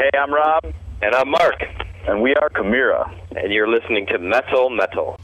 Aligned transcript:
Hey, 0.00 0.18
I'm 0.22 0.32
Rob. 0.32 0.64
And 1.04 1.12
I'm 1.14 1.30
Mark. 1.30 1.58
And 2.08 2.22
we 2.22 2.30
are 2.40 2.48
Chimera. 2.56 3.02
And 3.36 3.52
you're 3.52 3.70
listening 3.76 4.04
to 4.06 4.16
Metal 4.18 4.70
Metal. 4.80 5.16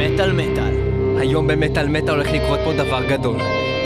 מטאל 0.00 0.32
מטאל. 0.32 0.74
היום 1.20 1.46
במטאל 1.48 1.88
מטאל 1.88 2.14
הולך 2.14 2.26
לקרות 2.32 2.58
פה 2.64 2.72
דבר 2.72 3.06
גדול. 3.08 3.36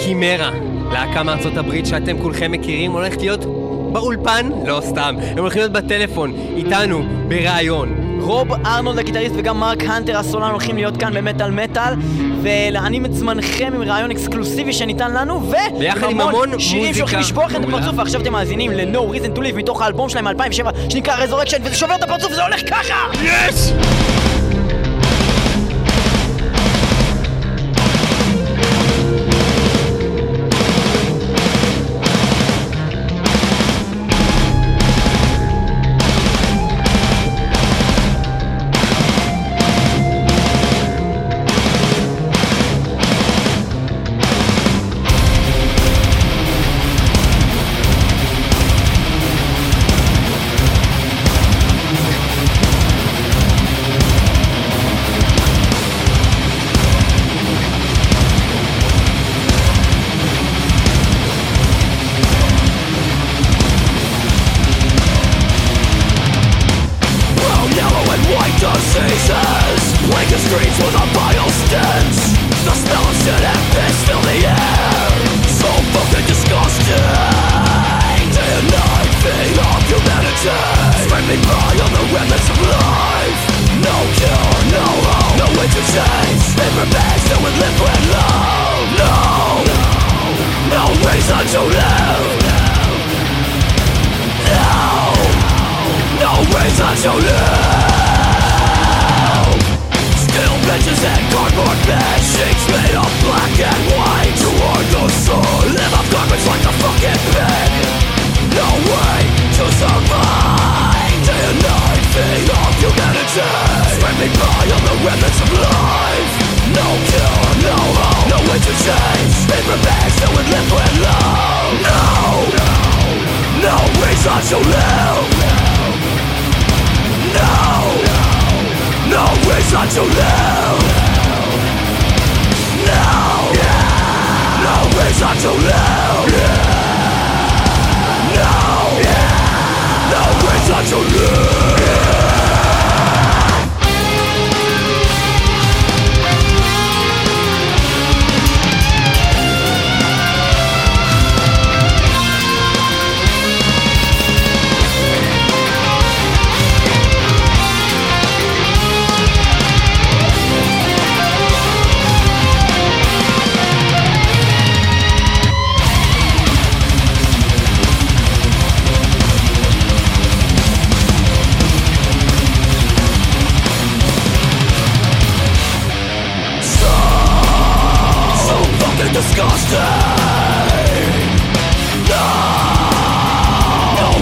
קימרה, 0.05 0.51
להקה 0.93 1.23
מארצות 1.23 1.57
הברית 1.57 1.87
שאתם 1.87 2.19
כולכם 2.19 2.53
מכירים, 2.53 2.91
הולכת 2.91 3.21
להיות 3.21 3.41
באולפן? 4.01 4.51
לא 4.67 4.81
סתם. 4.85 5.17
הם 5.31 5.39
הולכים 5.39 5.61
להיות 5.61 5.73
בטלפון, 5.73 6.33
איתנו, 6.57 7.03
בריאיון. 7.29 8.19
רוב 8.21 8.53
ארנולד 8.67 8.99
הגיטריסט 8.99 9.35
וגם 9.37 9.61
מרק 9.61 9.83
הנטר 9.83 10.19
הסולן 10.19 10.51
הולכים 10.51 10.77
להיות 10.77 10.97
כאן 10.97 11.15
במטאל 11.15 11.51
מטאל 11.51 11.95
ולהנים 12.43 13.05
את 13.05 13.15
זמנכם 13.15 13.73
עם 13.75 13.83
רעיון 13.83 14.11
אקסקלוסיבי 14.11 14.73
שניתן 14.73 15.15
לנו 15.15 15.43
ו... 15.43 15.57
ביחד 15.79 16.11
עם 16.11 16.21
המון 16.21 16.59
שירים 16.59 16.87
מוזיקה 16.87 16.97
שהולכים 16.99 17.19
לשבור 17.19 17.45
לכם 17.45 17.63
את. 17.63 17.69
הפרצוף 17.69 17.99
ועכשיו 17.99 18.21
אתם 18.21 18.33
מאזינים 18.33 18.73
ל-No 18.73 18.99
Reason 18.99 19.39
to 19.39 19.41
Live 19.41 19.57
מתוך 19.57 19.83
האלבום 19.83 20.09
שלהם 20.09 20.25
מ-2007 20.25 20.91
שנקרא 20.91 21.27
Resurrection 21.27 21.59
וזה 21.65 21.77
שובר 21.77 21.95
את 21.95 22.03
הפרצוף 22.03 22.33
וזה 22.33 22.43
הולך 22.43 22.61
ככה! 22.71 22.95
יש! 23.23 23.73
Brown, 23.73 24.08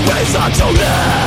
no 0.06 0.14
reason 0.14 0.52
to 0.52 0.66
live. 0.72 1.25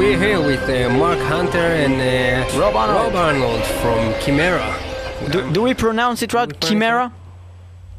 We're 0.00 0.18
here 0.18 0.40
with 0.40 0.66
uh, 0.66 0.88
Mark 0.96 1.18
Hunter 1.18 1.58
and 1.58 1.92
uh, 2.00 2.58
Rob 2.58 2.74
Arnold. 2.74 3.12
Rob 3.12 3.16
Arnold 3.16 3.62
from 3.82 3.98
Chimaira. 4.22 5.30
Do, 5.30 5.52
do 5.52 5.60
we 5.60 5.74
pronounce 5.74 6.22
it 6.22 6.32
right? 6.32 6.48
Chimaira? 6.48 7.12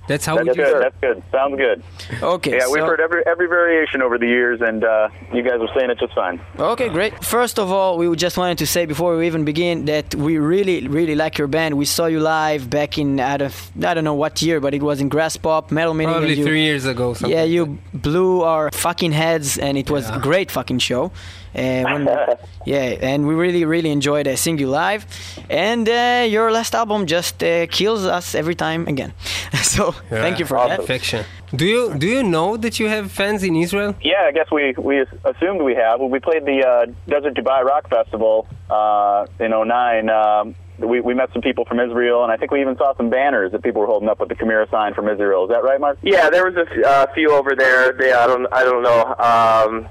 That's 0.07 0.25
how 0.25 0.35
That's 0.35 0.49
we 0.49 0.55
good. 0.55 0.81
That's 0.81 0.95
good. 0.99 1.23
Sounds 1.31 1.57
good. 1.57 1.83
Okay, 2.23 2.57
Yeah, 2.57 2.69
we've 2.71 2.83
heard 2.83 2.99
every 2.99 3.21
every 3.27 3.47
variation 3.47 4.01
over 4.01 4.17
the 4.17 4.25
years, 4.25 4.61
and 4.61 4.83
uh, 4.83 5.09
you 5.31 5.43
guys 5.43 5.59
were 5.59 5.69
saying 5.77 5.91
it 5.91 5.99
just 5.99 6.15
fine. 6.15 6.41
Okay, 6.57 6.89
great. 6.89 7.23
First 7.23 7.59
of 7.59 7.71
all, 7.71 7.99
we 7.99 8.13
just 8.15 8.35
wanted 8.35 8.57
to 8.57 8.65
say 8.65 8.87
before 8.87 9.15
we 9.15 9.27
even 9.27 9.45
begin 9.45 9.85
that 9.85 10.15
we 10.15 10.39
really, 10.39 10.87
really 10.87 11.13
like 11.13 11.37
your 11.37 11.47
band. 11.47 11.77
We 11.77 11.85
saw 11.85 12.07
you 12.07 12.19
live 12.19 12.67
back 12.67 12.97
in 12.97 13.19
I 13.19 13.37
don't, 13.37 13.71
I 13.85 13.93
don't 13.93 14.03
know 14.03 14.15
what 14.15 14.41
year, 14.41 14.59
but 14.59 14.73
it 14.73 14.81
was 14.81 15.01
in 15.01 15.09
Graspop 15.11 15.69
Metal 15.69 15.93
Meeting. 15.93 16.13
Probably 16.13 16.33
you- 16.33 16.45
three 16.45 16.63
years 16.63 16.85
ago. 16.85 17.13
Something 17.13 17.37
Yeah, 17.37 17.43
you 17.43 17.77
blew 17.93 18.41
our 18.41 18.71
fucking 18.71 19.11
heads, 19.11 19.59
and 19.59 19.77
it 19.77 19.91
was 19.91 20.09
a 20.09 20.17
great 20.17 20.49
fucking 20.49 20.79
show. 20.79 21.11
When, 21.53 22.05
yeah, 22.65 23.09
and 23.09 23.27
we 23.27 23.33
really, 23.35 23.65
really 23.65 23.91
enjoyed 23.91 24.27
uh, 24.27 24.35
seeing 24.35 24.57
you 24.57 24.69
live. 24.69 25.05
And 25.49 25.87
uh, 25.87 26.25
your 26.29 26.51
last 26.51 26.73
album 26.75 27.05
just 27.05 27.43
uh, 27.43 27.67
kills 27.67 28.05
us 28.05 28.35
every 28.35 28.55
time 28.55 28.87
again. 28.87 29.13
so 29.63 29.91
thank 30.09 30.39
you 30.39 30.45
for 30.45 30.57
that. 30.67 30.79
Perfection. 30.79 31.25
Do 31.53 31.65
you 31.65 31.93
do 31.97 32.07
you 32.07 32.23
know 32.23 32.55
that 32.55 32.79
you 32.79 32.87
have 32.87 33.11
fans 33.11 33.43
in 33.43 33.55
Israel? 33.55 33.95
Yeah, 34.01 34.23
I 34.29 34.31
guess 34.31 34.49
we 34.51 34.73
we 34.77 35.05
assumed 35.25 35.61
we 35.61 35.75
have. 35.75 35.99
We 35.99 36.19
played 36.19 36.45
the 36.45 36.59
uh, 36.65 36.85
Desert 37.09 37.33
Dubai 37.35 37.63
Rock 37.63 37.89
Festival 37.89 38.47
uh, 38.69 39.25
in 39.39 39.51
09, 39.51 40.09
um, 40.09 40.55
we, 40.79 40.99
we 41.01 41.13
met 41.13 41.31
some 41.33 41.41
people 41.41 41.65
from 41.65 41.79
Israel, 41.79 42.23
and 42.23 42.31
I 42.31 42.37
think 42.37 42.51
we 42.51 42.61
even 42.61 42.77
saw 42.77 42.95
some 42.95 43.09
banners 43.09 43.51
that 43.51 43.63
people 43.63 43.81
were 43.81 43.87
holding 43.87 44.09
up 44.09 44.19
with 44.19 44.29
the 44.29 44.35
Chimaira 44.35 44.69
sign 44.71 44.93
from 44.93 45.07
Israel. 45.07 45.43
Is 45.43 45.49
that 45.49 45.63
right, 45.63 45.79
Mark? 45.79 45.99
Yeah, 46.01 46.29
there 46.29 46.49
was 46.49 46.55
a 46.55 46.71
f- 46.71 46.85
uh, 46.85 47.13
few 47.13 47.31
over 47.31 47.55
there. 47.55 47.93
They, 47.93 48.11
I 48.11 48.27
don't, 48.27 48.47
I 48.51 48.63
don't 48.63 48.81
know, 48.81 49.15
um, 49.19 49.89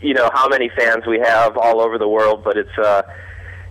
you 0.00 0.14
know, 0.14 0.30
how 0.34 0.48
many 0.48 0.70
fans 0.76 1.06
we 1.06 1.18
have 1.18 1.56
all 1.56 1.80
over 1.80 1.98
the 1.98 2.08
world, 2.08 2.42
but 2.44 2.56
it's, 2.56 2.78
uh, 2.78 3.02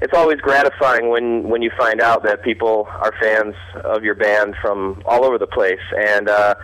it's 0.01 0.13
always 0.13 0.39
gratifying 0.39 1.09
when 1.09 1.47
when 1.49 1.61
you 1.61 1.71
find 1.77 2.01
out 2.01 2.23
that 2.23 2.43
people 2.43 2.87
are 2.89 3.13
fans 3.21 3.55
of 3.83 4.03
your 4.03 4.15
band 4.15 4.55
from 4.61 5.01
all 5.05 5.23
over 5.23 5.37
the 5.37 5.47
place, 5.47 5.79
and 5.97 6.27
uh, 6.27 6.55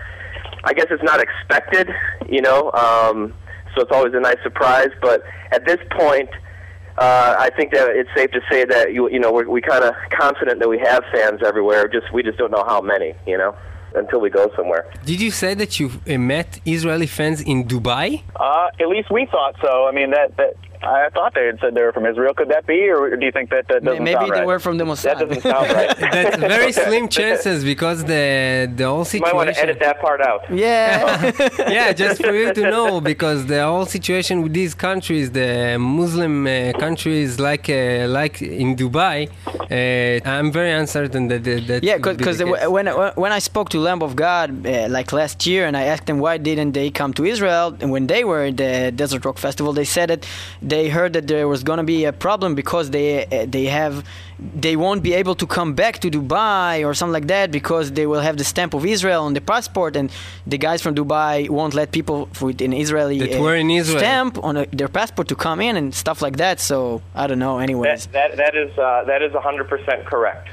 I 0.63 0.73
guess 0.73 0.87
it's 0.89 1.03
not 1.03 1.21
expected, 1.21 1.89
you 2.27 2.41
know. 2.41 2.71
Um, 2.73 3.33
so 3.73 3.81
it's 3.81 3.91
always 3.91 4.13
a 4.13 4.19
nice 4.19 4.37
surprise. 4.43 4.89
But 5.01 5.23
at 5.51 5.65
this 5.65 5.79
point, 5.91 6.29
uh, 6.97 7.35
I 7.39 7.49
think 7.55 7.71
that 7.73 7.89
it's 7.91 8.09
safe 8.15 8.31
to 8.31 8.41
say 8.51 8.65
that 8.65 8.93
you 8.93 9.09
you 9.09 9.19
know 9.19 9.31
we're 9.31 9.49
we 9.49 9.61
kind 9.61 9.83
of 9.83 9.93
confident 10.11 10.59
that 10.59 10.67
we 10.67 10.79
have 10.79 11.03
fans 11.13 11.41
everywhere. 11.43 11.87
Just 11.87 12.11
we 12.13 12.23
just 12.23 12.37
don't 12.37 12.51
know 12.51 12.65
how 12.65 12.81
many. 12.81 13.13
You 13.25 13.37
know, 13.37 13.55
until 13.95 14.19
we 14.19 14.29
go 14.29 14.51
somewhere. 14.55 14.91
Did 15.05 15.21
you 15.21 15.31
say 15.31 15.53
that 15.55 15.79
you 15.79 15.91
uh, 16.07 16.17
met 16.17 16.59
Israeli 16.65 17.07
fans 17.07 17.41
in 17.41 17.65
Dubai? 17.65 18.23
Uh, 18.35 18.67
at 18.79 18.87
least 18.87 19.09
we 19.11 19.25
thought 19.25 19.55
so. 19.61 19.87
I 19.87 19.91
mean, 19.91 20.11
that 20.11 20.35
that 20.37 20.53
I 20.83 21.09
thought 21.09 21.33
they 21.35 21.45
had 21.45 21.59
said 21.59 21.75
they 21.75 21.83
were 21.83 21.91
from 21.93 22.05
Israel. 22.05 22.33
Could 22.33 22.49
that 22.49 22.65
be, 22.65 22.89
or 22.89 23.15
do 23.15 23.25
you 23.25 23.31
think 23.31 23.49
that 23.51 23.67
that 23.69 23.83
doesn't 23.83 24.03
Maybe 24.03 24.19
sound 24.19 24.31
they 24.31 24.39
right? 24.39 24.47
were 24.47 24.59
from 24.59 24.77
the 24.77 24.83
Mossad. 24.83 25.19
That 25.19 25.29
Mossad. 25.29 25.29
doesn't 25.29 25.43
sound 25.43 25.67
right. 25.79 25.97
That's 26.15 26.37
very 26.37 26.71
slim 26.85 27.07
chances 27.07 27.63
because 27.63 28.03
the 28.05 28.25
the 28.79 28.85
whole 28.91 29.05
You 29.13 29.19
might 29.21 29.35
want 29.35 29.49
to 29.49 29.53
situation. 29.53 29.69
edit 29.69 29.79
that 29.87 29.97
part 30.01 30.21
out. 30.21 30.41
yeah. 30.49 31.31
yeah, 31.77 31.93
just 31.93 32.17
for 32.25 32.33
you 32.41 32.53
to 32.59 32.63
know, 32.75 33.01
because 33.01 33.39
the 33.45 33.61
whole 33.63 33.85
situation 33.97 34.35
with 34.43 34.53
these 34.53 34.73
countries, 34.87 35.25
the 35.31 35.77
Muslim 35.79 36.35
uh, 36.47 36.73
countries 36.85 37.39
like 37.47 37.65
uh, 37.69 38.07
like 38.19 38.41
in 38.63 38.69
Dubai, 38.81 39.17
uh, 39.27 40.29
I'm 40.35 40.51
very 40.59 40.71
uncertain 40.81 41.27
that 41.31 41.43
that. 41.43 41.61
that 41.69 41.79
Yeah, 41.89 41.97
would 41.97 42.03
be 42.03 42.13
because 42.21 42.37
when 42.77 42.87
when 43.23 43.31
I 43.31 43.41
spoke 43.49 43.67
to 43.73 43.77
Lamb 43.87 44.01
of 44.07 44.13
God 44.15 44.47
uh, 44.65 44.87
like 44.97 45.09
last 45.21 45.37
year, 45.51 45.61
and 45.67 45.75
I 45.81 45.83
asked 45.93 46.05
them 46.09 46.17
why 46.25 46.35
didn't 46.49 46.71
they 46.79 46.89
come 47.01 47.11
to 47.19 47.23
Israel, 47.33 47.67
and 47.81 47.89
when 47.95 48.05
they 48.13 48.23
were 48.29 48.43
at 48.49 48.57
the 48.63 48.71
Desert 49.01 49.21
Rock 49.27 49.37
Festival, 49.47 49.71
they 49.79 49.89
said 49.97 50.07
that 50.11 50.21
they 50.73 50.85
heard 50.97 51.11
that 51.17 51.25
there 51.33 51.47
was 51.53 51.61
going 51.69 51.81
to 51.83 51.89
be 51.95 51.99
a 52.05 52.13
problem 52.27 52.49
because 52.61 52.85
they 52.95 53.07
uh, 53.25 53.45
they 53.55 53.65
have 53.79 53.93
they 54.67 54.75
won't 54.83 55.03
be 55.09 55.13
able 55.21 55.35
to 55.43 55.45
come 55.57 55.71
back 55.81 55.95
to 56.03 56.07
Dubai 56.17 56.73
or 56.87 56.91
something 56.99 57.17
like 57.19 57.29
that 57.35 57.47
because 57.59 57.85
they 57.97 58.07
will 58.11 58.23
have 58.27 58.37
the 58.41 58.47
stamp 58.53 58.71
of 58.73 58.81
Israel 58.95 59.21
on 59.27 59.33
the 59.37 59.43
passport, 59.53 59.93
and 59.99 60.07
the 60.53 60.59
guys 60.67 60.79
from 60.85 60.93
Dubai 61.01 61.33
won't 61.57 61.73
let 61.81 61.87
people 61.97 62.19
with 62.45 62.59
an 62.67 62.73
Israeli 62.85 63.19
uh, 63.21 63.61
in 63.63 63.69
Israel. 63.81 64.01
stamp 64.03 64.33
on 64.47 64.53
uh 64.57 64.65
their 64.79 64.91
passport 64.99 65.27
to 65.33 65.37
come 65.47 65.59
in 65.67 65.73
and 65.79 65.87
stuff 66.03 66.19
like 66.25 66.37
that. 66.43 66.57
So 66.69 66.77
I 67.21 67.23
don't 67.27 67.41
know. 67.45 67.55
Anyways. 67.67 67.89
That 67.91 68.13
that 68.17 68.29
that 68.43 68.53
is 68.63 68.71
uh, 68.77 69.03
that 69.11 69.21
is 69.27 69.31
100% 69.33 70.05
correct. 70.13 70.45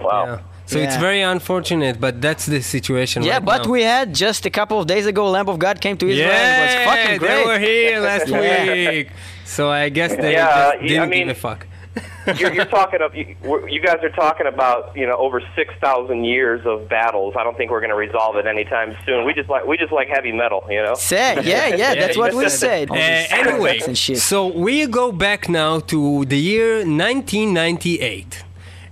Wow. 0.00 0.24
Yeah. 0.26 0.53
So 0.74 0.78
it's 0.80 0.96
very 0.96 1.22
unfortunate, 1.22 2.00
but 2.00 2.20
that's 2.20 2.44
the 2.46 2.60
situation. 2.62 3.22
Yeah, 3.22 3.34
right 3.34 3.44
but 3.44 3.64
now. 3.64 3.70
we 3.70 3.82
had 3.82 4.14
just 4.14 4.44
a 4.46 4.50
couple 4.50 4.78
of 4.80 4.86
days 4.86 5.06
ago, 5.06 5.22
Lamb 5.30 5.48
of 5.48 5.58
God 5.58 5.80
came 5.80 5.96
to 5.98 6.06
Israel. 6.08 6.28
Yeah, 6.28 6.56
it 6.58 6.62
was 6.64 6.74
fucking 6.90 7.12
they 7.12 7.18
great. 7.26 7.46
were 7.46 7.58
here 7.58 8.00
last 8.10 8.28
Yeah. 8.28 8.90
week. 8.90 9.08
So 9.44 9.62
I 9.70 9.88
guess 9.88 10.10
they 10.16 10.32
Yeah, 10.32 10.72
just 10.72 10.88
didn't 10.88 11.10
mean- 11.10 11.28
give 11.28 11.36
a 11.36 11.40
fuck. 11.48 11.66
you're, 12.40 12.52
you're 12.52 12.64
talking 12.64 13.00
of 13.02 13.14
you, 13.14 13.36
you 13.74 13.80
guys 13.80 14.00
are 14.02 14.08
talking 14.24 14.48
about 14.54 14.96
you 14.96 15.06
know 15.06 15.16
over 15.26 15.40
six 15.54 15.72
thousand 15.80 16.24
years 16.24 16.60
of 16.66 16.88
battles. 16.88 17.34
I 17.38 17.44
don't 17.44 17.56
think 17.56 17.70
we're 17.70 17.84
going 17.86 17.90
to 17.98 18.02
resolve 18.08 18.34
it 18.40 18.46
anytime 18.48 18.96
soon. 19.06 19.24
We 19.26 19.32
just 19.32 19.48
like 19.48 19.64
we 19.64 19.76
just 19.76 19.92
like 19.92 20.08
heavy 20.08 20.32
metal, 20.32 20.62
you 20.68 20.82
know. 20.82 20.94
Say, 20.94 21.34
yeah, 21.44 21.68
yeah, 21.68 21.94
that's 22.00 22.16
you 22.16 22.22
what 22.22 22.34
we 22.34 22.48
said 22.48 22.88
said. 22.88 22.90
Uh, 22.90 22.94
anyway, 23.42 23.74
facts 23.74 23.86
and 23.86 23.96
shit. 24.04 24.18
so 24.18 24.38
we 24.66 24.86
go 24.88 25.12
back 25.12 25.48
now 25.48 25.78
to 25.92 26.24
the 26.24 26.38
year 26.38 26.78
1998. 26.78 28.42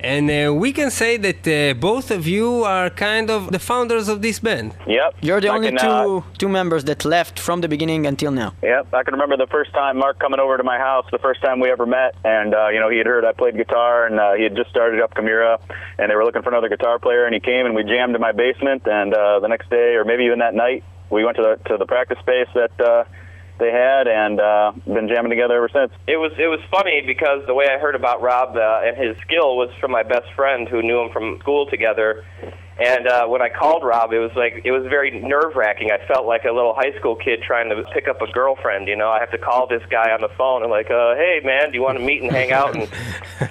And 0.03 0.29
uh, 0.31 0.53
we 0.53 0.73
can 0.73 0.91
say 0.91 1.17
that 1.17 1.47
uh, 1.47 1.75
both 1.75 2.11
of 2.11 2.27
you 2.27 2.65
are 2.65 2.91
kind 2.91 3.31
of 3.31 3.53
the 3.53 3.61
founders 3.61 4.09
of 4.09 4.21
this 4.21 4.41
band. 4.41 4.75
Yep. 4.87 5.15
You're 5.23 5.41
the 5.41 5.49
I 5.49 5.55
only 5.55 5.69
can, 5.69 5.79
two 5.79 5.87
uh, 5.87 6.23
two 6.39 6.49
members 6.49 6.85
that 6.85 7.05
left 7.05 7.39
from 7.39 7.61
the 7.61 7.69
beginning 7.69 8.07
until 8.07 8.33
now. 8.33 8.53
Yep, 8.63 8.93
I 8.93 9.05
can 9.05 9.15
remember 9.15 9.37
the 9.37 9.47
first 9.47 9.73
time 9.73 9.99
Mark 9.99 10.19
coming 10.19 10.41
over 10.41 10.57
to 10.57 10.65
my 10.65 10.79
house, 10.79 11.07
the 11.13 11.19
first 11.19 11.41
time 11.41 11.61
we 11.61 11.71
ever 11.71 11.87
met, 11.87 12.17
and 12.25 12.53
uh, 12.53 12.69
you 12.69 12.81
know 12.81 12.89
he 12.91 12.99
had 12.99 13.07
heard 13.07 13.25
I 13.25 13.33
played 13.33 13.57
guitar, 13.57 14.07
and 14.07 14.19
uh, 14.19 14.33
he 14.35 14.43
had 14.43 14.57
just 14.57 14.71
started 14.71 15.01
up 15.01 15.15
Chimaira, 15.15 15.61
and 15.99 16.11
they 16.11 16.17
were 16.17 16.25
looking 16.25 16.43
for 16.43 16.49
another 16.49 16.69
guitar 16.69 16.99
player, 16.99 17.25
and 17.25 17.33
he 17.33 17.41
came 17.41 17.67
and 17.67 17.75
we 17.75 17.85
jammed 17.85 18.15
in 18.15 18.21
my 18.21 18.33
basement, 18.33 18.83
and 18.87 19.15
uh, 19.15 19.39
the 19.39 19.49
next 19.49 19.71
day 19.71 19.95
or 19.95 20.05
maybe 20.05 20.25
even 20.25 20.41
that 20.41 20.55
night 20.55 20.83
we 21.11 21.25
went 21.25 21.37
to 21.37 21.43
the 21.43 21.69
to 21.69 21.77
the 21.77 21.87
practice 21.87 22.19
space 22.19 22.49
that 22.55 22.81
uh, 22.81 23.05
they 23.63 23.71
had, 23.71 24.09
and 24.09 24.41
uh, 24.41 24.73
been 24.87 25.09
jamming 25.09 25.31
together 25.31 25.57
ever 25.57 25.71
since. 25.73 25.93
It 26.07 26.17
was 26.17 26.33
it 26.39 26.49
was 26.49 26.61
funny 26.71 27.03
because 27.07 27.47
the 27.47 27.55
way 27.55 27.69
I 27.71 27.79
heard 27.79 27.95
about 27.95 28.21
Rob 28.21 28.57
uh, 28.57 28.83
and 28.85 28.97
his 28.97 29.17
skill 29.23 29.57
was 29.57 29.71
from 29.81 29.93
my 29.93 30.03
best 30.03 30.27
friend 30.35 30.69
who 30.69 30.83
knew 30.83 31.01
him 31.01 31.11
from 31.13 31.39
school 31.41 31.67
together. 31.67 32.25
And 32.79 33.07
uh, 33.07 33.27
when 33.27 33.43
I 33.43 33.51
called 33.51 33.85
Rob, 33.85 34.13
it 34.13 34.19
was 34.19 34.33
like 34.35 34.63
it 34.65 34.73
was 34.73 34.83
very 34.89 35.11
nerve 35.21 35.55
wracking. 35.55 35.91
I 35.93 36.05
felt 36.09 36.27
like 36.27 36.45
a 36.45 36.51
little 36.51 36.75
high 36.75 36.99
school 36.99 37.15
kid 37.15 37.43
trying 37.47 37.69
to 37.69 37.85
pick 37.93 38.09
up 38.09 38.23
a 38.23 38.27
girlfriend. 38.33 38.89
You 38.89 38.97
know, 38.97 39.11
I 39.11 39.21
have 39.21 39.31
to 39.33 39.39
call 39.39 39.69
this 39.69 39.83
guy 39.91 40.11
on 40.11 40.21
the 40.21 40.31
phone 40.37 40.63
and 40.63 40.71
like, 40.71 40.91
uh, 40.91 41.15
"Hey, 41.15 41.41
man, 41.45 41.71
do 41.71 41.77
you 41.77 41.83
want 41.83 41.99
to 41.99 42.05
meet 42.05 42.23
and 42.23 42.33
hang 42.33 42.51
out?" 42.51 42.75
And 42.75 42.83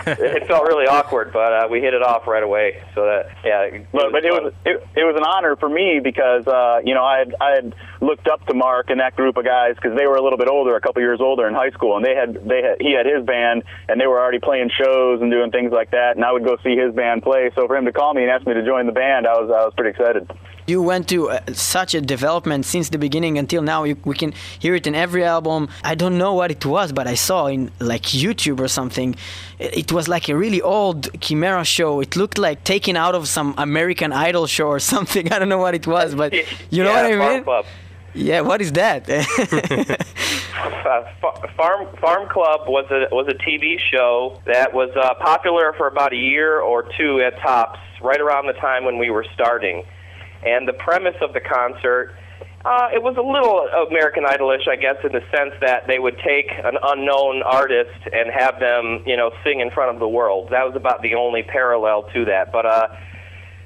it 0.07 0.47
felt 0.47 0.63
really 0.65 0.87
awkward, 0.87 1.31
but 1.31 1.53
uh, 1.53 1.67
we 1.69 1.79
hit 1.79 1.93
it 1.93 2.01
off 2.01 2.25
right 2.27 2.43
away. 2.43 2.83
So 2.95 3.05
that 3.05 3.29
yeah, 3.45 3.79
But, 3.93 4.11
but 4.11 4.25
it 4.25 4.33
was 4.33 4.53
it, 4.65 4.83
it 4.97 5.03
was 5.05 5.15
an 5.15 5.23
honor 5.23 5.55
for 5.55 5.69
me 5.69 6.01
because 6.03 6.47
uh, 6.47 6.81
you 6.83 6.95
know 6.95 7.03
I 7.03 7.19
had 7.19 7.35
I 7.39 7.49
had 7.51 7.75
looked 8.01 8.27
up 8.27 8.45
to 8.48 8.53
Mark 8.53 8.89
and 8.89 9.00
that 9.00 9.15
group 9.15 9.38
of 9.38 9.45
guys 9.45 9.75
because 9.75 9.98
they 9.98 10.07
were 10.07 10.15
a 10.15 10.21
little 10.21 10.38
bit 10.38 10.50
older, 10.50 10.75
a 10.75 10.81
couple 10.81 11.01
years 11.01 11.21
older 11.21 11.48
in 11.48 11.53
high 11.53 11.69
school, 11.69 11.95
and 11.95 12.06
they 12.06 12.15
had 12.15 12.33
they 12.48 12.62
had 12.62 12.81
he 12.81 12.94
had 12.94 13.06
his 13.06 13.24
band 13.25 13.63
and 13.88 14.01
they 14.01 14.07
were 14.07 14.19
already 14.19 14.39
playing 14.39 14.69
shows 14.69 15.21
and 15.21 15.31
doing 15.31 15.51
things 15.51 15.71
like 15.71 15.92
that, 15.92 16.15
and 16.15 16.25
I 16.25 16.31
would 16.31 16.44
go 16.44 16.57
see 16.63 16.75
his 16.75 16.94
band 16.94 17.24
play. 17.24 17.51
So 17.56 17.68
for 17.68 17.77
him 17.77 17.86
to 17.86 17.94
call 17.94 18.13
me 18.13 18.24
and 18.24 18.31
ask 18.31 18.45
me 18.45 18.53
to 18.53 18.65
join 18.65 18.88
the 18.88 18.92
band, 18.92 19.27
I 19.27 19.33
was 19.39 19.50
I 19.50 19.63
was 19.65 19.74
pretty 19.75 19.92
excited. 19.92 20.30
You 20.68 20.81
went 20.81 21.09
to 21.09 21.30
uh, 21.30 21.39
such 21.53 21.95
a 21.95 22.01
development 22.01 22.65
since 22.65 22.89
the 22.89 22.98
beginning 22.98 23.38
until 23.38 23.62
now. 23.62 23.83
You, 23.83 23.98
we 24.06 24.15
can 24.15 24.31
hear 24.59 24.75
it 24.75 24.86
in 24.88 24.95
every 24.95 25.24
album. 25.25 25.69
I 25.83 25.95
don't 25.95 26.18
know 26.18 26.33
what 26.33 26.51
it 26.51 26.65
was, 26.65 26.92
but 26.92 27.07
I 27.07 27.15
saw 27.15 27.48
in 27.48 27.71
like 27.80 28.03
YouTube 28.03 28.59
or 28.59 28.68
something. 28.68 29.15
It, 29.59 29.77
it 29.77 29.92
was 29.92 30.07
like 30.07 30.30
a 30.30 30.36
really 30.36 30.62
old 30.62 31.12
Chimaira 31.19 31.65
show. 31.65 32.00
It 32.00 32.15
looked 32.15 32.38
like 32.38 32.63
taken 32.63 32.95
out 32.95 33.15
of 33.15 33.27
some 33.27 33.56
American 33.57 34.13
Idol 34.13 34.45
show 34.48 34.68
or 34.68 34.80
something. 34.94 35.31
I 35.31 35.39
don't 35.39 35.50
know 35.50 35.57
what 35.57 35.75
it 35.75 35.88
was, 35.88 36.15
but 36.15 36.33
you 36.33 36.83
know 36.83 36.94
yeah, 36.94 37.18
what 37.18 37.21
I 37.21 37.62
mean? 37.62 37.63
Yeah, 38.13 38.41
what 38.41 38.61
is 38.61 38.73
that? 38.73 39.09
uh, 39.09 39.25
Fa- 41.21 41.47
Farm 41.55 41.87
Farm 41.97 42.29
Club 42.29 42.67
was 42.67 42.85
a 42.91 43.07
was 43.13 43.27
a 43.29 43.35
TV 43.35 43.79
show 43.79 44.41
that 44.45 44.73
was 44.73 44.89
uh, 44.95 45.13
popular 45.15 45.73
for 45.77 45.87
about 45.87 46.13
a 46.13 46.17
year 46.17 46.59
or 46.59 46.83
two 46.97 47.21
at 47.21 47.39
tops, 47.39 47.79
right 48.01 48.19
around 48.19 48.47
the 48.47 48.53
time 48.53 48.83
when 48.83 48.97
we 48.97 49.09
were 49.09 49.25
starting. 49.33 49.83
And 50.45 50.67
the 50.67 50.73
premise 50.73 51.15
of 51.21 51.33
the 51.33 51.39
concert, 51.39 52.15
uh, 52.65 52.89
it 52.93 53.01
was 53.01 53.15
a 53.15 53.21
little 53.21 53.69
American 53.89 54.25
Idolish, 54.25 54.67
I 54.67 54.75
guess, 54.75 54.97
in 55.03 55.11
the 55.11 55.21
sense 55.35 55.53
that 55.61 55.87
they 55.87 55.99
would 55.99 56.17
take 56.17 56.51
an 56.51 56.77
unknown 56.81 57.43
artist 57.43 57.99
and 58.11 58.29
have 58.31 58.59
them, 58.59 59.03
you 59.05 59.15
know, 59.15 59.31
sing 59.43 59.61
in 59.61 59.71
front 59.71 59.93
of 59.93 59.99
the 59.99 60.07
world. 60.07 60.49
That 60.51 60.65
was 60.65 60.75
about 60.75 61.01
the 61.01 61.15
only 61.15 61.43
parallel 61.43 62.03
to 62.13 62.25
that. 62.25 62.51
But 62.51 62.65
uh, 62.65 62.87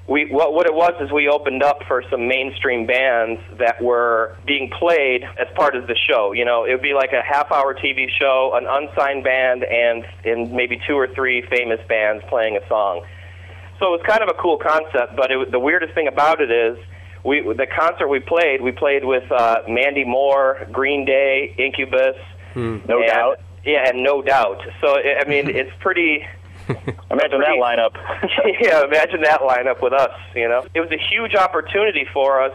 we 0.08 0.26
what, 0.26 0.54
what 0.54 0.68
it 0.68 0.74
was 0.74 0.94
is 1.02 1.12
we 1.12 1.28
opened 1.28 1.64
up 1.64 1.84
for 1.88 2.04
some 2.12 2.28
mainstream 2.28 2.86
bands 2.86 3.42
that 3.58 3.82
were 3.82 4.36
being 4.46 4.70
played 4.70 5.24
as 5.24 5.48
part 5.56 5.76
of 5.76 5.88
the 5.88 5.96
show. 5.96 6.32
You 6.32 6.46
know, 6.46 6.66
it 6.66 6.72
would 6.74 6.82
be 6.84 6.94
like 6.94 7.12
a 7.12 7.22
half-hour 7.24 7.74
TV 7.76 8.08
show, 8.10 8.52
an 8.56 8.68
unsigned 8.70 9.24
band, 9.24 9.64
and 9.64 10.06
and 10.24 10.52
maybe 10.54 10.80
two 10.88 10.94
or 10.96 11.08
three 11.08 11.42
famous 11.50 11.80
bands 11.88 12.24
playing 12.30 12.56
a 12.58 12.68
song. 12.68 13.04
So 13.80 13.88
it 13.94 13.98
was 13.98 14.02
kind 14.08 14.22
of 14.22 14.30
a 14.30 14.40
cool 14.40 14.58
concept. 14.58 15.16
But 15.16 15.32
it, 15.32 15.38
was- 15.38 15.50
the 15.50 15.60
weirdest 15.60 15.94
thing 15.94 16.08
about 16.08 16.40
it 16.42 16.52
is. 16.52 16.78
We, 17.24 17.42
the 17.42 17.66
concert 17.66 18.08
we 18.08 18.20
played, 18.20 18.62
we 18.62 18.72
played 18.72 19.04
with 19.04 19.24
uh, 19.32 19.64
Mandy 19.68 20.04
Moore, 20.06 20.68
Green 20.72 21.06
Day, 21.06 21.56
Incubus, 21.58 22.16
No 22.56 23.00
and- 23.02 23.08
doubt. 23.08 23.40
Yeah, 23.66 23.90
and 23.90 24.04
no 24.04 24.22
doubt. 24.22 24.62
So 24.80 24.90
I 24.98 25.22
I 25.26 25.28
mean, 25.28 25.50
it's 25.62 25.72
pretty. 25.80 26.24
Imagine 27.12 27.40
that 27.42 27.58
lineup. 27.62 27.96
yeah, 28.62 28.84
imagine 28.84 29.22
that 29.22 29.42
lineup 29.42 29.82
with 29.82 29.94
us, 29.94 30.12
you 30.36 30.48
know. 30.48 30.66
It 30.74 30.80
was 30.80 30.92
a 30.92 30.98
huge 30.98 31.36
opportunity 31.36 32.06
for 32.14 32.42
us, 32.42 32.54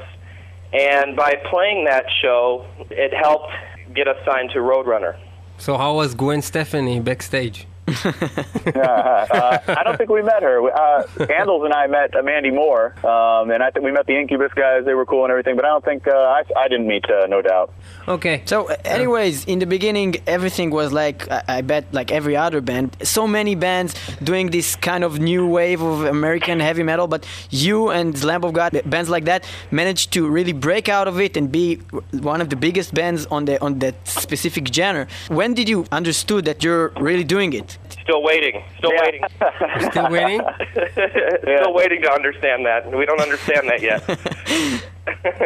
and 0.72 1.16
by 1.16 1.34
playing 1.50 1.84
that 1.84 2.04
show, 2.22 2.66
it 2.90 3.12
helped 3.12 3.52
get 3.94 4.08
us 4.08 4.16
signed 4.24 4.50
to 4.50 4.58
Roadrunner. 4.58 5.18
So 5.58 5.76
how 5.76 5.94
was 5.94 6.14
Gwen 6.14 6.42
Stefani 6.42 7.00
backstage? 7.00 7.66
Uh, 7.90 9.58
I 9.66 9.82
don't 9.84 9.96
think 9.96 10.10
we 10.10 10.22
met 10.22 10.42
her. 10.42 10.70
Uh, 10.70 11.04
Andols 11.18 11.64
and 11.64 11.72
I 11.74 11.86
met 11.86 12.12
Mandy 12.24 12.50
Moore, 12.50 12.94
um, 13.06 13.50
and 13.50 13.62
I 13.62 13.70
think 13.70 13.84
we 13.84 13.92
met 13.92 14.06
the 14.06 14.16
Incubus 14.16 14.52
guys. 14.54 14.84
They 14.84 14.94
were 14.94 15.06
cool 15.06 15.24
and 15.24 15.30
everything, 15.30 15.56
but 15.56 15.64
I 15.64 15.68
don't 15.68 15.84
think 15.84 16.06
uh, 16.06 16.12
I, 16.12 16.42
I 16.56 16.68
didn't 16.68 16.86
meet 16.86 17.04
uh, 17.10 17.26
No 17.26 17.42
Doubt. 17.42 17.72
Okay. 18.08 18.42
So, 18.44 18.66
anyways, 18.84 19.44
in 19.46 19.58
the 19.58 19.66
beginning, 19.66 20.16
everything 20.26 20.70
was 20.70 20.92
like 20.92 21.30
I, 21.30 21.42
I 21.48 21.60
bet, 21.62 21.92
like 21.92 22.10
every 22.10 22.36
other 22.36 22.60
band. 22.60 22.96
So 23.02 23.26
many 23.26 23.54
bands 23.54 23.94
doing 24.22 24.50
this 24.50 24.76
kind 24.76 25.04
of 25.04 25.18
new 25.18 25.46
wave 25.46 25.82
of 25.82 26.04
American 26.04 26.60
heavy 26.60 26.82
metal, 26.82 27.06
but 27.06 27.26
you 27.50 27.90
and 27.90 28.22
Lamb 28.24 28.44
of 28.44 28.52
God, 28.52 28.80
bands 28.86 29.08
like 29.10 29.24
that, 29.24 29.44
managed 29.70 30.12
to 30.12 30.28
really 30.28 30.52
break 30.52 30.88
out 30.88 31.08
of 31.08 31.20
it 31.20 31.36
and 31.36 31.50
be 31.50 31.76
one 32.12 32.40
of 32.40 32.50
the 32.50 32.56
biggest 32.56 32.94
bands 32.94 33.26
on 33.26 33.44
the 33.44 33.60
on 33.62 33.78
that 33.80 33.94
specific 34.06 34.72
genre. 34.72 35.06
When 35.28 35.54
did 35.54 35.68
you 35.68 35.86
understood 35.92 36.44
that 36.44 36.62
you're 36.64 36.88
really 37.00 37.24
doing 37.24 37.52
it? 37.52 37.78
Still 38.10 38.22
waiting. 38.24 38.64
Still 38.78 38.92
Yeah. 38.92 39.02
waiting. 39.04 39.22
Still 39.90 40.10
waiting? 40.10 40.40
Still 41.42 41.72
waiting 41.74 42.02
to 42.02 42.10
understand 42.12 42.66
that. 42.66 42.90
We 42.90 43.06
don't 43.06 43.20
understand 43.20 43.68
that 43.70 43.80
yet. 43.82 44.02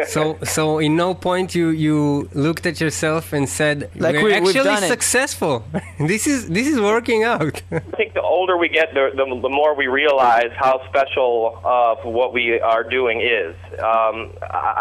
So, 0.07 0.37
so 0.43 0.77
in 0.79 0.95
no 0.95 1.15
point 1.15 1.55
you 1.55 1.69
you 1.69 2.29
looked 2.33 2.65
at 2.67 2.79
yourself 2.79 3.33
and 3.33 3.49
said, 3.49 3.89
Like 3.95 4.15
"We're 4.15 4.23
we- 4.23 4.41
we've 4.41 4.55
actually 4.55 4.63
done 4.75 4.83
it." 4.83 4.87
successful. 4.87 5.63
this 5.99 6.27
is 6.27 6.47
this 6.49 6.67
is 6.67 6.79
working 6.79 7.23
out." 7.23 7.61
I 7.71 7.79
think 7.97 8.13
the 8.13 8.21
older 8.21 8.57
we 8.57 8.69
get, 8.69 8.93
the, 8.93 9.09
the, 9.19 9.25
the 9.47 9.49
more 9.49 9.73
we 9.75 9.87
realize 9.87 10.51
how 10.55 10.75
special 10.89 11.59
uh, 11.65 11.95
what 12.17 12.31
we 12.33 12.59
are 12.59 12.83
doing 12.83 13.21
is. 13.21 13.55
Um, 13.79 14.33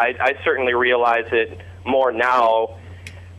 I, 0.06 0.08
I 0.28 0.32
certainly 0.44 0.74
realize 0.74 1.28
it 1.32 1.58
more 1.86 2.12
now 2.12 2.76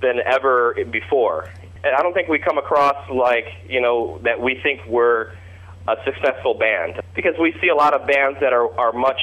than 0.02 0.16
ever 0.26 0.76
before. 0.92 1.50
I 1.86 2.02
don't 2.02 2.14
think 2.14 2.28
we 2.28 2.40
come 2.40 2.58
across 2.58 2.96
like 3.10 3.46
you 3.68 3.82
know 3.82 4.20
that 4.24 4.40
we 4.42 4.60
think 4.64 4.82
we're 4.88 5.32
a 5.88 5.96
successful 6.04 6.56
band 6.56 7.02
because 7.16 7.34
we 7.40 7.54
see 7.62 7.68
a 7.68 7.76
lot 7.76 7.94
of 7.94 8.08
bands 8.08 8.40
that 8.42 8.54
are 8.54 8.68
are 8.80 8.94
much 8.94 9.20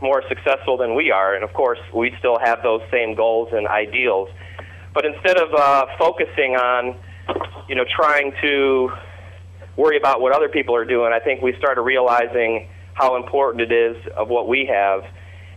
more 0.00 0.22
successful 0.28 0.76
than 0.76 0.94
we 0.94 1.10
are, 1.10 1.34
and 1.34 1.44
of 1.44 1.52
course 1.52 1.78
we 1.94 2.14
still 2.18 2.38
have 2.38 2.62
those 2.62 2.80
same 2.90 3.14
goals 3.14 3.48
and 3.52 3.66
ideals. 3.66 4.28
But 4.94 5.04
instead 5.04 5.36
of 5.36 5.52
uh, 5.54 5.86
focusing 5.98 6.56
on 6.56 6.96
you 7.68 7.74
know 7.74 7.84
trying 7.84 8.32
to 8.42 8.90
worry 9.76 9.96
about 9.96 10.20
what 10.20 10.34
other 10.34 10.48
people 10.48 10.74
are 10.74 10.84
doing, 10.84 11.12
I 11.12 11.20
think 11.20 11.42
we 11.42 11.54
started 11.58 11.82
realizing 11.82 12.68
how 12.94 13.16
important 13.16 13.70
it 13.70 13.72
is 13.72 13.96
of 14.16 14.28
what 14.28 14.48
we 14.48 14.66
have 14.66 15.04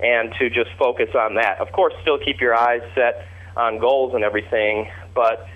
and 0.01 0.34
to 0.39 0.50
just 0.50 0.70
focus 0.77 1.10
on 1.15 1.36
that. 1.36 1.60
Of 1.60 1.72
course, 1.72 1.93
still 2.01 2.20
keep 2.20 2.41
your 2.41 2.55
eyes 2.55 2.81
set 2.93 3.25
on 3.55 3.79
goals 3.79 4.13
and 4.13 4.24
everything, 4.24 4.89
but 5.13 5.48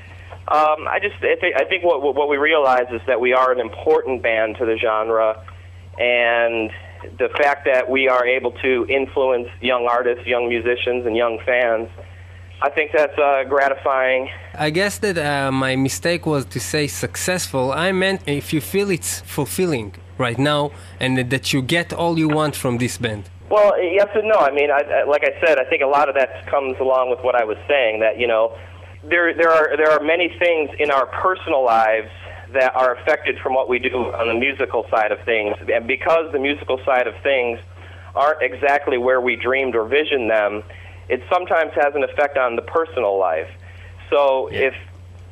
um, 0.47 0.87
I 0.87 0.99
just 1.01 1.15
I 1.23 1.35
think, 1.41 1.55
I 1.55 1.65
think 1.65 1.83
what 1.83 2.01
what 2.01 2.29
we 2.29 2.37
realize 2.37 2.87
is 2.91 3.01
that 3.07 3.19
we 3.19 3.33
are 3.33 3.51
an 3.51 3.59
important 3.59 4.21
band 4.21 4.57
to 4.59 4.65
the 4.65 4.77
genre, 4.77 5.43
and 5.97 6.69
the 7.17 7.29
fact 7.29 7.65
that 7.65 7.89
we 7.89 8.07
are 8.07 8.25
able 8.25 8.51
to 8.51 8.85
influence 8.87 9.47
young 9.61 9.87
artists, 9.87 10.25
young 10.27 10.47
musicians, 10.47 11.05
and 11.05 11.15
young 11.15 11.39
fans. 11.45 11.89
I 12.61 12.69
think 12.69 12.91
that's 12.93 13.17
uh, 13.17 13.43
gratifying. 13.49 14.29
I 14.53 14.69
guess 14.69 14.99
that 14.99 15.17
uh, 15.17 15.51
my 15.51 15.75
mistake 15.75 16.25
was 16.25 16.45
to 16.45 16.59
say 16.59 16.87
successful. 16.87 17.71
I 17.71 17.91
meant 17.91 18.21
if 18.27 18.53
you 18.53 18.61
feel 18.61 18.89
it's 18.91 19.21
fulfilling 19.21 19.95
right 20.17 20.37
now 20.37 20.71
and 20.99 21.17
that 21.17 21.53
you 21.53 21.61
get 21.61 21.91
all 21.91 22.17
you 22.17 22.29
want 22.29 22.55
from 22.55 22.77
this 22.77 22.97
band. 22.97 23.29
Well, 23.49 23.79
yes 23.81 24.07
and 24.15 24.27
no. 24.27 24.37
I 24.37 24.51
mean, 24.51 24.71
I, 24.71 24.81
I, 24.81 25.03
like 25.03 25.23
I 25.23 25.39
said, 25.45 25.59
I 25.59 25.65
think 25.65 25.81
a 25.83 25.87
lot 25.87 26.09
of 26.09 26.15
that 26.15 26.47
comes 26.47 26.77
along 26.79 27.09
with 27.11 27.19
what 27.19 27.35
I 27.35 27.43
was 27.43 27.57
saying. 27.67 27.99
That 27.99 28.19
you 28.19 28.27
know, 28.27 28.57
there 29.09 29.33
there 29.33 29.49
are 29.49 29.77
there 29.77 29.91
are 29.91 30.03
many 30.03 30.29
things 30.39 30.69
in 30.79 30.91
our 30.91 31.05
personal 31.05 31.63
lives 31.63 32.09
that 32.53 32.75
are 32.75 32.95
affected 32.95 33.37
from 33.39 33.53
what 33.53 33.67
we 33.67 33.79
do 33.79 34.13
on 34.13 34.27
the 34.27 34.33
musical 34.33 34.85
side 34.89 35.11
of 35.11 35.19
things, 35.21 35.55
and 35.71 35.87
because 35.87 36.31
the 36.31 36.39
musical 36.39 36.79
side 36.85 37.07
of 37.07 37.15
things 37.21 37.59
aren't 38.15 38.41
exactly 38.41 38.97
where 38.97 39.19
we 39.19 39.35
dreamed 39.35 39.75
or 39.75 39.85
visioned 39.85 40.29
them, 40.29 40.63
it 41.09 41.21
sometimes 41.31 41.73
has 41.73 41.93
an 41.95 42.03
effect 42.03 42.37
on 42.37 42.55
the 42.55 42.61
personal 42.61 43.19
life. 43.19 43.49
So 44.09 44.49
yeah. 44.51 44.67
if 44.67 44.75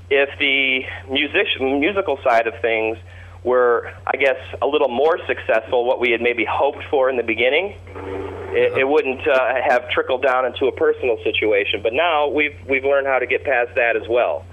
if 0.09 0.29
the 0.39 0.85
musician 1.11 1.79
musical 1.79 2.19
side 2.23 2.47
of 2.47 2.53
things 2.61 2.97
were, 3.43 3.91
I 4.07 4.17
guess, 4.17 4.37
a 4.61 4.67
little 4.67 4.87
more 4.87 5.19
successful, 5.27 5.85
what 5.85 5.99
we 5.99 6.11
had 6.11 6.21
maybe 6.21 6.45
hoped 6.45 6.83
for 6.89 7.09
in 7.09 7.17
the 7.17 7.23
beginning, 7.23 7.75
it, 8.55 8.77
it 8.79 8.87
wouldn't 8.87 9.27
uh, 9.27 9.55
have 9.67 9.89
trickled 9.89 10.23
down 10.23 10.45
into 10.45 10.67
a 10.67 10.71
personal 10.71 11.17
situation. 11.23 11.81
But 11.81 11.93
now 11.93 12.29
we've 12.29 12.57
we've 12.67 12.83
learned 12.83 13.07
how 13.07 13.19
to 13.19 13.27
get 13.27 13.43
past 13.43 13.75
that 13.75 13.95
as 13.95 14.07
well. 14.07 14.45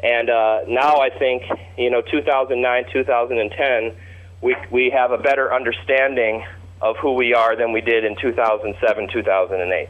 And 0.00 0.30
uh, 0.30 0.60
now 0.66 0.96
I 1.00 1.10
think 1.10 1.42
you 1.76 1.90
know 1.90 2.02
2009, 2.02 2.84
2010, 2.92 3.96
we 4.40 4.56
we 4.70 4.90
have 4.90 5.10
a 5.12 5.18
better 5.18 5.52
understanding 5.52 6.44
of 6.80 6.96
who 6.96 7.14
we 7.14 7.32
are 7.34 7.54
than 7.56 7.72
we 7.72 7.80
did 7.80 8.04
in 8.04 8.16
2007, 8.16 9.08
2008. 9.12 9.88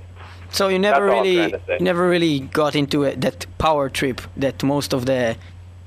So 0.50 0.68
you 0.68 0.78
never 0.78 1.06
That's 1.06 1.24
really, 1.24 1.80
never 1.80 2.06
really 2.06 2.40
got 2.40 2.76
into 2.76 3.04
it, 3.04 3.22
that 3.22 3.46
power 3.56 3.88
trip 3.88 4.20
that 4.36 4.62
most 4.62 4.92
of 4.92 5.06
the 5.06 5.36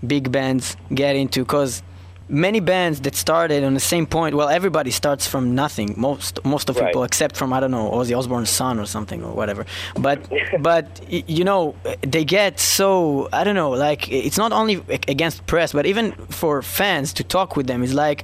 big 0.06 0.32
bands 0.32 0.76
get 0.92 1.16
into, 1.16 1.42
because 1.42 1.84
many 2.28 2.60
bands 2.60 3.02
that 3.02 3.16
started 3.16 3.64
on 3.64 3.74
the 3.74 3.80
same 3.80 4.06
point 4.08 4.36
well 4.36 4.50
everybody 4.50 4.92
starts 4.92 5.28
from 5.28 5.56
nothing. 5.56 5.94
Most 5.98 6.44
most 6.44 6.70
of 6.70 6.78
right. 6.78 6.88
people 6.88 7.04
except 7.04 7.38
from 7.38 7.54
i 7.54 7.60
don't 7.60 7.72
know 7.72 7.90
ozzy 7.92 8.18
osbourne's 8.18 8.50
son 8.50 8.80
or 8.80 8.86
something 8.86 9.24
or 9.24 9.34
whatever. 9.34 9.66
But 9.96 10.20
but 10.60 10.86
you 11.10 11.44
know 11.44 11.76
they 12.02 12.26
get 12.26 12.60
so 12.60 13.30
i 13.32 13.44
don't 13.44 13.56
know 13.56 13.72
like 13.72 14.12
it's 14.12 14.38
not 14.38 14.52
only 14.52 14.76
against 15.08 15.46
press 15.46 15.74
but 15.74 15.86
even 15.86 16.12
for 16.30 16.62
fans 16.62 17.14
to 17.14 17.24
talk 17.24 17.56
with 17.56 17.68
them 17.68 17.84
is 17.84 17.94
like 17.94 18.24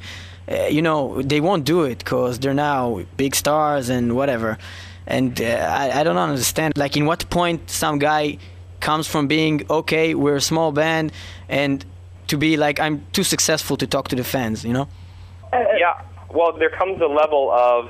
uh, 0.50 0.66
you 0.66 0.82
know 0.82 1.22
they 1.22 1.40
won't 1.40 1.66
do 1.66 1.84
it 1.84 2.00
because 2.00 2.40
they're 2.40 2.54
now 2.54 3.02
big 3.18 3.36
stars 3.36 3.90
and 3.90 4.16
whatever. 4.16 4.58
And 5.08 5.42
uh, 5.42 5.46
I, 5.46 6.00
I 6.00 6.04
don't 6.04 6.18
understand 6.18 6.78
like 6.78 6.98
in 6.98 7.06
what 7.06 7.30
point 7.30 7.70
some 7.70 8.00
guy 8.00 8.38
comes 8.80 9.08
from 9.08 9.28
being 9.28 9.64
okay 9.70 10.16
we're 10.16 10.38
a 10.38 10.42
small 10.42 10.72
band 10.72 11.12
and 11.48 11.86
to 12.32 12.38
be 12.38 12.58
like 12.58 12.80
I'm 12.80 13.06
too 13.12 13.24
successful 13.24 13.76
to 13.78 13.86
talk 13.86 14.08
to 14.08 14.16
the 14.16 14.24
fans, 14.24 14.64
you 14.64 14.74
know? 14.74 14.88
Yeah. 15.54 16.02
Well, 16.34 16.58
there 16.58 16.70
comes 16.70 17.02
a 17.02 17.12
level 17.22 17.52
of 17.52 17.90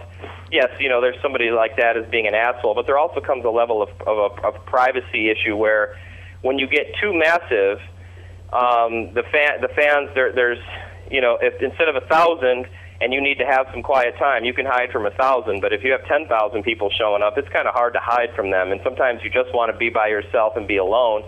yes, 0.51 0.69
you 0.79 0.89
know, 0.89 0.99
there's 0.99 1.21
somebody 1.21 1.51
like 1.51 1.77
that 1.77 1.95
as 1.95 2.09
being 2.09 2.27
an 2.27 2.33
asshole, 2.33 2.73
but 2.73 2.87
there 2.87 2.97
also 2.97 3.21
comes 3.21 3.45
a 3.45 3.49
level 3.49 3.81
of 3.81 3.89
of 4.01 4.17
a 4.17 4.47
of 4.47 4.65
privacy 4.65 5.29
issue 5.29 5.55
where 5.55 5.95
when 6.41 6.57
you 6.57 6.67
get 6.67 6.87
too 6.99 7.13
massive, 7.13 7.77
um, 8.51 9.13
the 9.13 9.23
fan 9.31 9.61
the 9.61 9.69
fans 9.69 10.09
there 10.15 10.31
there's 10.33 10.63
you 11.09 11.21
know 11.21 11.37
if 11.39 11.61
instead 11.61 11.87
of 11.87 11.95
a 11.95 12.05
thousand 12.07 12.65
and 12.99 13.13
you 13.13 13.21
need 13.21 13.37
to 13.37 13.45
have 13.45 13.67
some 13.71 13.83
quiet 13.83 14.15
time, 14.17 14.43
you 14.43 14.53
can 14.53 14.65
hide 14.65 14.91
from 14.91 15.05
a 15.05 15.11
thousand. 15.11 15.61
But 15.61 15.71
if 15.71 15.83
you 15.83 15.91
have 15.91 16.03
ten 16.05 16.27
thousand 16.27 16.63
people 16.63 16.89
showing 16.97 17.21
up, 17.21 17.37
it's 17.37 17.49
kind 17.49 17.67
of 17.67 17.75
hard 17.75 17.93
to 17.93 17.99
hide 17.99 18.33
from 18.35 18.49
them, 18.49 18.71
and 18.71 18.81
sometimes 18.83 19.21
you 19.23 19.29
just 19.29 19.53
want 19.53 19.71
to 19.71 19.77
be 19.77 19.89
by 19.89 20.07
yourself 20.07 20.57
and 20.57 20.67
be 20.67 20.77
alone. 20.77 21.21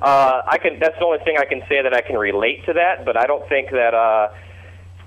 Uh, 0.00 0.42
I 0.46 0.58
can. 0.58 0.78
That's 0.78 0.98
the 0.98 1.04
only 1.04 1.18
thing 1.24 1.36
I 1.38 1.44
can 1.44 1.62
say 1.68 1.82
that 1.82 1.92
I 1.94 2.00
can 2.00 2.16
relate 2.16 2.64
to 2.66 2.72
that. 2.72 3.04
But 3.04 3.16
I 3.16 3.26
don't 3.26 3.46
think 3.48 3.70
that 3.70 3.94
uh, 3.94 4.28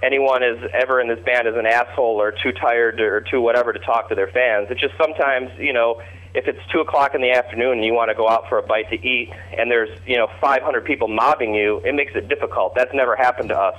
anyone 0.04 0.44
is 0.44 0.60
ever 0.74 1.02
in 1.02 1.08
this 1.08 1.20
band 1.26 1.48
is 1.48 1.56
an 1.56 1.66
asshole 1.66 2.22
or 2.22 2.32
too 2.32 2.52
tired 2.52 3.00
or 3.00 3.22
too 3.22 3.42
whatever 3.42 3.74
to 3.74 3.80
talk 3.80 4.10
to 4.10 4.16
their 4.16 4.28
fans. 4.28 4.68
It's 4.70 4.82
just 4.82 4.96
sometimes 4.98 5.50
you 5.58 5.74
know 5.74 6.02
if 6.36 6.48
it's 6.48 6.60
two 6.72 6.80
o'clock 6.80 7.16
in 7.16 7.22
the 7.22 7.32
afternoon 7.32 7.74
and 7.74 7.86
you 7.86 7.94
want 7.94 8.10
to 8.10 8.16
go 8.16 8.28
out 8.28 8.50
for 8.50 8.58
a 8.58 8.64
bite 8.64 8.90
to 8.90 8.96
eat 8.96 9.32
and 9.58 9.70
there's 9.70 9.90
you 10.06 10.18
know 10.18 10.28
500 10.42 10.86
people 10.86 11.08
mobbing 11.08 11.56
you, 11.56 11.82
it 11.86 11.96
makes 11.96 12.14
it 12.16 12.28
difficult. 12.28 12.76
That's 12.76 12.94
never 12.94 13.16
happened 13.16 13.50
to 13.50 13.58
us. 13.58 13.78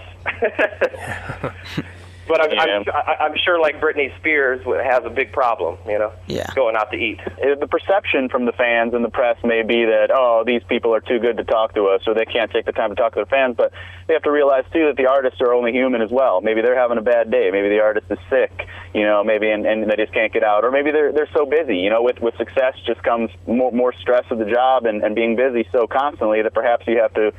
But 2.26 2.40
I'm, 2.40 2.52
yeah. 2.52 2.92
I'm, 2.92 3.32
I'm, 3.32 3.36
sure, 3.36 3.60
like 3.60 3.80
Britney 3.80 4.16
Spears, 4.18 4.64
has 4.64 5.04
a 5.04 5.10
big 5.10 5.32
problem, 5.32 5.78
you 5.86 5.98
know, 5.98 6.12
yeah. 6.26 6.46
going 6.54 6.76
out 6.76 6.90
to 6.92 6.96
eat. 6.96 7.20
Uh, 7.20 7.54
the 7.60 7.66
perception 7.66 8.28
from 8.28 8.46
the 8.46 8.52
fans 8.52 8.94
and 8.94 9.04
the 9.04 9.10
press 9.10 9.36
may 9.44 9.62
be 9.62 9.84
that, 9.84 10.10
oh, 10.10 10.42
these 10.46 10.62
people 10.68 10.94
are 10.94 11.00
too 11.00 11.18
good 11.18 11.36
to 11.36 11.44
talk 11.44 11.74
to 11.74 11.86
us, 11.88 12.02
or 12.06 12.14
they 12.14 12.24
can't 12.24 12.50
take 12.50 12.64
the 12.64 12.72
time 12.72 12.90
to 12.90 12.96
talk 12.96 13.12
to 13.12 13.16
their 13.16 13.26
fans. 13.26 13.56
But 13.56 13.72
they 14.06 14.14
have 14.14 14.22
to 14.22 14.30
realize 14.30 14.64
too 14.72 14.86
that 14.86 14.96
the 14.96 15.06
artists 15.06 15.40
are 15.40 15.52
only 15.52 15.72
human 15.72 16.00
as 16.00 16.10
well. 16.10 16.40
Maybe 16.40 16.62
they're 16.62 16.78
having 16.78 16.98
a 16.98 17.02
bad 17.02 17.30
day. 17.30 17.50
Maybe 17.50 17.68
the 17.68 17.80
artist 17.80 18.06
is 18.10 18.18
sick, 18.30 18.68
you 18.94 19.02
know, 19.02 19.22
maybe 19.22 19.50
and, 19.50 19.66
and 19.66 19.90
they 19.90 19.96
just 19.96 20.12
can't 20.12 20.32
get 20.32 20.42
out, 20.42 20.64
or 20.64 20.70
maybe 20.70 20.90
they're 20.90 21.12
they're 21.12 21.28
so 21.34 21.44
busy. 21.44 21.76
You 21.76 21.90
know, 21.90 22.02
with 22.02 22.20
with 22.20 22.36
success 22.36 22.74
just 22.86 23.02
comes 23.02 23.30
more 23.46 23.72
more 23.72 23.92
stress 23.92 24.24
of 24.30 24.38
the 24.38 24.46
job 24.46 24.86
and, 24.86 25.02
and 25.02 25.14
being 25.14 25.36
busy 25.36 25.68
so 25.72 25.86
constantly 25.86 26.42
that 26.42 26.54
perhaps 26.54 26.86
you 26.86 26.98
have 27.00 27.12
to 27.14 27.32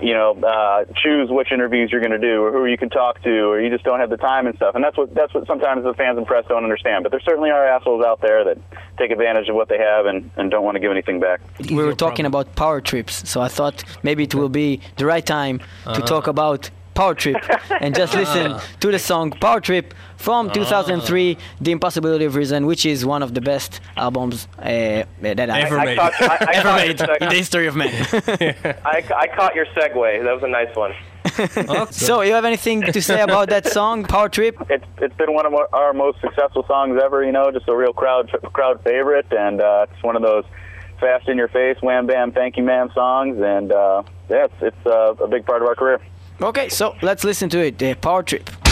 you 0.00 0.14
know, 0.14 0.34
uh, 0.42 0.84
choose 0.96 1.30
which 1.30 1.52
interviews 1.52 1.90
you're 1.90 2.00
going 2.00 2.12
to 2.12 2.18
do 2.18 2.42
or 2.42 2.52
who 2.52 2.66
you 2.66 2.76
can 2.76 2.90
talk 2.90 3.22
to, 3.22 3.30
or 3.50 3.60
you 3.60 3.70
just 3.70 3.84
don't 3.84 4.00
have 4.00 4.10
the 4.10 4.16
time 4.16 4.46
and 4.46 4.56
stuff. 4.56 4.74
And 4.74 4.82
that's 4.82 4.96
what 4.96 5.14
that's 5.14 5.32
what 5.34 5.46
sometimes 5.46 5.84
the 5.84 5.94
fans 5.94 6.18
and 6.18 6.26
press 6.26 6.44
don't 6.48 6.62
understand. 6.62 7.02
But 7.02 7.10
there 7.12 7.20
certainly 7.20 7.50
are 7.50 7.66
assholes 7.66 8.04
out 8.04 8.20
there 8.20 8.44
that 8.44 8.58
take 8.98 9.10
advantage 9.10 9.48
of 9.48 9.54
what 9.54 9.68
they 9.68 9.78
have 9.78 10.06
and, 10.06 10.30
and 10.36 10.50
don't 10.50 10.64
want 10.64 10.76
to 10.76 10.80
give 10.80 10.90
anything 10.90 11.20
back. 11.20 11.40
We 11.70 11.76
were 11.76 11.94
talking 11.94 12.26
about 12.26 12.54
power 12.56 12.80
trips, 12.80 13.28
so 13.28 13.40
I 13.40 13.48
thought 13.48 13.84
maybe 14.02 14.24
it 14.24 14.34
will 14.34 14.48
be 14.48 14.80
the 14.96 15.06
right 15.06 15.24
time 15.24 15.58
to 15.58 15.64
uh-huh. 15.90 16.00
talk 16.02 16.26
about 16.26 16.70
Power 16.94 17.14
Trip 17.14 17.36
and 17.80 17.94
just 17.94 18.14
listen 18.22 18.58
to 18.80 18.90
the 18.90 18.98
song 18.98 19.30
Power 19.32 19.60
Trip 19.60 19.94
from 20.16 20.50
2003, 20.50 21.36
The 21.60 21.72
Impossibility 21.72 22.24
of 22.24 22.34
Reason, 22.34 22.66
which 22.66 22.86
is 22.86 23.04
one 23.04 23.22
of 23.22 23.34
the 23.34 23.40
best 23.40 23.80
albums 23.96 24.48
uh, 24.58 25.04
that 25.20 25.38
ever 25.38 25.78
I, 25.78 25.84
made, 25.84 25.98
I 25.98 26.10
caught, 26.10 26.22
I, 26.22 26.54
ever 26.54 26.72
made 26.74 27.00
in 27.22 27.28
the 27.28 27.34
history 27.34 27.66
of 27.66 27.76
man. 27.76 27.90
I, 28.84 29.04
I 29.16 29.26
caught 29.36 29.54
your 29.54 29.66
segue. 29.66 30.22
That 30.24 30.34
was 30.34 30.42
a 30.42 30.48
nice 30.48 30.74
one. 30.74 30.94
so, 31.92 32.20
you 32.20 32.34
have 32.34 32.44
anything 32.44 32.82
to 32.82 33.02
say 33.02 33.20
about 33.22 33.48
that 33.48 33.66
song, 33.66 34.04
Power 34.04 34.28
Trip? 34.28 34.56
It's 34.70 34.84
it's 34.98 35.16
been 35.16 35.32
one 35.32 35.46
of 35.46 35.54
our 35.72 35.92
most 35.92 36.20
successful 36.20 36.64
songs 36.66 37.00
ever. 37.02 37.24
You 37.24 37.32
know, 37.32 37.50
just 37.50 37.66
a 37.68 37.74
real 37.74 37.92
crowd 37.92 38.30
crowd 38.52 38.82
favorite, 38.84 39.32
and 39.32 39.60
uh, 39.60 39.86
it's 39.90 40.02
one 40.02 40.16
of 40.16 40.22
those 40.22 40.44
fast 41.00 41.28
in 41.28 41.36
your 41.36 41.48
face, 41.48 41.76
wham 41.82 42.06
bam, 42.06 42.32
thank 42.32 42.56
you 42.56 42.62
ma'am 42.62 42.90
songs, 42.94 43.38
and 43.40 43.72
uh, 43.72 44.02
yeah, 44.28 44.44
it's, 44.44 44.54
it's 44.60 44.86
uh, 44.86 45.14
a 45.14 45.28
big 45.28 45.44
part 45.44 45.62
of 45.62 45.68
our 45.68 45.74
career. 45.74 46.00
Okay, 46.40 46.68
so 46.68 46.94
let's 47.02 47.24
listen 47.24 47.48
to 47.50 47.64
it. 47.64 47.78
The 47.78 47.94
Power 47.94 48.22
Trip. 48.22 48.63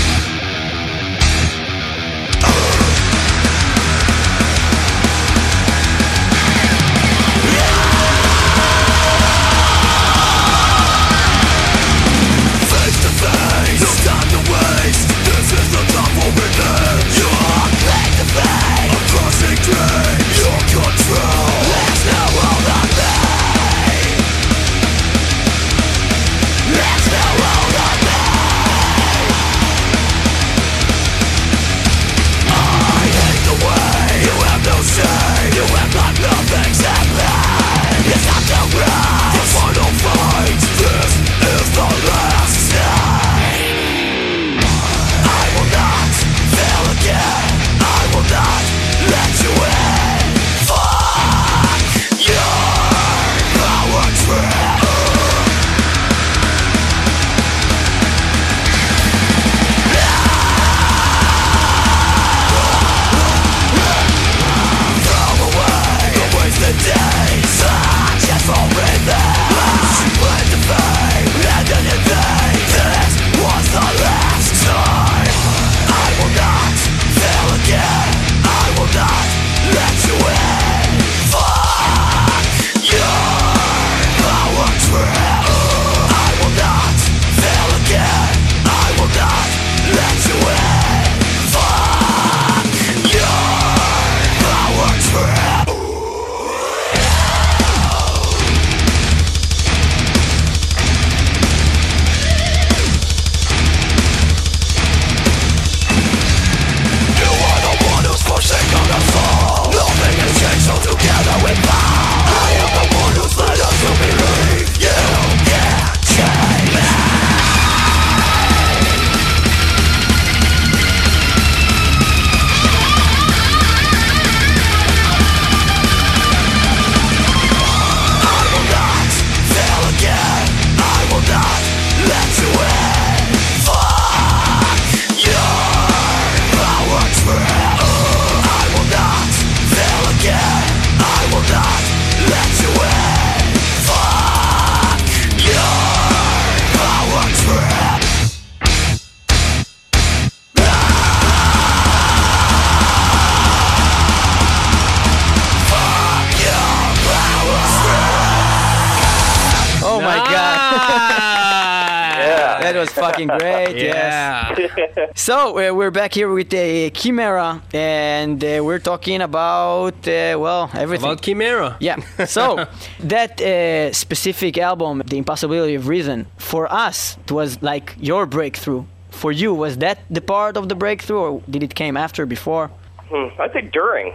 So 165.14 165.36
uh, 165.58 165.74
we're 165.74 165.90
back 165.90 166.14
here 166.14 166.30
with 166.32 166.52
uh, 166.54 166.90
Chimaira, 166.98 167.60
and 167.74 168.42
uh, 168.42 168.60
we're 168.64 168.78
talking 168.78 169.20
about 169.20 169.94
uh, 170.08 170.36
well 170.38 170.70
everything. 170.74 171.10
About 171.10 171.22
Chimaira. 171.22 171.76
yeah. 171.80 171.96
So 172.26 172.66
that 173.00 173.40
uh, 173.40 173.92
specific 173.92 174.58
album, 174.58 175.02
The 175.06 175.16
Impossibility 175.18 175.74
of 175.74 175.88
Reason, 175.88 176.26
for 176.38 176.72
us 176.72 177.16
it 177.24 177.32
was 177.32 177.62
like 177.62 177.96
your 178.00 178.26
breakthrough. 178.26 178.84
For 179.10 179.30
you, 179.30 179.52
was 179.54 179.76
that 179.78 179.98
the 180.10 180.22
part 180.22 180.56
of 180.56 180.68
the 180.68 180.74
breakthrough, 180.74 181.18
or 181.20 181.42
did 181.48 181.62
it 181.62 181.74
came 181.74 181.96
after, 181.98 182.24
before? 182.26 182.70
Hmm, 183.10 183.28
I 183.40 183.48
think 183.48 183.72
during. 183.72 184.14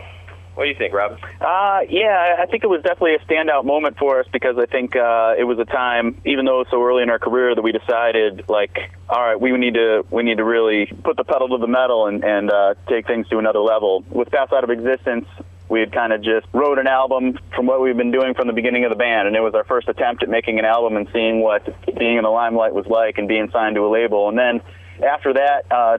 What 0.57 0.63
do 0.63 0.69
you 0.69 0.75
think, 0.75 0.91
Rob? 0.91 1.19
Uh, 1.39 1.81
yeah, 1.87 2.37
I 2.39 2.47
think 2.47 2.63
it 2.63 2.67
was 2.67 2.81
definitely 2.81 3.13
a 3.13 3.19
standout 3.19 3.63
moment 3.63 3.99
for 3.99 4.19
us 4.19 4.25
because 4.33 4.57
I 4.57 4.65
think 4.65 4.95
uh, 4.95 5.35
it 5.37 5.43
was 5.43 5.59
a 5.59 5.65
time, 5.65 6.19
even 6.25 6.45
though 6.45 6.65
so 6.71 6.83
early 6.83 7.03
in 7.03 7.11
our 7.11 7.19
career, 7.19 7.53
that 7.53 7.61
we 7.61 7.71
decided 7.71 8.49
like, 8.49 8.75
all 9.07 9.21
right, 9.21 9.39
we 9.39 9.51
need 9.51 9.75
to 9.75 10.03
we 10.09 10.23
need 10.23 10.37
to 10.37 10.43
really 10.43 10.87
put 10.87 11.15
the 11.15 11.23
pedal 11.23 11.49
to 11.49 11.59
the 11.59 11.67
metal 11.67 12.07
and 12.07 12.23
and 12.23 12.49
uh, 12.49 12.73
take 12.89 13.05
things 13.05 13.27
to 13.27 13.37
another 13.37 13.59
level. 13.59 14.03
With 14.09 14.31
Pass 14.31 14.51
Out 14.51 14.63
of 14.63 14.71
Existence, 14.71 15.27
we 15.69 15.79
had 15.79 15.91
kind 15.91 16.11
of 16.11 16.23
just 16.23 16.47
wrote 16.53 16.79
an 16.79 16.87
album 16.87 17.37
from 17.53 17.67
what 17.67 17.79
we've 17.79 17.95
been 17.95 18.09
doing 18.09 18.33
from 18.33 18.47
the 18.47 18.53
beginning 18.53 18.83
of 18.83 18.89
the 18.89 18.95
band, 18.95 19.27
and 19.27 19.35
it 19.35 19.41
was 19.41 19.53
our 19.53 19.65
first 19.65 19.87
attempt 19.89 20.23
at 20.23 20.29
making 20.29 20.57
an 20.57 20.65
album 20.65 20.97
and 20.97 21.07
seeing 21.13 21.39
what 21.39 21.63
being 21.99 22.17
in 22.17 22.23
the 22.23 22.31
limelight 22.31 22.73
was 22.73 22.87
like 22.87 23.19
and 23.19 23.27
being 23.27 23.51
signed 23.51 23.75
to 23.75 23.81
a 23.85 23.91
label. 23.91 24.27
And 24.27 24.35
then 24.35 24.61
after 25.07 25.33
that. 25.33 25.71
Uh, 25.71 25.97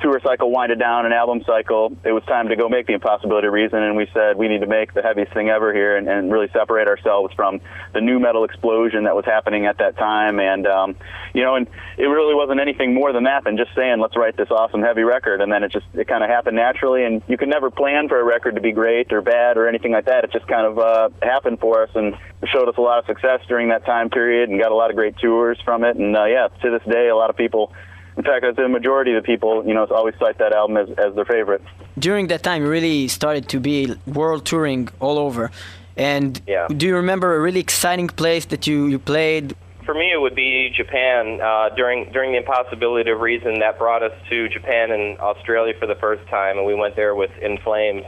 tour 0.00 0.20
cycle 0.22 0.50
winded 0.50 0.78
down, 0.78 1.06
an 1.06 1.12
album 1.12 1.42
cycle, 1.46 1.96
it 2.04 2.12
was 2.12 2.22
time 2.24 2.48
to 2.48 2.56
go 2.56 2.68
make 2.68 2.86
the 2.86 2.92
impossibility 2.92 3.48
reason, 3.48 3.82
and 3.82 3.96
we 3.96 4.08
said 4.14 4.36
we 4.36 4.48
need 4.48 4.60
to 4.60 4.66
make 4.66 4.94
the 4.94 5.02
heaviest 5.02 5.32
thing 5.32 5.48
ever 5.48 5.72
here 5.72 5.96
and, 5.96 6.08
and 6.08 6.32
really 6.32 6.48
separate 6.52 6.88
ourselves 6.88 7.34
from 7.34 7.60
the 7.94 8.00
new 8.00 8.18
metal 8.18 8.44
explosion 8.44 9.04
that 9.04 9.16
was 9.16 9.24
happening 9.24 9.66
at 9.66 9.78
that 9.78 9.96
time. 9.96 10.38
And 10.40 10.66
um, 10.66 10.96
you 11.34 11.42
know, 11.42 11.56
and 11.56 11.66
it 11.96 12.04
really 12.04 12.34
wasn't 12.34 12.60
anything 12.60 12.94
more 12.94 13.12
than 13.12 13.24
that 13.24 13.44
than 13.44 13.56
just 13.56 13.74
saying 13.74 14.00
let's 14.00 14.16
write 14.16 14.36
this 14.36 14.50
awesome 14.50 14.82
heavy 14.82 15.02
record, 15.02 15.40
and 15.40 15.50
then 15.52 15.62
it 15.62 15.72
just 15.72 15.86
it 15.94 16.06
kind 16.06 16.22
of 16.22 16.30
happened 16.30 16.56
naturally. 16.56 17.04
And 17.04 17.22
you 17.28 17.36
can 17.36 17.48
never 17.48 17.70
plan 17.70 18.08
for 18.08 18.20
a 18.20 18.24
record 18.24 18.54
to 18.54 18.60
be 18.60 18.72
great 18.72 19.12
or 19.12 19.20
bad 19.20 19.56
or 19.56 19.68
anything 19.68 19.92
like 19.92 20.06
that. 20.06 20.24
It 20.24 20.32
just 20.32 20.46
kind 20.46 20.66
of 20.66 20.78
uh, 20.78 21.08
happened 21.22 21.60
for 21.60 21.82
us 21.82 21.90
and 21.94 22.14
showed 22.52 22.68
us 22.68 22.76
a 22.76 22.80
lot 22.80 22.98
of 22.98 23.06
success 23.06 23.40
during 23.48 23.68
that 23.68 23.84
time 23.84 24.10
period, 24.10 24.48
and 24.48 24.60
got 24.60 24.72
a 24.72 24.76
lot 24.76 24.90
of 24.90 24.96
great 24.96 25.16
tours 25.18 25.58
from 25.64 25.84
it. 25.84 25.96
And 25.96 26.16
uh, 26.16 26.24
yeah, 26.24 26.48
to 26.62 26.70
this 26.70 26.82
day, 26.88 27.08
a 27.08 27.16
lot 27.16 27.30
of 27.30 27.36
people. 27.36 27.72
In 28.18 28.24
fact, 28.24 28.44
I'd 28.44 28.56
say 28.56 28.62
the 28.62 28.68
majority 28.68 29.14
of 29.14 29.22
the 29.22 29.26
people, 29.26 29.64
you 29.64 29.72
know, 29.72 29.84
always 29.86 30.16
cite 30.18 30.38
that 30.38 30.52
album 30.52 30.76
as, 30.76 30.88
as 30.98 31.14
their 31.14 31.24
favorite. 31.24 31.62
During 31.96 32.26
that 32.26 32.42
time, 32.42 32.62
you 32.64 32.68
really 32.68 33.06
started 33.06 33.48
to 33.50 33.60
be 33.60 33.94
world 34.08 34.44
touring 34.44 34.88
all 34.98 35.18
over. 35.18 35.52
And 35.96 36.40
Yeah. 36.46 36.66
do 36.66 36.86
you 36.88 36.96
remember 36.96 37.36
a 37.36 37.40
really 37.40 37.60
exciting 37.60 38.08
place 38.08 38.44
that 38.46 38.66
you, 38.66 38.86
you 38.86 38.98
played? 38.98 39.54
For 39.84 39.94
me, 39.94 40.10
it 40.12 40.20
would 40.20 40.34
be 40.34 40.70
Japan. 40.76 41.40
Uh, 41.40 41.68
during 41.76 42.10
during 42.12 42.32
the 42.32 42.38
impossibility 42.38 43.08
of 43.10 43.20
reason, 43.20 43.60
that 43.60 43.78
brought 43.78 44.02
us 44.02 44.12
to 44.30 44.48
Japan 44.48 44.90
and 44.90 45.18
Australia 45.20 45.74
for 45.78 45.86
the 45.86 45.94
first 45.94 46.28
time, 46.28 46.58
and 46.58 46.66
we 46.66 46.74
went 46.74 46.94
there 46.96 47.14
with 47.14 47.30
In 47.40 47.56
Flames. 47.58 48.04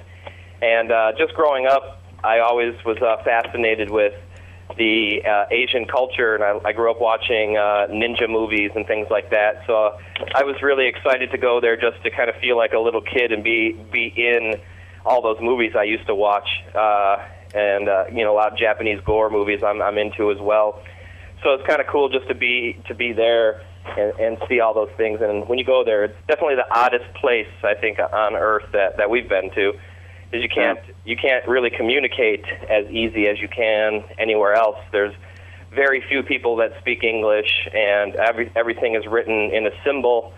And 0.61 0.91
uh, 0.93 1.13
just 1.17 1.33
growing 1.35 1.67
up, 1.67 2.03
I 2.23 2.41
always 2.41 2.75
was 2.85 2.99
uh, 2.99 3.23
fascinated 3.25 3.91
with 3.91 4.13
the 4.77 5.23
uh, 5.25 5.47
Asian 5.51 5.87
culture, 5.87 6.35
and 6.35 6.45
I, 6.45 6.69
I 6.69 6.73
grew 6.73 6.91
up 6.91 7.01
watching 7.01 7.57
uh, 7.57 7.87
ninja 7.91 8.29
movies 8.29 8.71
and 8.75 8.87
things 8.87 9.09
like 9.11 9.31
that. 9.31 9.63
So 9.67 9.99
I 10.35 10.45
was 10.45 10.57
really 10.63 10.87
excited 10.87 11.31
to 11.33 11.39
go 11.39 11.61
there 11.61 11.77
just 11.77 12.03
to 12.05 12.11
kind 12.11 12.29
of 12.29 12.37
feel 12.37 12.57
like 12.57 12.73
a 12.73 12.79
little 12.79 13.03
kid 13.03 13.33
and 13.33 13.43
be 13.43 13.73
be 13.73 14.13
in 14.17 14.61
all 15.05 15.23
those 15.23 15.39
movies 15.41 15.73
I 15.77 15.85
used 15.85 16.07
to 16.07 16.15
watch, 16.15 16.49
uh, 16.75 17.19
and 17.55 17.89
uh, 17.89 18.05
you 18.13 18.25
know 18.25 18.33
a 18.33 18.37
lot 18.37 18.53
of 18.53 18.59
Japanese 18.59 19.01
gore 19.05 19.31
movies 19.31 19.63
I'm, 19.63 19.81
I'm 19.81 19.99
into 19.99 20.31
as 20.31 20.39
well. 20.39 20.83
So 21.43 21.55
it's 21.55 21.67
kind 21.67 21.81
of 21.81 21.87
cool 21.87 22.09
just 22.09 22.29
to 22.29 22.35
be 22.35 22.81
to 22.89 22.95
be 22.95 23.13
there 23.13 23.63
and, 23.97 24.13
and 24.19 24.39
see 24.49 24.61
all 24.61 24.75
those 24.75 24.91
things. 24.97 25.21
And 25.23 25.49
when 25.49 25.59
you 25.59 25.65
go 25.65 25.85
there, 25.85 26.05
it's 26.05 26.17
definitely 26.29 26.57
the 26.57 26.71
oddest 26.71 27.13
place 27.15 27.49
I 27.63 27.75
think 27.75 27.99
on 27.99 28.37
earth 28.37 28.71
that 28.73 28.97
that 28.99 29.11
we've 29.11 29.29
been 29.29 29.51
to. 29.55 29.73
Is 30.33 30.43
you 30.43 30.49
can't 30.49 30.79
you 31.05 31.17
can't 31.17 31.47
really 31.49 31.71
communicate 31.71 32.45
as 32.69 32.87
easy 32.87 33.27
as 33.27 33.41
you 33.41 33.49
can 33.49 34.05
anywhere 34.19 34.55
else. 34.55 34.77
There's 34.93 35.15
very 35.75 36.01
few 36.09 36.23
people 36.23 36.57
that 36.57 36.73
speak 36.81 37.03
English, 37.03 37.69
and 37.75 38.15
every 38.15 38.51
everything 38.55 38.95
is 38.95 39.07
written 39.07 39.51
in 39.53 39.67
a 39.67 39.71
symbol. 39.85 40.33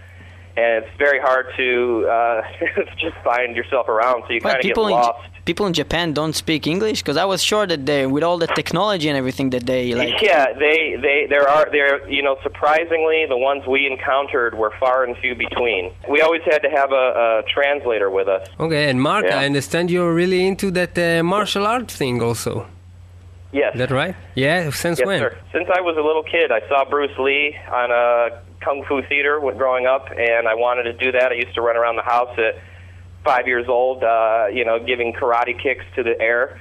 And 0.57 0.85
it's 0.85 0.97
very 0.99 1.19
hard 1.19 1.47
to 1.57 2.07
uh, 2.17 2.43
just 3.05 3.17
find 3.25 3.57
yourself 3.57 3.89
around, 3.89 4.25
so 4.27 4.33
you 4.35 4.41
Well, 4.45 4.53
kind 4.53 4.57
of 4.57 4.63
get 4.63 4.69
people 4.69 4.87
in 4.89 4.93
lost. 4.93 5.29
people 5.51 5.65
in 5.67 5.73
Japan 5.73 6.13
don't 6.13 6.35
speak 6.45 6.67
English 6.67 6.99
because 7.03 7.17
I 7.17 7.25
was 7.25 7.41
sure 7.43 7.67
that 7.73 7.87
they, 7.87 8.07
with 8.07 8.23
all 8.23 8.39
the 8.45 8.47
technology 8.61 9.09
and 9.09 9.17
everything, 9.17 9.49
that 9.51 9.65
they 9.73 9.95
like. 10.01 10.21
yeah, 10.21 10.53
they 10.65 10.79
they 11.07 11.27
there 11.35 11.49
are 11.49 11.67
there 11.77 12.07
you 12.17 12.23
know 12.27 12.37
surprisingly 12.43 13.25
the 13.35 13.41
ones 13.51 13.63
we 13.67 13.81
encountered 13.95 14.53
were 14.63 14.73
far 14.79 15.05
and 15.05 15.17
few 15.23 15.35
between. 15.35 15.83
We 16.15 16.21
always 16.27 16.43
had 16.53 16.61
to 16.67 16.71
have 16.79 16.91
a, 16.93 17.07
a 17.41 17.43
translator 17.57 18.11
with 18.11 18.29
us. 18.29 18.47
Okay, 18.61 18.85
and 18.91 19.01
Mark, 19.01 19.25
Yeah. 19.25 19.41
I 19.41 19.47
understand 19.47 19.91
you're 19.91 20.15
really 20.23 20.47
into 20.47 20.71
that 20.73 20.93
uh, 20.99 21.23
martial 21.23 21.67
art 21.67 21.91
thing 21.91 22.23
also. 22.23 22.67
Yes. 23.53 23.75
Is 23.75 23.79
that 23.81 23.91
right? 23.91 24.17
Yeah, 24.35 24.71
since 24.71 24.99
Yes, 24.99 25.07
when? 25.07 25.19
sir. 25.21 25.37
Since 25.53 25.69
I 25.69 25.81
was 25.83 25.97
a 25.99 26.01
little 26.03 26.23
kid, 26.23 26.51
I 26.51 26.67
saw 26.69 26.85
Bruce 26.89 27.17
Lee 27.19 27.55
on 27.71 27.91
a 27.91 28.41
kung 28.65 28.83
fu 28.89 29.03
theater 29.03 29.39
when 29.41 29.57
growing 29.59 29.87
up, 29.87 30.09
and 30.11 30.49
I 30.49 30.55
wanted 30.55 30.85
to 30.85 30.95
do 30.95 31.13
that. 31.13 31.33
I 31.33 31.35
used 31.35 31.55
to 31.57 31.61
run 31.61 31.77
around 31.77 31.97
the 31.97 32.03
house 32.03 32.37
at 32.39 32.57
five 33.25 33.47
years 33.47 33.69
old, 33.69 34.03
uh, 34.03 34.47
you 34.53 34.65
know, 34.65 34.79
giving 34.83 35.13
karate 35.13 35.61
kicks 35.63 35.85
to 35.97 36.03
the 36.03 36.19
air 36.21 36.59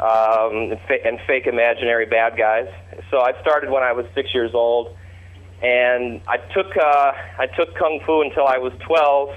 um, 0.00 0.72
and, 0.72 0.80
fa- 0.88 1.06
and 1.06 1.20
fake 1.26 1.46
imaginary 1.46 2.06
bad 2.06 2.36
guys. 2.36 2.68
So 3.10 3.20
I 3.20 3.40
started 3.40 3.70
when 3.70 3.82
I 3.84 3.92
was 3.92 4.04
six 4.14 4.34
years 4.34 4.50
old, 4.52 4.96
and 5.62 6.20
I 6.26 6.38
took 6.38 6.76
uh, 6.76 7.12
I 7.38 7.46
took 7.56 7.74
kung 7.76 8.00
fu 8.04 8.22
until 8.22 8.46
I 8.46 8.58
was 8.58 8.72
twelve. 8.80 9.30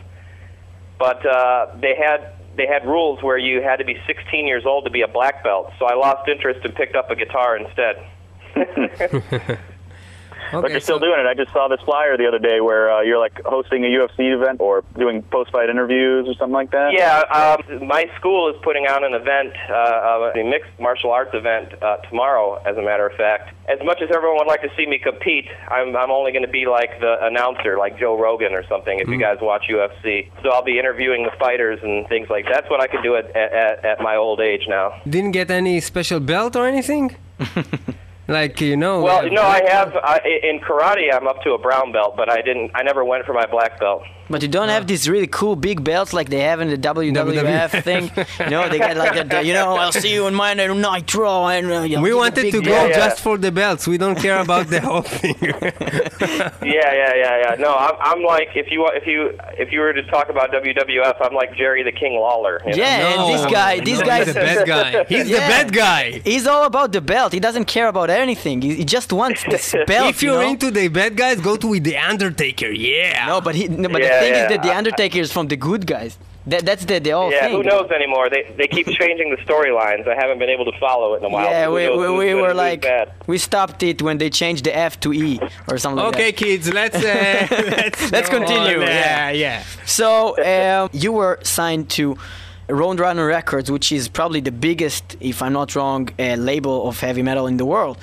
But 0.97 1.23
uh, 1.25 1.67
they 1.79 1.95
had 1.95 2.33
they 2.59 2.67
had 2.67 2.85
rules 2.85 3.23
where 3.23 3.37
you 3.37 3.61
had 3.61 3.77
to 3.77 3.85
be 3.85 3.97
16 4.05 4.45
years 4.45 4.65
old 4.65 4.83
to 4.83 4.91
be 4.91 5.01
a 5.01 5.07
black 5.07 5.43
belt. 5.45 5.71
So 5.79 5.85
I 5.85 5.95
lost 5.95 6.27
interest 6.27 6.59
and 6.65 6.75
picked 6.75 6.93
up 6.93 7.09
a 7.09 7.15
guitar 7.15 7.55
instead. 7.55 8.05
But 10.51 10.71
you're 10.71 10.79
still 10.79 10.99
so- 10.99 11.05
doing 11.05 11.19
it. 11.19 11.25
I 11.25 11.33
just 11.33 11.51
saw 11.51 11.67
this 11.67 11.79
flyer 11.81 12.17
the 12.17 12.27
other 12.27 12.39
day 12.39 12.61
where 12.61 12.91
uh, 12.91 13.01
you're 13.01 13.19
like 13.19 13.41
hosting 13.45 13.83
a 13.83 13.87
UFC 13.87 14.33
event 14.33 14.61
or 14.61 14.83
doing 14.97 15.21
post-fight 15.23 15.69
interviews 15.69 16.27
or 16.27 16.33
something 16.35 16.53
like 16.53 16.71
that. 16.71 16.93
Yeah, 16.93 17.19
um, 17.31 17.87
my 17.87 18.09
school 18.17 18.49
is 18.49 18.55
putting 18.61 18.85
out 18.85 19.03
an 19.03 19.13
event, 19.13 19.53
uh, 19.69 20.31
a 20.35 20.43
mixed 20.43 20.71
martial 20.79 21.11
arts 21.11 21.31
event 21.33 21.73
uh, 21.81 21.97
tomorrow. 22.09 22.61
As 22.65 22.77
a 22.77 22.81
matter 22.81 23.07
of 23.07 23.15
fact, 23.15 23.53
as 23.67 23.79
much 23.83 24.01
as 24.01 24.09
everyone 24.13 24.37
would 24.37 24.47
like 24.47 24.61
to 24.61 24.69
see 24.75 24.85
me 24.85 24.99
compete, 24.99 25.47
I'm, 25.67 25.95
I'm 25.95 26.11
only 26.11 26.31
going 26.31 26.45
to 26.45 26.51
be 26.51 26.65
like 26.65 26.99
the 26.99 27.17
announcer, 27.25 27.77
like 27.77 27.97
Joe 27.99 28.17
Rogan 28.19 28.53
or 28.53 28.65
something. 28.67 28.99
If 28.99 29.07
you 29.07 29.19
guys 29.19 29.37
watch 29.41 29.65
UFC, 29.69 30.29
so 30.43 30.49
I'll 30.49 30.63
be 30.63 30.77
interviewing 30.79 31.23
the 31.23 31.31
fighters 31.39 31.79
and 31.83 32.07
things 32.07 32.29
like 32.29 32.45
that. 32.45 32.59
That's 32.59 32.69
what 32.69 32.81
I 32.81 32.87
can 32.87 33.01
do 33.01 33.15
at 33.15 33.33
at, 33.35 33.85
at 33.85 34.01
my 34.01 34.17
old 34.17 34.41
age 34.41 34.65
now. 34.67 34.99
Didn't 35.07 35.31
get 35.31 35.49
any 35.49 35.79
special 35.79 36.19
belt 36.19 36.55
or 36.57 36.67
anything? 36.67 37.15
like 38.29 38.61
you 38.61 38.77
know. 38.77 39.01
Well, 39.01 39.25
uh, 39.25 39.29
no, 39.29 39.41
I 39.41 39.61
have 39.69 39.95
I, 39.95 40.19
in 40.43 40.59
karate. 40.59 41.13
I'm 41.13 41.27
up 41.27 41.41
to 41.43 41.51
a 41.51 41.57
brown 41.57 41.91
belt, 41.91 42.13
but 42.15 42.31
I 42.31 42.41
didn't. 42.41 42.71
I 42.75 42.83
never 42.83 43.03
went 43.03 43.25
for 43.25 43.33
my 43.33 43.45
black 43.45 43.79
belt. 43.79 44.03
But 44.29 44.41
you 44.43 44.47
don't 44.47 44.69
have 44.69 44.85
these 44.87 45.09
really 45.09 45.27
cool 45.27 45.55
big 45.55 45.83
belts 45.83 46.13
like 46.13 46.29
they 46.29 46.41
have 46.41 46.61
in 46.61 46.69
the 46.69 46.77
WWF 46.77 47.69
WWF. 47.71 47.83
thing. 47.83 48.03
You 48.45 48.49
know, 48.51 48.69
they 48.69 48.77
got 48.79 48.95
like 48.97 49.15
the, 49.15 49.23
the- 49.23 49.43
you 49.43 49.53
know, 49.53 49.75
I'll 49.75 49.91
see 49.91 50.13
you 50.13 50.27
in 50.27 50.35
my 50.35 50.53
Nitro 50.53 51.47
and 51.47 51.71
uh, 51.71 51.79
you 51.81 51.95
know, 51.97 52.01
We 52.03 52.13
wanted 52.13 52.51
to 52.51 52.61
go 52.61 52.69
Yeah, 52.69 52.87
yeah. 52.87 52.95
just 52.95 53.21
for 53.21 53.37
the 53.37 53.51
belts. 53.51 53.87
We 53.87 53.97
don't 53.97 54.15
care 54.17 54.39
about 54.39 54.67
the 54.67 54.81
whole 54.81 55.01
thing. 55.19 55.35
Yeah, 55.41 56.93
yeah, 56.93 57.15
yeah, 57.15 57.41
yeah. 57.43 57.55
No, 57.59 57.75
I'm, 57.75 57.95
I'm 57.99 58.23
like 58.23 58.49
if 58.55 58.71
you 58.71 58.87
if 58.93 59.05
you 59.07 59.37
if 59.57 59.71
you 59.71 59.79
were 59.79 59.93
to 59.93 60.03
talk 60.03 60.29
about 60.29 60.51
WWF, 60.51 61.17
I'm 61.21 61.33
like 61.33 61.55
Jerry 61.55 61.83
the 61.83 61.91
King 61.91 62.13
Lawler. 62.13 62.61
you 62.65 62.71
know? 62.71 62.77
Yeah, 62.77 63.13
and 63.13 63.33
this 63.33 63.43
No, 63.43 63.49
guy, 63.49 63.79
this 63.79 63.99
no, 63.99 64.05
guy, 64.05 64.19
He's 64.25 64.33
the 64.33 64.39
bad 64.39 64.67
guy. 64.67 65.03
He's 65.09 65.29
the 65.29 65.37
bad 65.37 65.73
guy. 65.73 66.11
he's 66.23 66.47
all 66.47 66.65
about 66.65 66.91
the 66.91 67.01
belt. 67.01 67.33
He 67.33 67.39
doesn't 67.39 67.65
care 67.65 67.87
about 67.87 68.09
anything. 68.09 68.61
He, 68.61 68.75
he 68.75 68.85
just 68.85 69.11
wants 69.13 69.43
the 69.43 69.83
belt. 69.87 70.09
If 70.09 70.21
you're 70.23 70.35
you 70.35 70.41
know? 70.45 70.49
into 70.51 70.71
the 70.71 70.87
bad 70.87 71.15
guys, 71.15 71.39
go 71.41 71.55
to 71.55 71.67
with 71.67 71.83
the 71.83 71.97
Undertaker. 71.97 72.67
Yeah. 72.69 73.25
no, 73.27 73.41
but 73.41 73.55
he, 73.55 73.67
no, 73.67 73.89
but 73.89 74.01
Yeah, 74.21 74.21
the 74.21 74.25
thing 74.25 74.33
yeah. 74.33 74.43
is 74.43 74.49
that 74.49 74.63
the 74.63 74.75
Undertaker 74.75 75.19
is 75.19 75.31
from 75.31 75.47
the 75.47 75.55
good 75.57 75.85
guys. 75.87 76.17
That, 76.47 76.65
that's 76.65 76.85
the 76.85 76.99
the 76.99 77.11
whole 77.11 77.31
Yeah, 77.31 77.41
thing. 77.47 77.55
who 77.57 77.63
knows 77.63 77.91
anymore? 77.91 78.29
They 78.29 78.43
they 78.57 78.67
keep 78.67 78.87
changing 79.01 79.29
the 79.29 79.37
storylines. 79.45 80.07
I 80.07 80.15
haven't 80.15 80.39
been 80.39 80.49
able 80.49 80.65
to 80.71 80.77
follow 80.79 81.13
it 81.13 81.17
in 81.19 81.25
a 81.25 81.29
while. 81.29 81.45
Yeah, 81.45 81.69
we, 81.69 81.89
we, 81.89 82.07
we 82.17 82.33
were 82.33 82.53
like 82.53 82.85
we 83.27 83.37
stopped 83.37 83.83
it 83.83 84.01
when 84.01 84.17
they 84.17 84.29
changed 84.29 84.63
the 84.65 84.75
F 84.75 84.99
to 85.01 85.13
E 85.13 85.39
or 85.67 85.77
something 85.77 86.03
like 86.03 86.13
that. 86.13 86.17
Okay, 86.17 86.31
that. 86.31 86.37
kids, 86.37 86.73
let's 86.73 86.95
uh, 86.95 87.47
let's, 87.77 88.11
Let's 88.11 88.29
continue, 88.29 88.77
on. 88.81 88.87
yeah. 88.87 89.29
Yeah, 89.29 89.31
yeah. 89.31 89.63
So 89.85 90.07
um, 90.83 90.89
you 90.93 91.11
were 91.11 91.39
signed 91.43 91.89
to 91.91 92.17
Roadrunner 92.67 93.27
Records, 93.27 93.69
which 93.69 93.91
is 93.91 94.07
probably 94.07 94.41
the 94.41 94.51
biggest, 94.51 95.17
if 95.19 95.41
I'm 95.41 95.53
not 95.53 95.75
wrong, 95.75 96.09
uh, 96.17 96.35
label 96.35 96.87
of 96.87 96.99
heavy 96.99 97.21
metal 97.21 97.47
in 97.47 97.57
the 97.57 97.65
world, 97.65 97.97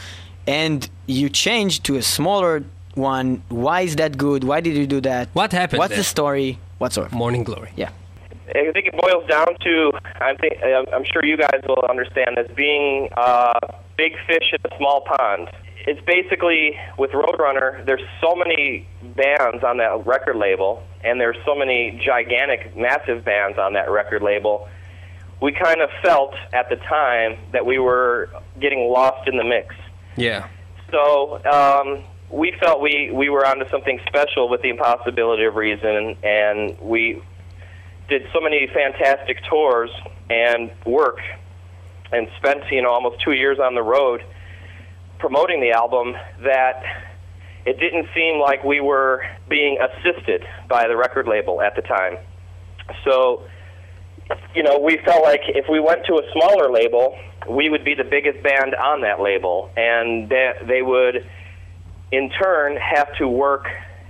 and 0.47 0.89
you 1.07 1.29
changed 1.29 1.85
to 1.85 1.97
a 1.97 2.03
smaller 2.03 2.65
one. 2.97 3.43
Why 3.49 3.83
is 3.83 3.97
that 3.97 4.17
good? 4.19 4.45
Why 4.45 4.61
did 4.61 4.77
you 4.77 4.87
do 4.87 5.01
that? 5.03 5.29
What 5.33 5.53
happened 5.53 5.79
What's 5.79 5.91
there? 5.91 5.99
the 5.99 6.05
story? 6.05 6.59
Whatsoever. 6.79 7.15
Morning 7.15 7.45
Glory. 7.45 7.71
Yeah. 7.77 7.91
I 8.49 8.71
think 8.73 8.87
it 8.87 8.97
boils 8.97 9.27
down 9.29 9.47
to 9.61 9.93
I 10.21 10.35
think 10.37 10.55
I'm 10.63 10.87
I'm 10.95 11.05
sure 11.05 11.25
you 11.25 11.37
guys 11.37 11.61
will 11.67 11.85
understand 11.89 12.37
this 12.37 12.51
being 12.57 13.09
uh, 13.17 13.59
big 13.97 14.13
fish 14.27 14.53
in 14.53 14.59
a 14.71 14.77
small 14.79 15.01
pond. 15.03 15.49
it's 15.87 16.01
basically 16.07 16.77
with 16.99 17.11
Roadrunner. 17.13 17.85
There's 17.85 18.07
so 18.21 18.35
many 18.35 18.87
bands 19.17 19.63
on 19.65 19.79
that 19.79 20.07
record 20.07 20.37
label, 20.37 20.83
and 21.05 21.21
there's 21.21 21.37
so 21.45 21.55
many 21.55 22.01
gigantic, 22.05 22.77
massive 22.77 23.25
bands 23.25 23.59
on 23.59 23.73
that 23.75 23.91
record 23.91 24.23
label. 24.23 24.69
We 25.41 25.53
kind 25.53 25.81
of 25.81 25.91
felt 26.03 26.35
at 26.53 26.69
the 26.71 26.77
time 26.77 27.39
that 27.53 27.67
we 27.67 27.79
were 27.79 28.31
getting 28.61 28.89
lost 28.89 29.29
in 29.29 29.37
the 29.37 29.45
mix. 29.45 29.75
Yeah. 30.17 30.49
So 30.91 31.45
um, 31.45 32.05
we 32.31 32.53
felt 32.61 32.81
we 32.81 33.11
we 33.13 33.29
were 33.29 33.47
onto 33.47 33.69
something 33.71 34.01
special 34.07 34.49
with 34.49 34.63
the 34.63 34.71
Impossibility 34.71 35.45
of 35.45 35.55
Reason, 35.55 36.17
and 36.23 36.79
we 36.81 37.23
did 38.09 38.23
so 38.33 38.41
many 38.41 38.69
fantastic 38.73 39.39
tours 39.49 39.91
and 40.31 40.71
work, 40.85 41.19
and 42.13 42.29
spent 42.39 42.65
you 42.71 42.83
know 42.83 42.91
almost 42.91 43.21
two 43.23 43.33
years 43.33 43.59
on 43.59 43.75
the 43.75 43.83
road 43.83 44.23
promoting 45.19 45.61
the 45.61 45.73
album 45.73 46.15
that 46.43 46.83
it 47.67 47.81
didn't 47.81 48.07
seem 48.15 48.41
like 48.41 48.63
we 48.63 48.81
were 48.81 49.23
being 49.49 49.79
assisted 49.81 50.45
by 50.69 50.87
the 50.87 50.97
record 50.97 51.27
label 51.27 51.61
at 51.61 51.75
the 51.75 51.83
time. 51.83 52.17
So, 53.05 53.43
you 54.55 54.63
know, 54.63 54.79
we 54.79 54.99
felt 55.05 55.25
like 55.25 55.41
if 55.49 55.67
we 55.69 55.81
went 55.81 56.07
to 56.07 56.15
a 56.15 56.23
smaller 56.33 56.71
label, 56.71 57.19
we 57.51 57.69
would 57.69 57.85
be 57.85 57.95
the 57.95 58.05
biggest 58.05 58.43
band 58.43 58.75
on 58.75 59.01
that 59.03 59.21
label, 59.21 59.71
and 59.77 60.29
they, 60.29 60.53
they 60.67 60.83
would, 60.83 61.29
in 62.13 62.31
turn, 62.31 62.77
have 62.77 63.15
to 63.19 63.29
work 63.29 63.67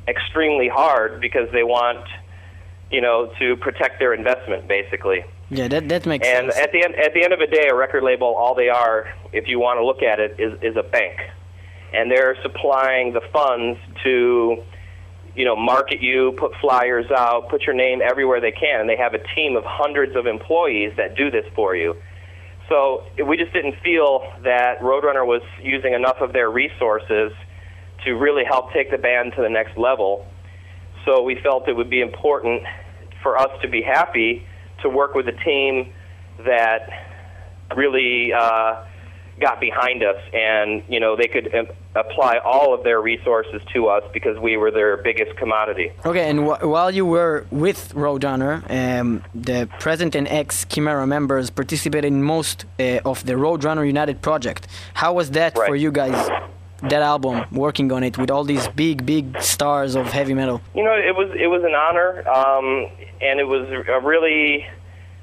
extremely 0.09 0.69
hard 0.69 1.21
because 1.21 1.49
they 1.53 1.63
want, 1.63 2.07
you 2.91 3.01
know, 3.01 3.33
to 3.39 3.57
protect 3.57 3.99
their 3.99 4.15
investment, 4.15 4.69
basically. 4.69 5.25
Yeah, 5.49 5.69
that 5.69 5.89
that 5.89 6.07
makes 6.07 6.27
And 6.27 6.53
sense. 6.53 6.65
at 6.65 6.73
the 6.73 6.85
end, 6.85 6.95
at 6.97 7.15
the 7.15 7.23
end 7.23 7.33
of 7.33 7.39
the 7.39 7.47
day, 7.47 7.69
a 7.71 7.75
record 7.75 8.03
label, 8.03 8.35
all 8.35 8.55
they 8.55 8.69
are, 8.69 9.07
if 9.33 9.47
you 9.49 9.61
want 9.61 9.79
to 9.79 9.85
look 9.85 10.03
at 10.03 10.19
it, 10.19 10.39
is 10.39 10.59
is 10.61 10.77
a 10.77 10.83
bank, 10.83 11.21
and 11.93 12.11
they're 12.11 12.37
supplying 12.43 13.13
the 13.13 13.21
funds 13.33 13.79
to, 14.03 14.63
you 15.37 15.45
know, 15.45 15.55
market 15.55 16.03
you, 16.03 16.33
put 16.37 16.53
flyers 16.61 17.07
out, 17.17 17.49
put 17.49 17.63
your 17.63 17.77
name 17.77 18.01
everywhere 18.03 18.41
they 18.41 18.51
can, 18.51 18.81
and 18.81 18.89
they 18.89 18.97
have 18.97 19.15
a 19.15 19.23
team 19.35 19.57
of 19.57 19.65
hundreds 19.65 20.17
of 20.17 20.27
employees 20.27 20.93
that 20.97 21.17
do 21.17 21.31
this 21.31 21.45
for 21.55 21.77
you. 21.77 21.97
So 22.69 23.05
we 23.25 23.37
just 23.37 23.53
didn't 23.53 23.77
feel 23.85 24.29
that 24.43 24.81
Roadrunner 24.81 25.25
was 25.25 25.43
using 25.63 25.95
enough 25.95 26.17
of 26.21 26.33
their 26.33 26.51
resources 26.51 27.31
to 28.07 28.13
really 28.15 28.45
help 28.45 28.73
take 28.73 28.91
the 28.91 28.99
band 28.99 29.33
to 29.37 29.43
the 29.43 29.51
next 29.51 29.77
level. 29.77 30.27
So 31.05 31.23
we 31.23 31.35
felt 31.43 31.69
it 31.69 31.77
would 31.77 31.91
be 31.91 32.01
important 32.01 32.63
for 33.23 33.37
us 33.39 33.51
to 33.63 33.69
be 33.69 33.83
happy 33.83 34.47
to 34.83 34.89
work 34.89 35.15
with 35.15 35.29
a 35.29 35.33
team 35.45 35.93
that 36.45 36.89
really 37.77 38.33
uh, 38.33 38.85
got 39.41 39.61
behind 39.61 40.03
us, 40.03 40.17
and 40.33 40.83
you 40.89 41.01
know 41.01 41.17
they 41.17 41.27
could 41.27 41.53
um, 41.55 41.67
apply 41.95 42.39
all 42.39 42.75
of 42.75 42.85
their 42.85 43.01
resources 43.01 43.61
to 43.75 43.89
us 43.89 44.03
because 44.13 44.39
we 44.39 44.57
were 44.57 44.71
their 44.71 44.97
biggest 44.99 45.37
commodity. 45.37 45.91
Okay, 46.05 46.29
and 46.31 46.41
wh- 46.41 46.63
while 46.63 46.91
you 46.91 47.05
were 47.05 47.47
with 47.51 47.93
Roadrunner, 47.95 48.63
um, 48.71 49.23
the 49.35 49.69
present 49.81 50.15
and 50.15 50.29
ex 50.29 50.65
Chimaira 50.67 51.07
members 51.07 51.51
participated 51.51 52.13
in 52.13 52.23
most 52.23 52.65
uh, 52.79 53.01
of 53.05 53.25
the 53.27 53.35
Roadrunner 53.35 53.87
United 53.87 54.23
project. 54.23 54.69
How 54.95 55.15
was 55.15 55.31
that 55.33 55.55
for 55.55 55.75
you 55.77 55.91
guys? 55.91 56.31
That 56.83 57.03
album, 57.03 57.47
working 57.53 57.91
on 57.91 58.03
it 58.05 58.19
with 58.19 58.31
all 58.31 58.45
these 58.45 58.69
big, 58.69 59.07
big 59.07 59.41
stars 59.41 59.95
of 59.95 60.09
heavy 60.09 60.35
metal. 60.35 60.61
You 60.75 60.85
know, 60.85 60.93
it 60.93 61.17
was 61.17 61.31
it 61.35 61.47
was 61.47 61.65
an 61.65 61.75
honor, 61.75 62.29
um, 62.29 62.91
and 63.23 63.41
it 63.41 63.49
was 63.49 63.67
a 63.71 64.01
really 64.01 64.67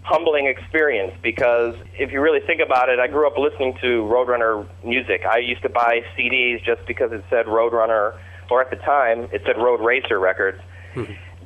humbling 0.01 0.47
experience 0.47 1.13
because 1.21 1.75
if 1.97 2.11
you 2.11 2.21
really 2.21 2.41
think 2.45 2.59
about 2.59 2.89
it, 2.89 2.99
I 2.99 3.07
grew 3.07 3.27
up 3.27 3.37
listening 3.37 3.77
to 3.81 4.03
Roadrunner 4.03 4.67
music. 4.83 5.25
I 5.25 5.37
used 5.37 5.61
to 5.61 5.69
buy 5.69 6.01
CDs 6.17 6.63
just 6.63 6.85
because 6.87 7.11
it 7.11 7.23
said 7.29 7.45
Roadrunner, 7.45 8.17
or 8.49 8.61
at 8.61 8.69
the 8.69 8.75
time 8.77 9.29
it 9.31 9.43
said 9.45 9.55
Roadracer 9.55 10.19
Records. 10.19 10.59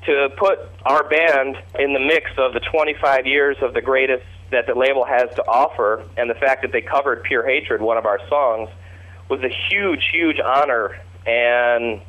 to 0.05 0.29
put 0.37 0.59
our 0.85 1.03
band 1.09 1.57
in 1.79 1.93
the 1.93 1.99
mix 1.99 2.31
of 2.37 2.53
the 2.53 2.61
25 2.61 3.25
years 3.25 3.57
of 3.61 3.73
the 3.73 3.81
greatest 3.81 4.23
that 4.51 4.65
the 4.65 4.73
label 4.73 5.03
has 5.03 5.29
to 5.35 5.43
offer, 5.47 6.03
and 6.15 6.29
the 6.29 6.35
fact 6.35 6.61
that 6.61 6.71
they 6.71 6.81
covered 6.81 7.23
Pure 7.23 7.45
Hatred, 7.45 7.81
one 7.81 7.97
of 7.97 8.05
our 8.05 8.19
songs, 8.29 8.69
was 9.29 9.41
a 9.41 9.49
huge, 9.69 10.09
huge 10.11 10.39
honor, 10.39 10.97
and 11.25 12.01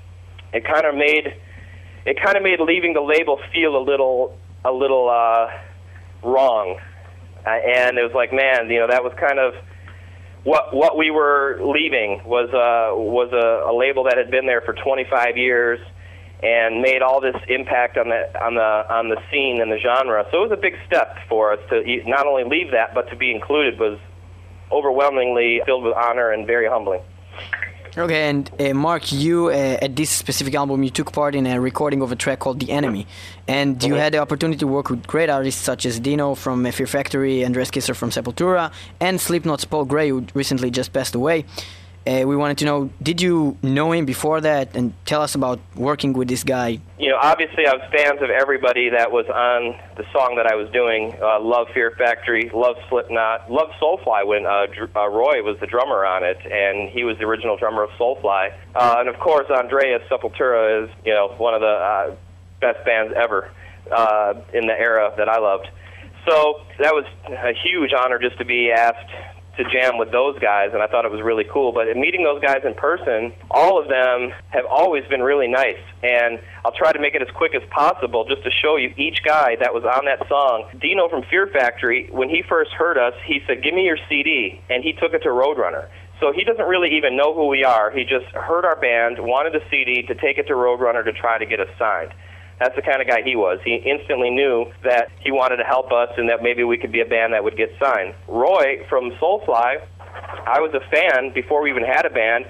it 0.52 0.64
kind 0.64 0.86
of 0.86 0.94
made 0.94 1.34
it 2.06 2.18
kind 2.22 2.36
of 2.36 2.42
made 2.42 2.60
leaving 2.60 2.94
the 2.94 3.00
label 3.00 3.38
feel 3.52 3.76
a 3.76 3.82
little 3.82 4.38
a 4.64 4.72
little 4.72 5.08
uh, 5.08 5.48
wrong, 6.22 6.78
uh, 7.46 7.50
and 7.50 7.98
it 7.98 8.02
was 8.02 8.12
like, 8.14 8.32
man, 8.32 8.70
you 8.70 8.80
know, 8.80 8.86
that 8.86 9.02
was 9.02 9.12
kind 9.18 9.38
of 9.38 9.54
what 10.44 10.74
what 10.74 10.96
we 10.96 11.10
were 11.10 11.60
leaving 11.62 12.22
was 12.24 12.48
uh, 12.50 12.94
was 12.96 13.32
a, 13.32 13.70
a 13.70 13.74
label 13.76 14.04
that 14.04 14.16
had 14.16 14.30
been 14.30 14.46
there 14.46 14.60
for 14.60 14.72
25 14.72 15.36
years 15.36 15.80
and 16.42 16.80
made 16.80 17.02
all 17.02 17.20
this 17.20 17.36
impact 17.48 17.98
on 17.98 18.08
the 18.08 18.22
on 18.40 18.54
the 18.54 18.94
on 18.94 19.08
the 19.08 19.20
scene 19.30 19.60
and 19.60 19.72
the 19.72 19.78
genre. 19.78 20.24
So 20.30 20.44
it 20.44 20.50
was 20.50 20.58
a 20.58 20.60
big 20.60 20.74
step 20.86 21.16
for 21.28 21.52
us 21.52 21.58
to 21.70 21.82
not 22.06 22.26
only 22.26 22.44
leave 22.44 22.70
that, 22.70 22.94
but 22.94 23.10
to 23.10 23.16
be 23.16 23.32
included 23.32 23.78
was 23.78 23.98
overwhelmingly 24.70 25.62
filled 25.66 25.84
with 25.84 25.94
honor 25.94 26.30
and 26.30 26.46
very 26.46 26.68
humbling. 26.68 27.02
Okay, 27.96 28.28
and 28.28 28.48
uh, 28.60 28.74
Mark, 28.74 29.10
you 29.10 29.48
uh, 29.48 29.78
at 29.82 29.96
this 29.96 30.10
specific 30.10 30.54
album, 30.54 30.84
you 30.84 30.90
took 30.90 31.10
part 31.10 31.34
in 31.34 31.46
a 31.46 31.60
recording 31.60 32.00
of 32.00 32.12
a 32.12 32.16
track 32.16 32.38
called 32.38 32.60
"The 32.60 32.70
Enemy," 32.70 33.06
and 33.48 33.82
you 33.82 33.94
had 33.94 34.12
the 34.12 34.18
opportunity 34.18 34.58
to 34.58 34.66
work 34.66 34.90
with 34.90 35.06
great 35.06 35.28
artists 35.28 35.60
such 35.60 35.84
as 35.84 35.98
Dino 35.98 36.34
from 36.34 36.70
Fear 36.70 36.86
Factory, 36.86 37.44
Andreas 37.44 37.70
Kisser 37.70 37.94
from 37.94 38.10
Sepultura, 38.10 38.70
and 39.00 39.18
Slipknot's 39.20 39.64
Paul 39.64 39.84
Gray, 39.84 40.10
who 40.10 40.26
recently 40.34 40.70
just 40.70 40.92
passed 40.92 41.14
away. 41.14 41.44
Uh, 42.06 42.26
we 42.26 42.36
wanted 42.36 42.58
to 42.58 42.64
know, 42.64 42.90
did 43.02 43.20
you 43.20 43.56
know 43.62 43.92
him 43.92 44.06
before 44.06 44.40
that, 44.40 44.74
and 44.74 44.94
tell 45.04 45.20
us 45.22 45.34
about 45.34 45.60
working 45.74 46.12
with 46.12 46.28
this 46.28 46.44
guy? 46.44 46.80
you 46.98 47.08
know, 47.10 47.18
obviously 47.22 47.64
I 47.66 47.74
was 47.74 47.82
fans 47.92 48.20
of 48.20 48.28
everybody 48.28 48.90
that 48.90 49.12
was 49.12 49.26
on 49.26 49.78
the 49.96 50.04
song 50.12 50.34
that 50.36 50.46
I 50.46 50.56
was 50.56 50.68
doing. 50.70 51.16
Uh, 51.22 51.40
love 51.40 51.68
Fear 51.72 51.92
Factory, 51.96 52.50
love 52.52 52.76
Slipknot, 52.88 53.50
love 53.50 53.70
Soulfly 53.80 54.26
when 54.26 54.44
uh, 54.44 54.66
Dr- 54.66 54.96
uh, 54.96 55.08
Roy 55.08 55.42
was 55.42 55.56
the 55.60 55.66
drummer 55.66 56.04
on 56.04 56.24
it, 56.24 56.38
and 56.44 56.90
he 56.90 57.04
was 57.04 57.16
the 57.18 57.24
original 57.24 57.56
drummer 57.56 57.84
of 57.84 57.90
Soulfly. 57.90 58.52
Uh, 58.74 58.96
and 58.98 59.08
of 59.08 59.18
course, 59.20 59.48
Andreas 59.48 60.02
Sepultura 60.10 60.84
is, 60.84 60.90
you 61.04 61.14
know, 61.14 61.34
one 61.38 61.54
of 61.54 61.60
the 61.60 61.66
uh, 61.66 62.16
best 62.60 62.84
bands 62.84 63.14
ever 63.16 63.50
uh, 63.92 64.34
in 64.52 64.66
the 64.66 64.74
era 64.74 65.14
that 65.16 65.28
I 65.28 65.38
loved. 65.38 65.68
So 66.28 66.60
that 66.80 66.92
was 66.92 67.04
a 67.28 67.54
huge 67.54 67.92
honor 67.96 68.18
just 68.18 68.38
to 68.38 68.44
be 68.44 68.72
asked 68.72 69.10
to 69.58 69.64
jam 69.64 69.98
with 69.98 70.10
those 70.10 70.38
guys, 70.38 70.70
and 70.72 70.82
I 70.82 70.86
thought 70.86 71.04
it 71.04 71.10
was 71.10 71.20
really 71.20 71.44
cool. 71.44 71.72
But 71.72 71.94
meeting 71.96 72.24
those 72.24 72.40
guys 72.40 72.62
in 72.64 72.74
person, 72.74 73.32
all 73.50 73.78
of 73.78 73.88
them 73.88 74.32
have 74.50 74.64
always 74.64 75.04
been 75.06 75.22
really 75.22 75.48
nice, 75.48 75.80
and 76.02 76.40
I'll 76.64 76.72
try 76.72 76.92
to 76.92 76.98
make 76.98 77.14
it 77.14 77.22
as 77.22 77.28
quick 77.34 77.54
as 77.54 77.62
possible 77.70 78.24
just 78.24 78.44
to 78.44 78.50
show 78.50 78.76
you 78.76 78.94
each 78.96 79.22
guy 79.24 79.56
that 79.56 79.74
was 79.74 79.84
on 79.84 80.06
that 80.06 80.26
song. 80.28 80.64
Dino 80.80 81.08
from 81.08 81.22
Fear 81.24 81.48
Factory, 81.48 82.08
when 82.10 82.28
he 82.28 82.42
first 82.48 82.70
heard 82.72 82.96
us, 82.96 83.14
he 83.26 83.42
said, 83.46 83.62
"Give 83.62 83.74
me 83.74 83.84
your 83.84 83.98
CD," 84.08 84.60
and 84.70 84.82
he 84.82 84.92
took 84.92 85.12
it 85.12 85.22
to 85.22 85.28
Roadrunner. 85.28 85.88
So 86.20 86.32
he 86.32 86.44
doesn't 86.44 86.66
really 86.66 86.96
even 86.96 87.16
know 87.16 87.32
who 87.32 87.46
we 87.46 87.64
are. 87.64 87.90
He 87.90 88.04
just 88.04 88.26
heard 88.34 88.64
our 88.64 88.76
band, 88.76 89.18
wanted 89.20 89.52
the 89.52 89.62
CD 89.70 90.02
to 90.02 90.14
take 90.14 90.38
it 90.38 90.48
to 90.48 90.54
Roadrunner 90.54 91.04
to 91.04 91.12
try 91.12 91.38
to 91.38 91.46
get 91.46 91.60
us 91.60 91.68
signed. 91.78 92.12
That's 92.58 92.74
the 92.74 92.82
kind 92.82 93.00
of 93.00 93.06
guy 93.06 93.22
he 93.22 93.36
was. 93.36 93.60
He 93.64 93.76
instantly 93.76 94.30
knew 94.30 94.70
that 94.82 95.10
he 95.20 95.30
wanted 95.30 95.56
to 95.58 95.64
help 95.64 95.92
us 95.92 96.10
and 96.16 96.28
that 96.28 96.42
maybe 96.42 96.64
we 96.64 96.76
could 96.76 96.92
be 96.92 97.00
a 97.00 97.06
band 97.06 97.32
that 97.32 97.44
would 97.44 97.56
get 97.56 97.70
signed. 97.80 98.14
Roy 98.26 98.84
from 98.88 99.12
Soulfly, 99.12 99.80
I 100.46 100.60
was 100.60 100.74
a 100.74 100.80
fan 100.90 101.32
before 101.32 101.62
we 101.62 101.70
even 101.70 101.84
had 101.84 102.04
a 102.04 102.10
band, 102.10 102.46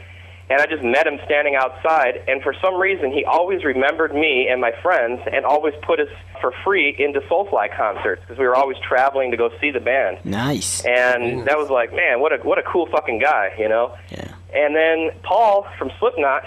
and 0.51 0.63
I 0.63 0.67
just 0.67 0.83
met 0.83 1.07
him 1.07 1.19
standing 1.27 1.57
outside, 1.57 2.23
and 2.27 2.43
for 2.43 2.55
some 2.63 2.77
reason 2.77 3.13
he 3.13 3.25
always 3.25 3.65
remembered 3.65 4.15
me 4.15 4.49
and 4.49 4.61
my 4.61 4.73
friends 4.83 5.21
and 5.31 5.45
always 5.45 5.75
put 5.83 6.01
us 6.01 6.09
for 6.41 6.53
free 6.65 6.95
into 6.99 7.21
Soulfly 7.29 7.77
concerts 7.77 8.23
because 8.23 8.39
we 8.39 8.47
were 8.47 8.57
always 8.57 8.79
traveling 8.79 9.31
to 9.31 9.37
go 9.37 9.51
see 9.61 9.71
the 9.71 9.81
band. 9.81 10.25
Nice. 10.25 10.85
And 10.87 11.47
that 11.47 11.59
was 11.59 11.69
like, 11.69 11.93
man, 11.93 12.21
what 12.21 12.33
a 12.33 12.39
what 12.39 12.59
a 12.59 12.63
cool 12.63 12.87
fucking 12.87 13.19
guy, 13.19 13.51
you 13.59 13.69
know. 13.69 13.95
Yeah. 14.11 14.33
And 14.55 14.75
then 14.75 15.11
Paul 15.23 15.67
from 15.79 15.91
Slipknot, 15.99 16.45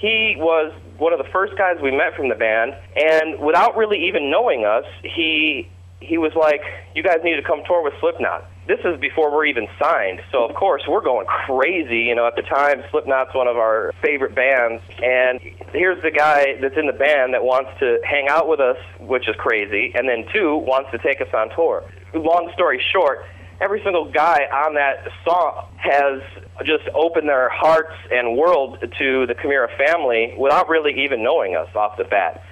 he 0.00 0.34
was 0.38 0.72
one 1.00 1.14
of 1.14 1.18
the 1.18 1.30
first 1.32 1.56
guys 1.56 1.76
we 1.82 1.90
met 1.90 2.14
from 2.14 2.28
the 2.28 2.34
band, 2.34 2.76
and 2.94 3.40
without 3.40 3.76
really 3.76 4.06
even 4.06 4.30
knowing 4.30 4.64
us, 4.64 4.84
he 5.02 5.68
he 6.00 6.16
was 6.18 6.32
like, 6.34 6.62
"You 6.94 7.02
guys 7.02 7.20
need 7.24 7.36
to 7.36 7.42
come 7.42 7.62
tour 7.66 7.82
with 7.82 7.94
Slipknot." 8.00 8.44
This 8.66 8.80
is 8.84 9.00
before 9.00 9.32
we're 9.32 9.46
even 9.46 9.66
signed, 9.82 10.20
so 10.30 10.44
of 10.44 10.54
course 10.54 10.82
we're 10.86 11.00
going 11.00 11.26
crazy. 11.26 12.00
You 12.00 12.14
know, 12.14 12.26
at 12.26 12.36
the 12.36 12.42
time, 12.42 12.84
Slipknot's 12.90 13.34
one 13.34 13.48
of 13.48 13.56
our 13.56 13.92
favorite 14.02 14.34
bands, 14.34 14.82
and 15.02 15.40
here's 15.72 16.00
the 16.02 16.10
guy 16.10 16.56
that's 16.60 16.76
in 16.76 16.86
the 16.86 16.92
band 16.92 17.32
that 17.34 17.44
wants 17.44 17.70
to 17.80 17.98
hang 18.04 18.28
out 18.28 18.46
with 18.46 18.60
us, 18.60 18.76
which 19.00 19.26
is 19.26 19.34
crazy, 19.36 19.92
and 19.94 20.06
then 20.08 20.26
two 20.32 20.56
wants 20.56 20.90
to 20.92 20.98
take 20.98 21.20
us 21.20 21.32
on 21.34 21.48
tour. 21.56 21.82
Long 22.12 22.50
story 22.54 22.80
short, 22.92 23.24
every 23.60 23.82
single 23.84 24.10
guy 24.10 24.46
on 24.52 24.74
that 24.74 25.06
song 25.24 25.66
has 25.76 26.22
just 26.64 26.84
opened 26.94 27.28
their 27.28 27.48
hearts 27.50 27.92
and 28.10 28.36
world 28.36 28.78
to 28.98 29.26
the 29.26 29.34
Chimaira 29.34 29.68
family 29.76 30.34
without 30.38 30.68
really 30.68 31.04
even 31.04 31.22
knowing 31.22 31.56
us 31.56 31.68
off 31.74 31.96
the 31.96 32.04
bat. 32.04 32.42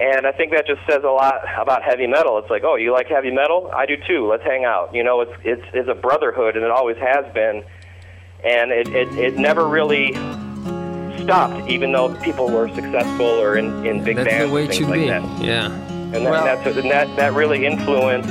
And 0.00 0.26
I 0.26 0.32
think 0.32 0.52
that 0.52 0.66
just 0.66 0.80
says 0.88 1.02
a 1.02 1.08
lot 1.08 1.42
about 1.60 1.82
heavy 1.82 2.06
metal. 2.06 2.38
It's 2.38 2.48
like, 2.48 2.62
oh, 2.64 2.76
you 2.76 2.92
like 2.92 3.08
heavy 3.08 3.30
metal? 3.32 3.70
I 3.74 3.86
do 3.86 3.96
too. 4.06 4.28
Let's 4.30 4.44
hang 4.44 4.64
out. 4.64 4.94
You 4.94 5.02
know, 5.02 5.20
it's 5.22 5.32
it's 5.42 5.64
it's 5.74 5.88
a 5.88 5.94
brotherhood, 5.94 6.56
and 6.56 6.64
it 6.64 6.70
always 6.70 6.96
has 6.98 7.24
been. 7.34 7.64
and 8.44 8.70
it, 8.70 8.88
it, 8.88 9.08
it 9.18 9.36
never 9.36 9.66
really 9.68 10.14
stopped, 11.24 11.68
even 11.68 11.92
though 11.92 12.14
people 12.22 12.48
were 12.48 12.68
successful 12.74 13.26
or 13.26 13.56
in, 13.56 13.84
in 13.84 14.02
big 14.04 14.16
That's 14.16 14.28
bands 14.28 14.48
the 14.50 14.54
way 14.54 14.62
and 14.62 14.70
it 14.70 14.76
things 14.76 14.78
should 14.78 14.88
like 14.88 15.00
be. 15.00 15.08
that. 15.08 15.42
Yeah. 15.44 15.66
And, 16.14 16.14
that, 16.14 16.22
Well- 16.30 16.44
that's 16.44 16.76
and 16.78 16.90
that 16.90 17.16
that 17.16 17.32
really 17.34 17.66
influenced 17.66 18.28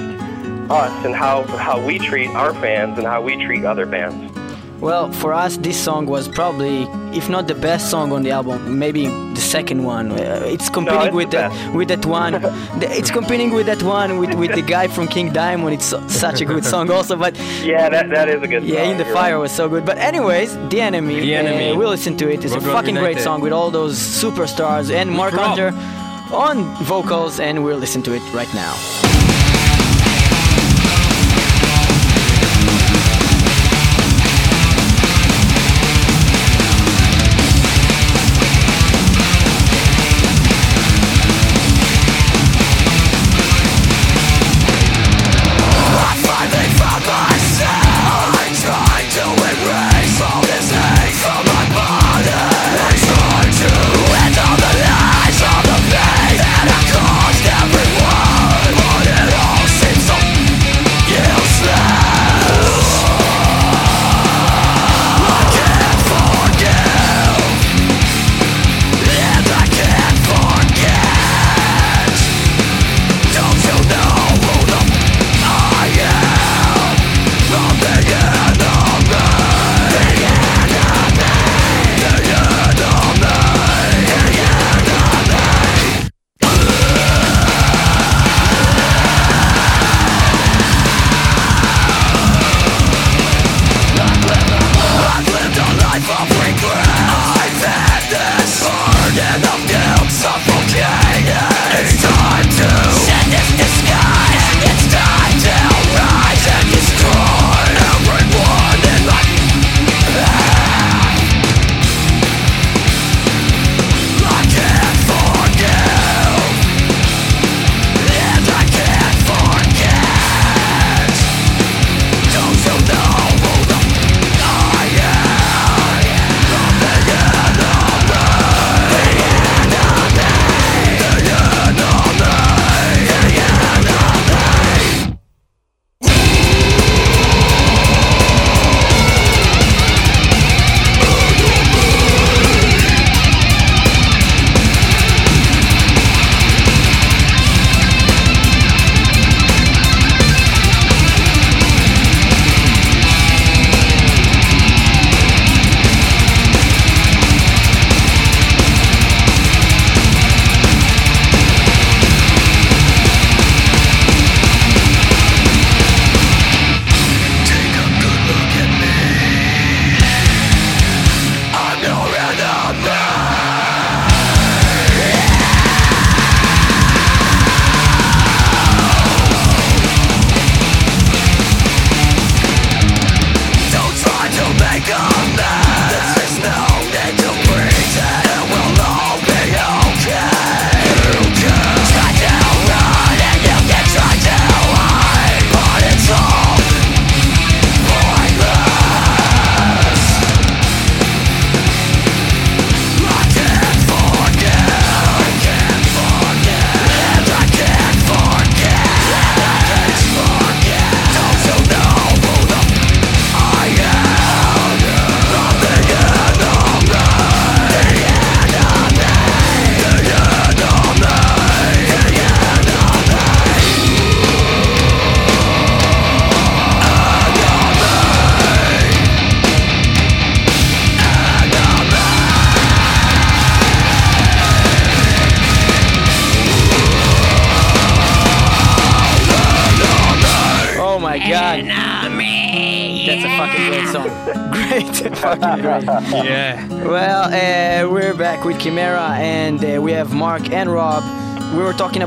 us 0.69 1.05
and 1.05 1.15
how 1.15 1.43
how 1.43 1.83
we 1.85 1.97
treat 1.99 2.29
our 2.29 2.53
fans 2.53 2.97
and 2.97 3.07
how 3.07 3.21
we 3.21 3.35
treat 3.45 3.65
other 3.65 3.85
bands. 3.85 4.33
Well, 4.81 5.11
for 5.11 5.33
us, 5.33 5.57
this 5.57 5.77
song 5.77 6.05
was 6.05 6.29
probably, 6.29 6.83
if 7.13 7.29
not 7.29 7.49
the 7.49 7.55
best 7.55 7.89
song 7.91 8.13
on 8.13 8.23
the 8.23 8.31
album, 8.31 8.79
maybe 8.79 9.07
the 9.07 9.41
second 9.41 9.83
one. 9.83 10.13
Uh, 10.13 10.43
it's 10.45 10.69
competing 10.69 11.07
it's 11.07 11.15
with 11.15 11.31
the 11.31 11.37
that 11.49 11.75
with 11.75 11.89
that 11.89 12.05
one. 12.05 12.33
The- 12.79 12.87
it's 12.89 13.11
competing 13.11 13.51
with 13.51 13.65
that 13.65 13.83
one 13.83 14.19
with, 14.19 14.33
with 14.35 14.55
the 14.55 14.61
guy 14.61 14.87
from 14.87 15.09
King 15.09 15.33
Diamond. 15.33 15.73
It's 15.73 15.87
so, 15.87 15.99
such 16.07 16.39
a 16.39 16.45
good 16.45 16.63
song 16.63 16.89
also. 16.95 17.17
But 17.17 17.35
Yeah, 17.61 17.89
that 17.89 18.09
that 18.11 18.29
is 18.29 18.41
a 18.41 18.47
good. 18.47 18.63
yeah, 18.63 18.83
song, 18.83 18.91
in 18.91 18.97
the 18.97 19.05
fire 19.05 19.33
right. 19.33 19.41
was 19.41 19.51
so 19.51 19.67
good. 19.67 19.85
But 19.85 19.97
anyways, 19.97 20.55
the 20.69 20.79
enemy. 20.79 21.19
The 21.19 21.35
Enemy. 21.35 21.71
Uh, 21.71 21.75
we'll 21.75 21.89
listen 21.89 22.15
to 22.15 22.31
it. 22.31 22.45
It's 22.45 22.53
a 22.53 22.59
Rock 22.61 22.71
fucking 22.77 22.95
great 22.95 23.19
song 23.19 23.41
with 23.41 23.51
all 23.51 23.71
those 23.71 23.97
superstars 23.99 24.91
and 24.91 25.11
Mark 25.11 25.33
Hunter 25.33 25.73
on 26.33 26.63
vocals, 26.85 27.41
and 27.41 27.65
we'll 27.65 27.79
listen 27.79 28.01
to 28.03 28.13
it 28.13 28.23
right 28.33 28.53
now. 28.53 29.18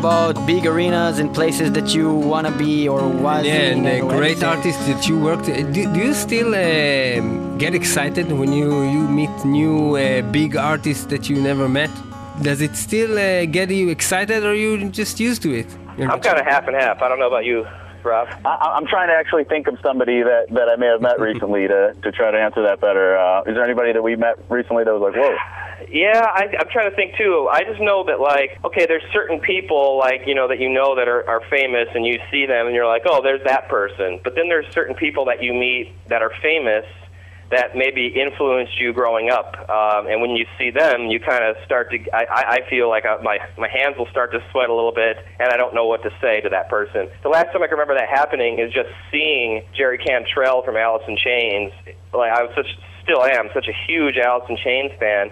About 0.03 0.35
big 0.49 0.67
arenas 0.67 1.21
and 1.21 1.33
places 1.33 1.71
that 1.73 1.95
you 1.95 2.13
want 2.13 2.45
to 2.49 2.53
be 2.65 2.89
or 2.89 3.01
was 3.27 3.45
Yeah, 3.47 3.71
in 3.73 3.87
and 3.87 4.09
great 4.09 4.43
anything. 4.43 4.49
artists 4.55 4.85
that 4.91 5.07
you 5.09 5.17
worked. 5.29 5.49
uh, 5.49 5.63
Do, 5.75 5.81
do 5.95 5.99
you 6.07 6.13
still 6.27 6.51
um 6.67 7.57
get 7.59 7.73
excited 7.81 8.27
when 8.41 8.51
you, 8.53 8.69
you 8.95 9.03
meet 9.21 9.35
new 9.45 9.97
uh, 9.97 10.23
big 10.39 10.57
artists 10.57 11.05
that 11.13 11.23
you 11.31 11.37
never 11.51 11.69
met? 11.69 11.91
Does 12.49 12.61
it 12.67 12.75
still 12.87 13.13
uh, 13.17 13.45
get 13.59 13.71
you 13.71 13.91
excited, 13.91 14.41
or 14.49 14.55
you 14.55 14.71
just 14.91 15.21
used 15.21 15.41
to 15.43 15.51
it? 15.61 15.69
You're 15.97 16.11
I'm 16.11 16.21
kind 16.21 16.39
of 16.43 16.47
half 16.53 16.65
and 16.67 16.75
half. 16.85 16.97
I 17.05 17.07
don't 17.09 17.21
know 17.21 17.29
about 17.35 17.45
you, 17.45 17.59
Rob. 18.05 18.29
I, 18.45 18.75
I'm 18.77 18.87
trying 18.87 19.09
to 19.09 19.15
actually 19.15 19.45
think 19.45 19.67
of 19.67 19.79
somebody 19.83 20.23
that, 20.23 20.47
that 20.51 20.69
I 20.69 20.77
may 20.77 20.87
have 20.87 21.01
met 21.01 21.21
recently 21.31 21.69
to, 21.69 21.95
to 22.03 22.13
try 22.13 22.31
to 22.31 22.39
answer 22.39 22.63
that 22.63 22.81
better. 22.81 23.17
Uh, 23.17 23.43
is 23.43 23.55
there 23.55 23.65
anybody 23.65 23.93
that 23.93 24.03
we 24.03 24.17
met 24.17 24.39
recently 24.51 24.85
that 24.85 24.93
was 24.93 25.03
like, 25.03 25.15
whoa? 25.15 25.37
Yeah, 25.91 26.25
I, 26.25 26.49
I'm 26.59 26.69
trying 26.71 26.91
to 26.91 26.97
think 26.97 27.17
too. 27.17 27.49
I 27.51 27.65
just 27.65 27.81
know 27.81 28.05
that 28.05 28.21
like, 28.21 28.59
okay, 28.65 28.87
there's 28.87 29.03
certain 29.13 29.41
people 29.41 29.99
like 29.99 30.23
you 30.27 30.35
know 30.35 30.47
that 30.49 30.61
you 30.61 30.69
know 30.69 30.95
that 30.97 31.09
are, 31.09 31.29
are 31.29 31.43
famous, 31.51 31.89
and 31.95 32.07
you 32.07 32.19
see 32.31 32.47
them, 32.47 32.67
and 32.67 32.75
you're 32.75 32.87
like, 32.87 33.03
oh, 33.05 33.21
there's 33.21 33.43
that 33.45 33.69
person. 33.69 34.21
But 34.23 34.37
then 34.37 34.49
there's 34.49 34.73
certain 34.73 34.95
people 34.95 35.25
that 35.27 35.43
you 35.43 35.53
meet 35.53 35.93
that 36.09 36.23
are 36.23 36.31
famous 36.41 36.87
that 37.53 37.77
maybe 37.77 38.09
influenced 38.09 38.81
you 38.81 38.93
growing 38.93 39.31
up. 39.31 39.55
Um, 39.69 40.09
and 40.09 40.21
when 40.21 40.31
you 40.31 40.47
see 40.59 40.71
them, 40.71 41.07
you 41.07 41.21
kind 41.21 41.45
of 41.45 41.55
start 41.65 41.91
to. 41.93 41.99
I, 42.17 42.59
I 42.65 42.71
feel 42.71 42.89
like 42.89 43.05
I, 43.05 43.21
my 43.23 43.39
my 43.59 43.69
hands 43.69 43.97
will 43.99 44.09
start 44.11 44.33
to 44.33 44.41
sweat 44.51 44.71
a 44.71 44.75
little 44.75 44.93
bit, 44.93 45.19
and 45.39 45.53
I 45.53 45.57
don't 45.57 45.75
know 45.75 45.87
what 45.87 46.03
to 46.03 46.11
say 46.21 46.41
to 46.41 46.49
that 46.49 46.69
person. 46.69 47.09
The 47.23 47.29
last 47.29 47.53
time 47.53 47.63
I 47.63 47.69
can 47.69 47.77
remember 47.77 47.95
that 47.95 48.09
happening 48.09 48.59
is 48.59 48.73
just 48.73 48.89
seeing 49.13 49.63
Jerry 49.77 49.99
Cantrell 49.99 50.63
from 50.63 50.77
Alice 50.77 51.05
in 51.07 51.17
Chains. 51.17 51.73
Like 52.13 52.33
I 52.33 52.43
was 52.43 52.53
such, 52.57 52.69
still 53.05 53.23
am, 53.23 53.49
such 53.55 53.69
a 53.69 53.77
huge 53.87 54.17
Alice 54.17 54.49
in 54.49 54.57
Chains 54.57 54.93
fan. 54.99 55.31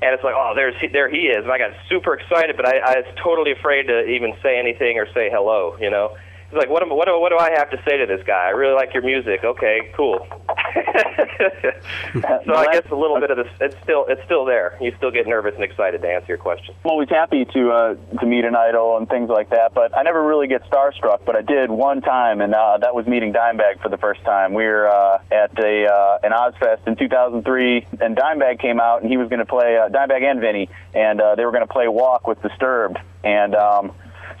And 0.00 0.14
it's 0.14 0.22
like, 0.22 0.34
oh, 0.36 0.52
there's 0.54 0.74
there 0.92 1.10
he 1.10 1.28
is, 1.28 1.44
and 1.44 1.52
I 1.52 1.58
got 1.58 1.72
super 1.90 2.14
excited, 2.14 2.56
but 2.56 2.66
I, 2.66 2.78
I 2.78 2.94
was 3.00 3.14
totally 3.22 3.52
afraid 3.52 3.88
to 3.88 4.06
even 4.06 4.32
say 4.42 4.58
anything 4.58 4.96
or 4.96 5.06
say 5.12 5.28
hello, 5.28 5.76
you 5.80 5.90
know. 5.90 6.16
He's 6.50 6.56
like, 6.56 6.70
what, 6.70 6.82
am, 6.82 6.88
what, 6.88 7.06
do, 7.06 7.20
what 7.20 7.28
do 7.28 7.36
I 7.36 7.50
have 7.58 7.68
to 7.70 7.76
say 7.86 7.98
to 7.98 8.06
this 8.06 8.24
guy? 8.26 8.46
I 8.46 8.50
really 8.50 8.74
like 8.74 8.94
your 8.94 9.02
music. 9.02 9.44
Okay, 9.44 9.92
cool. 9.94 10.26
so 12.44 12.54
I 12.54 12.68
guess 12.72 12.90
a 12.90 12.94
little 12.94 13.20
bit 13.20 13.30
of 13.30 13.36
this, 13.36 13.48
it's 13.60 13.76
still, 13.82 14.06
it's 14.08 14.22
still 14.24 14.44
there. 14.44 14.76
You 14.80 14.94
still 14.96 15.10
get 15.10 15.26
nervous 15.26 15.54
and 15.54 15.64
excited 15.64 16.02
to 16.02 16.08
answer 16.08 16.26
your 16.28 16.38
question. 16.38 16.74
I'm 16.84 16.90
always 16.90 17.08
happy 17.08 17.44
to 17.44 17.70
uh, 17.70 17.94
to 18.20 18.26
meet 18.26 18.44
an 18.44 18.54
idol 18.54 18.96
and 18.96 19.08
things 19.08 19.28
like 19.28 19.50
that, 19.50 19.74
but 19.74 19.96
I 19.96 20.02
never 20.02 20.22
really 20.22 20.46
get 20.46 20.68
starstruck. 20.70 21.24
But 21.24 21.36
I 21.36 21.42
did 21.42 21.70
one 21.70 22.00
time, 22.00 22.40
and 22.40 22.54
uh, 22.54 22.78
that 22.78 22.94
was 22.94 23.06
meeting 23.06 23.32
Dimebag 23.32 23.80
for 23.80 23.88
the 23.88 23.98
first 23.98 24.22
time. 24.24 24.54
We 24.54 24.64
were 24.64 24.88
uh, 24.88 25.20
at 25.30 25.58
a 25.58 25.86
uh, 25.86 26.18
an 26.22 26.32
Ozzfest 26.32 26.86
in 26.86 26.96
2003, 26.96 27.86
and 28.00 28.16
Dimebag 28.16 28.60
came 28.60 28.80
out, 28.80 29.02
and 29.02 29.10
he 29.10 29.16
was 29.16 29.28
going 29.28 29.40
to 29.40 29.46
play 29.46 29.78
uh, 29.78 29.88
Dimebag 29.88 30.22
and 30.22 30.40
Vinnie, 30.40 30.68
and 30.94 31.20
uh, 31.20 31.34
they 31.34 31.44
were 31.44 31.52
going 31.52 31.66
to 31.66 31.72
play 31.72 31.88
Walk 31.88 32.26
with 32.26 32.40
Disturbed, 32.42 32.98
and 33.24 33.54
um, 33.54 33.92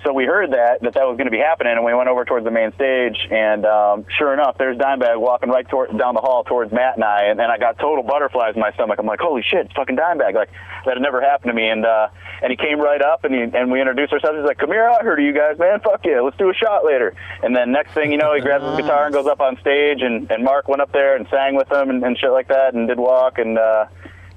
so 0.04 0.12
we 0.12 0.24
heard 0.24 0.52
that 0.52 0.80
that 0.82 0.94
that 0.94 1.06
was 1.06 1.16
going 1.16 1.26
to 1.26 1.30
be 1.30 1.38
happening, 1.38 1.72
and 1.72 1.84
we 1.84 1.92
went 1.92 2.08
over 2.08 2.24
towards 2.24 2.44
the 2.44 2.50
main 2.50 2.72
stage, 2.74 3.16
and 3.30 3.66
um, 3.66 4.06
sure 4.16 4.32
enough, 4.32 4.56
there's 4.58 4.76
Dimebag 4.76 5.20
walking 5.20 5.50
right 5.50 5.68
toward, 5.68 5.96
down 5.98 6.14
the 6.14 6.20
hall 6.20 6.44
towards 6.44 6.72
Matt 6.72 6.94
and 6.94 7.04
I, 7.04 7.24
and, 7.24 7.40
and 7.40 7.50
I 7.50 7.58
got 7.58 7.78
total 7.78 8.02
butterflies 8.02 8.54
in 8.54 8.60
my 8.60 8.72
stomach. 8.72 8.98
I'm 8.98 9.06
like, 9.06 9.20
holy 9.20 9.42
shit, 9.42 9.66
it's 9.66 9.74
fucking 9.74 9.96
Dimebag! 9.96 10.34
Like 10.34 10.50
that 10.84 10.94
had 10.94 11.02
never 11.02 11.20
happened 11.20 11.50
to 11.50 11.54
me, 11.54 11.68
and 11.68 11.84
uh, 11.84 12.08
and 12.42 12.50
he 12.50 12.56
came 12.56 12.80
right 12.80 13.02
up, 13.02 13.24
and 13.24 13.34
he, 13.34 13.40
and 13.42 13.70
we 13.72 13.80
introduced 13.80 14.12
ourselves. 14.12 14.38
He's 14.38 14.46
like, 14.46 14.58
come 14.58 14.70
here 14.70 14.84
out 14.84 15.02
here 15.02 15.16
to 15.16 15.22
you 15.22 15.32
guys, 15.32 15.58
man. 15.58 15.80
Fuck 15.80 16.04
yeah, 16.04 16.20
let's 16.20 16.36
do 16.36 16.48
a 16.48 16.54
shot 16.54 16.84
later. 16.84 17.14
And 17.42 17.54
then 17.54 17.72
next 17.72 17.92
thing 17.92 18.12
you 18.12 18.18
know, 18.18 18.34
he 18.34 18.40
grabs 18.40 18.64
his 18.64 18.76
guitar 18.76 19.06
and 19.06 19.12
goes 19.14 19.26
up 19.26 19.40
on 19.40 19.58
stage, 19.60 20.02
and 20.02 20.30
and 20.30 20.44
Mark 20.44 20.68
went 20.68 20.80
up 20.80 20.92
there 20.92 21.16
and 21.16 21.26
sang 21.30 21.56
with 21.56 21.70
him 21.70 21.90
and, 21.90 22.04
and 22.04 22.16
shit 22.16 22.30
like 22.30 22.48
that, 22.48 22.74
and 22.74 22.88
did 22.88 22.98
walk 22.98 23.38
and. 23.38 23.58
uh 23.58 23.86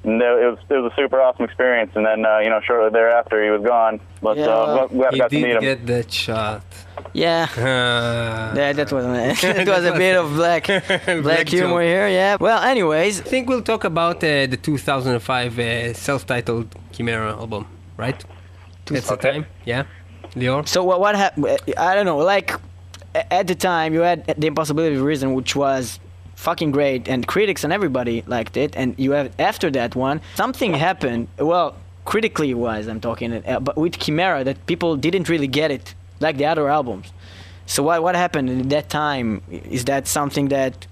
and 0.04 0.22
it 0.22 0.50
was 0.52 0.58
it 0.70 0.74
was 0.74 0.92
a 0.92 0.96
super 0.96 1.22
awesome 1.22 1.46
experience. 1.46 1.92
And 1.96 2.06
then 2.06 2.26
uh, 2.26 2.40
you 2.44 2.50
know 2.50 2.60
shortly 2.68 2.90
thereafter 2.92 3.44
he 3.44 3.50
was 3.50 3.62
gone. 3.62 4.00
But 4.22 4.38
Yeah. 4.38 4.48
uh, 4.48 4.88
glad 4.88 5.10
I 5.10 5.16
He 5.16 5.20
got 5.20 5.30
to 5.30 5.36
meet 5.36 5.42
did 5.48 5.56
him. 5.58 5.62
get 5.62 5.86
that 5.88 6.12
shot. 6.12 6.64
Yeah. 7.14 7.48
Uh, 7.58 8.54
That, 8.56 8.76
that 8.78 8.92
was 8.92 9.06
it 9.44 9.68
was 9.68 9.86
a 9.86 9.96
bit 10.06 10.16
of 10.22 10.34
black 10.42 10.64
black 11.28 11.48
humor 11.50 11.82
joke. 11.82 11.92
here. 11.94 12.08
Yeah. 12.08 12.38
Well, 12.40 12.62
anyways, 12.74 13.22
I 13.22 13.24
think 13.24 13.50
we'll 13.50 13.62
talk 13.74 13.84
about 13.84 14.18
uh, 14.24 14.46
the 14.54 14.58
2005 14.58 15.60
uh, 15.60 15.94
self-titled 15.94 16.68
Chimaira 16.94 17.32
album, 17.38 17.66
right? 17.98 18.20
That's 18.86 19.08
the 19.10 19.18
time. 19.18 19.46
Yeah, 19.66 19.84
Lior. 20.36 20.68
so 20.68 20.84
what 20.84 21.00
what 21.00 21.16
happened? 21.16 21.48
I 21.78 21.96
don't 21.96 22.06
know. 22.06 22.18
Like 22.18 22.50
at 23.40 23.46
the 23.48 23.56
time, 23.56 23.94
you 23.94 24.02
had 24.02 24.20
the 24.38 24.48
Impossibility 24.48 24.96
of 24.96 25.02
Reason, 25.04 25.34
which 25.34 25.56
was 25.56 26.00
fucking 26.42 26.72
great, 26.72 27.08
and 27.08 27.28
critics 27.28 27.64
and 27.64 27.72
everybody 27.72 28.24
liked 28.26 28.58
it. 28.58 28.76
And 28.76 28.96
you 28.98 29.12
have 29.12 29.32
after 29.40 29.70
that 29.72 29.96
one, 29.96 30.22
something 30.36 30.74
happened. 30.74 31.28
Well, 31.38 31.76
critically 32.06 32.54
wise, 32.54 32.88
I'm 32.88 33.00
talking, 33.00 33.30
uh, 33.34 33.60
but 33.60 33.78
with 33.78 33.94
Chimaira, 34.00 34.44
that 34.46 34.66
people 34.66 34.98
didn't 34.98 35.30
really 35.30 35.48
get 35.48 35.70
it 35.72 35.94
like 36.20 36.38
the 36.38 36.46
other 36.46 36.68
albums. 36.68 37.08
So 37.68 37.84
what 37.84 38.02
what 38.04 38.16
happened 38.16 38.50
at 38.50 38.70
that 38.70 38.90
time? 38.90 39.42
Is 39.50 39.86
that 39.86 40.08
something 40.08 40.48
that 40.50 40.88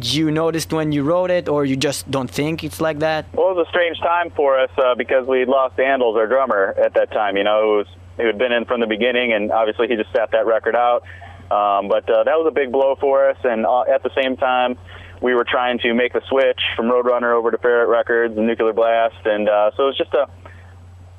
you 0.00 0.30
noticed 0.30 0.72
when 0.72 0.92
you 0.92 1.02
wrote 1.02 1.30
it, 1.30 1.48
or 1.48 1.64
you 1.66 1.76
just 1.76 2.10
don't 2.10 2.30
think 2.30 2.64
it's 2.64 2.80
like 2.80 2.98
that? 3.00 3.26
Well, 3.34 3.50
it 3.50 3.56
was 3.56 3.66
a 3.68 3.70
strange 3.70 3.98
time 4.00 4.30
for 4.30 4.58
us 4.58 4.70
uh, 4.78 4.94
because 4.94 5.26
we 5.26 5.44
lost 5.44 5.76
Andols, 5.76 6.16
our 6.16 6.26
drummer, 6.26 6.74
at 6.86 6.94
that 6.94 7.10
time. 7.12 7.36
You 7.36 7.44
know, 7.44 7.58
it 7.62 7.76
was 7.76 7.86
who 8.16 8.26
had 8.26 8.38
been 8.38 8.52
in 8.52 8.64
from 8.64 8.80
the 8.80 8.86
beginning, 8.86 9.32
and 9.34 9.52
obviously 9.52 9.86
he 9.88 9.96
just 9.96 10.12
sat 10.12 10.30
that 10.30 10.46
record 10.46 10.76
out. 10.76 11.04
Um, 11.50 11.88
but 11.88 12.08
uh, 12.08 12.24
that 12.24 12.36
was 12.36 12.46
a 12.48 12.54
big 12.54 12.72
blow 12.72 12.96
for 13.00 13.30
us, 13.30 13.36
and 13.44 13.66
uh, 13.66 13.82
at 13.82 14.02
the 14.02 14.10
same 14.14 14.36
time, 14.36 14.78
we 15.20 15.34
were 15.34 15.44
trying 15.44 15.78
to 15.80 15.94
make 15.94 16.12
the 16.12 16.22
switch 16.28 16.60
from 16.76 16.86
Roadrunner 16.86 17.32
over 17.34 17.50
to 17.50 17.58
Ferret 17.58 17.88
Records 17.88 18.36
and 18.36 18.46
Nuclear 18.46 18.72
Blast, 18.72 19.24
and 19.24 19.48
uh, 19.48 19.70
so 19.76 19.84
it 19.84 19.86
was 19.86 19.98
just 19.98 20.14
a 20.14 20.28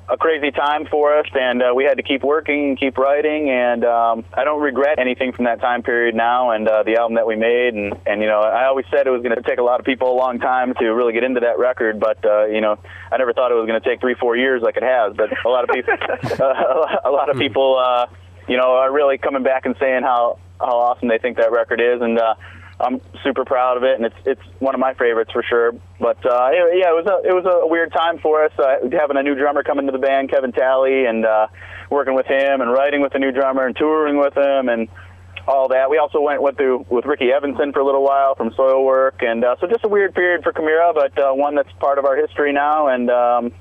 a 0.08 0.16
crazy 0.16 0.50
time 0.52 0.86
for 0.86 1.18
us, 1.18 1.26
and 1.34 1.62
uh, 1.62 1.72
we 1.74 1.84
had 1.84 1.96
to 1.96 2.02
keep 2.02 2.22
working, 2.22 2.68
and 2.68 2.78
keep 2.78 2.96
writing, 2.96 3.50
and 3.50 3.84
um, 3.84 4.24
I 4.34 4.44
don't 4.44 4.60
regret 4.60 4.98
anything 4.98 5.32
from 5.32 5.46
that 5.46 5.60
time 5.60 5.82
period 5.82 6.14
now, 6.14 6.50
and 6.50 6.68
uh, 6.68 6.84
the 6.84 6.96
album 6.96 7.16
that 7.16 7.26
we 7.26 7.34
made, 7.34 7.74
and 7.74 7.98
and 8.06 8.20
you 8.22 8.28
know, 8.28 8.40
I 8.40 8.66
always 8.66 8.86
said 8.90 9.06
it 9.06 9.10
was 9.10 9.22
going 9.22 9.34
to 9.34 9.42
take 9.42 9.58
a 9.58 9.62
lot 9.62 9.80
of 9.80 9.86
people 9.86 10.12
a 10.12 10.16
long 10.16 10.38
time 10.38 10.74
to 10.74 10.86
really 10.90 11.12
get 11.12 11.24
into 11.24 11.40
that 11.40 11.58
record, 11.58 11.98
but 11.98 12.24
uh, 12.24 12.46
you 12.46 12.60
know, 12.60 12.78
I 13.10 13.16
never 13.16 13.32
thought 13.32 13.50
it 13.50 13.54
was 13.54 13.66
going 13.66 13.80
to 13.80 13.88
take 13.88 14.00
three, 14.00 14.14
four 14.14 14.36
years 14.36 14.62
like 14.62 14.76
it 14.76 14.84
has, 14.84 15.14
but 15.16 15.30
a 15.44 15.48
lot 15.48 15.68
of 15.68 15.74
people, 15.74 15.94
uh, 16.44 16.96
a 17.04 17.10
lot 17.10 17.28
of 17.28 17.36
people, 17.36 17.76
uh, 17.76 18.06
you 18.48 18.56
know, 18.56 18.76
are 18.76 18.92
really 18.92 19.18
coming 19.18 19.42
back 19.42 19.66
and 19.66 19.76
saying 19.78 20.02
how 20.02 20.38
how 20.58 20.78
awesome 20.78 21.08
they 21.08 21.18
think 21.18 21.36
that 21.38 21.52
record 21.52 21.80
is, 21.80 22.00
and. 22.00 22.18
Uh, 22.18 22.34
I'm 22.78 23.00
super 23.24 23.44
proud 23.44 23.78
of 23.78 23.84
it, 23.84 23.96
and 23.96 24.04
it's 24.04 24.16
it's 24.26 24.42
one 24.58 24.74
of 24.74 24.80
my 24.80 24.92
favorites 24.94 25.32
for 25.32 25.42
sure. 25.42 25.72
But 25.98 26.18
uh, 26.26 26.50
yeah, 26.52 26.92
it 26.92 26.94
was 26.94 27.06
a 27.06 27.26
it 27.26 27.32
was 27.32 27.46
a 27.46 27.66
weird 27.66 27.90
time 27.92 28.18
for 28.18 28.44
us 28.44 28.52
uh, 28.58 28.86
having 28.92 29.16
a 29.16 29.22
new 29.22 29.34
drummer 29.34 29.62
come 29.62 29.78
into 29.78 29.92
the 29.92 29.98
band, 29.98 30.30
Kevin 30.30 30.52
Talley, 30.52 31.06
and 31.06 31.24
uh, 31.24 31.46
working 31.90 32.14
with 32.14 32.26
him 32.26 32.60
and 32.60 32.70
writing 32.70 33.00
with 33.00 33.14
the 33.14 33.18
new 33.18 33.32
drummer 33.32 33.66
and 33.66 33.74
touring 33.76 34.18
with 34.18 34.36
him 34.36 34.68
and 34.68 34.88
all 35.48 35.68
that. 35.68 35.88
We 35.88 35.96
also 35.96 36.20
went 36.20 36.42
went 36.42 36.58
through 36.58 36.84
with 36.90 37.06
Ricky 37.06 37.26
Evensand 37.26 37.72
for 37.72 37.80
a 37.80 37.84
little 37.84 38.04
while 38.04 38.34
from 38.34 38.50
Soilwork, 38.50 39.24
and 39.24 39.42
uh, 39.42 39.56
so 39.58 39.66
just 39.66 39.84
a 39.84 39.88
weird 39.88 40.14
period 40.14 40.42
for 40.42 40.52
Chimaira, 40.52 40.92
but 40.94 41.18
uh, 41.18 41.32
one 41.32 41.54
that's 41.54 41.72
part 41.80 41.98
of 41.98 42.04
our 42.04 42.16
history 42.16 42.52
now. 42.52 42.88
And 42.88 43.10
um, 43.10 43.52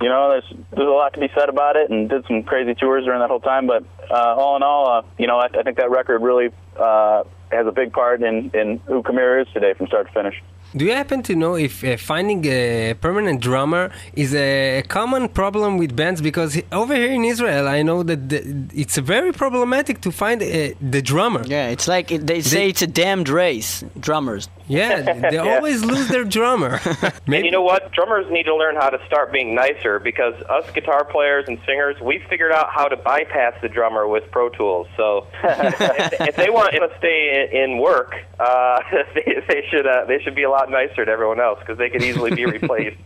you 0.00 0.08
know, 0.08 0.30
there's 0.30 0.62
there's 0.70 0.88
a 0.88 0.90
lot 0.90 1.14
to 1.14 1.20
be 1.20 1.28
said 1.34 1.48
about 1.48 1.76
it, 1.76 1.90
and 1.90 2.08
did 2.08 2.24
some 2.26 2.42
crazy 2.42 2.74
tours 2.74 3.04
during 3.04 3.20
that 3.20 3.30
whole 3.30 3.40
time. 3.40 3.66
But 3.66 3.84
uh, 4.10 4.34
all 4.36 4.56
in 4.56 4.62
all, 4.62 4.90
uh, 4.90 5.02
you 5.18 5.26
know, 5.26 5.38
I, 5.38 5.46
I 5.46 5.62
think 5.62 5.78
that 5.78 5.90
record 5.90 6.22
really 6.22 6.50
uh, 6.78 7.24
has 7.50 7.66
a 7.66 7.72
big 7.72 7.92
part 7.92 8.22
in 8.22 8.50
in 8.54 8.80
who 8.86 9.02
Chimaira 9.02 9.42
is 9.42 9.48
today 9.52 9.74
from 9.74 9.86
start 9.86 10.06
to 10.06 10.12
finish. 10.12 10.42
Do 10.76 10.84
you 10.84 10.92
happen 10.92 11.22
to 11.24 11.34
know 11.34 11.56
if 11.56 11.82
uh, 11.82 11.96
finding 11.96 12.44
a 12.46 12.94
permanent 13.00 13.40
drummer 13.40 13.90
is 14.14 14.34
a 14.36 14.82
common 14.88 15.28
problem 15.28 15.78
with 15.78 15.96
bands? 15.96 16.20
Because 16.22 16.60
over 16.70 16.94
here 16.94 17.10
in 17.12 17.24
Israel, 17.24 17.66
I 17.66 17.82
know 17.82 18.04
that 18.04 18.28
the, 18.28 18.38
it's 18.72 18.96
very 18.98 19.32
problematic 19.32 20.00
to 20.02 20.12
find 20.12 20.40
uh, 20.40 20.46
the 20.80 21.02
drummer. 21.02 21.42
Yeah, 21.44 21.68
it's 21.68 21.88
like 21.88 22.08
they 22.08 22.40
say 22.40 22.68
it's 22.68 22.82
a 22.82 22.86
damned 22.86 23.28
race, 23.28 23.82
drummers. 23.98 24.48
Yeah, 24.68 25.12
they 25.30 25.34
Yeah. 25.34 25.54
always 25.56 25.84
lose 25.84 26.06
their 26.08 26.24
drummer. 26.24 26.78
And 27.26 27.44
you 27.48 27.50
know 27.50 27.62
what? 27.62 27.90
Drummers 27.92 28.30
need 28.30 28.44
to 28.44 28.54
learn 28.54 28.76
how 28.76 28.90
to 28.90 29.04
start 29.06 29.32
being 29.32 29.54
nicer 29.54 29.98
because 29.98 30.34
us 30.48 30.70
guitar 30.72 31.04
players 31.04 31.44
and 31.48 31.58
singers, 31.66 31.96
we 32.00 32.22
figured 32.30 32.52
out 32.52 32.68
how 32.70 32.86
to 32.86 32.96
bypass 32.96 33.54
the 33.62 33.68
drummer 33.68 34.06
with 34.06 34.30
Pro 34.30 34.48
Tools. 34.50 34.86
So 34.96 35.26
if, 35.42 36.12
if 36.30 36.36
they 36.36 36.50
want 36.50 36.72
to 36.74 36.88
stay 36.98 37.48
in, 37.52 37.70
in 37.72 37.78
work, 37.78 38.14
uh, 38.38 38.78
they, 39.14 39.42
they 39.48 39.66
should 39.70 39.86
uh, 39.86 40.04
they 40.06 40.20
should 40.22 40.34
be 40.36 40.44
a 40.44 40.50
lot 40.60 40.70
nicer 40.70 41.04
to 41.04 41.10
everyone 41.10 41.40
else 41.40 41.58
because 41.60 41.78
they 41.78 41.88
could 41.90 42.02
easily 42.02 42.34
be 42.34 42.46
replaced. 42.58 42.96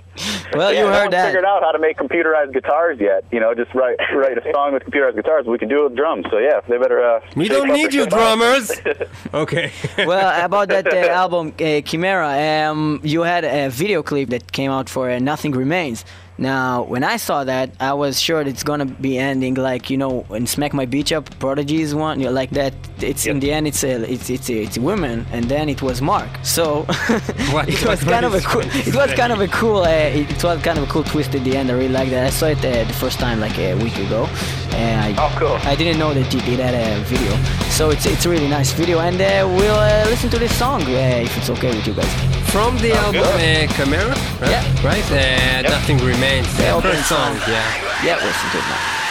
Well, 0.53 0.73
yeah, 0.73 0.81
you 0.81 0.87
no 0.87 0.93
heard 0.93 1.01
one's 1.03 1.13
that. 1.13 1.27
figured 1.27 1.45
out 1.45 1.63
how 1.63 1.73
to 1.73 1.79
make 1.79 1.97
computerized 1.97 2.53
guitars 2.53 2.99
yet. 3.01 3.25
You 3.33 3.41
know, 3.41 3.55
just 3.55 3.75
write 3.75 3.99
write 4.15 4.39
a 4.39 4.53
song 4.53 4.75
with 4.75 4.85
computerized 4.85 5.17
guitars. 5.17 5.47
We 5.47 5.59
can 5.59 5.69
do 5.69 5.81
it 5.81 5.85
with 5.91 5.97
drums. 5.97 6.27
So 6.31 6.39
yeah, 6.39 6.61
they 6.69 6.79
better. 6.79 7.03
Uh, 7.03 7.21
we 7.37 7.49
don't 7.49 7.69
need 7.69 7.93
you, 7.93 8.07
drummers. 8.07 8.71
okay. 9.35 9.73
well, 9.99 10.45
about 10.45 10.69
that 10.69 10.87
uh, 10.87 11.23
album, 11.23 11.49
uh, 11.49 11.83
Chimaira, 11.89 12.69
um, 12.69 13.01
you 13.03 13.23
had 13.23 13.45
a 13.45 13.69
video 13.71 14.03
clip 14.03 14.31
that 14.31 14.53
came 14.53 14.71
out 14.71 14.89
for 14.89 15.11
uh, 15.11 15.19
Nothing 15.19 15.53
Remains. 15.53 16.05
Now, 16.37 16.83
when 16.83 17.05
I 17.05 17.17
saw 17.17 17.45
that, 17.45 17.71
I 17.79 17.93
was 17.93 18.21
sure 18.21 18.41
it's 18.41 18.65
gonna 18.65 18.87
be 18.87 19.19
ending 19.19 19.55
like 19.55 19.89
you 19.89 19.97
know 19.97 20.27
in 20.31 20.47
Smack 20.49 20.75
My 20.75 20.85
Beach 20.85 21.13
Up, 21.13 21.31
Prodigy's 21.39 21.95
one, 21.95 22.19
you 22.19 22.27
know, 22.27 22.33
like 22.33 22.51
that. 22.51 22.75
It's 23.01 23.27
in 23.27 23.39
the 23.39 23.53
end, 23.53 23.69
it's 23.69 23.85
a 23.85 24.03
it's 24.13 24.29
it's 24.31 24.51
a, 24.51 24.55
it's 24.65 24.77
a 24.77 24.81
woman, 24.81 25.27
and 25.31 25.45
then 25.45 25.69
it 25.69 25.81
was 25.81 26.03
Mark. 26.03 26.29
So 26.43 26.87
it 26.89 27.85
was 27.87 28.03
kind 28.03 28.27
of 28.27 28.35
a 28.35 28.41
cool. 28.41 28.63
It 28.65 28.95
was 28.95 29.13
kind 29.15 29.33
of 29.33 29.41
a 29.41 29.47
cool. 29.49 29.83
Uh, 29.83 29.89
it 30.23 30.43
was 30.43 30.61
kind 30.63 30.77
of 30.79 30.85
a 30.85 30.87
cool 30.89 31.05
twist 31.05 31.35
at 31.37 31.45
the 31.45 31.57
end. 31.57 31.71
I 31.71 31.75
really 31.75 31.89
liked 31.89 32.11
that. 32.11 32.27
I 32.27 32.31
saw 32.31 32.47
it 32.47 32.59
uh, 32.59 32.83
the 32.85 32.95
first 32.95 33.21
time 33.21 33.39
like 33.39 33.57
a 33.59 33.75
week 33.77 33.97
ago, 33.99 34.27
and 34.73 35.01
I, 35.01 35.25
Oh, 35.25 35.37
cool. 35.39 35.57
I 35.71 35.77
didn't 35.77 35.99
know 36.01 36.13
that 36.15 36.35
you 36.35 36.41
did 36.41 36.59
that 36.59 36.75
a 36.75 37.01
video. 37.05 37.37
So 37.71 37.91
it's 37.91 38.07
it's 38.07 38.27
a 38.27 38.29
really 38.29 38.49
nice 38.49 38.73
video, 38.73 38.99
and 38.99 39.21
uh, 39.21 39.47
we'll 39.57 39.75
uh, 39.77 40.05
listen 40.07 40.31
to 40.31 40.39
this 40.39 40.57
song 40.59 40.83
uh, 40.83 41.23
if 41.23 41.37
it's 41.39 41.49
okay 41.51 41.69
with 41.77 41.87
you 41.87 41.95
guys. 41.95 42.34
From 42.55 42.79
the 42.79 42.93
album 42.93 43.23
uh, 43.23 43.67
Chimaira, 43.75 44.15
right? 44.41 44.49
Yeah. 44.49 44.87
Right? 44.87 45.11
Uh, 45.11 45.69
Nothing 45.69 45.99
Remains. 45.99 46.47
The 46.57 46.81
first 46.81 47.09
song, 47.09 47.35
yeah. 47.49 48.05
Yeah, 48.05 48.15
listen 48.15 48.51
to 48.53 48.59
it 48.59 48.69
now. 48.71 49.04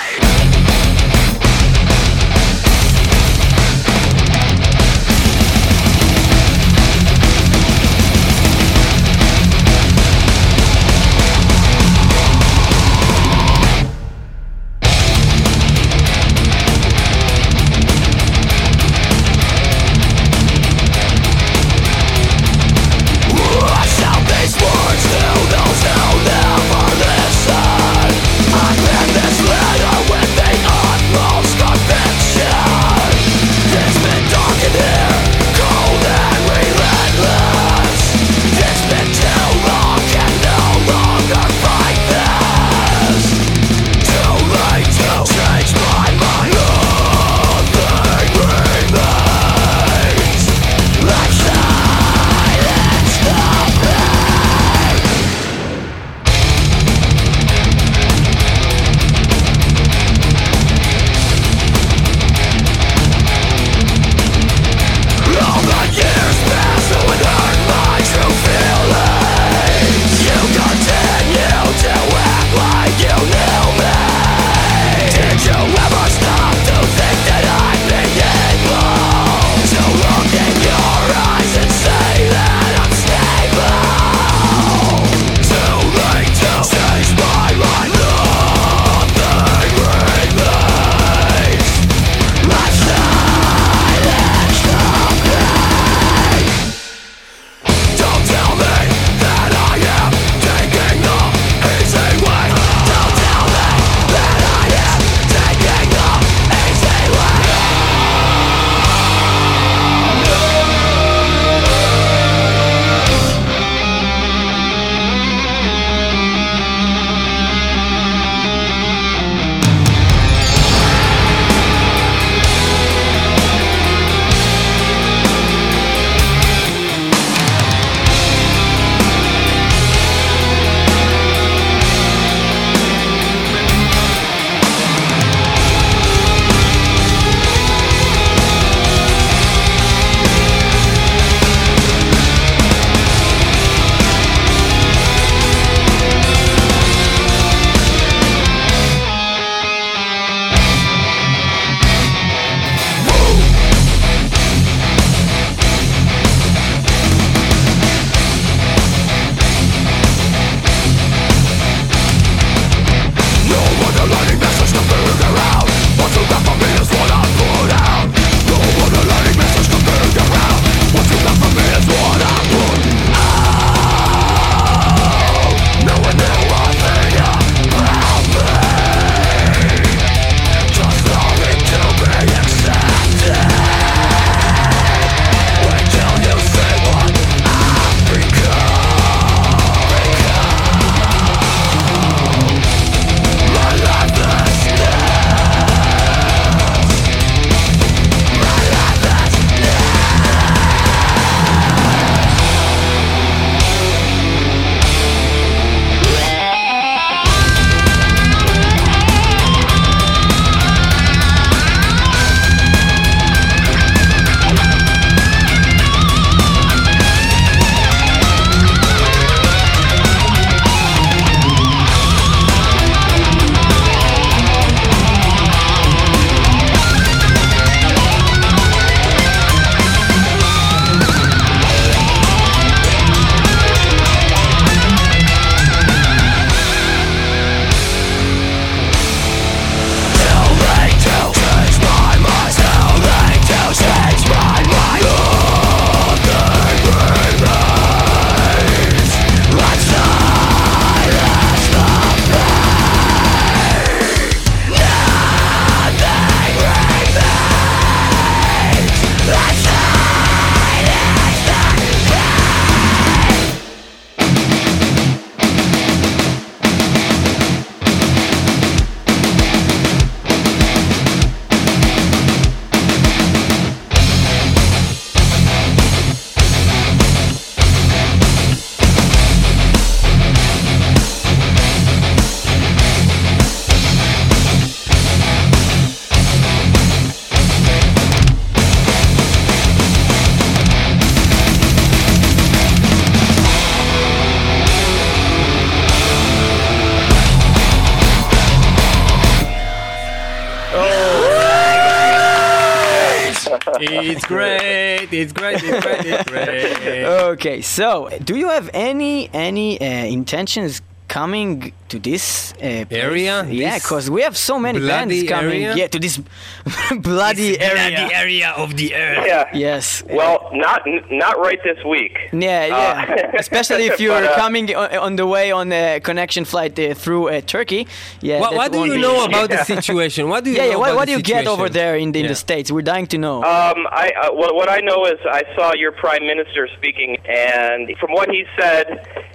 So 307.74 308.10
do 308.24 308.36
you 308.36 308.50
have 308.50 308.70
any 308.74 309.30
any 309.34 309.70
uh, 309.82 309.86
intentions 310.18 310.82
coming 311.08 311.74
to 311.90 312.00
this 312.00 312.54
uh. 312.54 312.86
Area? 312.90 313.46
Yeah, 313.50 313.78
because 313.78 314.10
we 314.10 314.22
have 314.22 314.36
so 314.38 314.58
many 314.60 314.80
bands 314.80 315.24
coming. 315.24 315.64
area? 315.64 315.76
Yeah, 315.76 315.88
to 315.88 316.00
this 316.00 316.20
bloody 317.02 317.60
area. 317.60 318.10
area 318.14 318.50
of 318.56 318.76
the 318.78 318.96
earth. 318.96 319.26
Yeah. 319.28 319.50
Yes. 319.54 320.04
Well, 320.10 320.50
not 320.54 320.82
not 321.12 321.38
right 321.38 321.60
this 321.64 321.84
week. 321.84 322.18
Yeah, 322.32 322.66
yeah. 322.68 323.16
Uh, 323.34 323.38
Especially 323.40 323.86
if 323.86 324.00
you're 324.00 324.22
but, 324.22 324.32
uh, 324.32 324.36
coming 324.36 324.74
on, 324.76 324.96
on 324.96 325.16
the 325.16 325.28
way 325.28 325.52
on 325.52 325.72
a 325.74 326.00
connection 326.00 326.46
flight 326.46 326.78
uh, 326.80 326.94
through 326.94 327.30
uh, 327.30 327.42
Turkey. 327.42 327.88
Yeah. 328.22 328.40
What, 328.40 328.54
what 328.56 328.72
do 328.72 328.86
you 328.86 328.94
be- 328.94 329.02
know 329.02 329.26
about 329.26 329.50
the 329.50 329.64
situation? 329.64 330.30
What 330.30 330.44
do 330.46 330.52
you 330.52 330.56
Yeah, 330.58 330.64
know 330.66 330.70
yeah. 330.72 330.78
What, 330.78 330.96
what 330.96 331.06
do 331.06 331.12
you 331.12 331.22
get 331.22 331.48
over 331.48 331.68
there 331.70 331.96
in 331.98 332.12
the, 332.14 332.20
in 332.20 332.26
Yeah. 332.26 332.30
the 332.32 332.36
states? 332.36 332.72
We're 332.72 332.82
dying 332.82 333.08
to 333.08 333.18
know. 333.18 333.38
Um, 333.44 333.86
I 333.92 334.12
uh, 334.24 334.32
what, 334.34 334.56
what 334.56 334.70
I 334.70 334.80
know 334.80 335.06
is 335.06 335.20
I 335.30 335.44
saw 335.56 335.74
your 335.74 335.92
prime 335.92 336.26
minister 336.26 336.68
speaking, 336.78 337.18
and 337.28 337.92
from 338.00 338.12
what 338.14 338.30
he 338.30 338.46
said 338.58 338.88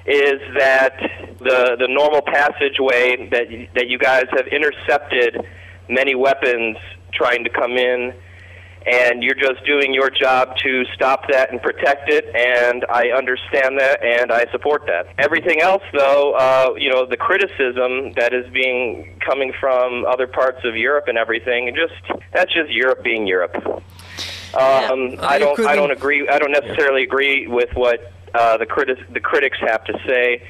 is 0.06 0.40
that 0.56 0.96
the 1.40 1.76
the 1.78 1.88
normal 1.88 2.22
passageway 2.22 3.28
that 3.30 3.48
that 3.74 3.88
you 3.88 3.98
guys 3.98 4.24
have 4.32 4.46
intercepted 4.48 5.44
many 5.88 6.14
weapons 6.14 6.76
trying 7.12 7.44
to 7.44 7.50
come 7.50 7.72
in, 7.72 8.14
and 8.86 9.22
you're 9.22 9.34
just 9.34 9.64
doing 9.66 9.92
your 9.92 10.08
job 10.10 10.56
to 10.58 10.84
stop 10.94 11.28
that 11.28 11.50
and 11.50 11.60
protect 11.60 12.08
it. 12.08 12.24
And 12.34 12.84
I 12.88 13.10
understand 13.10 13.78
that, 13.78 14.02
and 14.02 14.32
I 14.32 14.46
support 14.50 14.86
that. 14.86 15.08
Everything 15.18 15.60
else, 15.60 15.82
though, 15.92 16.32
uh, 16.32 16.74
you 16.76 16.90
know, 16.90 17.04
the 17.06 17.16
criticism 17.16 18.12
that 18.14 18.32
is 18.32 18.50
being 18.52 19.18
coming 19.24 19.52
from 19.60 20.06
other 20.06 20.26
parts 20.26 20.64
of 20.64 20.76
Europe 20.76 21.08
and 21.08 21.18
everything, 21.18 21.68
and 21.68 21.76
just 21.76 21.94
that's 22.32 22.52
just 22.52 22.70
Europe 22.70 23.02
being 23.02 23.26
Europe. 23.26 23.56
Um, 24.54 25.16
I 25.20 25.34
I 25.34 25.38
don't. 25.38 25.60
I 25.60 25.76
don't 25.76 25.90
agree. 25.90 26.26
I 26.26 26.38
don't 26.38 26.52
necessarily 26.52 27.02
agree 27.02 27.46
with 27.46 27.68
what 27.74 28.12
uh, 28.34 28.56
the 28.56 28.64
critics 28.64 29.02
the 29.12 29.20
critics 29.20 29.58
have 29.60 29.84
to 29.84 29.92
say, 30.06 30.42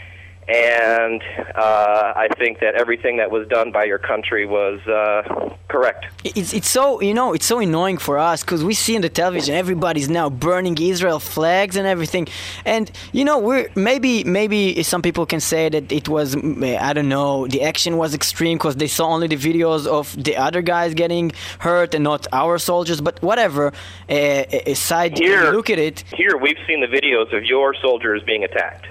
and 0.49 1.22
uh, 1.55 2.12
I 2.16 2.28
think 2.38 2.61
that 2.61 2.74
everything 2.74 3.18
that 3.18 3.30
was 3.30 3.46
done 3.49 3.70
by 3.70 3.84
your 3.84 3.99
country 3.99 4.46
was 4.46 4.80
uh, 4.86 5.55
correct. 5.68 6.07
it's 6.24 6.55
it's 6.55 6.68
so 6.68 7.01
you 7.01 7.12
know 7.12 7.34
it's 7.34 7.44
so 7.46 7.59
annoying 7.59 7.99
for 7.99 8.18
us 8.18 8.42
because 8.42 8.64
we 8.64 8.74
see 8.74 8.96
in 8.96 9.03
the 9.03 9.11
television 9.11 9.55
everybody's 9.55 10.09
now 10.09 10.30
burning 10.30 10.76
Israel 10.80 11.18
flags 11.18 11.76
and 11.76 11.86
everything, 11.86 12.26
and 12.64 12.90
you 13.12 13.24
know 13.24 13.38
we're 13.38 13.68
maybe 13.74 14.24
maybe 14.24 14.82
some 14.82 15.03
people 15.03 15.26
can 15.26 15.40
say 15.40 15.68
that 15.68 15.92
it 15.92 16.09
was 16.09 16.34
I 16.36 16.92
don't 16.94 17.09
know 17.09 17.46
the 17.46 17.62
action 17.62 17.99
was 17.99 18.14
extreme 18.14 18.57
because 18.57 18.76
they 18.76 18.88
saw 18.88 19.09
only 19.09 19.28
the 19.28 19.36
videos 19.36 19.86
of 19.86 20.05
the 20.22 20.36
other 20.36 20.62
guys 20.62 20.94
getting 20.94 21.32
hurt 21.59 21.94
and 21.94 22.05
not 22.05 22.26
our 22.32 22.59
soldiers, 22.59 23.01
but 23.01 23.20
whatever. 23.22 23.72
Uh, 24.09 24.44
aside, 24.66 25.18
Here- 25.18 25.53
look 25.53 25.70
at 25.70 25.78
it. 25.78 26.05
Here, 26.14 26.36
we've 26.36 26.59
seen 26.66 26.80
the 26.80 26.86
videos 26.86 27.36
of 27.36 27.44
your 27.44 27.74
soldiers 27.74 28.22
being 28.22 28.44
attacked. 28.44 28.86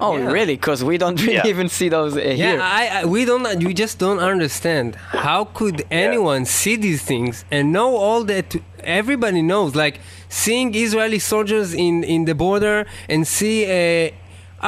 Oh, 0.00 0.16
Yeah. 0.16 0.30
really? 0.38 0.56
Because 0.56 0.80
we 0.90 0.96
don't 1.02 1.18
really 1.24 1.34
Yeah. 1.34 1.46
even 1.54 1.68
see 1.68 1.88
those 1.96 2.16
uh, 2.16 2.20
Yeah. 2.44 2.58
I, 2.80 2.82
I 3.00 3.04
we 3.14 3.20
don't 3.30 3.44
we 3.68 3.74
just 3.84 3.96
don't 4.04 4.20
understand 4.32 4.96
how 5.28 5.40
could 5.58 5.78
anyone 6.06 6.42
see 6.58 6.76
these 6.86 7.02
things 7.10 7.34
and 7.54 7.62
know 7.76 7.90
all 7.96 8.22
that 8.32 8.48
everybody 9.00 9.42
knows 9.42 9.70
like 9.84 9.96
seeing 10.28 10.68
Israeli 10.74 11.18
soldiers 11.32 11.68
in 11.86 11.94
in 12.14 12.20
the 12.30 12.34
border 12.44 12.78
and 13.12 13.20
see 13.36 13.56
uh, 13.66 14.10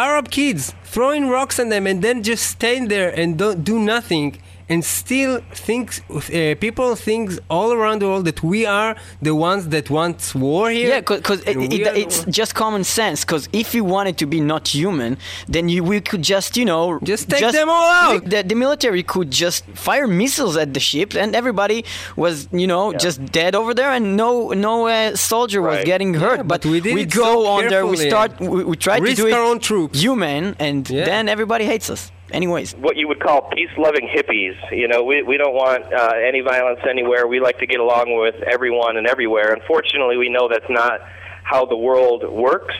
Arab 0.06 0.26
kids 0.38 0.62
throwing 0.94 1.24
rocks 1.36 1.56
at 1.62 1.68
them 1.74 1.84
and 1.90 1.98
then 2.06 2.16
just 2.30 2.44
stand 2.56 2.84
there 2.94 3.10
and 3.20 3.28
don't 3.42 3.60
do 3.72 3.76
nothing 3.94 4.28
and 4.72 4.80
still 5.00 5.34
thinks 5.68 5.92
uh, 6.10 6.54
people 6.66 6.88
think 7.06 7.24
all 7.56 7.70
around 7.78 7.96
the 8.02 8.06
world 8.10 8.24
that 8.30 8.40
we 8.52 8.60
are 8.80 8.92
the 9.28 9.34
ones 9.50 9.62
that 9.74 9.86
want 9.98 10.18
war 10.46 10.64
here. 10.78 10.88
Yeah, 10.92 11.00
because 11.00 11.40
it, 11.50 11.56
it, 11.76 11.82
it's 12.04 12.18
just 12.40 12.50
common 12.64 12.82
sense. 13.00 13.18
Because 13.24 13.44
if 13.62 13.68
you 13.76 13.84
wanted 13.96 14.16
to 14.22 14.26
be 14.34 14.40
not 14.52 14.64
human, 14.78 15.12
then 15.54 15.64
you, 15.72 15.80
we 15.92 15.98
could 16.10 16.22
just, 16.34 16.50
you 16.60 16.66
know, 16.72 16.84
Just 17.12 17.24
take 17.34 17.52
them 17.60 17.68
all 17.76 17.88
out. 18.02 18.20
The, 18.32 18.40
the 18.52 18.54
military 18.64 19.02
could 19.12 19.30
just 19.44 19.60
fire 19.88 20.08
missiles 20.22 20.54
at 20.64 20.68
the 20.76 20.80
ship, 20.90 21.08
and 21.22 21.28
everybody 21.42 21.78
was, 22.24 22.34
you 22.62 22.68
know, 22.72 22.84
just 23.06 23.18
dead 23.40 23.52
over 23.60 23.72
there, 23.80 23.90
and 23.96 24.04
no 24.24 24.32
no 24.68 24.74
uh, 24.86 25.14
soldier 25.30 25.60
was 25.70 25.78
getting 25.92 26.10
hurt. 26.24 26.40
but 26.54 26.60
we 26.72 26.78
did 26.86 26.96
it 27.04 27.10
go 27.22 27.24
so 27.24 27.46
on 27.54 27.60
there, 27.72 27.84
we 27.92 27.96
start, 28.10 28.30
we, 28.40 28.58
we 28.70 28.74
try 28.86 28.96
to 29.00 29.14
do 29.20 29.26
it 29.28 29.32
our 29.38 29.46
own 29.50 29.58
troops. 29.68 29.96
human, 30.06 30.42
and 30.66 30.80
Yeah. 30.88 31.04
then 31.10 31.22
everybody 31.34 31.64
hates 31.72 31.88
us. 31.94 32.02
Anyways, 32.32 32.74
What 32.76 32.96
you 32.96 33.08
would 33.08 33.20
call 33.20 33.50
peace-loving 33.50 34.08
hippies. 34.08 34.56
You 34.70 34.88
know, 34.88 35.02
we 35.02 35.22
we 35.22 35.36
don't 35.36 35.54
want 35.54 35.92
uh, 35.92 36.12
any 36.16 36.40
violence 36.40 36.80
anywhere. 36.88 37.26
We 37.26 37.40
like 37.40 37.58
to 37.58 37.66
get 37.66 37.78
along 37.80 38.18
with 38.18 38.36
everyone 38.42 38.96
and 38.96 39.06
everywhere. 39.06 39.52
Unfortunately, 39.52 40.16
we 40.16 40.28
know 40.28 40.48
that's 40.48 40.70
not 40.70 41.00
how 41.44 41.66
the 41.66 41.76
world 41.76 42.28
works. 42.30 42.74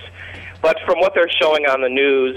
But 0.63 0.79
from 0.87 1.01
what 1.01 1.13
they're 1.15 1.31
showing 1.41 1.67
on 1.67 1.83
the 1.83 1.89
news 1.89 2.37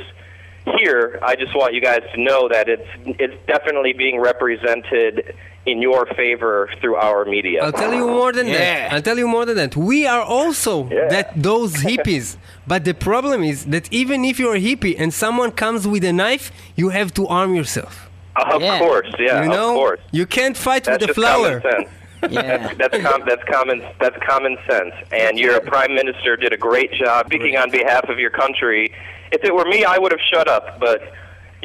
here, 0.79 1.19
I 1.21 1.35
just 1.35 1.55
want 1.55 1.73
you 1.73 1.81
guys 1.81 2.01
to 2.13 2.21
know 2.21 2.49
that 2.49 2.67
it's 2.67 2.87
it's 3.05 3.35
definitely 3.47 3.93
being 3.93 4.19
represented 4.19 5.35
in 5.65 5.81
your 5.81 6.05
favor 6.15 6.69
through 6.79 6.95
our 6.95 7.25
media. 7.25 7.63
I'll 7.63 7.71
tell 7.71 7.93
you 7.93 8.07
more 8.07 8.31
than 8.31 8.47
Yeah. 8.47 8.57
that. 8.57 8.93
I'll 8.93 9.01
tell 9.01 9.17
you 9.17 9.27
more 9.27 9.45
than 9.45 9.55
that. 9.57 9.75
We 9.75 10.05
are 10.05 10.21
also 10.21 10.87
Yeah. 10.89 11.07
that 11.09 11.31
those 11.35 11.73
hippies. 11.89 12.37
But 12.67 12.83
the 12.85 12.93
problem 12.93 13.43
is 13.43 13.65
that 13.65 13.91
even 13.91 14.25
if 14.25 14.39
you're 14.39 14.55
a 14.55 14.59
hippie 14.59 14.95
and 14.97 15.13
someone 15.13 15.51
comes 15.51 15.87
with 15.87 16.03
a 16.03 16.13
knife, 16.13 16.51
you 16.75 16.89
have 16.89 17.13
to 17.15 17.27
arm 17.27 17.55
yourself. 17.55 18.09
of 18.35 18.61
Yeah. 18.61 18.79
course, 18.79 19.07
yeah, 19.17 19.43
you 19.43 19.49
know, 19.49 19.69
of 19.69 19.75
course. 19.75 19.99
you 20.11 20.25
can't 20.25 20.57
fight 20.57 20.83
That's 20.83 20.95
with 21.01 21.03
a 21.03 21.13
just 21.13 21.19
flower. 21.19 21.61
common 21.61 21.71
sense. 21.71 21.89
yeah. 22.37 22.73
That's 22.79 22.97
com- 23.07 23.23
that's 23.25 23.43
common 23.55 23.77
that's 23.99 24.17
common 24.31 24.57
sense. 24.69 24.93
And 25.11 25.37
your 25.39 25.59
prime 25.61 25.93
minister 25.95 26.35
did 26.35 26.51
a 26.53 26.57
great 26.57 26.91
job 26.93 27.27
speaking 27.27 27.55
on 27.55 27.69
behalf 27.71 28.05
of 28.09 28.17
your 28.19 28.31
country. 28.31 28.91
If 29.31 29.41
it 29.43 29.53
were 29.55 29.65
me, 29.65 29.79
I 29.85 29.97
would 30.01 30.11
have 30.11 30.21
shut 30.33 30.47
up. 30.47 30.79
But 30.79 30.99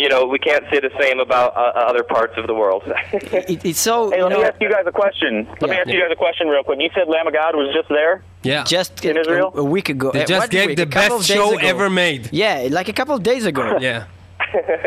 you 0.01 0.09
know, 0.09 0.27
we 0.27 0.39
can't 0.39 0.65
say 0.71 0.79
the 0.81 0.91
same 1.01 1.19
about 1.21 1.55
uh, 1.57 1.91
other 1.91 2.03
parts 2.03 2.35
of 2.41 2.47
the 2.47 2.55
world. 2.55 2.83
It, 3.53 3.65
it's 3.65 3.81
so, 3.81 4.11
Hey, 4.11 4.23
let 4.23 4.33
me 4.33 4.39
know, 4.39 4.45
ask 4.51 4.61
you 4.61 4.71
guys 4.77 4.85
a 4.87 4.93
question. 4.93 5.33
Let 5.61 5.69
me 5.71 5.77
Yeah. 5.77 5.83
ask 5.83 5.89
you 5.95 6.01
guys 6.03 6.11
a 6.13 6.17
question 6.27 6.49
real 6.49 6.65
quick. 6.65 6.79
You 6.81 6.91
said 6.95 7.07
Lamb 7.09 7.27
of 7.27 7.35
God 7.35 7.53
was 7.55 7.69
just 7.75 7.89
there. 7.89 8.15
Yeah. 8.43 8.65
just 8.65 9.05
In 9.05 9.17
a- 9.17 9.21
Israel? 9.21 9.53
a, 9.55 9.65
week 9.65 9.89
ago. 9.89 10.11
they 10.13 10.23
uh, 10.23 10.27
just 10.35 10.41
what 10.45 10.51
gave 10.51 10.69
week? 10.69 10.79
the 10.79 10.87
best 10.87 11.27
show 11.27 11.49
ago. 11.59 11.67
ever 11.73 11.89
made. 11.91 12.23
Yeah, 12.33 12.69
like 12.71 12.89
a 12.89 12.93
couple 12.93 13.15
of 13.15 13.23
days 13.23 13.45
ago. 13.47 13.79
Yeah. 13.89 14.05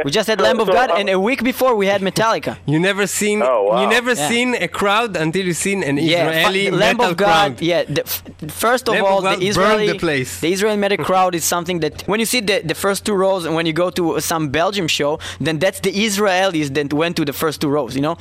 We 0.06 0.12
just 0.12 0.28
had 0.28 0.40
Lamb 0.42 0.60
of 0.60 0.68
so, 0.68 0.74
God, 0.74 0.90
um, 0.92 0.98
and 1.00 1.10
a 1.10 1.20
week 1.20 1.42
before 1.44 1.74
we 1.76 1.86
had 1.88 2.02
Metallica. 2.02 2.58
You 2.74 2.80
never 2.80 3.06
seen 3.08 3.42
Oh, 3.42 3.64
wow. 3.64 3.82
you 3.82 3.88
never 3.98 4.14
Yeah. 4.14 4.30
seen 4.30 4.50
a 4.56 4.68
crowd 4.68 5.12
until 5.26 5.46
you 5.50 5.54
seen 5.54 5.80
an 5.90 5.96
Yeah, 5.98 6.30
Israeli 6.30 6.66
fu- 6.70 6.76
Lamb 6.82 6.98
metal 6.98 7.12
of 7.12 7.18
God. 7.18 7.28
crowd. 7.28 7.62
Yeah, 7.72 7.84
the, 7.98 8.04
f- 8.04 8.24
first 8.66 8.84
of 8.90 8.94
Lamb 8.96 9.06
all, 9.06 9.22
God 9.22 9.40
the 9.40 9.48
Israeli 9.52 9.88
the 9.94 10.00
place. 10.08 10.32
the 10.46 10.52
Israeli 10.58 10.78
metal 10.86 10.98
crowd 11.10 11.34
is 11.40 11.44
something 11.56 11.78
that 11.86 11.96
when 12.12 12.20
you 12.20 12.26
see 12.34 12.42
the, 12.50 12.58
the 12.72 12.78
first 12.86 13.00
two 13.06 13.16
rows, 13.26 13.42
and 13.46 13.54
when 13.58 13.66
you 13.70 13.74
go 13.84 13.90
to 14.00 14.04
some 14.32 14.44
Belgium 14.50 14.88
show, 15.00 15.12
then 15.46 15.56
that's 15.64 15.80
the 15.88 15.94
Israelis 16.08 16.68
that 16.78 16.90
went 17.02 17.14
to 17.20 17.24
the 17.30 17.34
first 17.44 17.58
two 17.62 17.70
rows. 17.78 17.92
You 17.98 18.04
know, 18.08 18.16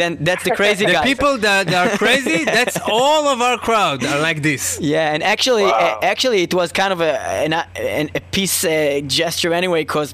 then 0.00 0.10
that's 0.28 0.44
the 0.48 0.54
crazy 0.60 0.84
The 0.92 0.92
guys. 0.98 1.04
people 1.12 1.32
that, 1.46 1.66
that 1.72 1.80
are 1.86 1.96
crazy, 2.04 2.38
that's 2.58 2.76
all 2.98 3.22
of 3.34 3.38
our 3.48 3.58
crowd 3.68 3.98
are 4.12 4.20
like 4.28 4.42
this. 4.42 4.62
Yeah, 4.80 5.12
and 5.14 5.22
actually, 5.34 5.64
Wow. 5.64 5.98
uh, 6.02 6.12
actually, 6.12 6.40
it 6.48 6.52
was 6.60 6.68
kind 6.72 6.92
of 6.96 7.00
a 7.00 7.12
an, 7.44 7.52
an, 7.76 8.06
a 8.14 8.20
peace 8.36 8.58
uh, 8.64 9.00
gesture 9.20 9.52
anyway, 9.60 9.82
because 9.82 10.10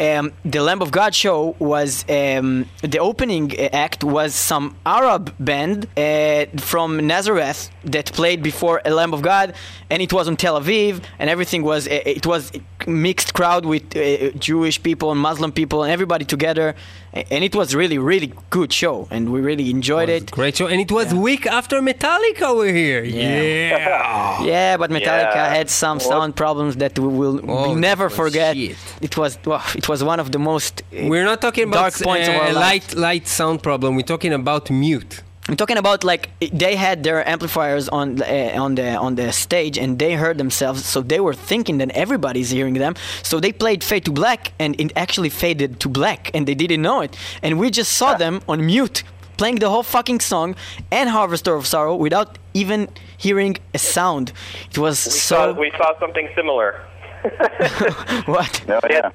um, 0.00 0.32
the 0.44 0.62
Lamb 0.62 0.80
of 0.82 0.90
God 0.90 1.14
show 1.14 1.56
was 1.58 2.04
um, 2.08 2.66
the 2.82 2.98
opening 2.98 3.58
act 3.58 4.04
was 4.04 4.34
some 4.34 4.76
Arab 4.86 5.34
band 5.40 5.86
uh, 5.96 6.46
from 6.58 7.06
Nazareth 7.06 7.70
that 7.84 8.12
played 8.12 8.42
before 8.42 8.80
a 8.84 8.90
Lamb 8.90 9.12
of 9.12 9.22
God, 9.22 9.54
and 9.90 10.00
it 10.00 10.12
was 10.12 10.28
on 10.28 10.36
Tel 10.36 10.60
Aviv, 10.60 11.02
and 11.18 11.28
everything 11.28 11.62
was 11.62 11.88
uh, 11.88 12.00
it 12.04 12.26
was 12.26 12.52
mixed 12.86 13.34
crowd 13.34 13.64
with 13.66 13.84
uh, 13.96 14.30
Jewish 14.38 14.82
people 14.82 15.10
and 15.12 15.20
Muslim 15.20 15.50
people 15.52 15.82
and 15.82 15.92
everybody 15.92 16.24
together, 16.24 16.74
and 17.12 17.42
it 17.42 17.54
was 17.54 17.74
really 17.74 17.98
really 17.98 18.32
good 18.50 18.72
show, 18.72 19.08
and 19.10 19.30
we 19.32 19.40
really 19.40 19.68
enjoyed 19.70 20.08
it. 20.08 20.30
Great 20.30 20.56
show. 20.56 20.66
And 20.68 20.80
it 20.80 20.90
was 20.92 21.12
week 21.12 21.46
after 21.46 21.80
Metallica 21.80 22.54
were 22.56 22.72
here. 22.72 23.02
Yeah. 23.04 24.42
Yeah, 24.42 24.76
but 24.80 24.90
Metallica 24.90 25.34
Yeah. 25.34 25.54
had 25.58 25.68
some 25.70 25.98
sound 26.00 26.36
problems 26.36 26.76
that 26.76 26.98
we 26.98 27.08
will 27.08 27.40
Oh, 27.50 27.74
never 27.74 28.08
forget. 28.08 28.56
shit. 28.56 28.76
It 29.00 29.16
was 29.16 29.38
well, 29.44 29.62
it 29.74 29.88
was 29.88 30.02
one 30.04 30.20
of 30.20 30.30
the 30.32 30.38
most. 30.38 30.82
uh, 30.92 31.08
We're 31.08 31.24
not 31.24 31.40
talking 31.40 31.64
about 31.64 31.80
Dark 31.92 31.94
points 32.08 32.28
of 32.28 32.34
uh, 32.34 32.38
our 32.38 32.52
life. 32.52 32.94
light 32.94 32.94
light 32.94 33.26
sound 33.26 33.62
problem. 33.62 33.96
We're 33.96 34.02
talking 34.14 34.32
about 34.32 34.70
mute. 34.70 35.22
I'm 35.48 35.56
talking 35.56 35.78
about 35.78 36.04
like 36.04 36.28
they 36.52 36.76
had 36.76 37.04
their 37.04 37.26
amplifiers 37.26 37.88
on 37.88 38.16
the, 38.16 38.26
uh, 38.26 38.62
on 38.62 38.74
the 38.74 38.96
on 38.96 39.14
the 39.14 39.32
stage 39.32 39.78
and 39.78 39.98
they 39.98 40.12
heard 40.12 40.36
themselves, 40.36 40.84
so 40.84 41.00
they 41.00 41.20
were 41.20 41.32
thinking 41.32 41.78
that 41.78 41.90
everybody's 41.92 42.50
hearing 42.50 42.74
them. 42.74 42.94
So 43.22 43.40
they 43.40 43.52
played 43.52 43.82
"Fade 43.82 44.04
to 44.04 44.12
Black" 44.12 44.52
and 44.58 44.78
it 44.78 44.92
actually 44.94 45.30
faded 45.30 45.80
to 45.80 45.88
black, 45.88 46.30
and 46.34 46.46
they 46.46 46.54
didn't 46.54 46.82
know 46.82 47.00
it. 47.00 47.16
And 47.42 47.58
we 47.58 47.70
just 47.70 47.92
saw 47.94 48.14
them 48.14 48.42
on 48.46 48.66
mute 48.66 49.04
playing 49.38 49.60
the 49.60 49.70
whole 49.70 49.82
fucking 49.82 50.20
song 50.20 50.54
and 50.90 51.08
"Harvester 51.08 51.54
of 51.54 51.66
Sorrow" 51.66 51.96
without 51.96 52.36
even 52.52 52.88
hearing 53.16 53.56
a 53.72 53.78
sound. 53.78 54.32
It 54.70 54.76
was 54.76 55.06
we, 55.06 55.12
so 55.12 55.36
saw, 55.36 55.52
we 55.58 55.70
saw 55.78 55.98
something 55.98 56.28
similar. 56.36 56.78
what? 58.26 58.64
No, 58.68 58.80
They 58.82 58.96
yeah. 58.96 59.10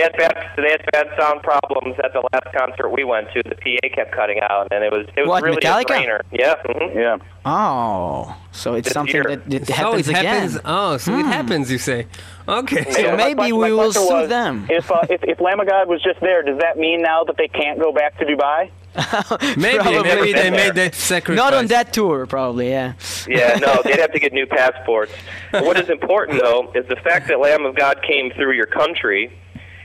Had, 0.00 0.12
They 0.18 0.22
had 0.24 0.34
bad 0.34 0.50
they 0.56 0.70
had 0.70 0.86
bad 0.92 1.06
sound 1.18 1.42
problems 1.42 1.96
at 2.04 2.12
the 2.12 2.22
last 2.32 2.54
concert 2.56 2.88
we 2.90 3.04
went 3.04 3.28
to. 3.32 3.42
The 3.42 3.54
PA 3.56 3.88
kept 3.94 4.12
cutting 4.12 4.40
out, 4.48 4.68
and 4.72 4.82
it 4.84 4.92
was 4.92 5.06
it 5.16 5.20
was 5.22 5.28
What, 5.28 5.42
really 5.42 5.56
Metallica? 5.58 5.82
a 5.82 5.84
drainer. 5.84 6.20
Yeah. 6.32 6.54
mhm. 6.66 6.94
Yeah. 6.94 7.16
Oh, 7.46 8.34
so 8.52 8.74
it's 8.74 8.88
This 8.88 8.94
something 8.94 9.14
year. 9.14 9.24
that, 9.24 9.48
that 9.50 9.66
So 9.66 9.72
happens 9.74 10.08
again. 10.08 10.50
Oh, 10.64 10.96
so 10.96 11.16
it 11.18 11.26
happens. 11.26 11.70
You 11.70 11.78
say. 11.78 12.06
Okay. 12.48 12.90
So 12.90 13.00
Yeah, 13.00 13.10
my 13.12 13.16
maybe 13.16 13.34
question- 13.34 13.56
we 13.56 13.62
my 13.70 13.72
will 13.72 13.92
sue 13.92 14.06
was, 14.08 14.28
them. 14.28 14.66
If, 14.70 14.90
uh, 14.90 15.00
if 15.10 15.22
if 15.24 15.40
Lamb 15.40 15.60
of 15.60 15.68
God 15.68 15.88
was 15.88 16.02
just 16.02 16.20
there, 16.20 16.42
does 16.42 16.58
that 16.58 16.76
mean 16.78 17.02
now 17.02 17.24
that 17.24 17.36
they 17.36 17.48
can't 17.48 17.78
go 17.80 17.92
back 17.92 18.18
to 18.18 18.24
Dubai? 18.24 18.70
maybe 19.56 19.78
Probably. 19.78 20.02
maybe 20.04 20.32
they 20.32 20.42
been 20.44 20.52
made 20.52 20.74
there. 20.76 20.84
that 20.90 20.94
sacrifice. 20.94 21.36
Not 21.36 21.52
on 21.52 21.66
that 21.66 21.92
tour, 21.92 22.26
probably. 22.26 22.70
Yeah. 22.70 22.92
Yeah, 23.26 23.56
no, 23.56 23.80
they'd 23.84 23.98
have 23.98 24.12
to 24.12 24.20
get 24.20 24.32
new 24.32 24.46
passports. 24.46 25.12
What 25.50 25.78
is 25.80 25.90
important, 25.90 26.40
though, 26.40 26.70
is 26.76 26.86
the 26.86 26.94
fact 26.96 27.26
that 27.28 27.40
Lamb 27.40 27.64
of 27.66 27.74
God 27.74 28.02
came 28.06 28.30
through 28.30 28.52
your 28.52 28.66
country 28.66 29.32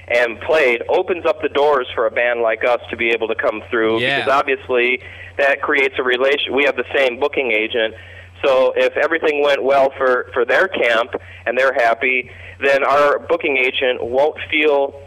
and 0.10 0.40
played 0.42 0.82
opens 0.90 1.26
up 1.26 1.42
the 1.42 1.50
doors 1.50 1.88
for 1.94 2.08
a 2.08 2.12
band 2.12 2.42
like 2.42 2.64
us 2.64 2.80
to 2.90 2.98
be 2.98 3.10
able 3.10 3.28
to 3.28 3.36
come 3.36 3.62
through 3.70 4.00
Yeah. 4.00 4.20
because 4.20 4.32
obviously 4.34 5.02
that 5.38 5.62
creates 5.62 5.96
a 5.98 6.04
relation. 6.04 6.56
We 6.56 6.66
have 6.66 6.76
the 6.76 6.86
same 6.96 7.20
booking 7.20 7.52
agent. 7.52 7.94
So 8.44 8.74
if 8.76 8.96
everything 8.98 9.44
went 9.44 9.64
well 9.64 9.92
for, 9.98 10.30
for 10.34 10.46
their 10.46 10.68
camp 10.68 11.12
and 11.46 11.58
they're 11.58 11.74
happy, 11.74 12.30
then 12.64 12.84
our 12.84 13.20
booking 13.20 13.58
agent 13.58 14.04
won't 14.04 14.38
feel 14.50 15.00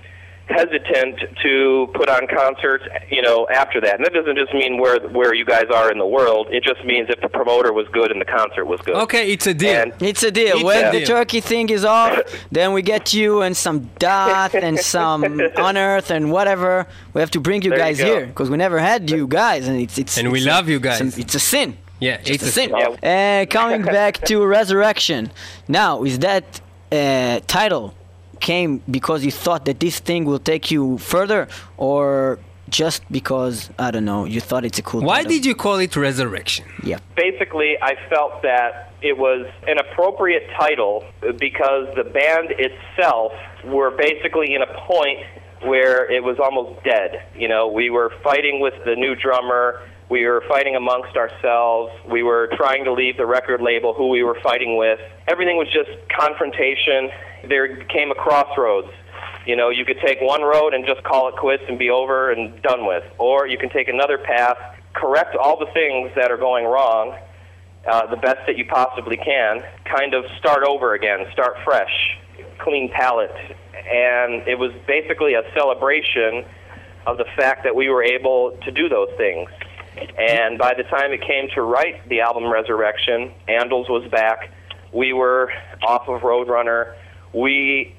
hesitant 0.48 1.18
to 1.42 1.88
put 1.94 2.08
on 2.08 2.26
concerts, 2.26 2.84
you 3.10 3.22
know, 3.22 3.46
after 3.48 3.80
that. 3.80 3.96
And 3.96 4.04
that 4.04 4.12
doesn't 4.12 4.36
just 4.36 4.52
mean 4.52 4.78
where 4.80 4.98
where 5.08 5.34
you 5.34 5.44
guys 5.44 5.66
are 5.74 5.90
in 5.90 5.98
the 5.98 6.06
world. 6.06 6.48
It 6.50 6.62
just 6.64 6.84
means 6.84 7.08
if 7.10 7.20
the 7.20 7.28
promoter 7.28 7.72
was 7.72 7.86
good 7.88 8.10
and 8.10 8.20
the 8.20 8.24
concert 8.24 8.64
was 8.66 8.80
good. 8.82 8.96
Okay, 8.96 9.32
it's 9.32 9.46
a 9.46 9.54
deal. 9.54 9.70
And 9.82 9.92
It's 10.00 10.22
a 10.22 10.30
deal. 10.30 10.56
It's 10.56 10.64
when 10.64 10.84
a 10.88 10.92
the 10.92 10.98
deal. 10.98 11.06
turkey 11.08 11.40
thing 11.40 11.70
is 11.70 11.84
off, 11.84 12.18
then 12.52 12.72
we 12.72 12.82
get 12.82 13.14
you 13.14 13.42
and 13.42 13.56
some 13.56 13.90
dot 13.98 14.54
and 14.54 14.78
some 14.78 15.24
unearth 15.56 16.10
and 16.10 16.30
whatever. 16.30 16.86
We 17.14 17.20
have 17.20 17.30
to 17.32 17.40
bring 17.40 17.62
you 17.62 17.70
There 17.70 17.78
guys 17.78 17.98
go. 17.98 18.04
here 18.06 18.26
because 18.26 18.50
we 18.50 18.56
never 18.56 18.78
had 18.78 19.10
you 19.10 19.26
guys, 19.26 19.68
and 19.68 19.80
it's 19.80 19.96
it's. 19.98 20.18
And 20.18 20.30
we 20.32 20.42
a- 20.42 20.46
love 20.46 20.68
you 20.68 20.80
guys. 20.80 21.00
It's 21.00 21.16
a, 21.16 21.20
it's 21.20 21.34
a 21.34 21.40
sin. 21.40 21.76
yeah, 22.00 22.16
Just 22.18 22.30
it's 22.30 22.42
a 22.44 22.52
sin. 22.52 22.70
Yeah. 22.76 23.42
Uh, 23.42 23.46
coming 23.46 23.82
back 23.98 24.18
to 24.28 24.44
resurrection. 24.44 25.30
Now, 25.68 26.02
is 26.04 26.18
that 26.20 26.60
uh, 26.90 27.40
title 27.46 27.94
came 28.42 28.82
because 28.90 29.24
you 29.24 29.30
thought 29.30 29.64
that 29.68 29.78
this 29.80 29.96
thing 30.08 30.24
will 30.30 30.44
take 30.52 30.70
you 30.74 30.98
further, 30.98 31.48
or 31.78 32.38
just 32.68 33.00
because 33.10 33.70
I 33.78 33.90
don't 33.90 34.04
know, 34.04 34.24
you 34.24 34.40
thought 34.40 34.64
it's 34.64 34.78
a 34.78 34.82
cool? 34.82 35.00
Why 35.02 35.18
title? 35.18 35.32
did 35.32 35.46
you 35.46 35.54
call 35.54 35.76
it 35.78 35.96
Resurrection? 35.96 36.64
Yeah. 36.82 36.98
basically, 37.16 37.70
I 37.80 37.94
felt 38.10 38.42
that 38.42 38.92
it 39.00 39.16
was 39.16 39.46
an 39.66 39.78
appropriate 39.78 40.46
title 40.58 41.04
because 41.38 41.84
the 42.00 42.04
band 42.04 42.48
itself 42.66 43.32
were 43.64 43.90
basically 43.90 44.54
in 44.54 44.62
a 44.62 44.72
point 44.86 45.20
where 45.62 46.10
it 46.10 46.22
was 46.24 46.38
almost 46.38 46.82
dead. 46.84 47.10
You 47.36 47.48
know, 47.48 47.68
we 47.68 47.90
were 47.90 48.10
fighting 48.22 48.60
with 48.60 48.74
the 48.84 48.96
new 48.96 49.14
drummer. 49.14 49.64
We 50.08 50.26
were 50.26 50.42
fighting 50.48 50.74
amongst 50.76 51.16
ourselves. 51.16 51.92
We 52.10 52.22
were 52.22 52.48
trying 52.56 52.84
to 52.84 52.92
leave 52.92 53.16
the 53.16 53.26
record 53.26 53.60
label 53.62 53.94
who 53.94 54.08
we 54.08 54.22
were 54.22 54.38
fighting 54.42 54.76
with. 54.76 54.98
Everything 55.28 55.56
was 55.56 55.68
just 55.68 55.90
confrontation. 56.20 57.10
There 57.48 57.84
came 57.84 58.10
a 58.10 58.14
crossroads. 58.14 58.88
You 59.46 59.56
know, 59.56 59.70
you 59.70 59.84
could 59.84 59.98
take 60.04 60.20
one 60.20 60.42
road 60.42 60.72
and 60.74 60.86
just 60.86 61.02
call 61.02 61.28
it 61.28 61.36
quits 61.36 61.64
and 61.68 61.78
be 61.78 61.90
over 61.90 62.30
and 62.30 62.62
done 62.62 62.86
with. 62.86 63.02
Or 63.18 63.46
you 63.46 63.58
can 63.58 63.70
take 63.70 63.88
another 63.88 64.18
path, 64.18 64.56
correct 64.94 65.34
all 65.34 65.58
the 65.58 65.70
things 65.72 66.12
that 66.14 66.30
are 66.30 66.36
going 66.36 66.64
wrong, 66.64 67.18
uh, 67.90 68.06
the 68.06 68.16
best 68.16 68.38
that 68.46 68.56
you 68.56 68.64
possibly 68.66 69.16
can, 69.16 69.62
kind 69.84 70.14
of 70.14 70.24
start 70.38 70.62
over 70.62 70.94
again, 70.94 71.26
start 71.32 71.56
fresh, 71.64 72.18
clean 72.58 72.88
palette. 72.90 73.34
And 73.74 74.46
it 74.46 74.58
was 74.58 74.72
basically 74.86 75.34
a 75.34 75.42
celebration 75.54 76.44
of 77.06 77.18
the 77.18 77.26
fact 77.36 77.64
that 77.64 77.74
we 77.74 77.88
were 77.88 78.04
able 78.04 78.56
to 78.64 78.70
do 78.70 78.88
those 78.88 79.10
things. 79.16 79.50
And 80.18 80.58
by 80.58 80.74
the 80.74 80.84
time 80.84 81.12
it 81.12 81.20
came 81.20 81.48
to 81.54 81.62
write 81.62 82.08
the 82.08 82.20
album 82.20 82.50
Resurrection, 82.50 83.32
Andols 83.48 83.90
was 83.90 84.08
back. 84.10 84.50
We 84.92 85.12
were 85.12 85.52
off 85.82 86.08
of 86.08 86.22
Roadrunner. 86.22 86.94
We 87.34 87.94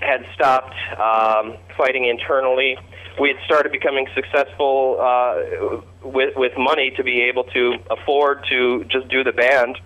had 0.00 0.24
stopped 0.34 0.74
um, 0.92 1.56
fighting 1.76 2.06
internally. 2.06 2.76
We 3.20 3.28
had 3.28 3.38
started 3.44 3.72
becoming 3.72 4.06
successful 4.14 4.98
uh, 5.00 5.80
with 6.02 6.34
with 6.36 6.52
money 6.56 6.92
to 6.96 7.02
be 7.02 7.22
able 7.22 7.44
to 7.44 7.74
afford 7.90 8.44
to 8.48 8.84
just 8.84 9.08
do 9.08 9.24
the 9.24 9.32
band 9.32 9.78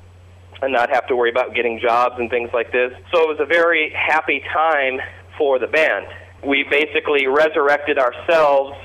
and 0.60 0.72
not 0.72 0.90
have 0.90 1.06
to 1.08 1.16
worry 1.16 1.30
about 1.30 1.54
getting 1.54 1.80
jobs 1.80 2.16
and 2.18 2.30
things 2.30 2.50
like 2.52 2.72
this. 2.72 2.92
So 3.12 3.22
it 3.22 3.28
was 3.28 3.38
a 3.40 3.46
very 3.46 3.92
happy 3.94 4.42
time 4.52 5.00
for 5.36 5.58
the 5.58 5.66
band. 5.66 6.06
We 6.44 6.64
basically 6.70 7.26
resurrected 7.26 7.98
ourselves 7.98 8.76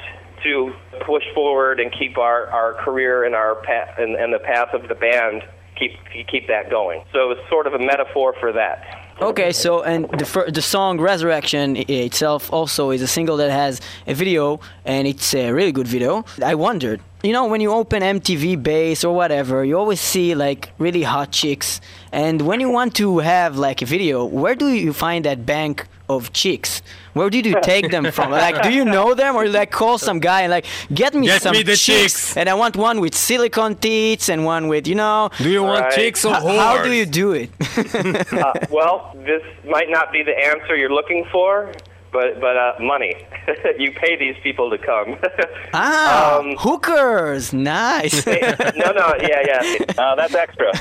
to 0.43 0.73
push 1.05 1.23
forward 1.33 1.79
and 1.79 1.91
keep 1.91 2.17
our, 2.17 2.47
our 2.47 2.73
career 2.83 3.25
and 3.25 3.35
our 3.35 3.55
path 3.55 3.95
and, 3.97 4.15
and 4.15 4.33
the 4.33 4.39
path 4.39 4.69
of 4.73 4.87
the 4.87 4.95
band 4.95 5.43
keep 5.77 5.91
keep 6.29 6.47
that 6.47 6.69
going. 6.69 7.03
So 7.13 7.31
it 7.31 7.37
was 7.37 7.49
sort 7.49 7.67
of 7.67 7.73
a 7.73 7.79
metaphor 7.79 8.33
for 8.39 8.51
that. 8.53 9.06
Okay, 9.19 9.51
so 9.51 9.81
and 9.81 10.07
the 10.11 10.25
fir- 10.25 10.51
the 10.51 10.61
song 10.61 11.01
Resurrection 11.01 11.75
itself 11.75 12.53
also 12.53 12.91
is 12.91 13.01
a 13.01 13.07
single 13.07 13.35
that 13.37 13.49
has 13.49 13.81
a 14.05 14.13
video, 14.13 14.59
and 14.85 15.07
it's 15.07 15.33
a 15.33 15.51
really 15.51 15.71
good 15.71 15.87
video. 15.87 16.23
I 16.45 16.53
wondered, 16.53 17.01
you 17.23 17.33
know, 17.33 17.47
when 17.47 17.59
you 17.59 17.71
open 17.71 18.03
MTV 18.03 18.61
Base 18.61 19.03
or 19.03 19.15
whatever, 19.15 19.65
you 19.65 19.75
always 19.75 19.99
see 19.99 20.35
like 20.35 20.69
really 20.77 21.01
hot 21.01 21.31
chicks, 21.31 21.81
and 22.11 22.43
when 22.43 22.59
you 22.59 22.69
want 22.69 22.93
to 22.97 23.17
have 23.17 23.57
like 23.57 23.81
a 23.81 23.87
video, 23.87 24.23
where 24.23 24.53
do 24.53 24.67
you 24.69 24.93
find 24.93 25.25
that 25.25 25.47
bank 25.47 25.87
of 26.09 26.31
chicks? 26.33 26.81
Where 27.13 27.29
did 27.29 27.45
you 27.45 27.55
take 27.63 27.89
them 27.91 28.11
from? 28.11 28.31
Like, 28.31 28.61
do 28.63 28.71
you 28.71 28.85
know 28.85 29.13
them, 29.13 29.35
or 29.35 29.47
like 29.49 29.71
call 29.71 29.97
some 29.97 30.19
guy 30.19 30.41
and 30.41 30.51
like 30.51 30.65
get 30.93 31.13
me 31.13 31.27
Get 31.27 31.41
some 31.41 31.53
me 31.53 31.63
the 31.63 31.75
chicks. 31.75 32.37
and 32.37 32.47
I 32.49 32.53
want 32.53 32.75
one 32.77 32.99
with 33.01 33.15
silicone 33.15 33.75
teats 33.75 34.29
and 34.29 34.45
one 34.45 34.67
with 34.67 34.87
you 34.87 34.95
know. 34.95 35.29
Do 35.37 35.49
you 35.49 35.63
want 35.63 35.81
Right. 35.85 35.93
chicks 35.93 36.23
or 36.25 36.33
whores? 36.35 36.57
how 36.57 36.83
do 36.83 36.91
you 36.91 37.05
do 37.05 37.33
it? 37.33 37.49
Uh, 38.37 38.53
well, 38.71 39.13
this 39.25 39.41
might 39.65 39.89
not 39.89 40.11
be 40.11 40.21
the 40.23 40.37
answer 40.51 40.75
you're 40.75 40.93
looking 40.93 41.25
for, 41.31 41.71
but 42.17 42.41
but 42.41 42.57
uh, 42.57 42.73
money. 42.79 43.13
you 43.77 43.91
pay 43.91 44.15
these 44.17 44.35
people 44.41 44.69
to 44.71 44.77
come. 44.77 45.17
ah, 45.73 46.37
Um, 46.39 46.55
hookers, 46.57 47.53
nice. 47.53 48.25
no, 48.25 48.91
no, 48.91 49.13
yeah, 49.21 49.41
yeah. 49.45 49.61
Uh, 49.97 50.15
that's 50.15 50.33
extra. 50.35 50.71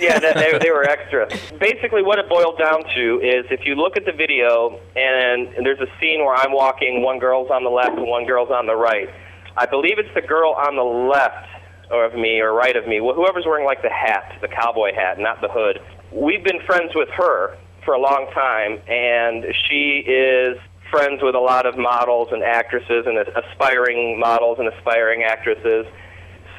yeah, 0.00 0.18
that, 0.18 0.34
they, 0.36 0.58
they 0.58 0.70
were 0.70 0.84
extra. 0.84 1.26
Basically, 1.58 2.02
what 2.02 2.18
it 2.18 2.28
boiled 2.28 2.58
down 2.58 2.82
to 2.94 3.20
is 3.22 3.44
if 3.50 3.66
you 3.66 3.74
look 3.74 3.96
at 3.96 4.04
the 4.06 4.12
video 4.12 4.80
and 4.96 5.48
there's 5.64 5.80
a 5.80 5.90
scene 6.00 6.20
where 6.24 6.34
I'm 6.34 6.52
walking, 6.52 7.02
one 7.02 7.18
girl's 7.18 7.50
on 7.50 7.62
the 7.64 7.70
left 7.70 7.96
and 7.98 8.06
one 8.08 8.24
girl's 8.26 8.50
on 8.50 8.66
the 8.66 8.74
right. 8.76 9.08
I 9.56 9.66
believe 9.66 9.98
it's 9.98 10.14
the 10.14 10.22
girl 10.22 10.52
on 10.52 10.76
the 10.76 10.82
left 10.84 11.48
of 11.90 12.14
me 12.14 12.40
or 12.40 12.52
right 12.52 12.76
of 12.76 12.86
me, 12.88 12.98
wh- 12.98 13.14
whoever's 13.14 13.44
wearing 13.46 13.64
like 13.64 13.82
the 13.82 13.90
hat, 13.90 14.38
the 14.40 14.48
cowboy 14.48 14.92
hat, 14.94 15.18
not 15.18 15.40
the 15.40 15.48
hood. 15.48 15.78
We've 16.12 16.42
been 16.42 16.60
friends 16.66 16.92
with 16.94 17.08
her 17.16 17.56
for 17.84 17.94
a 17.94 18.00
long 18.00 18.26
time, 18.34 18.80
and 18.88 19.44
she 19.68 20.02
is 20.06 20.58
friends 20.90 21.20
with 21.22 21.34
a 21.34 21.40
lot 21.40 21.66
of 21.66 21.76
models 21.76 22.28
and 22.32 22.42
actresses 22.42 23.06
and 23.06 23.18
aspiring 23.18 24.18
models 24.18 24.58
and 24.58 24.68
aspiring 24.68 25.22
actresses. 25.22 25.86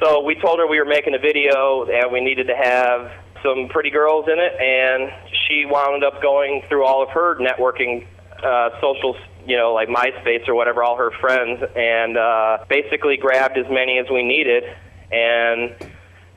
So 0.02 0.22
we 0.22 0.34
told 0.36 0.58
her 0.58 0.66
we 0.66 0.78
were 0.78 0.84
making 0.84 1.14
a 1.14 1.18
video 1.18 1.84
and 1.84 2.12
we 2.12 2.20
needed 2.20 2.46
to 2.46 2.56
have 2.56 3.10
some 3.42 3.68
pretty 3.68 3.90
girls 3.90 4.26
in 4.26 4.38
it, 4.38 4.52
and 4.60 5.12
she 5.46 5.64
wound 5.64 6.04
up 6.04 6.20
going 6.22 6.62
through 6.68 6.84
all 6.84 7.02
of 7.02 7.10
her 7.10 7.36
networking 7.36 8.06
uh, 8.42 8.70
socials, 8.80 9.16
you 9.46 9.56
know, 9.56 9.72
like 9.74 9.88
MySpace 9.88 10.48
or 10.48 10.54
whatever, 10.54 10.82
all 10.82 10.96
her 10.96 11.10
friends, 11.20 11.62
and 11.76 12.16
uh, 12.16 12.58
basically 12.68 13.16
grabbed 13.16 13.56
as 13.56 13.66
many 13.70 13.98
as 13.98 14.06
we 14.10 14.22
needed, 14.22 14.64
and 15.10 15.74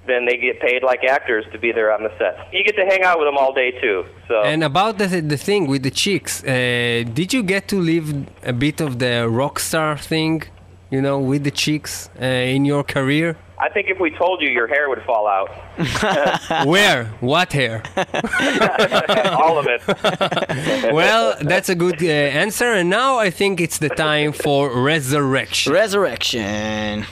then 0.08 0.26
they 0.26 0.38
get 0.38 0.60
paid 0.60 0.84
like 0.84 1.04
actors 1.04 1.46
to 1.52 1.58
be 1.60 1.72
there 1.72 1.92
on 1.94 2.04
the 2.04 2.12
set. 2.18 2.34
You 2.54 2.64
get 2.64 2.76
to 2.76 2.86
hang 2.86 3.04
out 3.04 3.20
with 3.20 3.28
them 3.28 3.38
all 3.38 3.54
day 3.54 3.72
too. 3.72 4.06
So 4.28 4.42
And 4.44 4.64
about 4.64 4.98
the 4.98 5.08
the 5.22 5.38
thing 5.38 5.68
with 5.68 5.84
the 5.84 5.92
chicks, 5.92 6.44
uh, 6.44 7.04
did 7.20 7.34
you 7.34 7.44
get 7.44 7.68
to 7.70 7.78
live 7.80 8.08
a 8.44 8.54
bit 8.54 8.82
of 8.82 9.00
the 9.00 9.30
rock 9.30 9.60
star 9.60 9.98
thing, 9.98 10.44
you 10.90 11.02
know, 11.02 11.20
with 11.20 11.44
the 11.44 11.52
chicks 11.52 12.10
uh, 12.20 12.26
in 12.56 12.66
your 12.66 12.84
career? 12.84 13.38
I 13.62 13.70
think 13.70 13.90
if 13.90 14.00
we 14.00 14.10
told 14.10 14.42
you, 14.42 14.50
your 14.50 14.68
hair 14.68 14.90
would 14.90 15.04
fall 15.04 15.28
out, 15.28 15.50
Where? 16.66 17.06
What 17.20 17.54
hair? 17.54 17.84
all 19.44 19.60
of 19.60 19.68
it. 19.68 19.82
well, 20.92 21.38
that's 21.42 21.70
a 21.70 21.76
good 21.76 22.02
uh, 22.02 22.08
answer. 22.08 22.74
And 22.74 22.90
now 22.90 23.20
I 23.20 23.30
think 23.30 23.62
it's 23.62 23.78
the 23.78 23.90
time 23.90 24.32
for 24.32 24.82
resurrection. 24.82 25.72
Resurrection. 25.74 27.06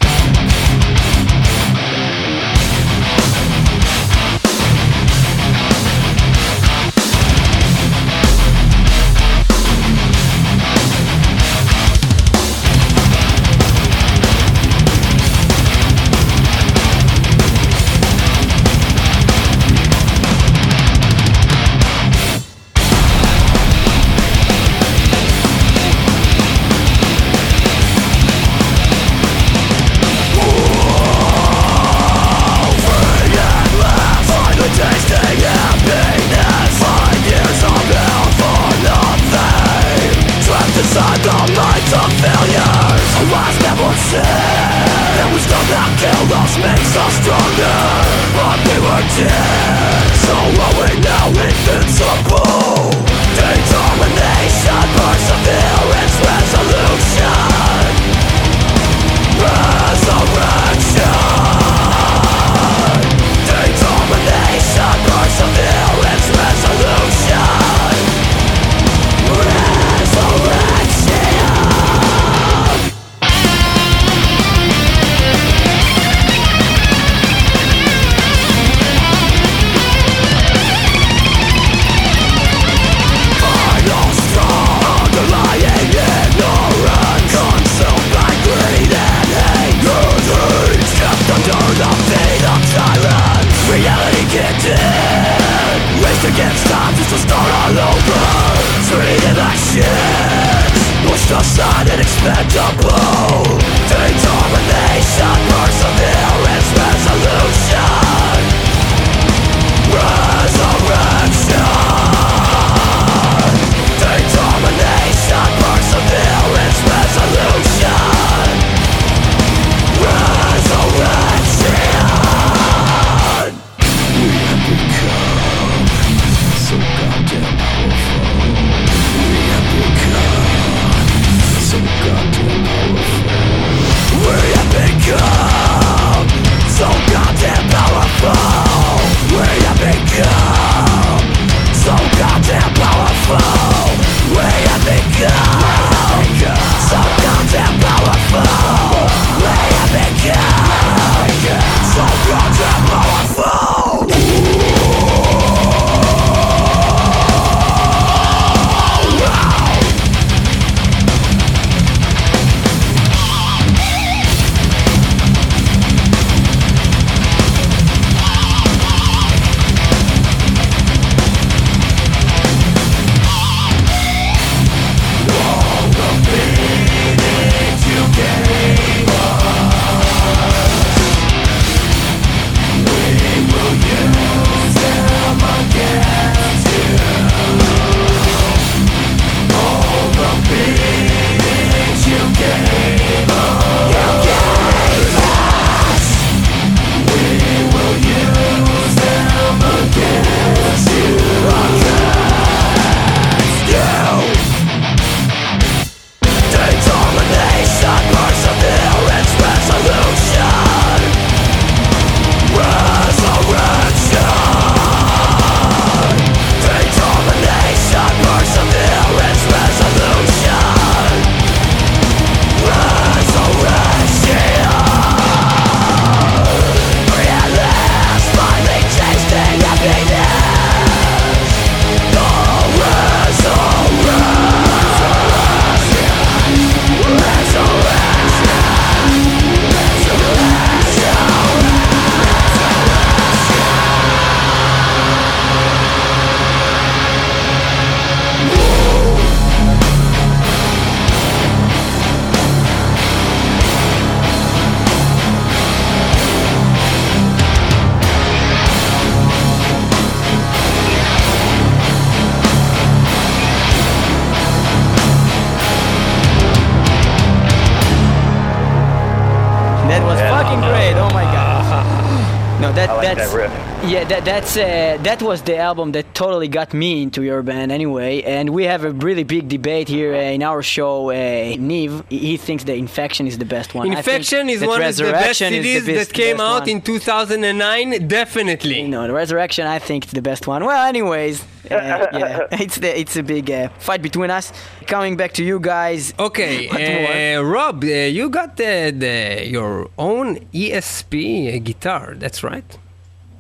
That 274.10 274.26
that's 274.26 274.58
uh, 274.58 274.98
that 275.04 275.22
was 275.22 275.44
the 275.44 275.58
album 275.58 275.92
that 275.92 276.14
totally 276.14 276.48
got 276.48 276.74
me 276.74 277.04
into 277.04 277.22
your 277.22 277.42
band 277.44 277.72
anyway. 277.72 278.22
And 278.24 278.50
we 278.50 278.64
have 278.64 278.84
a 278.84 278.92
really 278.92 279.24
big 279.24 279.48
debate 279.48 279.88
here 279.88 280.14
uh, 280.14 280.36
in 280.36 280.42
our 280.44 280.62
show. 280.64 281.12
Uh, 281.12 281.56
Neve, 281.58 282.04
he 282.10 282.18
he 282.18 282.38
thinks 282.38 282.64
the 282.64 282.74
Infection 282.74 283.28
is 283.28 283.38
the 283.38 283.46
best 283.46 283.74
one. 283.76 283.92
Infection 283.92 284.50
is 284.50 284.60
that 284.62 284.68
one 284.68 284.82
of 284.82 284.96
the 284.96 285.04
best 285.04 285.42
Resurrection 285.42 285.54
is 285.54 285.86
the 285.86 285.94
best- 285.94 286.10
that 286.10 286.16
came 286.16 286.40
out 286.40 286.62
one. 286.62 286.70
in 286.70 286.82
2009. 286.82 288.08
Definitely. 288.08 288.82
You 288.82 288.88
know, 288.88 289.08
the 289.08 289.14
Resurrection, 289.14 289.68
I 289.68 289.80
think, 289.80 290.06
is 290.06 290.12
the 290.12 290.22
best 290.22 290.48
one. 290.48 290.66
Well, 290.66 290.86
anyways, 290.88 291.44
uh, 291.44 291.46
yeah, 292.14 292.48
it's 292.52 292.78
the 292.78 293.00
it's 293.00 293.16
a 293.16 293.24
big 293.24 293.52
uh, 293.52 293.70
fight 293.78 294.02
between 294.02 294.32
us. 294.32 294.52
Coming 294.88 295.18
back 295.18 295.34
to 295.34 295.44
you 295.44 295.60
guys. 295.60 296.14
Okay, 296.18 296.68
uh, 297.38 297.42
Rob, 297.44 297.84
uh, 297.84 297.88
you 297.88 298.30
got 298.30 298.58
the, 298.58 298.92
the, 298.98 299.48
your 299.48 299.90
own 299.98 300.38
ESP 300.52 301.64
guitar. 301.64 302.16
That's 302.18 302.44
right. 302.44 302.66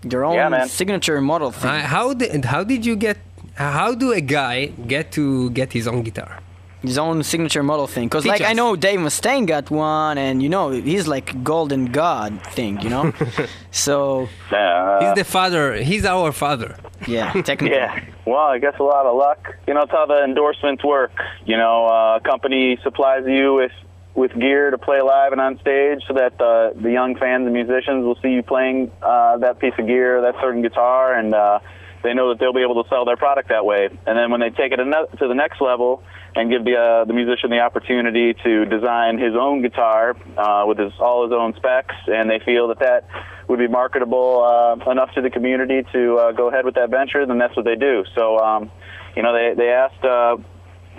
Your 0.03 0.23
own 0.25 0.35
Yeah, 0.35 0.65
signature 0.65 1.19
model 1.21 1.51
thing. 1.51 1.69
Uh, 1.69 1.79
how 1.95 2.13
did 2.13 2.45
how 2.45 2.63
did 2.63 2.85
you 2.85 2.95
get? 2.95 3.17
How 3.55 3.93
do 3.93 4.13
a 4.13 4.21
guy 4.21 4.67
get 4.87 5.11
to 5.13 5.49
get 5.51 5.73
his 5.73 5.87
own 5.87 6.03
guitar? 6.03 6.39
his 6.81 6.97
own 6.97 7.21
signature 7.23 7.61
model 7.61 7.87
thing. 7.87 8.07
Because 8.07 8.23
Teach 8.23 8.39
like 8.39 8.41
I 8.41 8.53
know 8.53 8.77
Dave 8.77 8.99
Mustaine 9.01 9.45
got 9.45 9.69
one, 9.69 10.17
and 10.17 10.41
you 10.41 10.47
know 10.47 10.69
he's 10.71 11.07
like 11.09 11.43
golden 11.43 11.87
god 11.91 12.41
thing, 12.55 12.79
you 12.79 12.89
know. 12.89 13.11
so 13.71 14.29
Yeah, 14.49 14.99
He's 14.99 15.09
uh, 15.09 15.13
the 15.15 15.25
father. 15.25 15.73
He's 15.75 16.05
our 16.05 16.31
father. 16.31 16.77
yeah, 17.05 17.33
technically. 17.49 17.75
yeah. 17.75 17.99
Well, 18.25 18.47
I 18.55 18.59
guess 18.59 18.75
a 18.79 18.83
lot 18.83 19.05
of 19.05 19.17
luck. 19.17 19.53
You 19.67 19.73
know, 19.73 19.81
it's 19.81 19.91
how 19.91 20.05
the 20.05 20.23
endorsements 20.23 20.81
work. 20.85 21.11
You 21.45 21.57
know, 21.57 21.85
uh, 21.87 22.19
a 22.19 22.21
company 22.21 22.77
supplies 22.81 23.23
you 23.27 23.55
with 23.55 23.73
with 24.15 24.37
gear 24.37 24.71
to 24.71 24.77
play 24.77 25.01
live 25.01 25.31
and 25.31 25.41
on 25.41 25.59
stage, 25.59 26.01
so 26.07 26.13
that 26.15 26.37
the 26.37 26.73
the 26.75 26.91
young 26.91 27.15
fans 27.15 27.45
and 27.45 27.53
musicians 27.53 28.03
will 28.03 28.17
see 28.21 28.29
you 28.29 28.43
playing 28.43 28.91
uh, 29.01 29.37
that 29.37 29.59
piece 29.59 29.73
of 29.77 29.87
gear, 29.87 30.21
that 30.21 30.35
certain 30.41 30.61
guitar, 30.61 31.13
and 31.13 31.33
uh, 31.33 31.59
they 32.03 32.13
know 32.13 32.29
that 32.29 32.39
they'll 32.39 32.53
be 32.53 32.63
able 32.63 32.83
to 32.83 32.89
sell 32.89 33.05
their 33.05 33.17
product 33.17 33.49
that 33.49 33.65
way. 33.65 33.89
And 34.07 34.17
then 34.17 34.31
when 34.31 34.39
they 34.39 34.49
take 34.49 34.71
it 34.71 34.77
to 34.77 35.27
the 35.27 35.33
next 35.33 35.61
level 35.61 36.03
and 36.35 36.49
give 36.49 36.63
the 36.65 36.75
uh, 36.75 37.05
the 37.05 37.13
musician 37.13 37.49
the 37.49 37.59
opportunity 37.59 38.33
to 38.33 38.65
design 38.65 39.17
his 39.19 39.35
own 39.35 39.61
guitar 39.61 40.15
uh, 40.37 40.65
with 40.65 40.79
his 40.79 40.93
all 40.99 41.23
his 41.23 41.33
own 41.33 41.53
specs, 41.55 41.95
and 42.07 42.29
they 42.29 42.39
feel 42.39 42.67
that 42.69 42.79
that 42.79 43.07
would 43.47 43.59
be 43.59 43.67
marketable 43.67 44.43
uh, 44.43 44.91
enough 44.91 45.13
to 45.13 45.21
the 45.21 45.29
community 45.29 45.83
to 45.91 46.17
uh, 46.17 46.31
go 46.31 46.49
ahead 46.49 46.65
with 46.65 46.75
that 46.75 46.89
venture, 46.89 47.25
then 47.25 47.37
that's 47.37 47.55
what 47.55 47.65
they 47.65 47.75
do. 47.75 48.03
So, 48.15 48.37
um, 48.39 48.71
you 49.15 49.23
know, 49.23 49.33
they 49.33 49.53
they 49.55 49.69
asked. 49.69 50.03
Uh, 50.03 50.37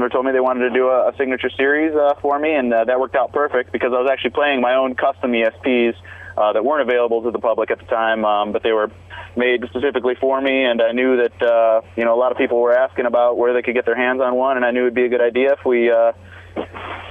they 0.02 0.08
told 0.08 0.26
me 0.26 0.32
they 0.32 0.40
wanted 0.40 0.68
to 0.68 0.70
do 0.70 0.88
a, 0.88 1.08
a 1.08 1.16
signature 1.16 1.50
series 1.50 1.94
uh, 1.94 2.14
for 2.20 2.38
me, 2.38 2.54
and 2.54 2.72
uh, 2.72 2.84
that 2.84 2.98
worked 3.00 3.16
out 3.16 3.32
perfect 3.32 3.72
because 3.72 3.92
I 3.92 4.00
was 4.00 4.08
actually 4.10 4.30
playing 4.30 4.60
my 4.60 4.74
own 4.74 4.94
custom 4.94 5.32
ESPs 5.32 5.94
uh, 6.36 6.52
that 6.52 6.64
weren't 6.64 6.88
available 6.88 7.22
to 7.22 7.30
the 7.30 7.38
public 7.38 7.70
at 7.70 7.78
the 7.78 7.86
time, 7.86 8.24
um, 8.24 8.52
but 8.52 8.62
they 8.62 8.72
were 8.72 8.90
made 9.36 9.64
specifically 9.68 10.14
for 10.20 10.40
me, 10.40 10.64
and 10.64 10.82
I 10.82 10.92
knew 10.92 11.16
that 11.16 11.42
uh, 11.42 11.82
you 11.96 12.04
know 12.04 12.14
a 12.14 12.20
lot 12.20 12.32
of 12.32 12.38
people 12.38 12.60
were 12.60 12.76
asking 12.76 13.06
about 13.06 13.36
where 13.36 13.52
they 13.52 13.62
could 13.62 13.74
get 13.74 13.86
their 13.86 13.96
hands 13.96 14.20
on 14.20 14.34
one, 14.34 14.56
and 14.56 14.64
I 14.64 14.70
knew 14.70 14.82
it'd 14.82 14.94
be 14.94 15.04
a 15.04 15.08
good 15.08 15.20
idea 15.20 15.52
if 15.52 15.64
we 15.64 15.90
uh, 15.90 16.12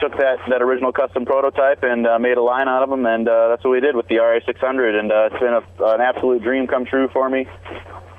took 0.02 0.18
that 0.18 0.38
that 0.50 0.62
original 0.62 0.92
custom 0.92 1.26
prototype 1.26 1.84
and 1.84 2.08
uh, 2.08 2.20
made 2.20 2.38
a 2.38 2.44
line 2.44 2.68
out 2.68 2.84
of 2.84 2.90
them, 2.90 3.06
and 3.06 3.28
uh, 3.28 3.50
that's 3.50 3.64
what 3.64 3.72
we 3.72 3.80
did 3.80 3.96
with 3.96 4.08
the 4.08 4.16
RA600, 4.16 5.00
and 5.00 5.12
uh, 5.12 5.30
it's 5.32 5.40
been 5.40 5.54
a, 5.54 5.94
an 5.94 6.02
absolute 6.02 6.42
dream 6.42 6.68
come 6.68 6.86
true 6.86 7.10
for 7.14 7.30
me. 7.30 7.48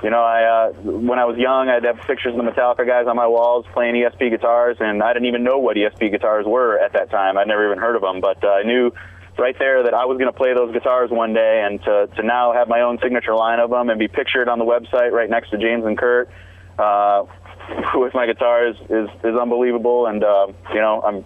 You 0.03 0.09
know, 0.09 0.23
I 0.23 0.45
uh, 0.45 0.73
when 0.83 1.19
I 1.19 1.27
was 1.27 1.37
young, 1.37 1.69
I'd 1.69 1.85
have 1.85 1.99
pictures 2.07 2.35
of 2.35 2.43
the 2.43 2.51
Metallica 2.51 2.87
guys 2.87 3.07
on 3.07 3.17
my 3.17 3.27
walls 3.27 3.67
playing 3.73 3.95
ESP 3.97 4.31
guitars, 4.31 4.79
and 4.81 5.03
I 5.03 5.13
didn't 5.13 5.29
even 5.29 5.45
know 5.45 5.59
what 5.59 5.77
ESP 5.77 6.11
guitars 6.11 6.47
were 6.47 6.79
at 6.79 6.95
that 6.95 7.11
time. 7.11 7.37
I'd 7.37 7.49
never 7.49 7.67
even 7.67 7.79
heard 7.79 7.97
of 7.97 8.03
them, 8.03 8.21
but 8.21 8.43
uh, 8.43 8.49
I 8.49 8.63
knew 8.63 8.93
right 9.39 9.59
there 9.59 9.83
that 9.83 9.93
I 9.93 10.07
was 10.07 10.17
going 10.17 10.33
to 10.33 10.37
play 10.37 10.55
those 10.55 10.73
guitars 10.73 11.11
one 11.11 11.35
day, 11.35 11.63
and 11.67 11.83
to 11.83 12.07
to 12.17 12.23
now 12.23 12.53
have 12.55 12.67
my 12.69 12.81
own 12.81 12.99
signature 13.03 13.35
line 13.35 13.61
of 13.61 13.69
them 13.69 13.91
and 13.91 13.99
be 13.99 14.09
pictured 14.09 14.49
on 14.49 14.59
the 14.59 14.65
website 14.65 15.13
right 15.13 15.29
next 15.29 15.51
to 15.51 15.59
James 15.59 15.85
and 15.85 15.99
Kirk 15.99 16.31
uh, 16.79 17.25
with 17.95 18.15
my 18.15 18.27
guitars 18.27 18.77
is 18.89 19.11
is 19.23 19.37
unbelievable, 19.37 20.07
and 20.07 20.25
uh, 20.25 20.47
you 20.73 20.81
know 20.81 21.03
I'm 21.03 21.25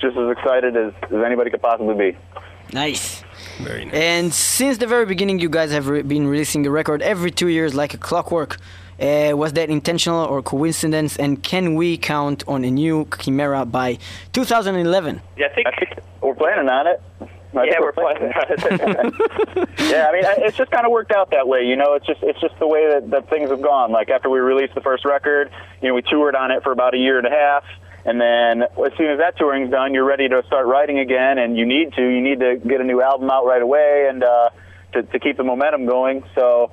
just 0.00 0.16
as 0.16 0.30
excited 0.36 0.76
as, 0.76 0.92
as 1.04 1.22
anybody 1.24 1.50
could 1.50 1.62
possibly 1.62 1.94
be. 2.12 2.18
Nice. 2.72 3.22
Very 3.62 3.84
nice. 3.84 3.94
And 3.94 4.34
since 4.34 4.78
the 4.78 4.86
very 4.86 5.06
beginning, 5.06 5.38
you 5.38 5.48
guys 5.48 5.70
have 5.72 5.88
re- 5.88 6.02
been 6.02 6.26
releasing 6.26 6.66
a 6.66 6.70
record 6.70 7.02
every 7.02 7.30
two 7.30 7.48
years 7.48 7.74
like 7.74 7.94
a 7.94 7.98
clockwork. 7.98 8.56
Uh, 9.00 9.32
was 9.34 9.54
that 9.54 9.70
intentional 9.70 10.24
or 10.26 10.42
coincidence? 10.42 11.16
And 11.16 11.42
can 11.42 11.74
we 11.74 11.96
count 11.96 12.44
on 12.46 12.64
a 12.64 12.70
new 12.70 13.06
Chimaira 13.06 13.70
by 13.70 13.98
2011? 14.32 15.22
Yeah, 15.36 15.46
I 15.46 15.54
think. 15.54 15.66
I 15.66 15.70
think 15.78 15.90
we're 16.20 16.34
planning 16.34 16.68
on 16.68 16.86
it. 16.86 17.00
I 17.52 17.64
Yeah, 17.64 17.70
think 17.72 17.80
we're 17.80 17.92
planning 17.92 18.32
on 18.32 18.44
it. 18.48 19.68
yeah, 19.90 20.06
I 20.08 20.12
mean, 20.12 20.22
it's 20.46 20.56
just 20.56 20.70
kind 20.70 20.84
of 20.86 20.92
worked 20.92 21.12
out 21.12 21.30
that 21.30 21.48
way. 21.48 21.64
You 21.64 21.76
know, 21.76 21.94
it's 21.94 22.06
just 22.06 22.22
it's 22.22 22.40
just 22.40 22.56
the 22.58 22.66
way 22.66 22.88
that, 22.92 23.10
that 23.10 23.28
things 23.30 23.50
have 23.50 23.62
gone. 23.62 23.90
Like 23.90 24.10
after 24.10 24.28
we 24.30 24.38
released 24.38 24.74
the 24.74 24.80
first 24.82 25.04
record, 25.04 25.50
you 25.82 25.88
know, 25.88 25.94
we 25.94 26.02
toured 26.02 26.36
on 26.36 26.50
it 26.50 26.62
for 26.62 26.70
about 26.70 26.94
a 26.94 26.98
year 26.98 27.18
and 27.18 27.26
a 27.26 27.30
half, 27.30 27.64
and 28.04 28.20
then 28.20 28.62
as 28.62 28.92
soon 28.96 29.10
as 29.10 29.18
that 29.18 29.36
touring's 29.38 29.70
done, 29.70 29.94
you're 29.94 30.04
ready 30.04 30.28
to 30.28 30.42
start 30.46 30.66
writing 30.66 30.98
again, 30.98 31.38
and 31.38 31.56
you 31.56 31.66
need 31.66 31.92
to 31.94 32.02
you 32.02 32.20
need 32.20 32.40
to 32.40 32.56
get 32.56 32.80
a 32.80 32.84
new 32.84 33.02
album 33.02 33.30
out 33.30 33.44
right 33.46 33.62
away, 33.62 34.06
and 34.08 34.22
uh, 34.24 34.50
to 34.94 35.02
to 35.02 35.18
keep 35.18 35.36
the 35.36 35.44
momentum 35.44 35.86
going. 35.86 36.24
So. 36.34 36.72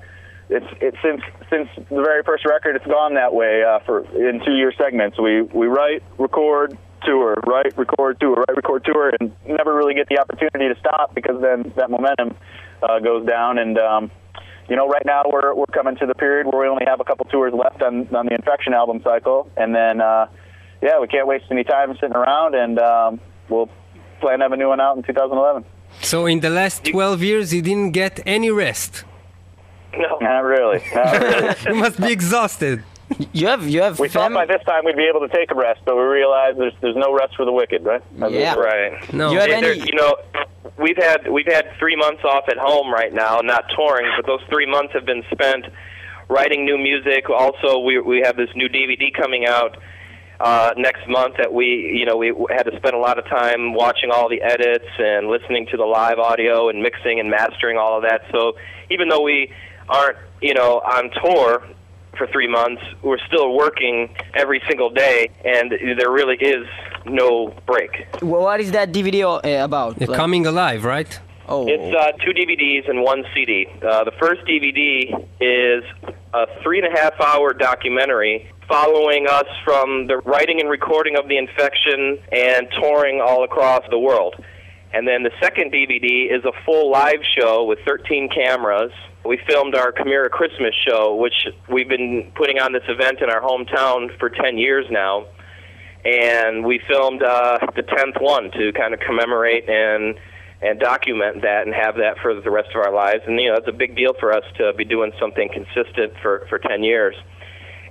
It's 0.49 0.65
it's 0.79 0.95
since 1.03 1.19
since 1.49 1.67
the 1.89 2.01
very 2.01 2.23
first 2.23 2.45
record, 2.45 2.77
it's 2.77 2.85
gone 2.85 3.15
that 3.15 3.33
way 3.33 3.65
uh, 3.67 3.79
for 3.79 4.05
in 4.15 4.39
two 4.45 4.53
year 4.53 4.71
segments. 4.77 5.19
We 5.19 5.41
we 5.41 5.67
write, 5.67 6.03
record, 6.17 6.77
tour, 7.03 7.35
write, 7.45 7.77
record, 7.77 8.19
tour, 8.19 8.35
write, 8.35 8.55
record, 8.55 8.85
tour, 8.85 9.11
and 9.19 9.33
never 9.45 9.75
really 9.75 9.93
get 9.93 10.07
the 10.07 10.19
opportunity 10.19 10.73
to 10.73 10.79
stop 10.79 11.13
because 11.13 11.41
then 11.41 11.73
that 11.75 11.89
momentum 11.89 12.35
uh, 12.81 12.99
goes 12.99 13.25
down. 13.25 13.57
And 13.57 13.77
um, 13.77 14.11
you 14.69 14.75
know, 14.75 14.87
right 14.87 15.05
now 15.05 15.23
we're 15.31 15.53
we're 15.53 15.65
coming 15.73 15.95
to 15.97 16.05
the 16.05 16.15
period 16.15 16.47
where 16.47 16.61
we 16.61 16.67
only 16.67 16.85
have 16.85 16.99
a 16.99 17.03
couple 17.03 17.25
tours 17.25 17.53
left 17.53 17.81
on 17.81 18.07
on 18.15 18.25
the 18.27 18.35
Infection 18.35 18.73
album 18.73 19.01
cycle, 19.03 19.49
and 19.57 19.73
then 19.73 20.01
uh, 20.01 20.27
yeah, 20.81 20.99
we 20.99 21.07
can't 21.07 21.27
waste 21.27 21.45
any 21.51 21.63
time 21.63 21.93
sitting 21.95 22.15
around, 22.15 22.55
and 22.55 22.79
um, 22.79 23.19
we'll 23.49 23.69
plan 24.21 24.39
to 24.39 24.45
have 24.45 24.51
a 24.51 24.57
new 24.57 24.67
one 24.69 24.79
out 24.79 24.97
in 24.97 25.03
2011. 25.03 25.65
So 26.01 26.25
in 26.25 26.39
the 26.41 26.49
last 26.49 26.85
12 26.85 27.23
years, 27.23 27.53
you 27.53 27.61
didn't 27.61 27.91
get 27.91 28.19
any 28.25 28.51
rest. 28.51 29.03
no. 29.97 30.17
Not 30.21 30.41
really. 30.43 30.83
Not 30.95 31.21
really. 31.21 31.55
You 31.67 31.75
must 31.75 31.99
be 31.99 32.11
exhausted. 32.11 32.83
You 33.31 33.47
have 33.47 33.65
you 33.69 33.81
have 33.81 33.99
we 33.99 34.09
thought 34.09 34.33
by 34.33 34.45
this 34.45 34.61
time 34.65 34.83
we'd 34.83 34.97
be 34.97 35.05
able 35.07 35.21
to 35.25 35.33
take 35.33 35.49
a 35.49 35.55
rest, 35.55 35.79
but 35.85 35.95
we 35.95 36.01
realized 36.03 36.59
there's 36.59 36.73
there's 36.81 36.97
no 36.97 37.13
rest 37.15 37.37
for 37.37 37.45
the 37.45 37.53
wicked, 37.53 37.85
right? 37.85 38.03
That's 38.19 38.33
Yeah. 38.33 38.55
Right. 38.55 39.13
No. 39.13 39.31
You 39.31 39.39
have 39.39 39.49
there- 39.49 39.71
any- 39.71 39.79
you 39.79 39.95
know, 39.95 40.17
we've 40.77 40.97
had 40.97 41.31
we've 41.31 41.47
had 41.47 41.71
three 41.79 41.95
months 41.95 42.23
off 42.25 42.49
at 42.49 42.57
home 42.57 42.91
right 42.91 43.13
now, 43.13 43.39
not 43.39 43.63
touring, 43.73 44.11
but 44.17 44.25
those 44.27 44.41
three 44.49 44.65
months 44.65 44.91
have 44.93 45.05
been 45.05 45.23
spent 45.31 45.67
writing 46.27 46.65
new 46.65 46.77
music. 46.77 47.29
Also, 47.29 47.79
we 47.79 47.97
we 48.01 48.19
have 48.25 48.35
this 48.35 48.49
new 48.55 48.67
DVD 48.67 49.09
coming 49.13 49.45
out 49.45 49.77
uh, 50.39 50.71
next 50.77 51.07
month 51.07 51.35
that 51.37 51.51
we 51.53 51.65
you 51.99 52.05
know 52.05 52.15
we 52.17 52.33
had 52.49 52.63
to 52.63 52.75
spend 52.77 52.95
a 52.95 52.99
lot 52.99 53.17
of 53.17 53.25
time 53.25 53.73
watching 53.73 54.11
all 54.11 54.29
the 54.29 54.41
edits 54.41 54.85
and 54.99 55.27
listening 55.27 55.65
to 55.71 55.77
the 55.77 55.85
live 55.85 56.19
audio 56.19 56.69
and 56.69 56.81
mixing 56.81 57.19
and 57.19 57.29
mastering 57.29 57.77
all 57.77 57.97
of 57.97 58.03
that. 58.03 58.21
So 58.31 58.53
even 58.89 59.09
though 59.09 59.21
we 59.21 59.51
aren't 59.89 60.17
you 60.41 60.53
know 60.53 60.79
on 60.79 61.09
tour 61.23 61.63
for 62.17 62.25
three 62.27 62.47
months, 62.47 62.81
we're 63.03 63.19
still 63.27 63.55
working 63.55 64.15
every 64.33 64.61
single 64.67 64.89
day, 64.89 65.29
and 65.45 65.71
there 65.99 66.09
really 66.11 66.35
is 66.37 66.65
no 67.05 67.53
break. 67.67 67.91
Wh- 68.19 68.23
what 68.47 68.59
is 68.59 68.71
that 68.71 68.91
DVD 68.91 69.23
uh, 69.23 69.63
about? 69.63 69.99
You're 69.99 70.09
Like- 70.09 70.17
coming 70.17 70.45
alive, 70.47 70.83
right? 70.83 71.19
oh, 71.47 71.67
It's 71.67 71.95
uh, 71.95 72.11
two 72.25 72.31
DVDs 72.33 72.89
and 72.89 73.03
one 73.03 73.23
CD. 73.33 73.67
Uh, 73.81 74.03
the 74.03 74.11
first 74.19 74.41
DVD 74.45 75.25
is 75.39 75.83
a 76.37 76.61
three 76.61 76.79
and 76.79 76.93
a 76.93 76.99
half 76.99 77.19
hour 77.19 77.53
documentary 77.53 78.51
following 78.67 79.27
us 79.27 79.47
from 79.63 80.07
the 80.07 80.17
writing 80.17 80.59
and 80.59 80.69
recording 80.69 81.17
of 81.17 81.27
the 81.27 81.37
infection 81.37 82.19
and 82.31 82.67
touring 82.79 83.21
all 83.21 83.43
across 83.43 83.81
the 83.89 83.97
world. 83.97 84.35
And 84.93 85.07
then 85.07 85.23
the 85.23 85.31
second 85.41 85.71
DVD 85.73 86.31
is 86.31 86.43
a 86.45 86.51
full 86.65 86.91
live 86.91 87.21
show 87.37 87.65
with 87.65 87.79
13 87.85 88.29
cameras. 88.29 88.91
We 89.25 89.39
filmed 89.47 89.75
our 89.75 89.91
Chimaira 89.91 90.29
Christmas 90.29 90.73
show, 90.87 91.15
which 91.15 91.47
we've 91.69 91.89
been 91.89 92.31
putting 92.35 92.59
on 92.59 92.71
this 92.71 92.83
event 92.87 93.19
in 93.21 93.29
our 93.29 93.41
hometown 93.41 94.17
for 94.19 94.29
10 94.29 94.57
years 94.57 94.85
now. 94.89 95.25
And 96.05 96.65
we 96.65 96.79
filmed 96.87 97.23
uh, 97.23 97.57
the 97.75 97.83
10th 97.83 98.21
one 98.21 98.51
to 98.51 98.71
kind 98.73 98.93
of 98.93 98.99
commemorate 98.99 99.67
and 99.67 100.15
and 100.61 100.79
document 100.79 101.41
that 101.43 101.67
and 101.67 101.75
have 101.75 101.95
that 101.97 102.17
for 102.21 102.33
the 102.33 102.49
rest 102.49 102.69
of 102.73 102.81
our 102.81 102.93
lives. 102.93 103.21
And 103.27 103.39
you 103.39 103.49
know, 103.49 103.57
it's 103.57 103.67
a 103.67 103.77
big 103.77 103.95
deal 103.95 104.13
for 104.19 104.33
us 104.33 104.43
to 104.57 104.73
be 104.73 104.85
doing 104.85 105.11
something 105.19 105.49
consistent 105.49 106.13
for 106.21 106.45
for 106.49 106.59
10 106.59 106.83
years. 106.83 107.15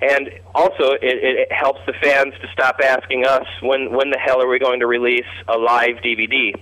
And 0.03 0.29
also, 0.55 0.93
it, 0.93 1.01
it 1.03 1.53
helps 1.53 1.81
the 1.87 1.95
fans 2.03 2.35
to 2.43 2.49
stop 2.53 2.81
asking 2.85 3.25
us 3.25 3.47
when 3.63 3.93
when 3.93 4.11
the 4.11 4.19
hell 4.19 4.43
are 4.43 4.49
we 4.49 4.59
going 4.59 4.81
to 4.81 4.87
release 4.87 5.31
a 5.49 5.57
live 5.57 5.97
DVD. 6.05 6.53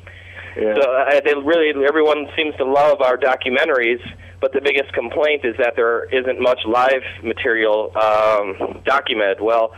Yeah. 0.57 0.74
So 0.76 0.82
uh, 0.82 1.20
they 1.24 1.34
really 1.34 1.72
everyone 1.84 2.26
seems 2.36 2.55
to 2.57 2.64
love 2.64 3.00
our 3.00 3.16
documentaries, 3.16 3.98
but 4.40 4.52
the 4.52 4.61
biggest 4.61 4.92
complaint 4.92 5.44
is 5.44 5.57
that 5.59 5.74
there 5.74 6.05
isn't 6.14 6.40
much 6.40 6.61
live 6.66 7.02
material 7.24 7.90
um, 7.96 8.82
documented. 8.84 9.40
Well, 9.40 9.74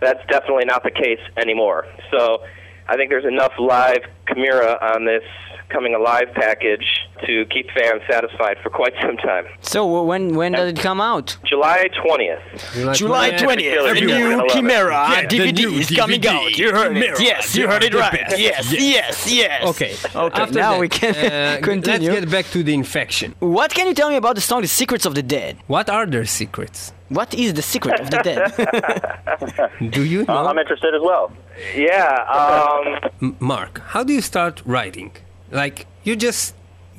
that's 0.00 0.24
definitely 0.28 0.64
not 0.64 0.82
the 0.82 0.90
case 0.90 1.20
anymore. 1.36 1.86
So 2.10 2.42
I 2.88 2.96
think 2.96 3.10
there's 3.10 3.26
enough 3.26 3.52
live 3.58 4.02
Chimaira 4.26 4.82
on 4.82 5.04
this 5.04 5.22
coming 5.70 5.94
alive 5.94 6.28
package 6.34 6.86
to 7.26 7.44
keep 7.50 7.66
fans 7.72 8.00
satisfied 8.10 8.56
for 8.62 8.70
quite 8.70 8.94
some 9.02 9.16
time. 9.18 9.44
so 9.60 9.80
wh- 9.86 10.06
when 10.06 10.34
when 10.34 10.52
does 10.52 10.70
it 10.72 10.78
come 10.78 11.00
out? 11.00 11.36
July 11.44 11.88
20th. 12.02 12.94
July 12.96 13.30
20th, 13.32 13.58
Killer 13.58 13.90
a 13.92 13.94
people 13.94 14.14
are 14.14 14.20
gonna 14.30 14.36
new. 14.36 14.48
Chimaira 14.54 15.02
Yeah, 15.14 15.24
DVD 15.28 15.52
new 15.62 15.70
is 15.82 15.90
coming 15.90 16.20
DVD. 16.20 16.34
out. 16.34 16.58
You 16.58 16.68
heard 16.72 16.96
it. 16.96 17.20
Yes, 17.20 17.54
you 17.56 17.66
heard 17.68 17.84
it 17.84 17.94
right. 17.94 18.12
best. 18.12 18.38
Yes, 18.38 18.72
yes, 18.72 19.32
yes. 19.32 19.64
Okay. 19.72 19.92
Okay, 20.26 20.42
After 20.42 20.54
now 20.58 20.72
that, 20.72 20.80
we 20.80 20.88
can 20.88 21.14
uh, 21.14 21.58
continue. 21.70 22.10
Let's 22.10 22.20
get 22.20 22.30
back 22.30 22.46
to 22.54 22.62
the 22.62 22.74
infection. 22.74 23.34
What 23.40 23.70
can 23.74 23.86
you 23.88 23.94
tell 23.94 24.10
me 24.10 24.16
about 24.16 24.34
the 24.36 24.40
song 24.40 24.60
The 24.62 24.68
Secrets 24.68 25.04
of 25.06 25.14
the 25.14 25.22
Dead? 25.22 25.56
What 25.66 25.88
are 25.90 26.06
their 26.06 26.24
secrets? 26.40 26.92
What 27.10 27.32
is 27.34 27.54
the 27.54 27.62
secret 27.62 28.00
of 28.00 28.10
the 28.10 28.18
dead? 28.28 29.90
Do 29.96 30.04
you 30.04 30.24
know? 30.26 30.36
Uh, 30.36 30.44
I'm 30.50 30.58
interested 30.58 30.94
as 30.94 31.00
well. 31.02 31.32
Yeah, 31.74 32.12
um, 32.38 33.10
M- 33.22 33.36
Mark, 33.40 33.80
how 33.92 34.04
do 34.04 34.12
you 34.12 34.20
start 34.20 34.62
writing? 34.66 35.12
Like 35.50 35.86
you 36.04 36.16
just 36.16 36.54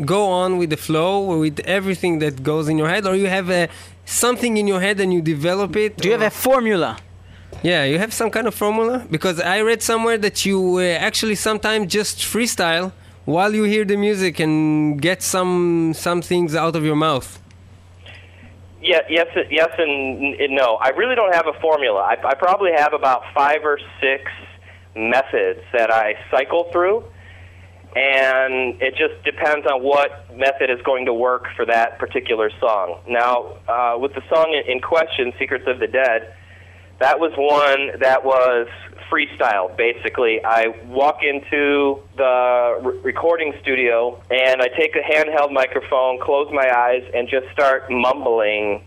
go 0.05 0.29
on 0.29 0.57
with 0.57 0.69
the 0.69 0.77
flow 0.77 1.37
with 1.39 1.59
everything 1.61 2.19
that 2.19 2.43
goes 2.43 2.69
in 2.69 2.77
your 2.77 2.89
head, 2.89 3.05
or 3.05 3.15
you 3.15 3.27
have 3.27 3.49
a 3.49 3.69
something 4.05 4.57
in 4.57 4.67
your 4.67 4.79
head 4.81 4.99
and 4.99 5.13
you 5.13 5.21
develop 5.21 5.75
it? 5.75 5.97
Do 5.97 6.07
you 6.07 6.13
have 6.13 6.21
a 6.21 6.29
formula? 6.29 6.97
Yeah, 7.63 7.83
you 7.83 7.97
have 7.99 8.13
some 8.13 8.29
kind 8.29 8.47
of 8.47 8.55
formula 8.55 9.05
because 9.09 9.39
I 9.41 9.61
read 9.61 9.81
somewhere 9.81 10.17
that 10.19 10.45
you 10.45 10.77
uh, 10.77 10.81
actually 10.83 11.35
sometimes 11.35 11.91
just 11.91 12.19
freestyle 12.19 12.91
while 13.25 13.53
you 13.53 13.63
hear 13.63 13.85
the 13.85 13.97
music 13.97 14.39
and 14.39 15.01
get 15.01 15.21
some 15.21 15.93
some 15.93 16.21
things 16.21 16.55
out 16.55 16.75
of 16.75 16.83
your 16.83 16.95
mouth. 16.95 17.39
Yeah, 18.81 19.01
yes, 19.09 19.27
yes, 19.51 19.69
and 19.77 20.39
n- 20.39 20.55
no. 20.55 20.75
I 20.75 20.89
really 20.89 21.15
don't 21.15 21.35
have 21.35 21.47
a 21.47 21.53
formula. 21.59 21.99
I, 21.99 22.15
I 22.25 22.33
probably 22.35 22.71
have 22.71 22.93
about 22.93 23.23
five 23.35 23.65
or 23.65 23.77
six 23.99 24.23
methods 24.95 25.59
that 25.73 25.91
I 25.91 26.15
cycle 26.31 26.69
through, 26.71 27.03
and 27.95 28.81
it 28.81 28.95
just 28.95 29.23
depends 29.25 29.65
on 29.65 29.81
what 29.83 30.35
method 30.37 30.69
is 30.69 30.79
going 30.83 31.05
to 31.05 31.13
work 31.13 31.45
for 31.55 31.65
that 31.65 31.97
particular 31.97 32.51
song. 32.59 32.99
Now, 33.07 33.57
uh, 33.67 33.97
with 33.97 34.13
the 34.13 34.21
song 34.29 34.53
in- 34.67 34.79
question, 34.79 35.33
Secrets 35.39 35.65
of 35.67 35.79
the 35.79 35.87
Dead, 35.87 36.33
that 36.99 37.19
was 37.19 37.31
one 37.35 37.99
that 37.99 38.23
was 38.23 38.67
freestyle, 39.09 39.75
basically. 39.75 40.43
I 40.45 40.67
walk 40.87 41.23
into 41.23 41.99
the 42.15 42.79
re- 42.83 42.99
recording 43.03 43.53
studio 43.61 44.21
and 44.29 44.61
I 44.61 44.67
take 44.67 44.95
a 44.95 44.99
handheld 44.99 45.51
microphone, 45.51 46.19
close 46.21 46.47
my 46.51 46.69
eyes, 46.69 47.03
and 47.13 47.27
just 47.27 47.47
start 47.51 47.89
mumbling 47.89 48.83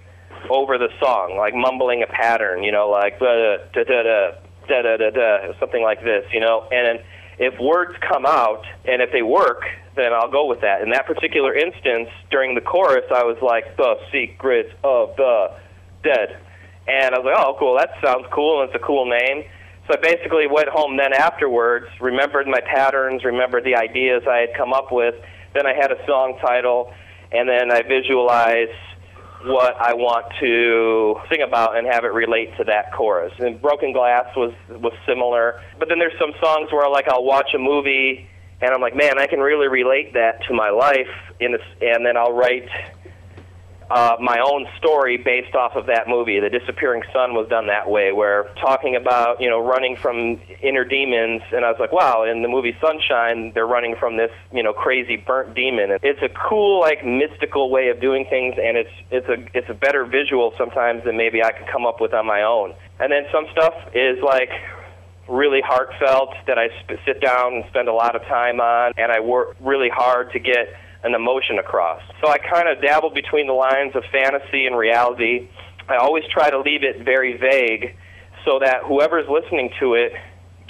over 0.51 0.79
the 0.79 0.89
song, 1.01 1.37
like 1.37 1.55
mumbling 1.55 2.03
a 2.03 2.07
pattern, 2.07 2.63
you 2.63 2.73
know, 2.73 2.89
like 2.89 3.19
da 3.19 3.57
da 3.73 3.85
da 3.85 3.85
da 3.85 4.31
da 4.69 4.83
da 4.83 4.97
da 4.97 5.11
da, 5.11 5.59
something 5.59 5.83
like 5.83 6.03
this, 6.05 6.25
you 6.33 6.41
know. 6.41 6.69
And 6.71 7.01
if 7.39 7.59
words 7.61 7.95
come 8.01 8.27
out 8.27 8.65
and 8.85 9.03
if 9.03 9.11
they 9.13 9.23
work, 9.23 9.63
then 9.97 10.13
I'll 10.13 10.31
go 10.31 10.47
with 10.47 10.61
that. 10.61 10.83
In 10.83 10.91
that 10.91 11.07
particular 11.07 11.55
instance, 11.55 12.09
during 12.31 12.55
the 12.55 12.61
chorus, 12.61 13.05
I 13.11 13.25
was 13.25 13.37
like, 13.43 13.77
"The 13.77 13.99
secrets 14.11 14.73
of 14.85 15.17
the 15.17 15.53
dead," 16.03 16.37
and 16.87 17.15
I 17.15 17.19
was 17.19 17.25
like, 17.27 17.39
"Oh, 17.39 17.57
cool, 17.59 17.77
that 17.79 17.95
sounds 18.05 18.27
cool, 18.31 18.61
and 18.61 18.71
it's 18.71 18.77
a 18.77 18.85
cool 18.85 19.07
name." 19.07 19.45
So 19.89 19.95
I 19.95 19.97
basically 19.97 20.47
went 20.47 20.69
home 20.69 20.97
then 20.97 21.13
afterwards, 21.13 21.89
remembered 22.01 22.47
my 22.47 22.61
patterns, 22.61 23.25
remembered 23.25 23.65
the 23.65 23.77
ideas 23.77 24.23
I 24.29 24.39
had 24.39 24.55
come 24.55 24.73
up 24.73 24.93
with. 24.93 25.15
Then 25.55 25.67
I 25.67 25.75
had 25.75 25.91
a 25.91 26.07
song 26.07 26.39
title, 26.39 26.93
and 27.33 27.49
then 27.49 27.73
I 27.73 27.83
visualized 27.83 28.71
what 29.45 29.77
I 29.81 29.95
want 29.95 30.27
to 30.41 31.17
sing 31.31 31.43
about 31.43 31.77
and 31.77 31.87
have 31.87 32.05
it 32.05 32.13
relate 32.13 32.57
to 32.59 32.65
that 32.65 32.93
chorus. 32.93 33.33
And 33.39 33.61
Broken 33.61 33.93
Glass 33.93 34.27
was 34.37 34.53
was 34.69 34.93
similar. 35.07 35.61
But 35.79 35.89
then 35.89 35.99
there's 35.99 36.19
some 36.19 36.33
songs 36.41 36.73
where 36.73 36.89
like 36.91 37.09
I'll 37.09 37.25
watch 37.25 37.55
a 37.55 37.59
movie 37.59 38.29
and 38.61 38.73
I'm 38.73 38.81
like, 38.81 38.95
man, 38.95 39.19
I 39.19 39.27
can 39.27 39.41
really 39.41 39.67
relate 39.67 40.15
that 40.15 40.45
to 40.47 40.55
my 40.55 40.71
life 40.71 41.11
in 41.41 41.53
this, 41.53 41.63
and 41.81 42.07
then 42.07 42.17
I'll 42.17 42.33
write 42.33 42.69
uh, 43.93 44.17
my 44.21 44.39
own 44.41 44.67
story 44.79 45.19
based 45.19 45.55
off 45.55 45.77
of 45.77 45.85
that 45.87 46.09
movie. 46.09 46.41
The 46.41 46.49
Disappearing 46.49 47.03
Sun 47.13 47.35
was 47.35 47.47
done 47.51 47.67
that 47.67 47.91
way, 47.91 48.11
where 48.11 48.45
talking 48.59 48.97
about 48.97 49.39
you 49.39 49.51
know 49.51 49.61
running 49.61 49.97
from 49.97 50.41
inner 50.63 50.85
demons, 50.85 51.43
and 51.53 51.63
I 51.65 51.71
was 51.71 51.79
like, 51.79 51.93
wow. 51.93 52.25
In 52.25 52.41
the 52.41 52.49
movie 52.49 52.75
Sunshine, 52.81 53.53
they're 53.55 53.67
running 53.67 53.95
from 53.97 54.17
this 54.17 54.31
you 54.51 54.63
know 54.63 54.73
crazy 54.73 55.17
burnt 55.17 55.55
demon. 55.55 55.99
It's 56.03 56.23
a 56.23 56.31
cool 56.49 56.81
like 56.81 57.05
mystical 57.05 57.71
way 57.71 57.89
of 57.89 58.01
doing 58.01 58.25
things, 58.31 58.55
and 58.57 58.79
it's 58.79 58.95
it's 59.11 59.29
a 59.29 59.37
it's 59.57 59.69
a 59.69 59.75
better 59.75 60.07
visual 60.07 60.55
sometimes 60.57 61.05
than 61.05 61.19
maybe 61.19 61.43
I 61.43 61.53
could 61.53 61.67
come 61.67 61.85
up 61.85 62.01
with 62.01 62.15
on 62.15 62.27
my 62.27 62.43
own. 62.43 62.75
And 62.99 63.13
then 63.13 63.25
some 63.31 63.45
stuff 63.53 63.75
is 63.95 64.23
like 64.23 64.51
really 65.29 65.61
heartfelt 65.61 66.31
that 66.47 66.59
I 66.59 66.69
sp- 66.81 66.97
sit 67.05 67.21
down 67.21 67.55
and 67.55 67.65
spend 67.69 67.89
a 67.89 67.93
lot 67.93 68.17
of 68.17 68.23
time 68.23 68.59
on, 68.59 68.95
and 68.97 69.13
I 69.13 69.21
work 69.21 69.55
really 69.61 69.91
hard 69.91 70.33
to 70.33 70.39
get 70.39 70.69
an 71.05 71.15
emotion 71.15 71.59
across. 71.59 72.03
So 72.23 72.29
I 72.31 72.39
kind 72.39 72.69
of 72.69 72.81
dabble 72.81 73.11
between 73.11 73.47
the 73.47 73.53
lines 73.53 73.95
of 73.95 74.05
fantasy 74.13 74.67
and 74.67 74.77
reality. 74.77 75.49
I 75.89 75.97
always 75.97 76.25
try 76.31 76.51
to 76.51 76.61
leave 76.61 76.85
it 76.85 77.05
very 77.05 77.37
vague 77.37 77.97
so 78.45 78.59
that 78.61 78.83
whoever's 78.85 79.29
listening 79.29 79.71
to 79.81 79.95
it 79.95 80.13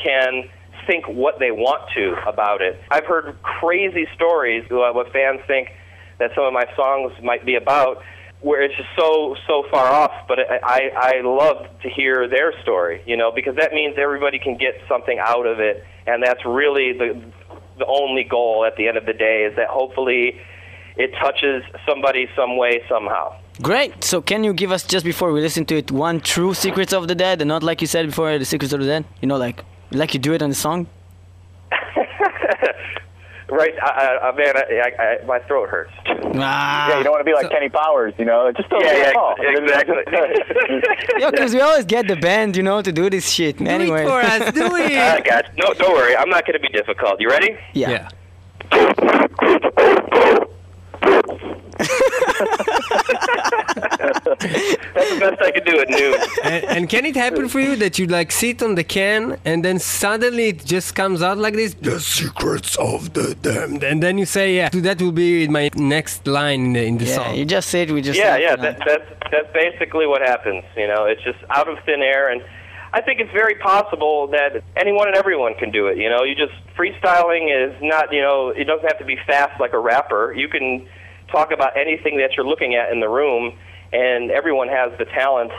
can 0.03 0.49
think 0.87 1.07
what 1.07 1.39
they 1.39 1.51
want 1.51 1.83
to 1.95 2.15
about 2.27 2.61
it. 2.63 2.81
I've 2.91 3.07
heard 3.07 3.37
crazy 3.43 4.07
stories 4.15 4.65
uh, 4.71 4.93
what 4.93 5.13
fans 5.13 5.41
think 5.47 5.69
that 6.19 6.31
some 6.35 6.45
of 6.45 6.53
my 6.53 6.67
songs 6.77 7.13
might 7.23 7.45
be 7.45 7.57
about 7.57 8.03
where 8.41 8.63
it's 8.63 8.75
just 8.77 8.89
so 8.99 9.37
so 9.47 9.65
far 9.71 9.87
off 9.87 10.11
but 10.27 10.39
I, 10.41 10.59
I 10.65 10.91
I 10.95 11.21
love 11.23 11.67
to 11.83 11.89
hear 11.89 12.29
their 12.29 12.53
story 12.63 13.01
you 13.07 13.17
know 13.17 13.31
because 13.31 13.55
that 13.57 13.73
means 13.73 13.95
everybody 13.97 14.41
can 14.41 14.57
get 14.57 14.75
something 14.89 15.19
out 15.21 15.47
of 15.47 15.61
it 15.61 15.85
and 16.07 16.23
that's 16.23 16.45
really 16.45 16.93
the 16.93 17.23
the 17.83 17.87
only 17.87 18.25
goal 18.37 18.65
at 18.69 18.75
the 18.77 18.85
end 18.89 18.97
of 18.97 19.07
the 19.11 19.13
day 19.27 19.39
is 19.49 19.53
that 19.57 19.69
hopefully 19.69 20.25
it 21.05 21.11
touches 21.25 21.65
somebody 21.89 22.29
some 22.37 22.57
way 22.57 22.73
somehow 22.89 23.27
Great. 23.61 24.03
So 24.03 24.23
can 24.23 24.45
you 24.45 24.55
give 24.55 24.73
us 24.73 24.83
just 24.83 25.05
before 25.05 25.31
we 25.33 25.41
listen 25.41 25.67
to 25.67 25.77
it 25.77 25.91
one 25.91 26.21
true 26.21 26.55
Secrets 26.55 26.93
of 26.95 27.07
the 27.07 27.15
Dead 27.15 27.43
and 27.43 27.49
not 27.49 27.63
like 27.63 27.81
you 27.83 27.87
said 27.87 28.07
before 28.07 28.39
the 28.39 28.47
Secrets 28.47 28.73
of 28.73 28.81
the 28.81 28.87
Dead? 28.87 29.05
You 29.21 29.29
know, 29.29 29.37
like 29.37 29.63
like 29.91 30.15
you 30.15 30.21
do 30.21 30.33
it 30.33 30.43
on 30.43 30.49
the 30.49 30.55
song. 30.55 30.87
right 33.53 33.75
I, 33.83 33.87
I, 33.89 34.29
I- 34.29 34.35
man 34.37 34.57
I, 34.57 34.61
I, 34.61 35.03
I, 35.05 35.25
my 35.27 35.39
throat 35.41 35.69
hurts 35.69 35.93
Ah. 36.35 36.89
Yeah, 36.89 36.99
you 36.99 37.05
don't 37.05 37.13
want 37.13 37.21
to 37.21 37.31
be 37.31 37.35
like 37.35 37.51
Kenny 37.51 37.69
Powers, 37.69 38.15
you 38.19 38.25
know. 38.25 38.51
Just 38.57 38.69
don't 38.71 38.83
Yeah, 38.83 38.97
yeah, 38.97 39.13
call. 39.13 39.35
exactly. 39.39 40.03
Yeah, 41.21 41.31
because 41.31 41.53
we 41.55 41.61
always 41.61 41.85
get 41.85 42.09
the 42.09 42.17
band, 42.17 42.57
you 42.57 42.63
know, 42.63 42.81
to 42.81 42.91
do 42.91 43.11
this 43.11 43.29
shit. 43.31 43.59
Do 43.59 43.67
anyway. 43.67 44.05
it 44.05 44.09
for 44.09 44.21
us, 44.21 44.53
do 44.53 44.75
it! 44.77 45.25
got 45.25 45.45
you. 45.57 45.63
no 45.63 45.75
don't 45.75 45.93
worry 45.93 46.17
I'm 46.17 46.31
not 46.31 46.47
going 46.47 46.55
to 46.55 46.61
be 46.61 46.69
difficult 46.69 47.21
you 47.21 47.29
ready 47.29 47.57
Yeah. 47.75 47.91
yeah. 47.91 48.09
That's 53.73 55.11
the 55.11 55.17
best 55.21 55.43
I 55.43 55.51
could 55.51 55.65
do 55.65 55.81
at 55.81 55.89
noon 55.89 56.15
and, 56.45 56.65
and 56.65 56.89
can 56.89 57.05
it 57.07 57.17
happen 57.17 57.49
for 57.49 57.61
you 57.61 57.77
that 57.77 57.99
you 57.99 58.07
like 58.07 58.33
sit 58.33 58.63
on 58.63 58.75
the 58.75 58.85
can 58.85 59.39
and 59.45 59.65
then 59.65 59.79
suddenly 59.79 60.49
it 60.49 60.65
just 60.65 60.95
comes 60.95 61.23
out 61.23 61.39
like 61.39 61.55
this? 61.55 61.75
The 61.75 62.01
secrets 62.01 62.77
of 62.77 63.13
the 63.15 63.35
damned. 63.35 63.83
And 63.83 64.03
then 64.03 64.19
you 64.19 64.27
say, 64.27 64.57
yeah, 64.57 64.69
that 64.73 65.01
will 65.01 65.13
be 65.13 65.49
my 65.49 65.71
next 65.75 66.27
line 66.27 66.67
in 66.67 66.73
the, 66.73 66.85
in 66.85 66.99
the 66.99 67.05
Yeah, 67.07 67.15
song. 67.17 67.35
you 67.37 67.45
just 67.45 67.69
said 67.69 67.91
we 67.91 68.03
just. 68.03 68.19
yeah, 68.19 68.37
yeah, 68.37 68.57
that, 68.57 68.79
that's 68.87 69.05
that's 69.31 69.53
basically 69.53 70.07
what 70.07 70.21
happens. 70.23 70.65
You 70.77 70.87
know, 70.89 71.05
it's 71.07 71.23
just 71.23 71.39
out 71.51 71.69
of 71.69 71.79
thin 71.85 72.01
air, 72.03 72.31
and 72.31 72.43
I 72.93 73.01
think 73.01 73.21
it's 73.21 73.33
very 73.33 73.55
possible 73.57 74.27
that 74.29 74.63
anyone 74.77 75.09
and 75.09 75.17
everyone 75.17 75.55
can 75.55 75.71
do 75.71 75.87
it. 75.87 75.97
You 75.97 76.11
know, 76.11 76.23
you 76.23 76.35
just 76.35 76.53
freestyling 76.77 77.49
is 77.51 77.75
not, 77.83 78.13
you 78.13 78.21
know, 78.21 78.51
it 78.51 78.65
doesn't 78.65 78.87
have 78.87 78.99
to 78.99 79.05
be 79.05 79.17
fast 79.27 79.59
like 79.61 79.73
a 79.73 79.79
rapper. 79.79 80.33
You 80.35 80.49
can 80.49 80.87
talk 81.33 81.51
about 81.51 81.77
anything 81.77 82.19
that 82.19 82.37
you're 82.37 82.47
looking 82.47 82.75
at 82.75 82.93
in 82.93 83.01
the 83.01 83.09
room, 83.09 83.59
and 83.93 84.31
everyone 84.31 84.69
has 84.69 84.97
the 84.99 85.07
talent 85.07 85.51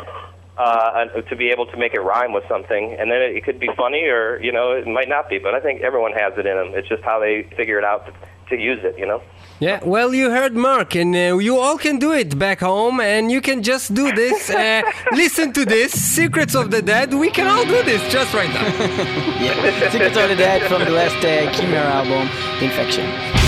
uh, 0.58 1.06
to 1.06 1.36
be 1.36 1.50
able 1.50 1.66
to 1.66 1.78
make 1.78 1.94
it 1.94 2.00
rhyme 2.02 2.32
with 2.32 2.44
something. 2.48 2.96
And 3.00 3.12
then 3.12 3.22
it, 3.22 3.38
it 3.38 3.44
could 3.44 3.60
be 3.60 3.70
funny, 3.76 4.04
or 4.06 4.40
you 4.42 4.52
know, 4.52 4.72
it 4.72 4.88
might 4.88 5.10
not 5.10 5.30
be. 5.30 5.40
But 5.40 5.56
I 5.56 5.60
think 5.60 5.82
everyone 5.82 6.14
has 6.14 6.34
it 6.38 6.46
in 6.46 6.56
them. 6.56 6.72
It's 6.74 6.88
just 6.88 7.04
how 7.04 7.20
they 7.20 7.44
figure 7.58 7.78
it 7.78 7.84
out 7.84 8.06
to, 8.06 8.14
to 8.56 8.62
use 8.62 8.80
it. 8.84 8.98
You 8.98 9.08
know. 9.08 9.22
Yeah, 9.60 9.80
well, 9.84 10.14
you 10.14 10.30
heard 10.30 10.56
Mark, 10.56 10.96
and 10.96 11.16
uh, 11.16 11.38
you 11.38 11.58
all 11.58 11.78
can 11.78 11.98
do 11.98 12.12
it 12.12 12.38
back 12.38 12.60
home, 12.60 13.00
and 13.00 13.32
you 13.32 13.40
can 13.40 13.64
just 13.64 13.94
do 13.94 14.12
this. 14.12 14.50
Uh, 14.50 14.82
listen 15.14 15.54
to 15.54 15.64
this 15.64 15.92
Secrets 15.94 16.56
of 16.56 16.70
the 16.70 16.82
Dead. 16.82 17.14
We 17.14 17.30
can 17.30 17.48
all 17.48 17.64
do 17.64 17.82
this 17.84 18.02
just 18.12 18.34
right 18.34 18.50
now. 18.50 18.68
yeah. 19.42 19.90
Secrets 19.90 20.18
of 20.18 20.30
the 20.30 20.36
Dead 20.36 20.64
from 20.70 20.84
the 20.84 20.92
last 20.92 21.16
uh, 21.18 21.52
Chimaira 21.54 21.86
album, 21.86 22.28
The 22.60 22.66
Infection. 22.66 23.43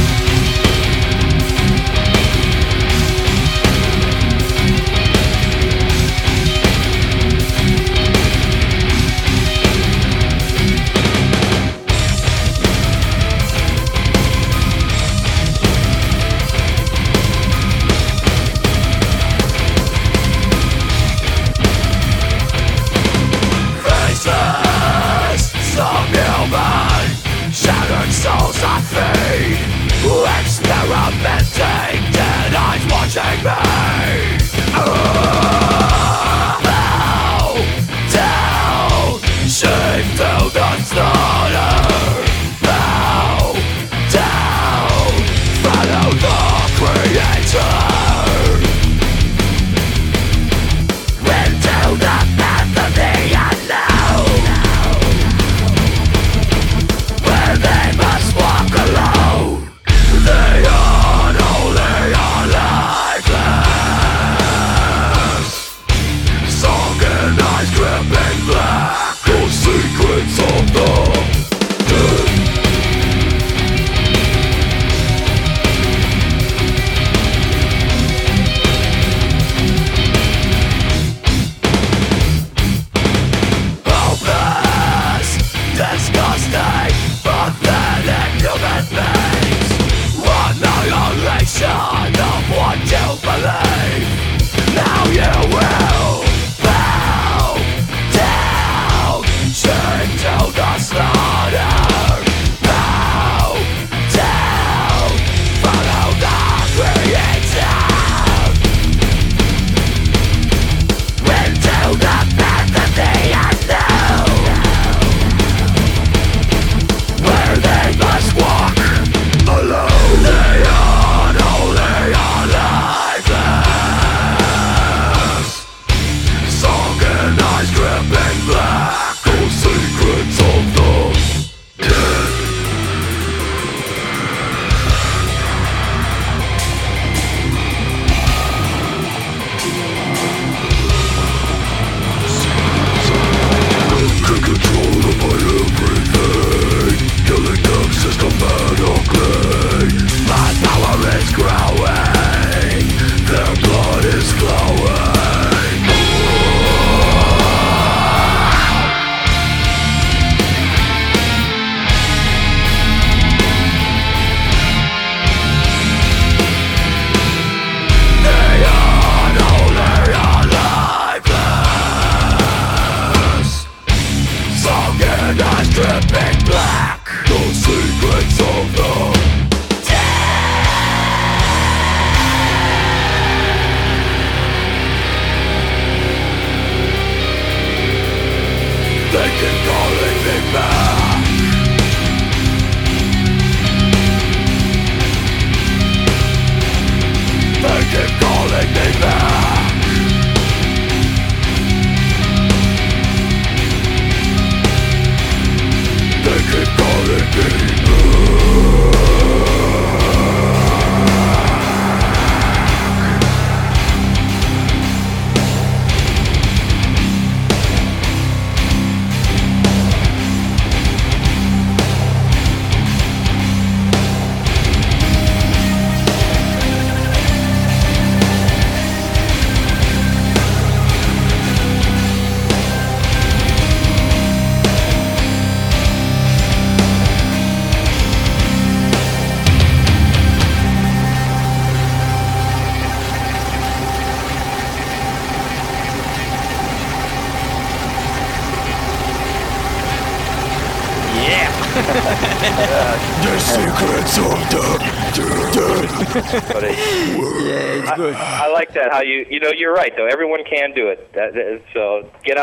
Take 33.15 33.45
me 33.45 33.54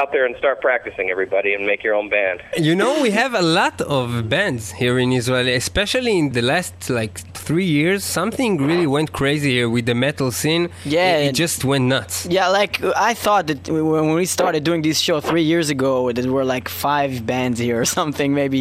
out 0.02 0.10
there 0.12 0.24
and 0.26 0.34
start 0.36 0.60
practicing, 0.60 1.06
everybody, 1.16 1.50
and 1.54 1.62
make 1.72 1.80
your 1.86 1.94
own 2.00 2.08
band. 2.16 2.38
You 2.68 2.74
know, 2.74 2.92
we 3.06 3.10
have 3.22 3.34
a 3.34 3.46
lot 3.60 3.76
of 3.98 4.28
bands 4.36 4.64
here 4.82 4.96
in 5.04 5.12
Israel, 5.20 5.46
especially 5.64 6.14
in 6.22 6.26
the 6.38 6.42
last 6.52 6.74
like 7.00 7.14
three 7.48 7.70
years. 7.80 8.00
Something 8.20 8.50
really 8.70 8.88
went 8.96 9.10
crazy 9.20 9.50
here 9.58 9.68
with 9.76 9.86
the 9.90 9.94
metal 10.06 10.30
scene. 10.40 10.64
Yeah, 10.84 11.18
it, 11.18 11.28
it 11.28 11.34
just 11.44 11.64
went 11.70 11.84
nuts. 11.94 12.14
Yeah, 12.38 12.48
like 12.60 12.74
I 13.10 13.14
thought 13.24 13.44
that 13.50 13.60
when 13.68 14.14
we 14.20 14.24
started 14.38 14.60
doing 14.68 14.82
this 14.88 14.98
show 15.06 15.20
three 15.30 15.46
years 15.52 15.68
ago, 15.76 15.92
there 16.16 16.30
were 16.38 16.44
like 16.56 16.66
five 16.68 17.12
bands 17.32 17.56
here 17.66 17.78
or 17.82 17.88
something, 18.00 18.30
maybe 18.42 18.60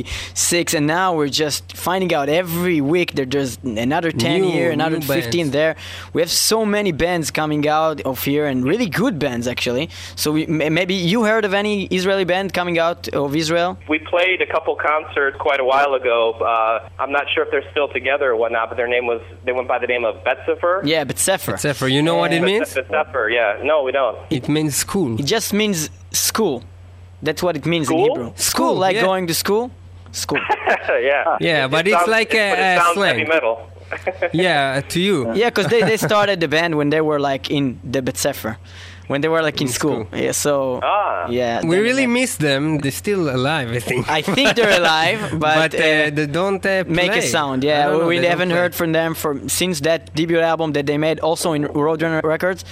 six, 0.51 0.65
and 0.77 0.85
now 0.99 1.07
we're 1.17 1.35
just 1.45 1.63
finding 1.87 2.11
out 2.17 2.27
every 2.43 2.79
week 2.95 3.09
there's 3.15 3.57
another 3.87 4.11
ten 4.25 4.41
New- 4.41 4.51
here, 4.57 4.69
another 4.79 4.99
fifteen 5.01 5.45
bands. 5.47 5.59
there. 5.59 5.73
We 6.13 6.21
have 6.21 6.33
so 6.51 6.65
many 6.77 6.91
bands 7.05 7.25
coming 7.41 7.63
out 7.67 7.97
of 8.11 8.17
here, 8.29 8.45
and 8.51 8.57
really 8.71 8.89
good 9.03 9.15
bands 9.25 9.45
actually. 9.47 9.85
So 10.15 10.27
we, 10.35 10.45
maybe 10.81 10.93
you 11.13 11.23
heard 11.31 11.45
of 11.49 11.53
any 11.53 11.75
Israeli 11.99 12.25
band 12.33 12.47
coming 12.59 12.77
out 12.85 13.01
of 13.21 13.35
Israel? 13.43 13.69
We 13.93 13.99
played 14.13 14.39
a 14.47 14.49
couple 14.55 14.73
concerts 14.91 15.35
quite 15.47 15.59
a 15.65 15.67
while 15.73 15.93
ago. 16.01 16.19
Uh, 16.53 16.89
I'm 17.01 17.11
not 17.11 17.25
sure 17.33 17.43
if 17.45 17.49
they're 17.53 17.69
still 17.71 17.89
together 17.99 18.27
or 18.31 18.35
whatnot, 18.41 18.65
but 18.69 18.75
their 18.79 18.87
name 18.95 19.05
was 19.11 19.21
they 19.45 19.53
went 19.57 19.67
by 19.73 19.79
the 19.83 19.87
name 19.93 20.03
of 20.09 20.15
Betzefer. 20.27 20.73
Yeah, 20.93 21.03
but 21.09 21.17
Sefer. 21.17 21.87
You 21.97 22.01
know 22.07 22.17
what 22.21 22.31
it 22.37 22.41
means? 22.51 22.67
Betzefer, 22.75 23.25
yeah. 23.39 23.49
No, 23.71 23.75
we 23.87 23.91
don't. 23.99 24.17
It 24.29 24.45
means 24.55 24.75
school. 24.85 25.11
It 25.21 25.27
just 25.35 25.49
means 25.61 25.89
school. 26.11 26.57
That's 27.23 27.41
what 27.45 27.55
it 27.55 27.65
means 27.73 27.85
School? 27.87 28.05
in 28.05 28.11
Hebrew. 28.11 28.33
School, 28.35 28.75
like 28.85 28.95
yeah. 28.95 29.03
going 29.09 29.27
to 29.27 29.33
school. 29.43 29.63
School. 30.11 30.39
yeah. 31.09 31.37
Yeah, 31.39 31.67
but 31.67 31.85
It 31.87 31.91
it's 31.91 31.97
sounds- 31.99 32.17
like 32.17 32.33
a- 32.33 32.49
but 32.53 32.59
it 32.59 32.77
a 32.77 32.79
sounds 32.81 32.93
slang. 32.95 33.17
heavy 33.19 33.29
metal. 33.35 33.55
Yeah, 34.33 34.81
to 34.93 34.99
you. 35.07 35.17
Yeah, 35.33 35.49
because 35.49 35.67
they, 35.67 35.81
they 35.81 35.97
started 35.97 36.39
the 36.39 36.47
band 36.47 36.71
when 36.79 36.89
they 36.89 37.01
were 37.01 37.19
like 37.19 37.51
in 37.51 37.63
the 37.83 38.01
Bet 38.01 38.17
Sefer, 38.17 38.57
when 39.07 39.21
they 39.21 39.27
were 39.27 39.41
like 39.41 39.59
in, 39.61 39.67
In 39.67 39.73
school. 39.73 40.05
school. 40.05 40.19
Yeah, 40.19 40.31
so 40.31 40.79
Ah. 40.83 41.27
yeah. 41.29 41.61
We 41.63 41.75
then- 41.75 41.83
really 41.83 42.07
miss 42.07 42.35
them. 42.37 42.79
They're 42.79 42.91
still 43.05 43.29
alive, 43.29 43.71
I 43.71 43.79
think. 43.79 44.09
I 44.09 44.21
think 44.21 44.55
they're 44.55 44.77
alive, 44.79 45.19
but, 45.45 45.71
but 45.71 45.73
uh, 45.75 45.77
uh, 45.83 46.09
they 46.17 46.27
don't 46.27 46.65
uh, 46.65 46.83
make 46.87 47.11
a 47.11 47.21
sound. 47.21 47.63
Yeah, 47.63 47.87
don't 47.87 48.01
know, 48.01 48.07
we 48.07 48.17
haven't 48.17 48.49
play. 48.49 48.57
heard 48.59 48.73
from 48.75 48.91
them 48.93 49.13
for 49.15 49.31
since 49.47 49.81
that 49.81 50.13
debut 50.15 50.39
album 50.39 50.73
that 50.73 50.85
they 50.85 50.97
made, 50.97 51.19
also 51.19 51.53
in 51.53 51.63
Roadrunner 51.65 52.23
Records. 52.23 52.63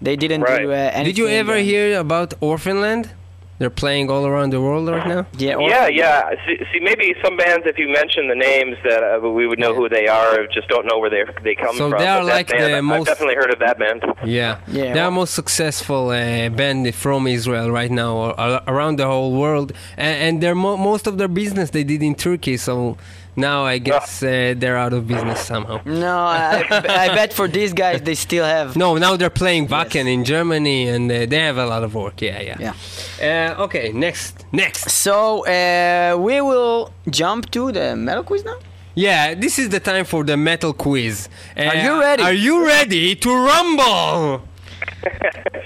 They 0.00 0.14
didn't 0.16 0.42
Right. 0.42 0.62
do 0.62 0.70
uh, 0.70 0.74
anything. 0.76 1.04
Did 1.06 1.18
you 1.18 1.28
ever 1.28 1.56
hear 1.56 1.98
about 1.98 2.34
Orphaned 2.40 2.80
Land? 2.80 3.10
They're 3.58 3.70
playing 3.70 4.08
all 4.08 4.24
around 4.24 4.50
the 4.52 4.60
world 4.60 4.88
right 4.88 5.06
now. 5.06 5.26
Yeah, 5.36 5.56
or- 5.56 5.68
Yeah, 5.68 5.88
yeah. 5.88 6.30
See, 6.46 6.58
see, 6.72 6.80
maybe 6.80 7.14
some 7.24 7.36
bands, 7.36 7.66
if 7.66 7.76
you 7.76 7.88
mention 7.88 8.28
the 8.28 8.36
names, 8.36 8.76
that 8.84 9.02
uh, 9.02 9.28
we 9.38 9.48
would 9.48 9.58
know 9.58 9.74
who 9.74 9.88
they 9.88 10.06
are. 10.06 10.46
Just 10.46 10.68
don't 10.68 10.86
know 10.86 10.98
where 11.00 11.10
they 11.10 11.24
they 11.42 11.54
come 11.56 11.74
So 11.76 11.90
from. 11.90 11.98
So 11.98 11.98
they 11.98 12.06
are 12.06 12.20
But 12.22 12.26
like 12.36 12.48
band, 12.50 12.62
the 12.64 12.76
I've 12.78 12.84
most- 12.84 13.06
definitely 13.06 13.34
heard 13.34 13.52
of 13.52 13.58
that 13.58 13.76
band. 13.78 14.00
Yeah, 14.24 14.60
Yeah, 14.68 14.92
they 14.94 15.00
are 15.00 15.10
most 15.10 15.34
successful 15.34 16.10
uh, 16.10 16.48
band 16.60 16.94
from 16.94 17.26
Israel 17.26 17.68
right 17.80 17.90
now, 17.90 18.12
or, 18.24 18.30
or 18.40 18.60
around 18.72 18.94
the 19.02 19.06
whole 19.06 19.32
world, 19.44 19.72
and, 19.96 20.16
and 20.24 20.32
they're 20.42 20.54
mo- 20.66 20.76
most 20.76 21.06
of 21.08 21.18
their 21.18 21.28
business 21.42 21.70
they 21.70 21.84
did 21.84 22.00
in 22.02 22.14
Turkey. 22.14 22.56
So 22.56 22.96
now 23.38 23.64
I 23.64 23.78
guess 23.78 24.22
uh, 24.22 24.54
they're 24.56 24.76
out 24.76 24.92
of 24.92 25.06
business 25.06 25.40
somehow. 25.40 25.80
No, 25.84 26.16
I, 26.18 26.64
I 27.04 27.14
bet 27.14 27.32
for 27.32 27.48
these 27.48 27.72
guys 27.72 28.02
they 28.02 28.14
still 28.14 28.44
have. 28.44 28.76
No, 28.76 28.96
now 28.98 29.16
they're 29.16 29.30
playing 29.30 29.68
Wacken 29.68 30.06
in 30.12 30.24
Germany, 30.24 30.88
and 30.88 31.10
uh, 31.10 31.26
they 31.26 31.38
have 31.38 31.56
a 31.56 31.66
lot 31.66 31.82
of 31.84 31.94
work. 31.94 32.20
Yeah, 32.20 32.40
yeah. 32.40 32.74
Yeah. 33.20 33.54
Uh, 33.56 33.62
okay, 33.64 33.92
next, 33.92 34.44
next. 34.52 34.90
So 34.90 35.46
uh, 35.46 36.16
we 36.18 36.40
will 36.40 36.92
jump 37.08 37.50
to 37.52 37.72
the 37.72 37.96
metal 37.96 38.24
quiz 38.24 38.44
now. 38.44 38.58
Yeah, 38.94 39.34
this 39.34 39.58
is 39.58 39.68
the 39.68 39.80
time 39.80 40.04
for 40.04 40.24
the 40.24 40.36
metal 40.36 40.72
quiz. 40.72 41.28
Uh, 41.56 41.62
Are 41.62 41.76
you 41.76 42.00
ready? 42.00 42.22
Are 42.24 42.32
you 42.32 42.66
ready 42.66 43.14
to 43.14 43.30
rumble? 43.30 44.42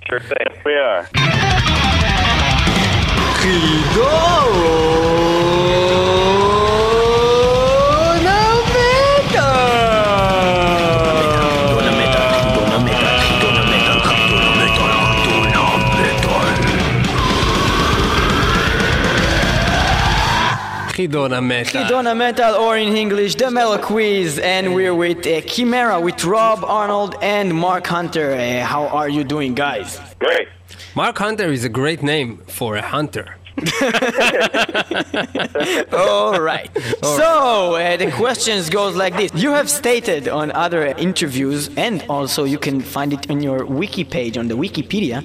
Sure 0.09 0.21
thing. 0.21 0.49
We 0.67 0.75
are. 0.75 1.09
Chidona 21.09 21.45
Metal. 21.45 21.89
Donna 21.89 22.15
Metal, 22.15 22.55
or 22.55 22.77
in 22.77 22.97
English, 22.97 23.35
the 23.35 23.51
Metal 23.51 23.79
Quiz, 23.79 24.39
and 24.39 24.75
we're 24.75 24.95
with 24.95 25.19
uh, 25.19 25.41
Chimaira, 25.43 26.01
with 26.01 26.25
Rob 26.25 26.65
Arnold 26.65 27.17
and 27.21 27.53
Mark 27.55 27.87
Hunter. 27.89 28.33
Uh, 28.33 28.65
how 28.65 28.87
are 28.87 29.09
you 29.09 29.25
doing, 29.25 29.55
guys? 29.55 29.99
Great. 30.21 30.49
Mark 30.95 31.19
Hunter 31.19 31.51
is 31.51 31.65
a 31.65 31.69
great 31.69 32.03
name 32.03 32.39
for 32.47 32.77
a 32.77 32.83
hunter. 32.83 33.37
All 35.93 36.41
right. 36.41 36.71
So 37.03 37.75
uh, 37.75 37.97
the 37.97 38.11
questions 38.17 38.71
goes 38.71 38.97
like 38.97 39.15
this: 39.17 39.31
You 39.35 39.53
have 39.53 39.69
stated 39.69 40.29
on 40.29 40.51
other 40.53 40.87
interviews, 40.87 41.69
and 41.77 42.05
also 42.09 42.45
you 42.45 42.59
can 42.59 42.81
find 42.81 43.13
it 43.13 43.31
on 43.31 43.43
your 43.43 43.65
wiki 43.67 44.05
page 44.05 44.39
on 44.39 44.49
the 44.49 44.57
Wikipedia, 44.57 45.23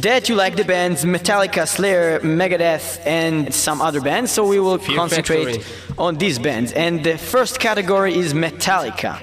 that 0.00 0.28
you 0.28 0.36
like 0.36 0.56
the 0.56 0.64
bands 0.64 1.04
Metallica, 1.04 1.66
Slayer, 1.66 2.20
Megadeth, 2.20 3.00
and 3.04 3.52
some 3.52 3.80
other 3.80 4.00
bands. 4.00 4.30
So 4.30 4.46
we 4.46 4.60
will 4.60 4.78
Fear 4.78 4.96
concentrate 4.96 5.56
Factory. 5.62 5.94
on 5.98 6.16
these 6.16 6.38
bands. 6.38 6.72
And 6.72 7.02
the 7.02 7.18
first 7.18 7.58
category 7.58 8.14
is 8.14 8.32
Metallica. 8.32 9.18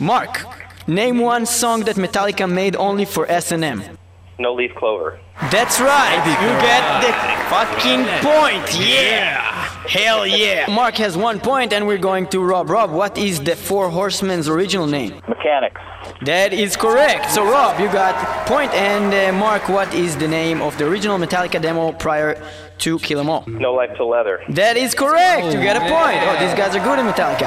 Mark, 0.00 0.44
name 0.88 1.18
one 1.18 1.46
song 1.46 1.84
that 1.84 1.96
Metallica 1.96 2.50
made 2.50 2.74
only 2.76 3.04
for 3.04 3.30
S&M. 3.30 3.82
No 4.38 4.52
leaf 4.54 4.74
clover. 4.74 5.18
That's 5.50 5.80
right. 5.80 6.16
You 6.42 6.48
get 6.60 6.82
the 7.04 7.12
fucking 7.50 8.04
point. 8.24 8.80
Yeah. 8.80 9.46
Hell 9.86 10.26
yeah! 10.26 10.66
Mark 10.68 10.96
has 10.96 11.16
one 11.16 11.38
point, 11.38 11.72
and 11.72 11.86
we're 11.86 11.98
going 11.98 12.26
to 12.28 12.40
Rob. 12.42 12.70
Rob, 12.70 12.90
what 12.90 13.16
is 13.16 13.38
the 13.38 13.54
Four 13.54 13.88
Horsemen's 13.88 14.48
original 14.48 14.88
name? 14.88 15.22
Mechanics. 15.28 15.80
That 16.22 16.52
is 16.52 16.76
correct. 16.76 17.30
So 17.30 17.44
Rob, 17.44 17.78
you 17.78 17.86
got 17.86 18.16
point, 18.48 18.72
and 18.74 19.14
uh, 19.14 19.38
Mark, 19.38 19.68
what 19.68 19.94
is 19.94 20.16
the 20.16 20.26
name 20.26 20.60
of 20.60 20.76
the 20.76 20.88
original 20.88 21.18
Metallica 21.18 21.62
demo 21.62 21.92
prior 21.92 22.34
to 22.78 22.98
Kill 22.98 23.20
'Em 23.20 23.28
All? 23.30 23.44
No 23.46 23.72
life 23.72 23.94
to 23.96 24.04
leather. 24.04 24.40
That 24.50 24.76
is 24.76 24.94
correct. 24.94 25.46
You 25.52 25.60
get 25.60 25.76
a 25.76 25.80
point. 25.80 26.18
Oh, 26.26 26.36
these 26.40 26.54
guys 26.54 26.74
are 26.76 26.84
good 26.88 26.98
in 26.98 27.06
Metallica. 27.06 27.46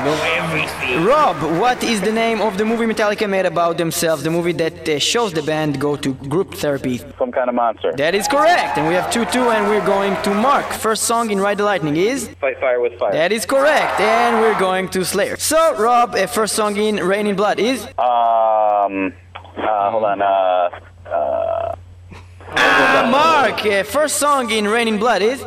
Rob, 1.05 1.35
what 1.59 1.83
is 1.83 2.01
the 2.01 2.11
name 2.11 2.41
of 2.41 2.57
the 2.57 2.65
movie 2.65 2.85
Metallica 2.85 3.27
made 3.29 3.45
about 3.45 3.77
themselves? 3.77 4.23
The 4.23 4.29
movie 4.31 4.53
that 4.53 4.87
uh, 4.89 4.99
shows 4.99 5.33
the 5.33 5.41
band 5.43 5.79
go 5.79 5.95
to 5.95 6.13
group 6.33 6.53
therapy. 6.55 6.97
Some 7.17 7.31
kind 7.31 7.49
of 7.49 7.55
monster. 7.55 7.91
That 7.93 8.15
is 8.15 8.27
correct. 8.27 8.77
And 8.77 8.87
we 8.87 8.93
have 8.95 9.09
2 9.11 9.25
2, 9.25 9.49
and 9.49 9.67
we're 9.67 9.85
going 9.85 10.15
to 10.23 10.31
Mark. 10.33 10.65
First 10.73 11.03
song 11.03 11.31
in 11.31 11.39
Ride 11.39 11.57
the 11.57 11.63
Lightning 11.63 11.95
is? 11.97 12.29
Fight 12.41 12.59
fire 12.59 12.79
with 12.81 12.97
fire. 12.99 13.11
That 13.11 13.31
is 13.31 13.45
correct. 13.45 13.99
And 13.99 14.41
we're 14.41 14.57
going 14.59 14.89
to 14.89 15.03
Slayer. 15.05 15.35
So, 15.37 15.75
Rob, 15.77 16.15
uh, 16.15 16.27
first 16.27 16.55
song 16.55 16.75
in 16.77 16.95
Reign 16.97 17.27
in 17.27 17.35
Blood 17.35 17.59
is? 17.59 17.83
Um, 17.97 19.13
uh, 19.57 19.91
hold 19.91 20.03
on. 20.05 20.21
Uh, 20.21 20.69
uh, 21.09 21.75
Ah, 22.55 23.07
Mark, 23.09 23.65
uh, 23.65 23.83
first 23.83 24.17
song 24.17 24.49
in 24.51 24.67
Reign 24.67 24.87
in 24.87 24.97
Blood 24.97 25.21
is? 25.21 25.43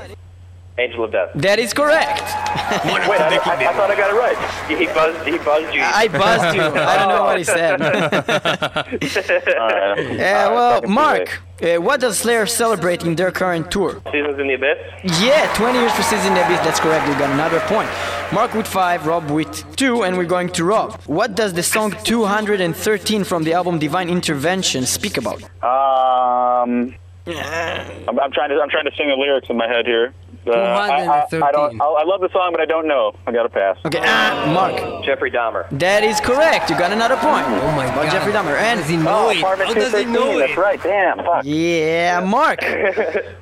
Angel 0.78 1.05
of 1.05 1.12
Death. 1.12 1.31
That 1.35 1.59
is 1.59 1.74
correct. 1.74 2.23
wait, 2.23 3.20
I, 3.20 3.36
I, 3.36 3.70
I 3.70 3.73
thought 3.74 3.90
I 3.90 3.97
got 3.97 4.11
it 4.11 4.19
right. 4.19 4.78
He 4.78 4.86
buzzed. 4.86 5.28
He 5.28 5.36
buzzed 5.39 5.74
you. 5.74 5.82
I 5.82 6.09
buzzed 6.09 6.57
you. 6.57 6.62
I 6.62 6.97
don't 6.97 7.09
know 7.09 7.24
what 7.24 7.39
he 7.39 7.44
said. 7.44 7.82
All 9.59 9.69
right. 9.69 9.93
Yeah, 10.23 10.49
well, 10.49 10.82
Mark, 10.82 11.43
uh, 11.62 11.77
what 11.77 12.01
does 12.01 12.19
Slayer 12.19 12.47
celebrate 12.47 13.05
in 13.05 13.15
their 13.16 13.31
current 13.31 13.70
tour? 13.70 14.01
Seasons 14.11 14.39
in 14.39 14.47
the 14.49 14.55
Abyss. 14.55 14.78
Yeah, 15.20 15.53
20 15.55 15.78
years 15.78 15.93
for 15.93 16.03
Season 16.03 16.32
Abyss, 16.32 16.61
that's 16.61 16.81
correct, 16.81 17.07
you 17.09 17.15
got 17.15 17.31
another 17.31 17.61
point. 17.61 17.90
Mark 18.32 18.55
with 18.55 18.66
5, 18.66 19.07
Rob 19.07 19.31
with 19.31 19.77
2, 19.77 20.03
and 20.05 20.16
we're 20.16 20.24
going 20.24 20.49
to 20.51 20.65
Rob. 20.65 21.01
What 21.03 21.35
does 21.35 21.53
the 21.53 21.62
song 21.62 21.94
213 22.05 23.24
from 23.24 23.43
the 23.43 23.53
album 23.53 23.78
Divine 23.78 24.09
Intervention 24.09 24.86
speak 24.86 25.16
about? 25.19 25.43
Um, 25.62 26.94
I'm, 27.27 28.19
I'm 28.19 28.32
trying 28.32 28.51
to 28.51 28.61
I'm 28.61 28.70
trying 28.70 28.85
to 28.86 28.93
sing 28.97 29.09
the 29.09 29.15
lyrics 29.15 29.49
in 29.49 29.57
my 29.57 29.69
head 29.69 29.86
here. 29.86 30.12
Uh, 30.44 30.51
I, 30.51 31.05
I, 31.06 31.20
I 31.48 31.52
don't. 31.52 31.81
I, 31.81 31.85
I 31.85 32.05
love 32.05 32.20
the 32.20 32.28
song, 32.32 32.48
but 32.51 32.60
I 32.60 32.64
don't 32.64 32.89
know. 32.89 33.14
I 33.27 33.32
got 33.32 33.44
to 33.44 33.48
pass. 33.48 33.77
Okay, 33.86 34.01
ah, 34.02 34.51
Mark. 34.52 35.05
Jeffrey 35.05 35.31
Dahmer. 35.31 35.69
That 35.78 36.02
is 36.02 36.20
correct, 36.20 36.69
you 36.69 36.77
got 36.77 36.90
another 36.93 37.16
point. 37.16 37.47
Oh 37.47 37.73
my 37.77 37.85
About 37.86 38.05
god. 38.05 38.12
Jeffrey 38.12 38.32
Dahmer. 38.32 38.59
How 38.59 38.74
does 38.74 38.89
he 38.89 38.94
And 38.97 39.05
know 39.05 39.27
Oh, 39.27 39.31
it? 39.31 39.36
How 39.39 39.55
does 39.74 39.93
he 39.97 40.05
know 40.05 40.39
That's 40.39 40.52
it? 40.52 40.59
right. 40.59 40.82
Damn. 40.82 41.19
Fuck. 41.19 41.43
yeah, 41.44 42.20
Mark. 42.27 42.60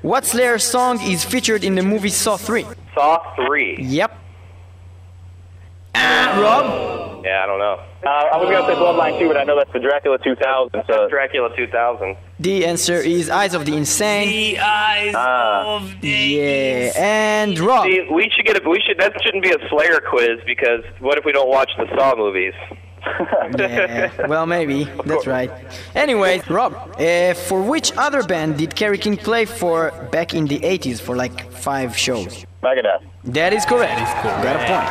what 0.03 0.27
Slayer 0.27 0.59
song 0.59 1.01
is 1.01 1.25
featured 1.25 1.65
in 1.65 1.75
the 1.75 1.83
movie 1.83 2.11
Saw 2.11 2.37
3? 2.37 2.67
Saw 2.95 3.35
three. 3.47 3.79
Yep. 3.81 4.19
Ah, 5.95 6.39
Rob? 6.41 7.00
Yeah, 7.25 7.43
I 7.43 7.47
don't 7.47 7.59
know. 7.59 7.79
Uh, 8.05 8.09
I 8.09 8.37
was 8.39 8.49
gonna 8.51 8.67
say 8.67 8.75
Bloodline 8.81 9.19
too, 9.19 9.29
but 9.29 9.37
I 9.37 9.45
know 9.45 9.57
that's 9.57 9.73
the 9.73 9.79
Dracula 9.81 10.19
2000. 10.19 10.83
So 10.87 11.09
Dracula 11.09 11.51
2000. 11.57 12.17
The 12.39 12.65
answer 12.67 12.95
is 12.95 13.29
Eyes 13.29 13.55
of 13.55 13.67
the 13.67 13.77
Insane. 13.77 14.29
The 14.29 14.59
eyes 14.61 15.15
Ah. 15.17 15.77
of 15.77 16.01
the 16.01 16.09
Yeah, 16.09 16.93
and 16.97 17.59
Rob. 17.59 17.85
See, 17.85 18.07
we 18.11 18.31
should 18.35 18.47
get 18.47 18.57
a. 18.65 18.69
We 18.69 18.81
should. 18.87 18.99
That 18.99 19.13
shouldn't 19.23 19.43
be 19.45 19.51
a 19.51 19.69
Slayer 19.69 20.01
quiz 20.01 20.39
because 20.47 20.83
what 21.01 21.19
if 21.19 21.25
we 21.25 21.33
don't 21.33 21.49
watch 21.49 21.71
the 21.77 21.87
Saw 21.97 22.15
movies? 22.17 22.55
Yeah, 23.59 24.11
well, 24.29 24.47
maybe. 24.47 24.85
That's 25.05 25.27
right. 25.27 25.51
Anyway, 25.95 26.43
Rob, 26.49 26.75
uh, 27.01 27.35
for 27.35 27.61
which 27.63 27.93
other 27.97 28.23
band 28.23 28.59
did 28.59 28.75
Kerry 28.77 28.99
King 28.99 29.17
play 29.17 29.45
for 29.47 29.91
back 30.13 30.35
in 30.35 30.47
the 30.47 30.61
80s 30.61 31.01
for 31.01 31.17
like 31.17 31.51
five 31.51 31.97
shows? 31.97 32.45
Megadeth. 32.63 33.03
That 33.25 33.53
is 33.53 33.65
correct. 33.65 34.01
Got 34.45 34.57
a 34.57 34.59
point. 34.59 34.89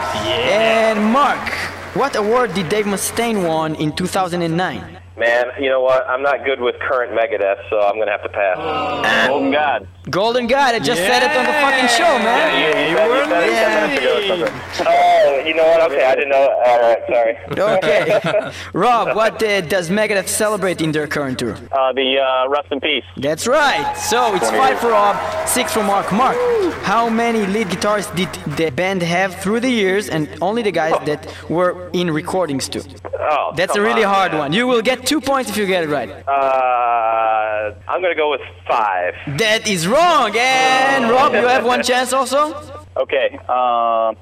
And 0.51 1.03
Mark, 1.14 1.49
what 1.95 2.16
award 2.16 2.53
did 2.53 2.70
Dave 2.70 2.86
Mustaine 2.86 3.48
won 3.48 3.74
in 3.76 3.91
2009? 3.91 4.98
Man, 5.20 5.48
you 5.60 5.70
know 5.70 5.82
what? 5.82 6.08
I'm 6.08 6.22
not 6.22 6.46
good 6.46 6.62
with 6.62 6.80
current 6.80 7.12
Megadeth, 7.12 7.70
so 7.70 7.82
I'm 7.82 8.00
gonna 8.00 8.12
have 8.12 8.24
to 8.24 8.30
pass. 8.30 9.28
Golden 9.28 9.52
God. 9.52 9.88
Golden 10.10 10.48
God. 10.48 10.76
I 10.76 10.80
just 10.80 11.02
said 11.02 11.24
it 11.24 11.36
on 11.36 11.46
the 11.46 11.52
fucking 11.52 11.90
show, 11.90 12.18
man. 12.24 12.56
You, 12.56 12.68
you, 12.91 12.98
said, 12.98 13.46
you 13.46 13.52
said 13.52 13.91
it 13.91 14.00
ago 14.00 14.16
or 14.16 14.48
something. 14.48 14.88
Oh, 14.88 15.44
you 15.46 15.54
know 15.56 15.68
what? 15.68 15.91
Okay, 15.91 16.06
I 16.06 16.16
didn't 16.16 16.30
know. 16.30 16.48
All 16.66 16.80
right, 16.80 17.00
sorry. 17.10 17.38
Okay. 17.52 18.52
Rob, 18.74 19.14
what 19.14 19.44
uh, 19.44 19.60
does 19.60 19.90
Megadeth 19.90 20.30
celebrate 20.30 20.80
in 20.82 20.94
their 20.94 21.06
current 21.06 21.38
tour? 21.40 21.56
Uh, 21.72 21.91
the 21.91 22.18
uh, 22.18 22.48
Rust 22.48 22.72
in 22.72 22.80
Peace. 22.80 23.04
That's 23.18 23.46
right. 23.46 23.94
So 23.96 24.36
it's 24.36 24.50
five 24.50 24.80
for 24.80 24.91
Rob, 24.91 25.48
six 25.50 25.74
for 25.74 25.84
Mark. 25.84 26.14
Mark, 26.14 26.38
how 26.84 27.10
many 27.10 27.46
lead 27.46 27.68
guitarists 27.68 28.16
did 28.16 28.30
the 28.56 28.72
band 28.72 29.02
have 29.02 29.36
through 29.36 29.60
the 29.60 29.70
years, 29.70 30.08
and 30.08 30.30
only 30.41 30.62
the 30.62 30.72
guys 30.72 30.94
that 31.06 31.28
were 31.50 31.90
in 31.91 32.10
recordings 32.10 32.70
too? 32.70 32.84
Oh, 33.32 33.54
That's 33.56 33.76
a 33.76 33.82
really 33.82 34.04
on, 34.04 34.14
hard 34.14 34.32
man. 34.32 34.40
one. 34.40 34.54
You 34.54 34.66
will 34.66 34.82
get 34.82 35.06
two 35.10 35.19
points 35.19 35.49
if 35.49 35.57
you 35.57 35.65
get 35.65 35.84
it 35.84 35.90
right. 35.90 36.07
Uh, 36.07 37.73
I'm 37.88 37.99
gonna 37.99 38.14
go 38.14 38.30
with 38.30 38.41
five. 38.68 39.15
That 39.40 39.68
is 39.68 39.88
wrong. 39.88 40.31
And 40.38 41.10
Rob, 41.10 41.34
you 41.34 41.48
have 41.48 41.65
one 41.65 41.81
chance 41.81 42.14
also. 42.14 42.53
Okay. 42.95 43.40
Um, 43.49 44.15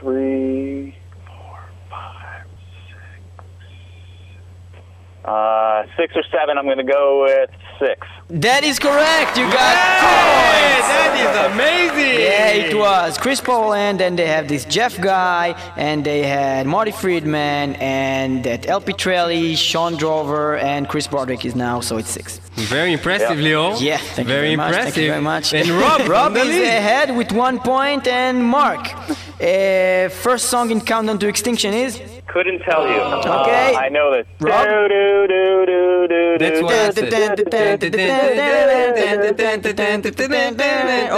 three, 0.00 0.96
four, 1.24 1.60
five, 1.88 2.44
six. 2.88 3.24
Uh, 5.24 5.84
six 5.96 6.16
or 6.16 6.24
seven. 6.32 6.58
I'm 6.58 6.66
gonna 6.66 6.82
go 6.82 7.22
with 7.22 7.50
six. 7.82 7.98
That 8.46 8.62
is 8.70 8.78
correct. 8.78 9.32
You 9.38 9.46
got 9.60 9.74
Hey, 9.76 10.02
points. 10.06 10.88
that 10.94 11.12
is 11.24 11.34
amazing! 11.52 12.20
Yeah, 12.28 12.66
it 12.68 12.74
was 12.76 13.18
Chris 13.18 13.40
Paul, 13.40 13.74
and 13.74 13.98
then 14.00 14.16
they 14.16 14.26
have 14.26 14.46
this 14.48 14.64
Jeff 14.66 14.94
guy, 15.00 15.54
and 15.76 16.04
they 16.04 16.22
had 16.22 16.66
Marty 16.66 16.92
Friedman, 16.92 17.74
and 17.76 18.44
that 18.44 18.66
Al 18.66 18.80
Pitrelli, 18.80 19.56
Sean 19.56 19.96
Drover, 19.96 20.56
and 20.58 20.88
Chris 20.88 21.06
Broderick 21.06 21.44
is 21.44 21.54
now, 21.56 21.80
so 21.80 21.96
it's 21.96 22.10
six. 22.10 22.40
Very 22.54 22.92
impressive, 22.92 23.38
Leo. 23.38 23.76
Yeah, 23.76 23.96
thank 23.96 24.18
you 24.28 24.34
very 24.34 24.40
very 24.48 24.56
much. 24.56 24.68
impressive. 24.68 24.94
Thank 24.94 25.06
you 25.06 25.10
very 25.10 25.22
much. 25.22 25.54
And 25.54 25.68
Rob, 25.82 26.08
Rob 26.08 26.36
is 26.36 26.48
ahead 26.48 27.16
with 27.16 27.32
one 27.32 27.58
point, 27.58 28.06
and 28.06 28.44
Mark. 28.44 28.92
Uh, 29.40 30.08
first 30.10 30.46
song 30.50 30.70
in 30.70 30.80
Countdown 30.80 31.18
to 31.18 31.28
Extinction 31.28 31.72
is 31.74 32.00
Couldn't 32.28 32.60
tell 32.60 32.86
you. 32.86 33.00
okay. 33.40 33.74
Uh, 33.74 33.78
I 33.78 33.88
know 33.88 34.12
this. 34.12 34.26
Rob? 34.40 34.64
Do, 34.68 34.88
do, 34.88 35.26
do, 35.28 35.66
do, 35.66 36.06
do, 36.08 36.38
That's 36.38 36.62
what 36.62 36.72
I 36.72 36.90
said. 36.90 37.12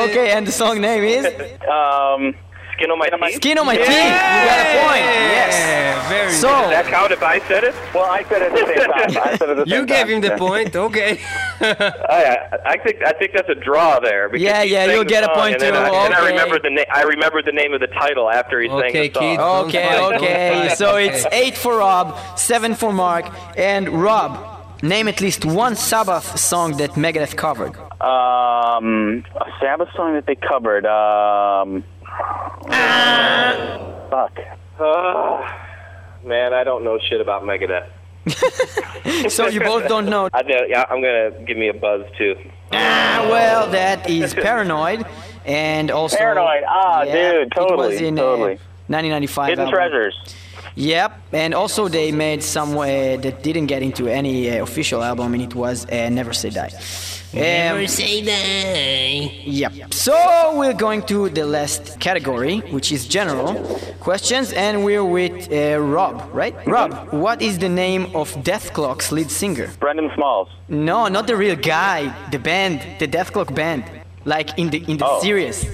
Okay, 0.09 0.31
and 0.33 0.47
the 0.47 0.53
song 0.53 0.81
name 0.81 1.03
is 1.05 1.25
Um, 1.69 2.35
Skin 2.77 2.91
on 2.91 2.99
my 2.99 3.09
teeth. 3.29 3.37
Skin 3.37 3.59
on 3.59 3.67
My 3.67 3.77
Teeth. 3.77 3.87
You 3.89 3.93
got 3.95 4.61
a 4.61 4.69
point. 4.83 5.05
Yes. 5.35 5.55
Yeah, 5.55 6.09
very 6.09 6.33
So 6.33 6.49
Does 6.49 6.71
that 6.71 6.87
count 6.87 7.13
if 7.13 7.23
I 7.23 7.39
said 7.49 7.65
it? 7.65 7.75
well, 7.95 8.05
I 8.11 8.23
said 8.25 8.43
it 8.43 8.53
at 8.53 8.53
the 8.53 8.67
same 8.67 8.91
time. 8.91 9.23
I 9.33 9.37
said 9.37 9.49
it 9.51 9.59
at 9.59 9.67
the 9.69 9.75
You 9.75 9.87
gave 9.87 10.07
time. 10.07 10.09
him 10.09 10.21
the 10.21 10.37
point, 10.37 10.75
okay. 10.77 11.21
I, 11.61 12.37
I 12.67 12.77
think 12.79 13.03
I 13.07 13.13
think 13.13 13.33
that's 13.33 13.49
a 13.49 13.55
draw 13.55 14.01
there. 14.01 14.35
Yeah, 14.37 14.63
yeah, 14.63 14.87
you'll 14.93 15.05
get 15.05 15.23
a 15.23 15.27
song, 15.27 15.35
point 15.37 15.53
and 15.55 15.63
then 15.63 15.73
too. 15.73 15.79
And 15.79 16.15
I 16.15 16.19
Okay. 16.21 16.31
remembered 16.33 16.63
the 16.63 16.71
name. 16.71 16.87
I 16.93 17.03
remembered 17.03 17.45
the 17.47 17.53
name 17.53 17.73
of 17.75 17.81
the 17.81 17.87
title 17.87 18.29
after 18.31 18.61
he 18.61 18.69
sang 18.69 18.79
Okay, 18.79 19.09
the 19.09 19.15
song. 19.15 19.23
kids. 19.23 19.39
Don't 19.43 20.15
Okay, 20.15 20.17
okay. 20.17 20.75
So 20.75 20.97
it's 20.97 21.25
eight 21.33 21.57
for 21.57 21.79
Rob, 21.79 22.19
seven 22.39 22.75
for 22.75 22.93
Mark, 22.93 23.27
and 23.57 23.89
Rob. 23.89 24.51
Name 24.83 25.09
at 25.09 25.21
least 25.23 25.47
one 25.47 25.77
Sabbath 25.77 26.39
song 26.39 26.77
that 26.77 26.91
Megadeth 26.91 27.37
covered. 27.37 27.75
Um, 28.03 29.25
a 29.41 29.47
Sabbath 29.61 29.89
song 29.97 30.13
that 30.15 30.27
they 30.27 30.35
covered. 30.35 30.85
Um, 30.85 31.85
fuck. 34.11 34.39
Ah, 34.81 36.21
man, 36.25 36.53
I 36.53 36.65
don't 36.65 36.85
know 36.85 36.99
shit 37.09 37.21
about 37.21 37.43
Megadeth. 37.43 37.89
So 39.31 39.49
you 39.49 39.61
both 39.61 39.87
don't 39.89 40.07
know. 40.07 40.29
I 40.33 40.43
know, 40.43 40.61
yeah, 40.67 40.85
I'm 40.91 41.01
gonna 41.03 41.31
give 41.47 41.57
me 41.57 41.69
a 41.69 41.75
buzz 41.75 42.05
too. 42.19 42.35
Ah, 42.73 43.27
well, 43.31 43.69
that 43.71 44.09
is 44.09 44.33
Paranoid, 44.47 45.05
and 45.45 45.91
also 45.91 46.17
Paranoid. 46.17 46.63
Ah, 46.69 47.03
Yeah, 47.03 47.13
dude, 47.13 47.53
It 47.53 47.53
was 47.57 47.69
totally, 47.69 48.07
in 48.07 48.19
uh, 48.19 48.23
totally. 48.23 48.59
1995. 48.89 49.49
Hidden 49.49 49.65
album. 49.65 49.75
Treasures. 49.75 50.37
Yep, 50.77 51.13
and 51.33 51.55
also 51.55 51.89
they 51.89 52.13
made 52.13 52.43
some 52.43 52.77
uh, 52.77 52.85
that 53.25 53.43
didn't 53.43 53.67
get 53.67 53.83
into 53.83 54.09
any 54.09 54.51
uh, 54.51 54.63
official 54.63 55.03
album, 55.03 55.35
and 55.35 55.43
it 55.43 55.55
was 55.55 55.87
uh, 55.87 56.09
Never 56.11 56.33
Say 56.33 56.51
Die. 56.51 56.71
Um, 57.37 57.87
say 57.89 58.23
die. 58.23 59.43
Yep. 59.45 59.93
So 59.93 60.15
we're 60.57 60.73
going 60.73 61.03
to 61.07 61.29
the 61.31 61.45
last 61.45 61.99
category, 61.99 62.61
which 62.71 62.93
is 62.93 63.07
general 63.09 63.55
questions, 64.01 64.53
and 64.53 64.85
we're 64.85 65.05
with 65.05 65.51
uh, 65.53 65.81
Rob, 65.81 66.31
right? 66.33 66.55
Rob, 66.67 67.13
what 67.13 67.43
is 67.43 67.59
the 67.59 67.69
name 67.69 68.05
of 68.15 68.31
Dethklok's 68.45 69.11
lead 69.11 69.31
singer? 69.33 69.69
Brendon 69.81 70.11
Smalls. 70.15 70.49
No, 70.69 71.09
not 71.09 71.27
the 71.27 71.35
real 71.37 71.57
guy. 71.57 72.15
The 72.31 72.39
band, 72.39 72.81
the 73.01 73.09
Death 73.09 73.33
Clock 73.33 73.53
band, 73.53 73.83
like 74.25 74.57
in 74.57 74.71
the 74.71 74.79
in 74.91 74.99
the 74.99 75.07
Oh. 75.07 75.21
series. 75.21 75.67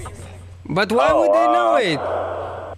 But 0.67 0.91
why 0.93 1.13
would 1.13 1.33
they 1.39 1.47
know 1.57 1.77
it? 1.77 2.01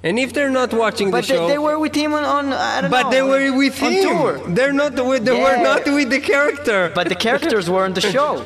And 0.05 0.19
if 0.19 0.33
they're 0.33 0.51
not 0.51 0.73
watching 0.73 1.13
But 1.13 1.25
the 1.25 1.35
they, 1.35 1.39
show, 1.39 1.47
they 1.49 1.59
were 1.59 1.79
with 1.79 1.95
him 1.95 2.13
on, 2.15 2.25
on 2.25 2.53
I 2.53 2.81
don't 2.81 2.91
but 2.91 3.05
know. 3.05 3.11
they 3.11 3.23
were 3.23 3.57
with 3.57 3.81
on 3.81 3.93
him. 3.93 4.03
tour. 4.09 4.41
They're 4.49 4.73
not 4.73 4.95
with. 5.07 5.25
They 5.25 5.39
were 5.41 5.59
not 5.63 5.85
with 5.87 6.11
the 6.11 6.19
character. 6.19 6.91
But 6.93 7.09
the 7.09 7.15
characters 7.15 7.71
were 7.71 7.85
on 7.85 7.93
the 7.95 8.01
show. 8.17 8.43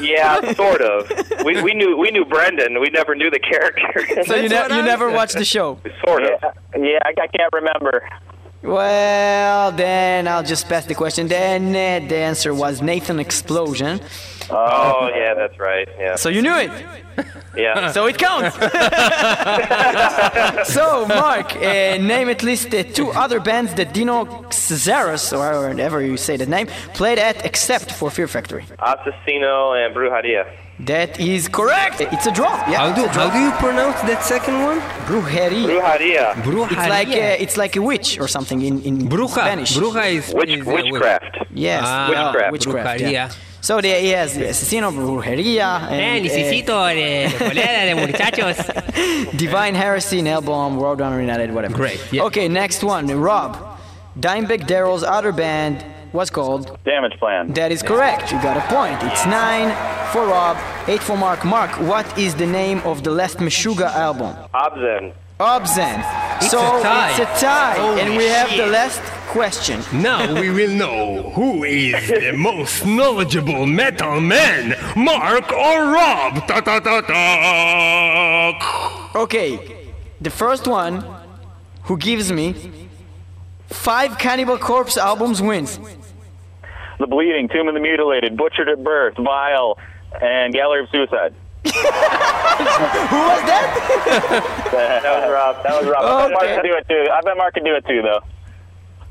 Yeah, 0.00 0.52
sort 0.52 0.80
of. 0.80 1.10
We 1.44 1.60
we 1.62 1.74
knew 1.74 1.96
we 1.96 2.10
knew 2.10 2.24
Brendon. 2.24 2.80
We 2.80 2.88
never 2.90 3.14
knew 3.14 3.30
the 3.30 3.40
character. 3.40 4.06
So 4.26 4.34
you, 4.36 4.48
ne- 4.48 4.76
you 4.76 4.82
never 4.82 5.10
watched 5.10 5.34
the 5.34 5.44
show. 5.44 5.80
sort 6.04 6.22
of. 6.24 6.30
Yeah, 6.42 6.50
yeah 6.80 6.98
I, 7.04 7.12
I 7.20 7.26
can't 7.26 7.52
remember. 7.52 8.08
Well, 8.62 9.72
then 9.72 10.26
I'll 10.28 10.42
just 10.42 10.68
pass 10.68 10.84
the 10.86 10.94
question. 10.94 11.28
Then 11.28 11.68
uh, 11.70 12.06
the 12.08 12.16
answer 12.16 12.52
was 12.52 12.82
Nathan 12.82 13.18
Explosion. 13.20 14.00
Oh 14.50 15.10
yeah, 15.14 15.34
that's 15.34 15.58
right. 15.58 15.88
Yeah. 15.98 16.16
So 16.16 16.28
you 16.28 16.42
knew 16.42 16.54
it. 16.56 16.70
Yeah. 17.56 17.90
So 17.96 18.06
it 18.06 18.16
counts. 18.18 18.54
so, 20.72 21.06
Mark, 21.06 21.56
uh, 21.56 21.60
name 22.14 22.28
at 22.28 22.42
least 22.42 22.72
uh, 22.72 22.82
two 22.84 23.10
other 23.10 23.40
bands 23.40 23.74
that 23.74 23.92
Dino 23.92 24.24
Cazares, 24.50 25.32
or 25.32 25.68
whatever 25.68 26.00
you 26.00 26.16
say 26.16 26.36
the 26.36 26.46
name, 26.46 26.68
played 26.94 27.18
at 27.18 27.44
except 27.44 27.90
for 27.92 28.10
Fear 28.10 28.28
Factory. 28.28 28.64
Asesino 28.78 29.74
and 29.84 29.94
Brujeria. 29.94 30.46
That 30.80 31.18
is 31.18 31.48
correct. 31.48 32.00
It's 32.00 32.26
a 32.26 32.30
draw. 32.30 32.54
Yeah. 32.70 32.78
How 32.78 32.92
do 32.94 33.04
a 33.04 33.12
draw. 33.12 33.28
how 33.28 33.32
do 33.36 33.40
you 33.40 33.50
pronounce 33.58 34.00
that 34.02 34.22
second 34.22 34.62
one? 34.62 34.78
Brujeria. 35.08 35.66
Brujeria. 35.66 36.34
Brujeria. 36.44 36.70
It's 36.70 36.88
like 36.88 37.08
uh, 37.08 37.42
it's 37.44 37.56
like 37.56 37.74
a 37.74 37.82
witch 37.82 38.20
or 38.20 38.28
something 38.28 38.62
in 38.62 38.80
in 38.82 39.08
Bruja. 39.08 39.30
Spanish. 39.42 39.76
Bruja 39.76 40.04
is, 40.12 40.32
Witch, 40.32 40.50
is 40.50 40.64
witchcraft. 40.64 41.36
Yes. 41.52 41.82
Ah, 41.84 42.10
yeah, 42.10 42.24
Witchcraft. 42.26 42.52
witchcraft. 42.52 43.00
Brujeria. 43.00 43.12
Yeah. 43.12 43.30
So 43.60 43.80
there 43.80 44.00
he 44.00 44.10
has 44.10 44.34
the 44.34 44.44
Asesino, 44.44 44.92
Brujeria, 44.92 45.90
Eh, 45.90 45.94
and 45.94 46.24
uh, 46.24 46.28
necesito 46.28 46.94
de 46.94 47.28
polera 47.38 47.84
de 47.84 47.94
muchachos. 48.06 49.36
Divine 49.36 49.74
Heresy, 49.74 50.22
Nailbomb, 50.22 50.78
Roadrunner 50.78 51.20
United, 51.20 51.52
whatever. 51.52 51.74
Great, 51.74 52.00
yeah. 52.12 52.22
Okay, 52.24 52.48
next 52.48 52.82
one. 52.84 53.06
Rob. 53.08 53.56
Dimebag 54.18 54.66
Darrell's 54.66 55.02
other 55.02 55.32
band 55.32 55.84
was 56.12 56.30
called. 56.30 56.78
Damageplan. 56.84 57.54
That 57.54 57.70
is 57.72 57.82
correct. 57.82 58.32
You 58.32 58.40
got 58.42 58.56
a 58.56 58.62
point. 58.74 58.98
It's 59.12 59.26
nine 59.26 59.68
for 60.12 60.26
Rob, 60.26 60.56
eight 60.88 61.02
for 61.02 61.16
Mark. 61.16 61.44
Mark, 61.44 61.70
what 61.80 62.06
is 62.18 62.34
the 62.34 62.46
name 62.46 62.80
of 62.84 63.02
the 63.04 63.10
last 63.10 63.38
Meshuggah 63.38 63.92
album? 63.94 64.34
Obzen. 64.54 65.12
Obzen. 65.40 66.02
It's 66.40 66.50
so 66.50 66.58
a 66.58 66.82
tie. 66.82 67.10
it's 67.10 67.20
a 67.20 67.24
tie, 67.40 67.76
Holy 67.78 68.00
and 68.00 68.16
we 68.16 68.24
have 68.24 68.50
the 68.56 68.66
last 68.66 69.00
question. 69.28 69.80
Now 69.92 70.34
we 70.40 70.50
will 70.50 70.70
know 70.70 71.30
who 71.30 71.62
is 71.64 72.08
the 72.08 72.32
most 72.36 72.84
knowledgeable 72.84 73.64
metal 73.66 74.20
man, 74.20 74.76
Mark 74.96 75.52
or 75.52 75.92
Rob. 75.92 76.46
Ta 76.48 76.60
ta 76.60 76.80
ta 76.80 77.00
ta. 77.02 78.52
Okay, 79.14 79.58
the 80.20 80.30
first 80.30 80.66
one 80.66 81.04
who 81.84 81.96
gives 81.96 82.32
me 82.32 82.88
five 83.68 84.18
Cannibal 84.18 84.58
Corpse 84.58 84.96
albums 84.96 85.40
wins. 85.40 85.78
The 86.98 87.06
Bleeding, 87.06 87.48
Tomb 87.48 87.68
of 87.68 87.74
the 87.74 87.80
Mutilated, 87.80 88.36
Butchered 88.36 88.68
at 88.68 88.82
Birth, 88.82 89.16
Vile, 89.16 89.78
and 90.20 90.52
Gallery 90.52 90.82
of 90.82 90.90
Suicide. 90.90 91.32
Who 91.64 91.70
was 91.70 93.42
that? 93.50 93.68
that 94.72 95.02
was 95.04 95.30
Rob. 95.30 95.62
That 95.64 95.74
was 95.82 95.86
Rob. 95.90 96.04
I 96.04 96.28
bet 96.28 96.32
Mark 96.32 96.44
Okay. 96.44 96.54
can 96.54 96.64
do 96.64 96.74
it 96.76 96.88
too. 96.88 97.10
I 97.12 97.20
bet 97.22 97.36
Mark 97.36 97.54
can 97.54 97.64
do 97.64 97.74
it 97.74 97.86
too, 97.86 98.02
though. 98.02 98.20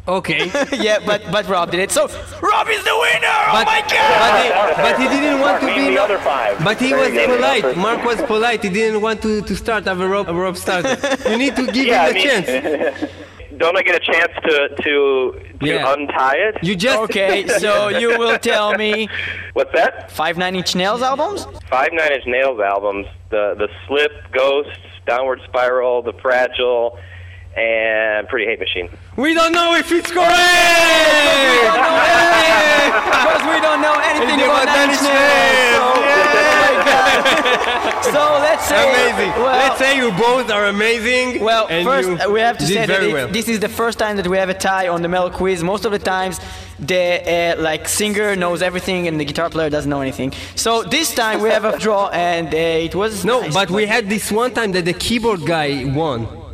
Okay. 0.07 0.45
yeah, 0.78 0.99
but 1.06 1.22
but 1.32 1.48
Rob 1.49 1.69
did 1.72 1.82
it. 1.82 1.91
So 1.91 2.07
Rob 2.41 2.68
is 2.69 2.84
the 2.84 2.95
winner. 2.95 3.28
oh 3.28 3.52
But, 3.52 3.65
my 3.68 3.82
God! 3.82 3.91
but, 3.91 4.40
he, 4.44 4.82
but 4.82 4.99
he 5.02 5.07
didn't 5.19 5.40
want 5.41 5.60
to 5.61 5.68
be. 5.68 5.82
the 5.95 5.98
other 6.02 6.18
five. 6.19 6.64
But 6.64 6.80
he 6.80 6.94
was 6.94 7.10
polite. 7.11 7.76
Mark 7.78 8.03
was 8.06 8.22
polite. 8.24 8.64
He 8.64 8.69
didn't 8.69 9.02
want 9.02 9.22
to, 9.24 9.41
to 9.41 9.56
start. 9.56 9.84
Have 9.86 9.99
a 9.99 10.07
Rob, 10.07 10.30
a 10.30 10.34
Rob 10.34 10.56
started. 10.56 10.98
You 11.30 11.38
need 11.38 11.56
to 11.57 11.65
give 11.68 11.88
Yeah, 11.88 12.03
I 12.03 12.10
him 12.10 12.11
a 12.11 12.14
mean- 12.14 12.24
chance. 12.28 13.11
Don't 13.58 13.78
I 13.78 13.82
get 13.82 13.96
a 13.96 14.00
chance 14.00 14.32
to 14.46 14.70
to 14.84 15.40
to 15.62 15.68
Yeah. 15.68 15.94
untie 15.94 16.36
it? 16.38 16.56
You 16.64 16.76
just 16.76 17.00
Okay, 17.00 17.48
so 17.48 17.88
you 18.02 18.18
will 18.18 18.38
tell 18.38 18.74
me 18.76 19.08
What's 19.54 19.74
that? 19.74 20.12
five 20.12 20.38
Nine 20.38 20.56
Inch 20.56 20.76
Nails 20.76 21.02
albums? 21.02 21.46
Five 21.70 21.90
Nine 21.94 22.14
Inch 22.14 22.26
Nails 22.28 22.60
albums. 22.60 23.08
The 23.30 23.56
the 23.58 23.68
Slip, 23.88 24.12
Ghosts, 24.32 24.80
Downward 25.06 25.42
Spiral, 25.48 26.02
The 26.02 26.14
Fragile, 26.22 26.98
and 27.58 28.28
Pretty 28.28 28.46
Hate 28.46 28.60
Machine. 28.60 28.90
We 29.16 29.34
don't 29.34 29.52
know 29.52 29.76
if 29.76 29.92
it's 29.92 30.12
correct. 30.12 30.32
Because 32.94 33.44
we 33.54 33.60
don't 33.62 33.82
know 33.82 33.96
anything 34.04 34.30
Anything 34.30 34.46
about 34.46 34.64
about 34.64 34.76
Nine 34.78 34.90
Inch 34.92 35.02
Nails. 35.02 35.98
So, 38.06 38.12
so 38.14 38.22
let's 38.42 38.66
say 38.68 38.90
Amazing. 38.90 39.32
Well, 39.42 39.58
Let's 39.58 39.80
say 39.80 39.98
you 39.98 40.12
both 40.12 40.52
are 40.52 40.66
amazing. 40.68 41.44
Well, 41.44 41.68
and 41.70 41.86
first 41.86 42.08
you 42.08 42.32
we 42.32 42.40
have 42.40 42.58
to 42.60 42.66
say 42.66 42.86
that 42.86 43.02
well. 43.12 43.28
this 43.28 43.48
is 43.50 43.60
the 43.60 43.70
first 43.70 43.98
time 44.00 44.16
that 44.18 44.28
we 44.28 44.38
have 44.38 44.50
a 44.50 44.54
tie 44.54 44.88
on 44.88 45.02
the 45.02 45.08
Metal 45.08 45.30
Quiz. 45.30 45.64
Most 45.64 45.86
of 45.86 45.92
the 45.92 46.00
times, 46.00 46.40
the 46.80 47.56
uh, 47.58 47.62
like 47.62 47.88
singer 47.88 48.36
knows 48.36 48.62
everything 48.62 49.08
and 49.08 49.20
the 49.20 49.26
guitar 49.26 49.50
player 49.50 49.70
doesn't 49.70 49.90
know 49.90 50.02
anything. 50.02 50.32
So 50.56 50.84
this 50.84 51.14
time 51.16 51.42
we 51.42 51.50
have 51.50 51.66
a 51.66 51.78
draw, 51.80 52.10
and 52.10 52.54
uh, 52.54 52.58
it 52.58 52.94
was 52.96 53.26
no, 53.26 53.42
nice. 53.42 53.54
but 53.54 53.72
we 53.72 53.86
had 53.88 54.10
this 54.10 54.32
one 54.32 54.54
time 54.54 54.72
that 54.74 54.86
the 54.86 54.94
keyboard 54.94 55.46
guy 55.46 55.86
won. 55.86 56.47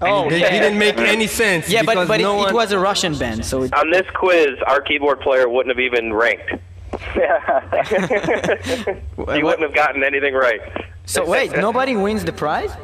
Oh 0.00 0.28
That 0.28 0.38
yeah, 0.38 0.50
didn't 0.50 0.78
make 0.78 0.98
any 0.98 1.26
sense. 1.26 1.70
yeah, 1.70 1.82
but 1.82 2.06
but 2.06 2.20
no 2.20 2.34
it, 2.34 2.38
one... 2.38 2.48
it 2.50 2.54
was 2.54 2.72
a 2.72 2.78
Russian 2.78 3.16
band, 3.16 3.44
so 3.44 3.62
it, 3.62 3.72
On 3.74 3.90
this 3.90 4.06
quiz, 4.14 4.58
our 4.66 4.80
keyboard 4.80 5.20
player 5.20 5.48
wouldn't 5.48 5.74
have 5.74 5.80
even 5.80 6.12
ranked. 6.12 6.50
he 9.32 9.42
wouldn't 9.42 9.62
have 9.62 9.74
gotten 9.74 10.02
anything 10.04 10.34
right. 10.34 10.60
so 11.04 11.24
wait, 11.28 11.52
nobody 11.56 11.96
wins 11.96 12.24
the 12.24 12.32
prize. 12.32 12.70
Uh, 12.70 12.80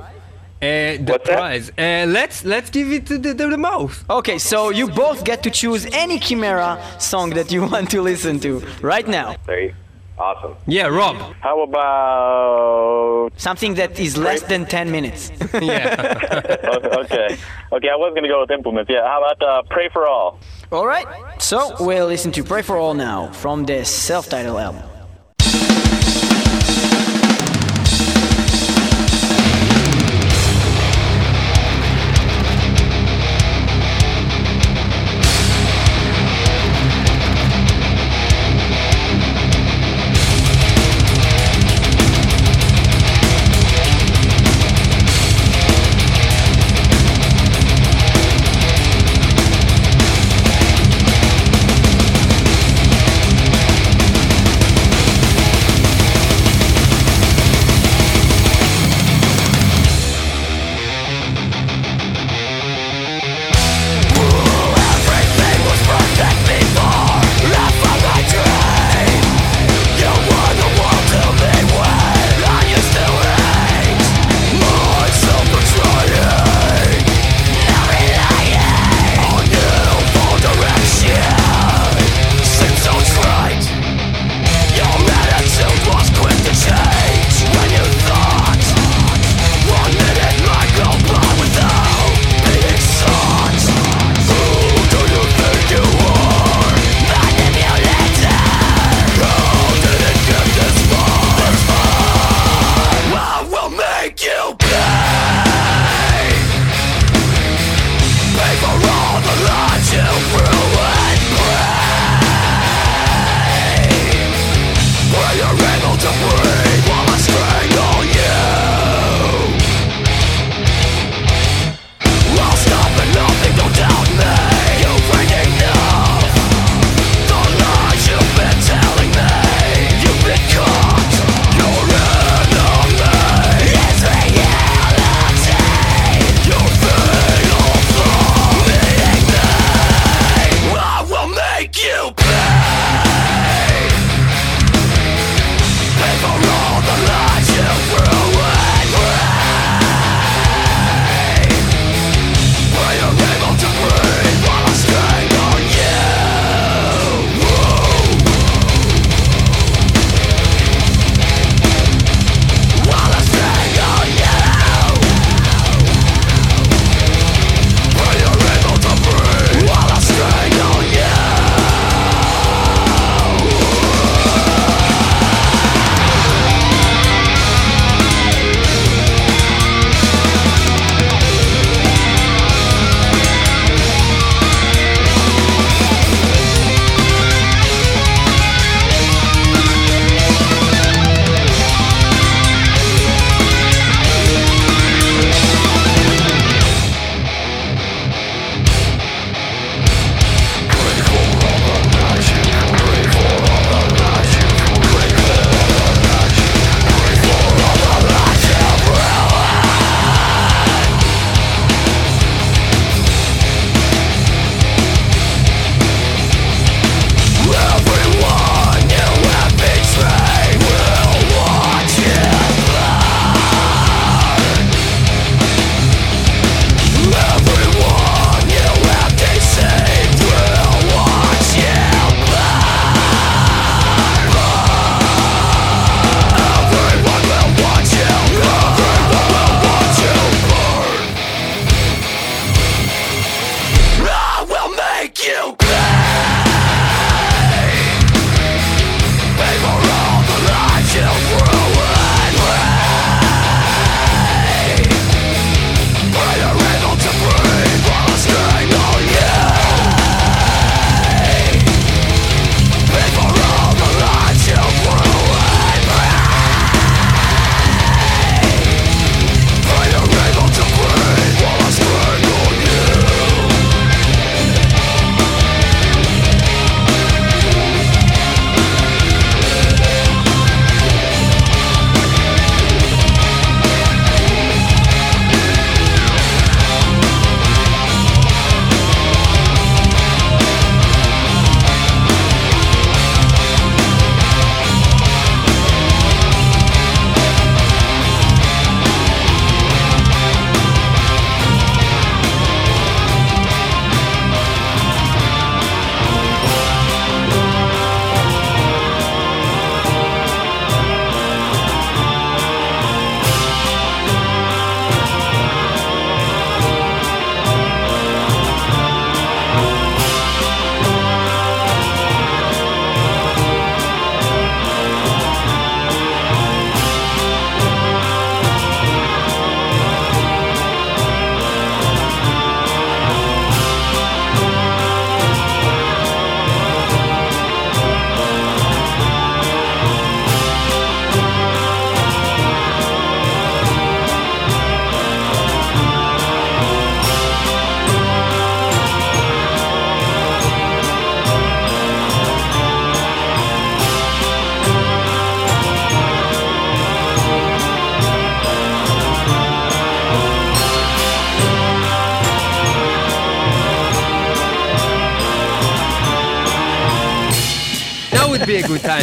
the 0.63 1.05
What's 1.09 1.29
that? 1.29 1.37
prize. 1.37 1.71
Uh, 1.71 2.07
let's 2.09 2.45
let's 2.45 2.71
give 2.71 2.91
it 2.93 3.07
to 3.07 3.19
the, 3.19 3.35
to 3.35 3.49
the 3.49 3.59
mouth. 3.59 4.05
Okay, 4.09 4.39
so 4.39 4.71
you 4.71 4.89
both 4.89 5.25
get 5.25 5.43
to 5.43 5.51
choose 5.51 5.87
any 5.87 6.19
Chimaira 6.21 6.79
song 7.01 7.31
that 7.31 7.51
you 7.51 7.63
want 7.73 7.91
to 7.91 8.01
listen 8.01 8.39
to 8.41 8.61
right 8.81 9.07
now. 9.09 9.37
There 9.47 9.61
you. 9.61 9.75
Awesome. 10.19 10.55
Yeah, 10.67 10.87
Rob. 10.87 11.17
How 11.41 11.63
about? 11.63 13.22
Something 13.43 13.75
that 13.75 13.99
is 13.99 14.17
less 14.17 14.43
than 14.43 14.67
10 14.67 14.93
minutes. 14.93 15.33
Yeah. 15.61 15.99
okay, 17.03 17.37
okay. 17.73 17.89
I 17.89 17.97
was 17.97 18.13
gonna 18.15 18.29
go 18.29 18.41
with 18.43 18.53
implements. 18.53 18.89
Yeah. 18.89 19.03
How 19.05 19.19
about 19.21 19.43
uh, 19.43 19.63
Pray 19.69 19.89
for 19.93 20.07
All? 20.07 20.39
All 20.71 20.87
right, 20.87 21.07
so 21.43 21.75
we'll 21.81 22.07
listen 22.07 22.31
to 22.33 22.45
Pray 22.45 22.63
for 22.63 22.77
All 22.79 22.95
now 22.95 23.33
from 23.33 23.65
the 23.65 23.85
self 23.85 24.29
titled 24.29 24.59
album. 24.59 24.92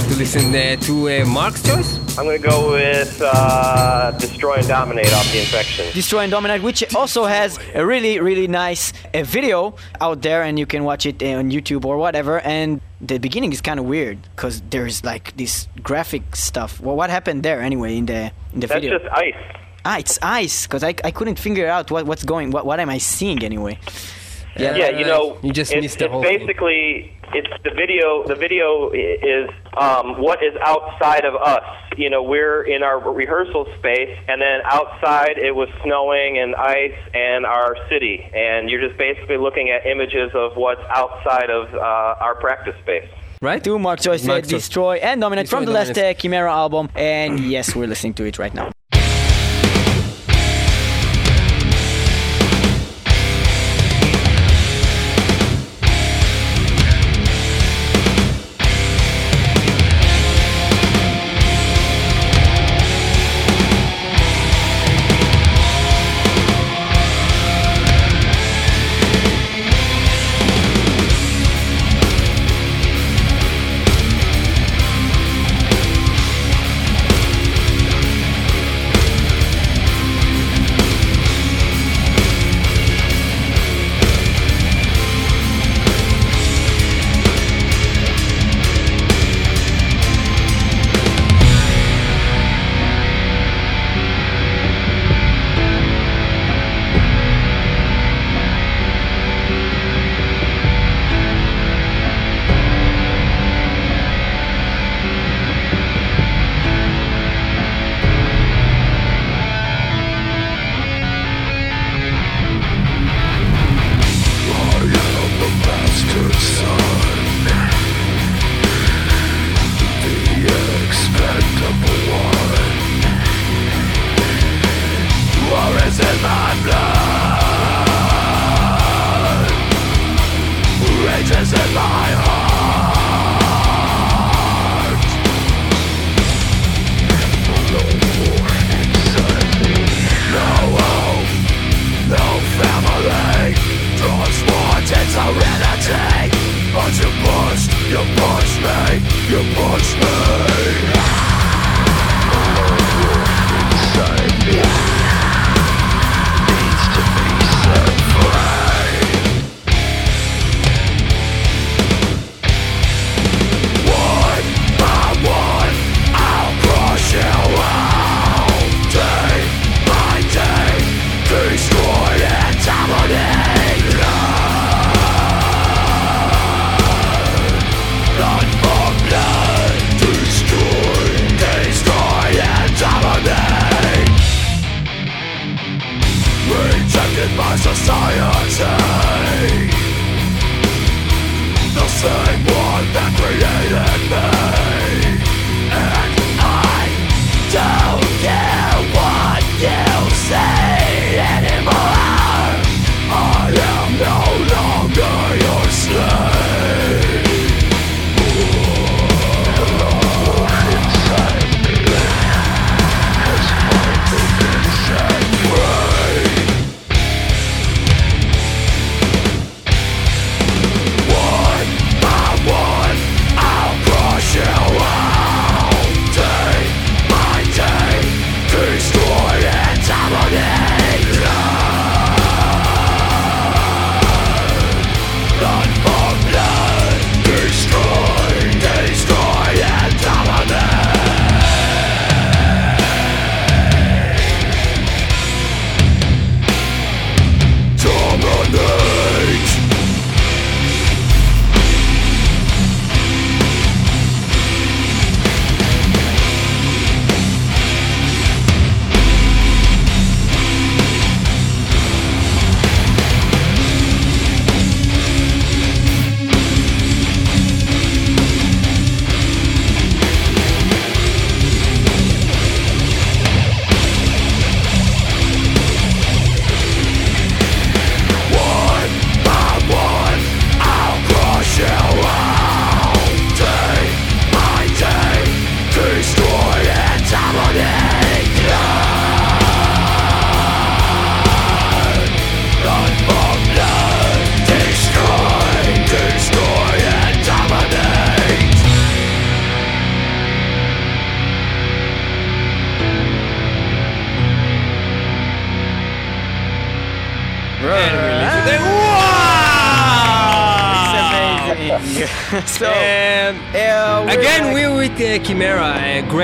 To 0.10 0.16
listen 0.16 0.56
uh, 0.56 0.76
to 0.78 1.08
uh, 1.10 1.26
Mark's 1.26 1.62
choice? 1.62 2.00
I'm 2.18 2.26
going 2.26 2.42
to 2.42 2.48
go 2.48 2.72
with 2.72 3.22
uh, 3.24 4.12
Destroy 4.18 4.56
and 4.56 4.68
Dominate 4.68 5.14
off 5.14 5.32
the 5.32 5.40
Infection. 5.40 5.86
Destroy 5.94 6.22
and 6.22 6.32
Dominate, 6.32 6.64
which 6.64 6.96
also 6.96 7.26
has 7.26 7.60
a 7.76 7.86
really, 7.86 8.20
really 8.20 8.48
nice 8.48 8.92
uh, 9.14 9.24
video 9.24 9.76
out 10.02 10.22
there, 10.24 10.42
and 10.42 10.58
you 10.58 10.66
can 10.66 10.84
watch 10.84 11.06
it 11.06 11.22
uh, 11.22 11.38
on 11.38 11.52
YouTube 11.52 11.86
or 11.86 11.98
whatever. 11.98 12.40
And 12.40 12.82
the 13.00 13.20
beginning 13.20 13.54
is 13.54 13.62
kind 13.62 13.80
of 13.80 13.86
weird 13.86 14.18
because 14.36 14.62
there's 14.72 15.04
like 15.04 15.38
this 15.38 15.68
graphic 15.84 16.36
stuff. 16.36 16.80
Well, 16.82 16.96
what 16.96 17.12
happened 17.12 17.44
there 17.44 17.62
anyway 17.62 17.98
in 17.98 18.08
the 18.08 18.32
in 18.54 18.62
the 18.62 18.68
That's 18.68 18.82
video? 18.82 18.98
just 18.98 19.12
ice. 19.14 19.36
Ah, 19.86 20.00
it's 20.00 20.18
ice 20.24 20.66
because 20.66 20.84
I, 20.84 20.96
I 21.04 21.12
couldn't 21.12 21.38
figure 21.38 21.68
out 21.68 21.92
what, 21.92 22.06
what's 22.08 22.24
going. 22.24 22.50
What 22.50 22.66
what 22.66 22.80
am 22.80 22.90
I 22.90 22.98
seeing 22.98 23.44
anyway? 23.44 23.78
Yeah, 24.58 24.76
Yeah, 24.76 24.90
you 24.90 25.06
know, 25.06 25.38
you 25.44 25.54
just 25.54 25.72
it's, 25.72 25.82
missed 25.84 26.00
the 26.00 26.06
it's 26.06 26.12
whole 26.12 26.24
thing. 26.24 26.42
Basically 27.32 27.40
it's 27.52 27.64
the 27.64 27.72
video. 27.72 28.24
The 28.28 28.36
video 28.36 28.92
is 28.92 29.50
um, 29.78 30.22
what 30.22 30.44
is 30.44 30.54
outside 30.64 31.26
of 31.26 31.36
us. 31.36 31.64
You 31.98 32.10
know, 32.10 32.24
we're 32.24 32.64
in 32.64 32.84
our 32.84 33.00
rehearsal 33.00 33.66
space, 33.78 34.18
and 34.28 34.42
then 34.42 34.62
outside 34.64 35.38
it 35.38 35.56
was 35.56 35.70
snowing 35.84 36.38
and 36.38 36.56
ice 36.56 36.98
and 37.14 37.46
our 37.46 37.76
city, 37.90 38.30
and 38.34 38.70
you're 38.70 38.86
just 38.86 38.98
basically 38.98 39.38
looking 39.38 39.70
at 39.70 39.86
images 39.86 40.32
of 40.34 40.56
what's 40.56 40.82
outside 40.90 41.50
of 41.50 41.74
uh, 41.74 41.80
our 42.26 42.36
practice 42.36 42.76
space. 42.82 43.10
Right? 43.42 43.64
Two 43.64 43.80
Mark 43.80 44.02
Choice 44.02 44.26
Mark 44.26 44.46
said 44.46 44.50
Destroy 44.50 44.98
and 44.98 45.22
Dominate 45.22 45.46
Destroy 45.46 45.60
from 45.60 45.66
the 45.66 45.72
last 45.72 45.94
Dominate. 45.94 46.18
uh, 46.18 46.22
Chimaira 46.22 46.50
album, 46.52 46.90
and 46.96 47.40
yes, 47.40 47.76
we're 47.76 47.88
listening 47.88 48.14
to 48.16 48.26
it 48.26 48.38
right 48.38 48.54
now. 48.54 48.72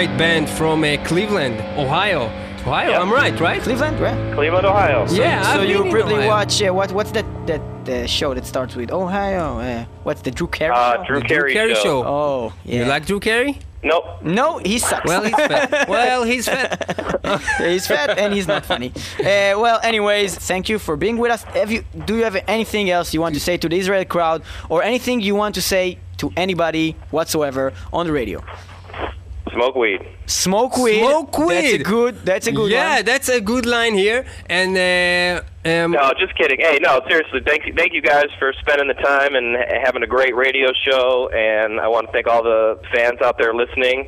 Great 0.06 0.18
band 0.18 0.50
from 0.50 0.84
uh, 0.84 0.98
Cleveland, 1.06 1.60
Ohio. 1.80 2.24
Ohio, 2.66 2.90
Yep. 2.92 3.02
I'm 3.02 3.12
right, 3.12 3.40
right? 3.40 3.62
Cleveland, 3.62 4.00
right? 4.00 4.34
Cleveland, 4.36 4.66
Ohio. 4.66 5.06
Yeah, 5.10 5.42
So 5.54 5.62
I've 5.62 5.70
you 5.70 5.78
been 5.80 5.88
in 5.88 5.92
probably 5.94 6.14
Ohio. 6.16 6.28
watch 6.28 6.62
uh, 6.64 6.74
what? 6.74 6.92
What's 6.92 7.12
that 7.12 7.26
that 7.48 7.62
uh, 7.90 8.08
show 8.08 8.34
that 8.34 8.46
starts 8.46 8.76
with 8.76 8.92
Ohio? 8.92 9.60
Uh, 9.60 9.86
what's 10.04 10.22
the 10.22 10.32
Drew 10.32 10.48
Carey 10.48 10.74
Uh, 10.76 10.98
show? 10.98 11.04
Drew 11.08 11.20
The 11.22 11.26
Carey, 11.28 11.54
Carey 11.54 11.76
show. 11.76 11.84
show. 11.84 12.04
Oh, 12.08 12.54
yeah. 12.64 12.80
You 12.80 12.86
like 12.86 13.06
Drew 13.06 13.20
Carey? 13.20 13.60
Nope. 13.84 14.06
No, 14.24 14.58
he 14.60 14.80
sucks. 14.80 15.06
Well, 15.08 15.24
he's 15.24 15.36
fat. 15.36 15.88
well, 15.96 16.24
he's 16.24 16.46
fat. 16.48 16.70
he's 17.60 17.86
fat 17.88 18.18
and 18.18 18.34
he's 18.34 18.48
not 18.48 18.66
funny. 18.66 18.92
Uh, 19.20 19.54
well, 19.64 19.80
anyways, 19.84 20.36
thank 20.36 20.68
you 20.70 20.80
for 20.80 20.96
being 20.98 21.18
with 21.18 21.32
us. 21.32 21.44
Have 21.44 21.72
you, 21.72 21.84
do 22.06 22.18
you 22.18 22.24
have 22.24 22.38
anything 22.48 22.90
else 22.90 23.14
you 23.14 23.22
want 23.22 23.36
to 23.36 23.42
say 23.42 23.58
to 23.58 23.70
the 23.70 23.78
Israel 23.78 24.06
crowd, 24.06 24.42
or 24.70 24.82
anything 24.82 25.22
you 25.22 25.36
want 25.36 25.54
to 25.56 25.62
say 25.62 26.00
to 26.18 26.32
anybody 26.36 26.96
whatsoever 27.12 27.74
on 27.94 28.08
the 28.08 28.12
radio? 28.12 28.44
Smoke 29.52 29.76
weed. 29.76 30.02
Smoke 30.26 30.78
weed. 30.78 31.00
Smoke 31.00 31.32
That's 31.32 31.68
a 31.68 31.78
weed. 31.78 31.86
good. 31.86 32.26
That's 32.26 32.48
a 32.48 32.52
good 32.52 32.72
yeah, 32.72 32.96
one. 32.96 33.06
that's 33.06 33.30
a 33.30 33.40
good 33.40 33.66
line 33.66 33.94
here. 33.94 34.26
And 34.50 34.76
uh, 34.76 35.70
um, 35.70 35.92
No, 35.92 36.12
just 36.20 36.36
kidding. 36.36 36.60
Hey, 36.60 36.80
no, 36.82 37.00
seriously, 37.08 37.42
thank 37.46 37.66
you, 37.66 37.74
thank 37.74 37.94
you 37.94 38.02
guys 38.02 38.26
for 38.40 38.52
spending 38.54 38.88
the 38.88 38.96
time 38.96 39.36
and 39.36 39.56
having 39.84 40.04
a 40.04 40.08
great 40.08 40.36
radio 40.36 40.72
show. 40.74 41.30
And 41.30 41.80
I 41.80 41.88
want 41.88 42.08
to 42.08 42.12
thank 42.12 42.28
all 42.28 42.44
the 42.44 42.80
fans 42.94 43.22
out 43.22 43.38
there 43.38 43.54
listening. 43.54 44.08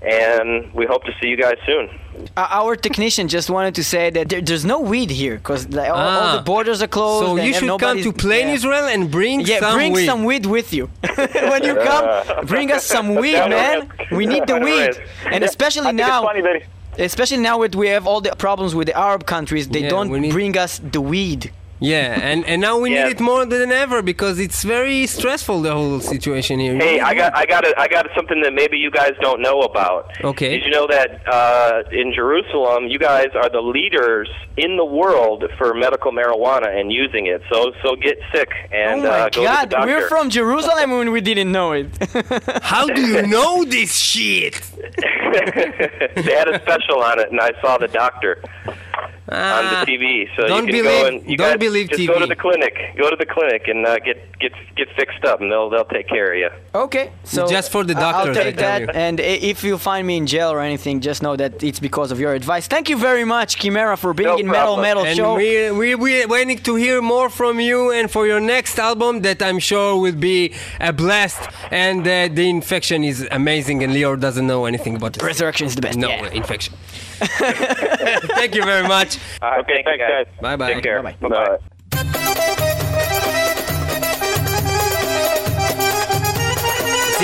And 0.00 0.72
we 0.74 0.86
hope 0.86 1.02
to 1.04 1.12
see 1.20 1.26
you 1.28 1.36
guys 1.36 1.56
soon. 1.66 1.90
Uh, 2.36 2.46
our 2.50 2.76
technician 2.76 3.26
just 3.26 3.50
wanted 3.50 3.74
to 3.74 3.82
say 3.84 4.10
that 4.10 4.28
there, 4.28 4.40
there's 4.40 4.64
no 4.64 4.78
weed 4.80 5.10
here 5.10 5.36
because 5.36 5.66
all, 5.66 5.80
all 5.80 5.94
Ah. 5.96 6.36
the 6.36 6.42
borders 6.42 6.80
are 6.82 6.86
closed. 6.86 7.26
so 7.26 7.36
you 7.36 7.52
should 7.52 7.80
come 7.80 8.00
to 8.02 8.12
Plain 8.12 8.46
yeah. 8.48 8.54
Israel 8.54 8.84
and 8.86 9.10
bring 9.10 9.40
Yeah, 9.40 9.58
some 9.60 9.74
bring 9.74 9.92
weed. 9.92 10.06
some 10.06 10.24
weed 10.24 10.46
with 10.46 10.72
you. 10.72 10.86
when 11.52 11.64
you 11.64 11.74
come, 11.76 12.46
bring 12.46 12.70
us 12.70 12.84
some 12.84 13.14
weed, 13.22 13.34
man. 13.56 13.90
We 14.12 14.26
need 14.26 14.46
the 14.46 14.58
weed, 14.58 14.86
risk. 14.88 15.00
and 15.32 15.42
especially 15.42 15.92
now. 15.92 16.22
funny 16.22 16.42
that 16.42 16.62
Especially 17.00 17.36
now 17.38 17.58
that 17.62 17.76
we 17.76 17.88
have 17.88 18.08
all 18.08 18.20
the 18.20 18.30
problems 18.36 18.74
with 18.74 18.86
the 18.88 18.96
Arab 18.98 19.24
countries, 19.24 19.68
they 19.68 19.82
Yeah, 19.82 19.88
don't 19.90 20.10
need- 20.10 20.32
bring 20.32 20.56
us 20.58 20.80
the 20.80 21.00
weed. 21.00 21.52
Yeah, 21.80 22.18
and, 22.20 22.44
and 22.46 22.60
now 22.60 22.78
we 22.78 22.92
Yeah. 22.92 23.04
need 23.04 23.12
it 23.12 23.20
more 23.20 23.44
than 23.46 23.70
ever 23.70 24.02
because 24.02 24.40
it's 24.40 24.64
very 24.64 25.06
stressful 25.06 25.62
the 25.62 25.72
whole 25.72 26.00
situation 26.00 26.58
here. 26.58 26.74
Hey, 26.76 26.98
I 27.00 27.14
got, 27.14 27.36
I 27.36 27.46
got, 27.46 27.64
a, 27.64 27.72
I 27.80 27.86
got 27.86 28.06
something 28.16 28.40
that 28.42 28.52
maybe 28.52 28.78
you 28.78 28.90
guys 28.90 29.12
don't 29.20 29.40
know 29.40 29.60
about. 29.62 30.10
Okay. 30.24 30.58
Did 30.58 30.64
you 30.64 30.70
know 30.70 30.86
that 30.88 31.22
uh, 31.28 31.82
in 31.92 32.12
Jerusalem, 32.14 32.88
you 32.88 32.98
guys 32.98 33.28
are 33.36 33.48
the 33.48 33.60
leaders 33.60 34.28
in 34.56 34.76
the 34.76 34.84
world 34.84 35.44
for 35.56 35.72
medical 35.72 36.10
marijuana 36.10 36.68
and 36.80 36.92
using 36.92 37.26
it? 37.26 37.42
So, 37.50 37.72
so 37.82 37.94
get 37.94 38.18
sick 38.34 38.50
and 38.72 39.00
oh 39.00 39.04
my 39.04 39.08
uh, 39.20 39.28
go 39.30 39.44
God, 39.44 39.60
to 39.62 39.68
the 39.68 39.76
doctor. 39.76 39.86
we're 39.86 40.08
from 40.08 40.30
Jerusalem 40.30 40.90
when 40.90 41.12
we 41.12 41.20
didn't 41.20 41.52
know 41.52 41.72
it. 41.72 41.86
How 42.62 42.86
do 42.86 43.00
you 43.00 43.22
know 43.26 43.64
this 43.64 43.94
shit? 43.94 44.60
they 45.32 46.34
had 46.34 46.48
a 46.48 46.60
special 46.62 47.02
on 47.02 47.20
it, 47.20 47.30
and 47.30 47.40
I 47.40 47.52
saw 47.60 47.78
the 47.78 47.88
doctor 47.88 48.42
on 49.30 49.64
the 49.72 49.76
Ah, 49.78 49.84
TV. 49.86 50.28
So 50.36 50.46
don't 50.46 50.66
you 50.66 50.72
can 50.74 50.82
believe- 50.84 51.02
go 51.02 51.06
and 51.08 51.30
you 51.30 51.36
don't 51.36 51.50
guys 51.52 51.58
believe 51.58 51.88
just 51.88 52.00
TV. 52.00 52.06
go 52.08 52.18
to 52.18 52.26
the 52.26 52.36
clinic. 52.36 52.74
Go 52.96 53.10
to 53.10 53.16
the 53.16 53.26
clinic 53.26 53.68
and 53.68 53.86
uh, 53.86 53.98
get 53.98 54.18
get 54.38 54.52
get 54.76 54.88
fixed 54.96 55.24
up, 55.24 55.40
and 55.40 55.50
they'll 55.52 55.68
they'll 55.70 55.84
take 55.96 56.08
care 56.08 56.32
of 56.32 56.38
you. 56.38 56.50
okay, 56.74 57.10
so 57.24 57.46
Just 57.48 57.70
for 57.70 57.84
the 57.84 57.94
doctor. 57.94 58.30
I'll 58.30 58.34
take 58.34 58.56
that. 58.56 58.80
you. 58.82 58.88
And 58.94 59.20
if 59.20 59.62
you 59.64 59.78
find 59.78 60.06
me 60.06 60.16
in 60.16 60.26
jail 60.26 60.50
or 60.50 60.60
anything, 60.60 61.00
just 61.00 61.22
know 61.22 61.36
that 61.36 61.62
it's 61.62 61.80
because 61.80 62.10
of 62.12 62.18
your 62.20 62.32
advice. 62.34 62.66
Thank 62.66 62.88
you 62.88 62.96
very 62.96 63.24
much, 63.24 63.58
Chimaira, 63.60 63.96
for 63.98 64.14
being 64.14 64.28
No 64.28 64.36
in 64.38 64.46
Metal 64.46 64.76
problem. 64.76 64.82
Metal 64.82 65.04
and 65.04 65.16
Show. 65.16 65.34
we 65.34 65.70
we 65.70 65.94
we 65.94 66.26
waiting 66.26 66.58
to 66.68 66.74
hear 66.76 67.00
more 67.02 67.28
from 67.30 67.60
you 67.60 67.90
and 67.92 68.10
for 68.10 68.26
your 68.26 68.40
next 68.40 68.78
album 68.78 69.20
that 69.26 69.42
I'm 69.42 69.58
sure 69.58 69.88
will 70.00 70.20
be 70.32 70.52
a 70.80 70.92
blast. 70.92 71.40
And 71.70 72.00
uh, 72.06 72.28
the 72.38 72.48
infection 72.48 73.04
is 73.04 73.26
amazing, 73.30 73.82
and 73.84 73.92
Leo 73.92 74.16
doesn't 74.16 74.46
know 74.46 74.64
anything 74.66 74.94
about 74.96 75.12
this. 75.14 75.22
Resurrection 75.22 75.66
is 75.66 75.74
the 75.74 75.82
best. 75.82 75.98
No 75.98 76.08
yeah. 76.08 76.30
infection. 76.42 76.74
Thank 78.36 78.54
you 78.54 78.64
very 78.64 78.86
much. 78.86 79.18
All 79.42 79.50
right, 79.50 79.60
Okay, 79.60 79.82
thanks, 79.84 80.02
thanks, 80.04 80.30
guys. 80.30 80.40
Bye 80.40 80.56
bye. 80.56 80.74
Take 80.74 80.84
care. 80.84 81.02
Bye-bye. 81.02 81.28
Bye-bye. 81.28 81.77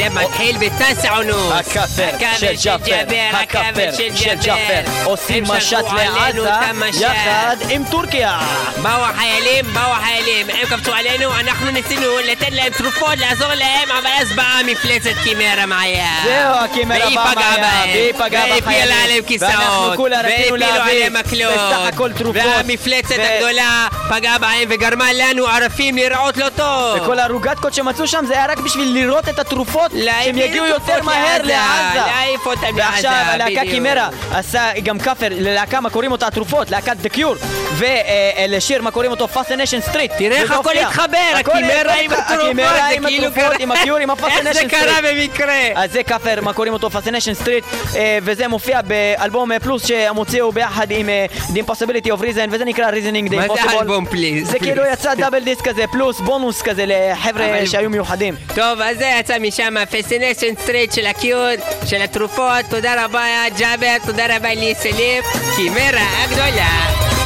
لما 0.05 0.25
تحيل 0.25 0.59
بالتاسع 0.59 1.19
ونص 1.19 1.37
هكفر 1.37 2.37
شيل 2.41 2.57
جعفر 2.57 3.07
هكفر 3.11 3.93
شيل 4.17 4.41
جعفر 4.41 4.85
أسيم 5.07 5.45
مشات 5.45 5.85
لعزة 5.93 6.71
يخد 6.89 7.73
إم 7.73 7.85
تركيا 7.85 8.39
باو 8.85 9.05
حياليم 9.05 9.67
باو 9.75 9.95
حياليم 9.95 10.51
إم 10.51 10.67
كبتو 10.71 10.93
علينا 10.93 11.41
אנחנו 11.41 11.71
ניסינו 11.71 12.19
לתת 12.19 12.53
להם 12.53 12.73
תרופות, 12.73 13.19
לעזור 13.19 13.55
להם, 13.55 13.91
אבל 13.91 14.11
אז 14.21 14.33
באה 14.33 14.63
מפלצת 14.63 15.11
קימרה 15.25 15.67
מעיה. 15.67 16.07
זהו, 16.25 16.55
הקימרה 16.55 16.99
באה 16.99 17.09
מעיה. 17.11 17.15
והיא 17.15 17.19
פגעה 17.29 17.57
בהם. 17.57 17.91
והיא 17.91 18.13
פגעה 18.13 18.45
בחיילים. 18.47 18.65
והפילה 18.65 19.05
עליהם 19.05 19.25
כיסאות. 19.27 19.99
והפילו 19.99 20.67
עליהם 20.67 21.13
מקלות. 21.13 22.35
והמפלצת 22.35 23.17
הגדולה 23.19 23.89
פגעה 24.11 24.39
בהם 24.39 24.69
וגרמה 24.71 25.13
לנו 25.13 25.47
ערפים 25.47 25.97
לראות 25.97 26.37
לא 26.37 26.49
טוב. 26.57 27.03
וכל 27.03 27.19
הרוגתקות 27.19 27.75
שמצאו 27.75 28.07
שם 28.07 28.25
זה 28.29 28.35
היה 28.35 28.47
רק 28.47 28.59
בשביל 28.59 28.95
לראות 28.95 29.29
את 29.29 29.39
התרופות 29.39 29.94
שהם 29.95 30.39
יגיעו 30.39 30.67
יותר 30.67 31.03
מהר 31.03 31.43
לעזה. 31.43 31.99
להעיף 32.07 32.47
אותם 32.47 32.77
לעזה, 32.77 32.91
ועכשיו 32.91 33.11
הלהקה. 33.27 33.61
קימרה 33.61 34.09
עשה 34.33 34.71
גם 34.83 34.99
כאפר 34.99 35.27
ללהקה 35.31 35.81
מה 35.81 35.91
קוראים 35.91 36.13
אותה 36.13 36.27
התרופות, 36.27 36.71
להקת 36.71 36.97
דה 36.97 37.09
קיור, 37.09 37.35
ולשיר 37.77 38.83
מה 38.83 38.91
קוראים 38.91 39.11
אותו 39.11 39.29
פאסטניישן 39.29 39.81
סטריט. 39.81 40.13
תראה 40.19 40.37
איך 40.37 40.51
הכל 40.51 40.79
התחבר, 40.79 41.19
הקימרה 41.35 41.95
עם 41.95 42.11
התרופות, 42.13 42.45
הקימרה 42.45 42.77
זה 42.77 42.95
עם 42.97 43.07
כאילו 43.07 43.27
התרופות, 43.27 43.61
עם 43.61 43.73
הקיור, 43.73 43.99
עם 43.99 44.11
איך 44.11 44.19
הפאסטניישן 44.19 44.61
זה 44.61 44.69
סטריט. 44.69 44.85
קרה 44.85 45.13
במקרה? 45.13 45.55
אז 45.75 45.93
זה 45.93 46.03
כאפר, 46.03 46.41
מה 46.41 46.53
קוראים 46.53 46.73
אותו 46.73 46.91
פאסטניישן 46.91 47.35
סטריט, 47.35 47.65
וזה 48.23 48.49
מופיע 48.49 48.81
באלבום 48.83 49.53
אה, 49.53 49.61
פלוס 49.61 49.87
שהם 49.87 50.17
הוציאו 50.17 50.53
ביחד 50.53 50.87
עם 50.91 51.09
אה, 51.09 51.27
The 51.55 51.59
Impossibility 51.59 52.07
of 52.09 52.21
Reason, 52.21 52.49
וזה 52.51 52.65
נקרא 52.65 52.91
Reasoning 52.91 53.31
the 53.31 53.37
מה 53.37 53.43
זה 53.43 53.55
Impossible. 53.55 53.81
אלבום 53.81 54.07
פליז? 54.07 54.51
זה 54.51 54.59
כאילו 54.59 54.83
יצא 54.93 55.15
דאבל 55.21 55.41
דיסק 55.45 55.69
כזה, 55.69 55.87
פלוס 55.87 56.21
בונוס 56.21 56.63
כזה 56.63 56.85
לחבר'ה 56.87 57.67
שהיו 57.67 57.91
מיוחדים. 57.91 58.35
טוב, 58.55 58.81
אז 58.81 58.99
זה 58.99 59.13
יצא 59.21 59.39
משם, 59.39 59.75
פסיניישן 59.87 60.55
סטריט 60.63 60.93
של 60.93 61.07
הקיוט, 61.07 61.61
של 61.87 62.03
התרופות, 62.03 62.65
תודה 62.71 63.05
רבה 63.05 63.25
ג'אבר, 63.59 63.97
תודה 64.07 64.37
רבה 64.37 64.55
לי 64.55 64.75
סלים, 64.75 65.23
קימרה 65.57 66.25
הגדולה. 66.25 67.24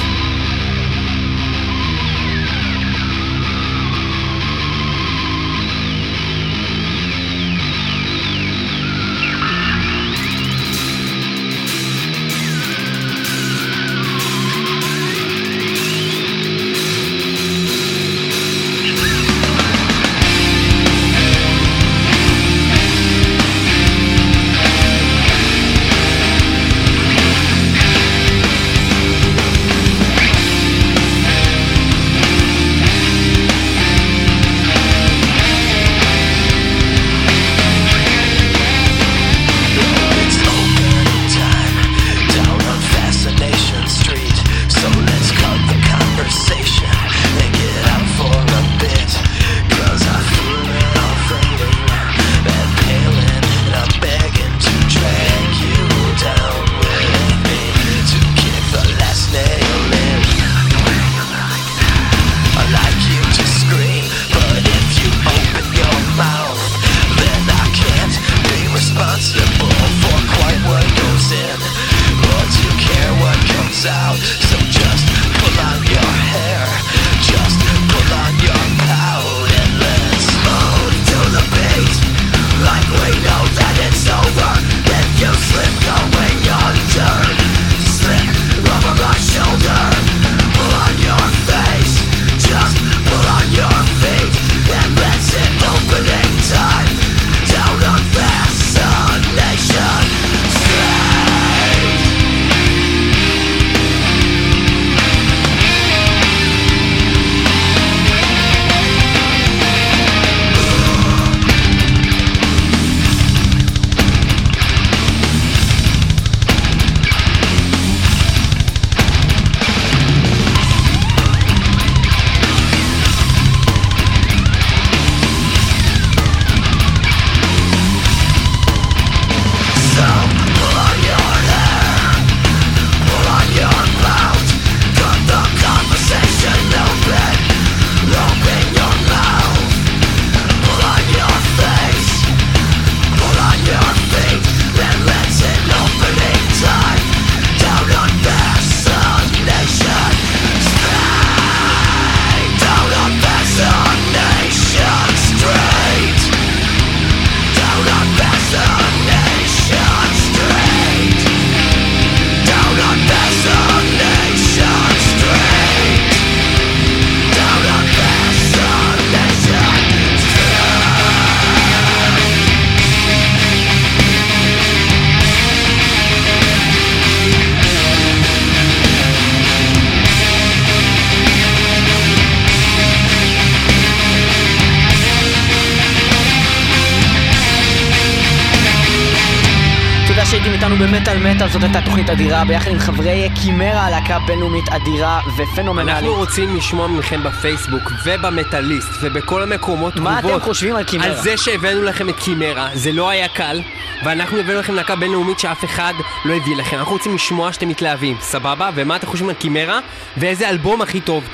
תוכנית 192.09 192.26
אדירה, 192.26 192.44
ביחד 192.44 192.70
עם 192.70 192.78
חברי 192.78 193.28
קימרה, 193.43 193.86
הלהקה 193.86 194.18
בינלאומית 194.18 194.68
אדירה 194.68 195.20
ופנומנלית. 195.36 195.94
אנחנו 195.94 196.14
רוצים 196.14 196.56
לשמוע 196.56 196.89
מכם 196.89 197.22
בפייסבוק 197.22 197.93
ובמטאליסט 198.05 198.89
ובכל 199.01 199.43
המקומות 199.43 199.97
מה 199.97 200.18
תגובות 200.18 200.36
אתם 200.36 200.44
חושבים 200.44 200.76
על 200.76 200.85
קימרה? 200.85 201.06
על 201.06 201.16
זה 201.22 201.36
שהבאנו 201.36 201.82
לכם 201.82 202.09
את 202.09 202.14
קימרה, 202.18 202.68
זה 202.74 202.93
לא 202.93 203.10
היה 203.10 203.28
קל 203.28 203.62
ואנחנו 204.05 204.39
הבאנו 204.39 204.59
לכם 204.59 204.74
להקה 204.74 204.97
בינלאומית 204.97 205.39
שאף 205.39 205.64
אחד 205.64 205.94
לא 206.24 206.35
הביא 206.35 206.56
לכם 206.56 206.76
אנחנו 206.76 206.93
רוצים 206.93 207.14
לשמוע 207.14 207.52
שאתם 207.52 207.68
מתלהבים, 207.68 208.16
סבבה? 208.20 208.70
ומה 208.74 208.97
אתם 208.97 209.06
חושבים 209.06 209.28
על 209.28 209.35
קימרה? 209.35 209.80
ואיזה 210.16 210.48
אלבום 210.48 210.82
הכי 210.82 211.01
טוב 211.01 211.24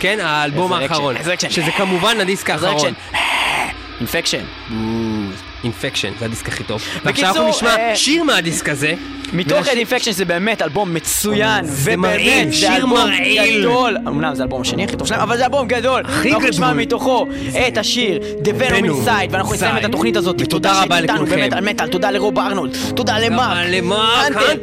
כן, 0.00 0.18
האלבום 0.22 0.72
איזה 0.72 0.84
האחרון 0.84 1.16
איזה 1.16 1.34
אקשן. 1.34 1.50
שזה 1.50 1.70
כמובן 1.70 2.20
הדיסק 2.20 2.50
האחרון 2.50 2.92
אינפקשן. 4.00 4.44
אינפקשן, 5.64 6.12
זה 6.18 6.24
הדיסק 6.24 6.48
הכי 6.48 6.64
טוב 6.64 6.82
ועכשיו 7.04 7.04
בקיצור, 7.04 7.28
אנחנו 7.28 7.48
נשמע 7.48 7.76
אה, 7.76 7.96
שיר 7.96 8.24
מהדיסק 8.24 8.68
הזה 8.68 8.94
מתוך 9.34 9.68
את 9.68 9.76
אינפקשן 9.76 10.12
זה 10.12 10.24
באמת 10.24 10.62
אלבום 10.62 10.94
מצוין, 10.94 11.64
ובאמת 11.68 12.52
זה 12.52 12.76
אלבום. 12.76 13.10
גדול. 13.58 13.96
אמנם 14.08 14.34
זה 14.34 14.42
האלבום 14.42 14.60
השני 14.60 14.84
הכי 14.84 14.96
טוב 14.96 15.08
שלהם, 15.08 15.20
אבל 15.20 15.36
זה 15.36 15.44
אלבום 15.44 15.68
גדול. 15.68 16.02
הכי 16.04 16.32
אנחנו 16.32 16.48
נשמע 16.48 16.66
גדול. 16.66 16.80
מתוכו 16.82 17.26
את 17.68 17.78
השיר 17.78 18.18
The 18.42 18.46
Venom 18.46 18.84
Inside, 18.84 19.28
ואנחנו 19.30 19.54
נסיים 19.54 19.76
את. 19.76 19.84
התוכנית 19.84 20.16
הזאת. 20.16 20.34
ותודה 20.40 20.48
תודה 20.48 20.82
רבה 20.82 21.00
לכולכם. 21.00 21.36
באמת 21.36 21.52
על 21.52 21.64
מטאל, 21.64 21.88
תודה 21.88 22.10
לרוב 22.10 22.38
ארנולד, 22.38 22.76
תודה 22.96 23.18
למרק, 23.18 23.66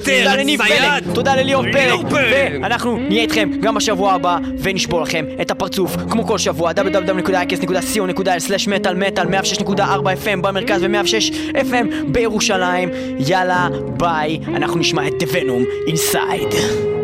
תודה 0.03 0.35
לניב. 0.35 0.61
פלג, 0.63 1.13
תודה 1.13 1.35
לליאור 1.35 1.63
ליאור 1.63 2.09
פלג. 2.09 2.59
ואנחנו 2.63 2.97
נהיה 2.97 3.21
איתכם 3.21 3.49
גם 3.61 3.75
בשבוע 3.75 4.13
הבא, 4.13 4.37
ונשבור 4.59 5.01
לכם 5.01 5.25
את 5.41 5.51
הפרצוף, 5.51 5.95
כמו 6.09 6.27
כל 6.27 6.37
שבוע, 6.37 6.71
www.icast.co.il/מטאל 6.71 8.95
מטאל 8.95 9.25
106.4 9.25 9.79
FM 10.25 10.41
במרכז 10.41 10.83
ו-106 10.83 11.33
FM 11.55 11.85
בירושלים. 12.07 12.89
יאללה, 13.27 13.67
ביי, 13.97 14.39
אנחנו 14.61 14.79
נשמע 14.79 15.07
את 15.07 15.23
The 15.23 15.25
Venom 15.25 15.89
Inside. 15.89 17.00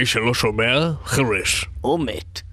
מי 0.00 0.06
שלא 0.06 0.34
שומע, 0.34 0.90
חרש. 1.04 1.66
הוא 1.80 2.00
מת. 2.00 2.49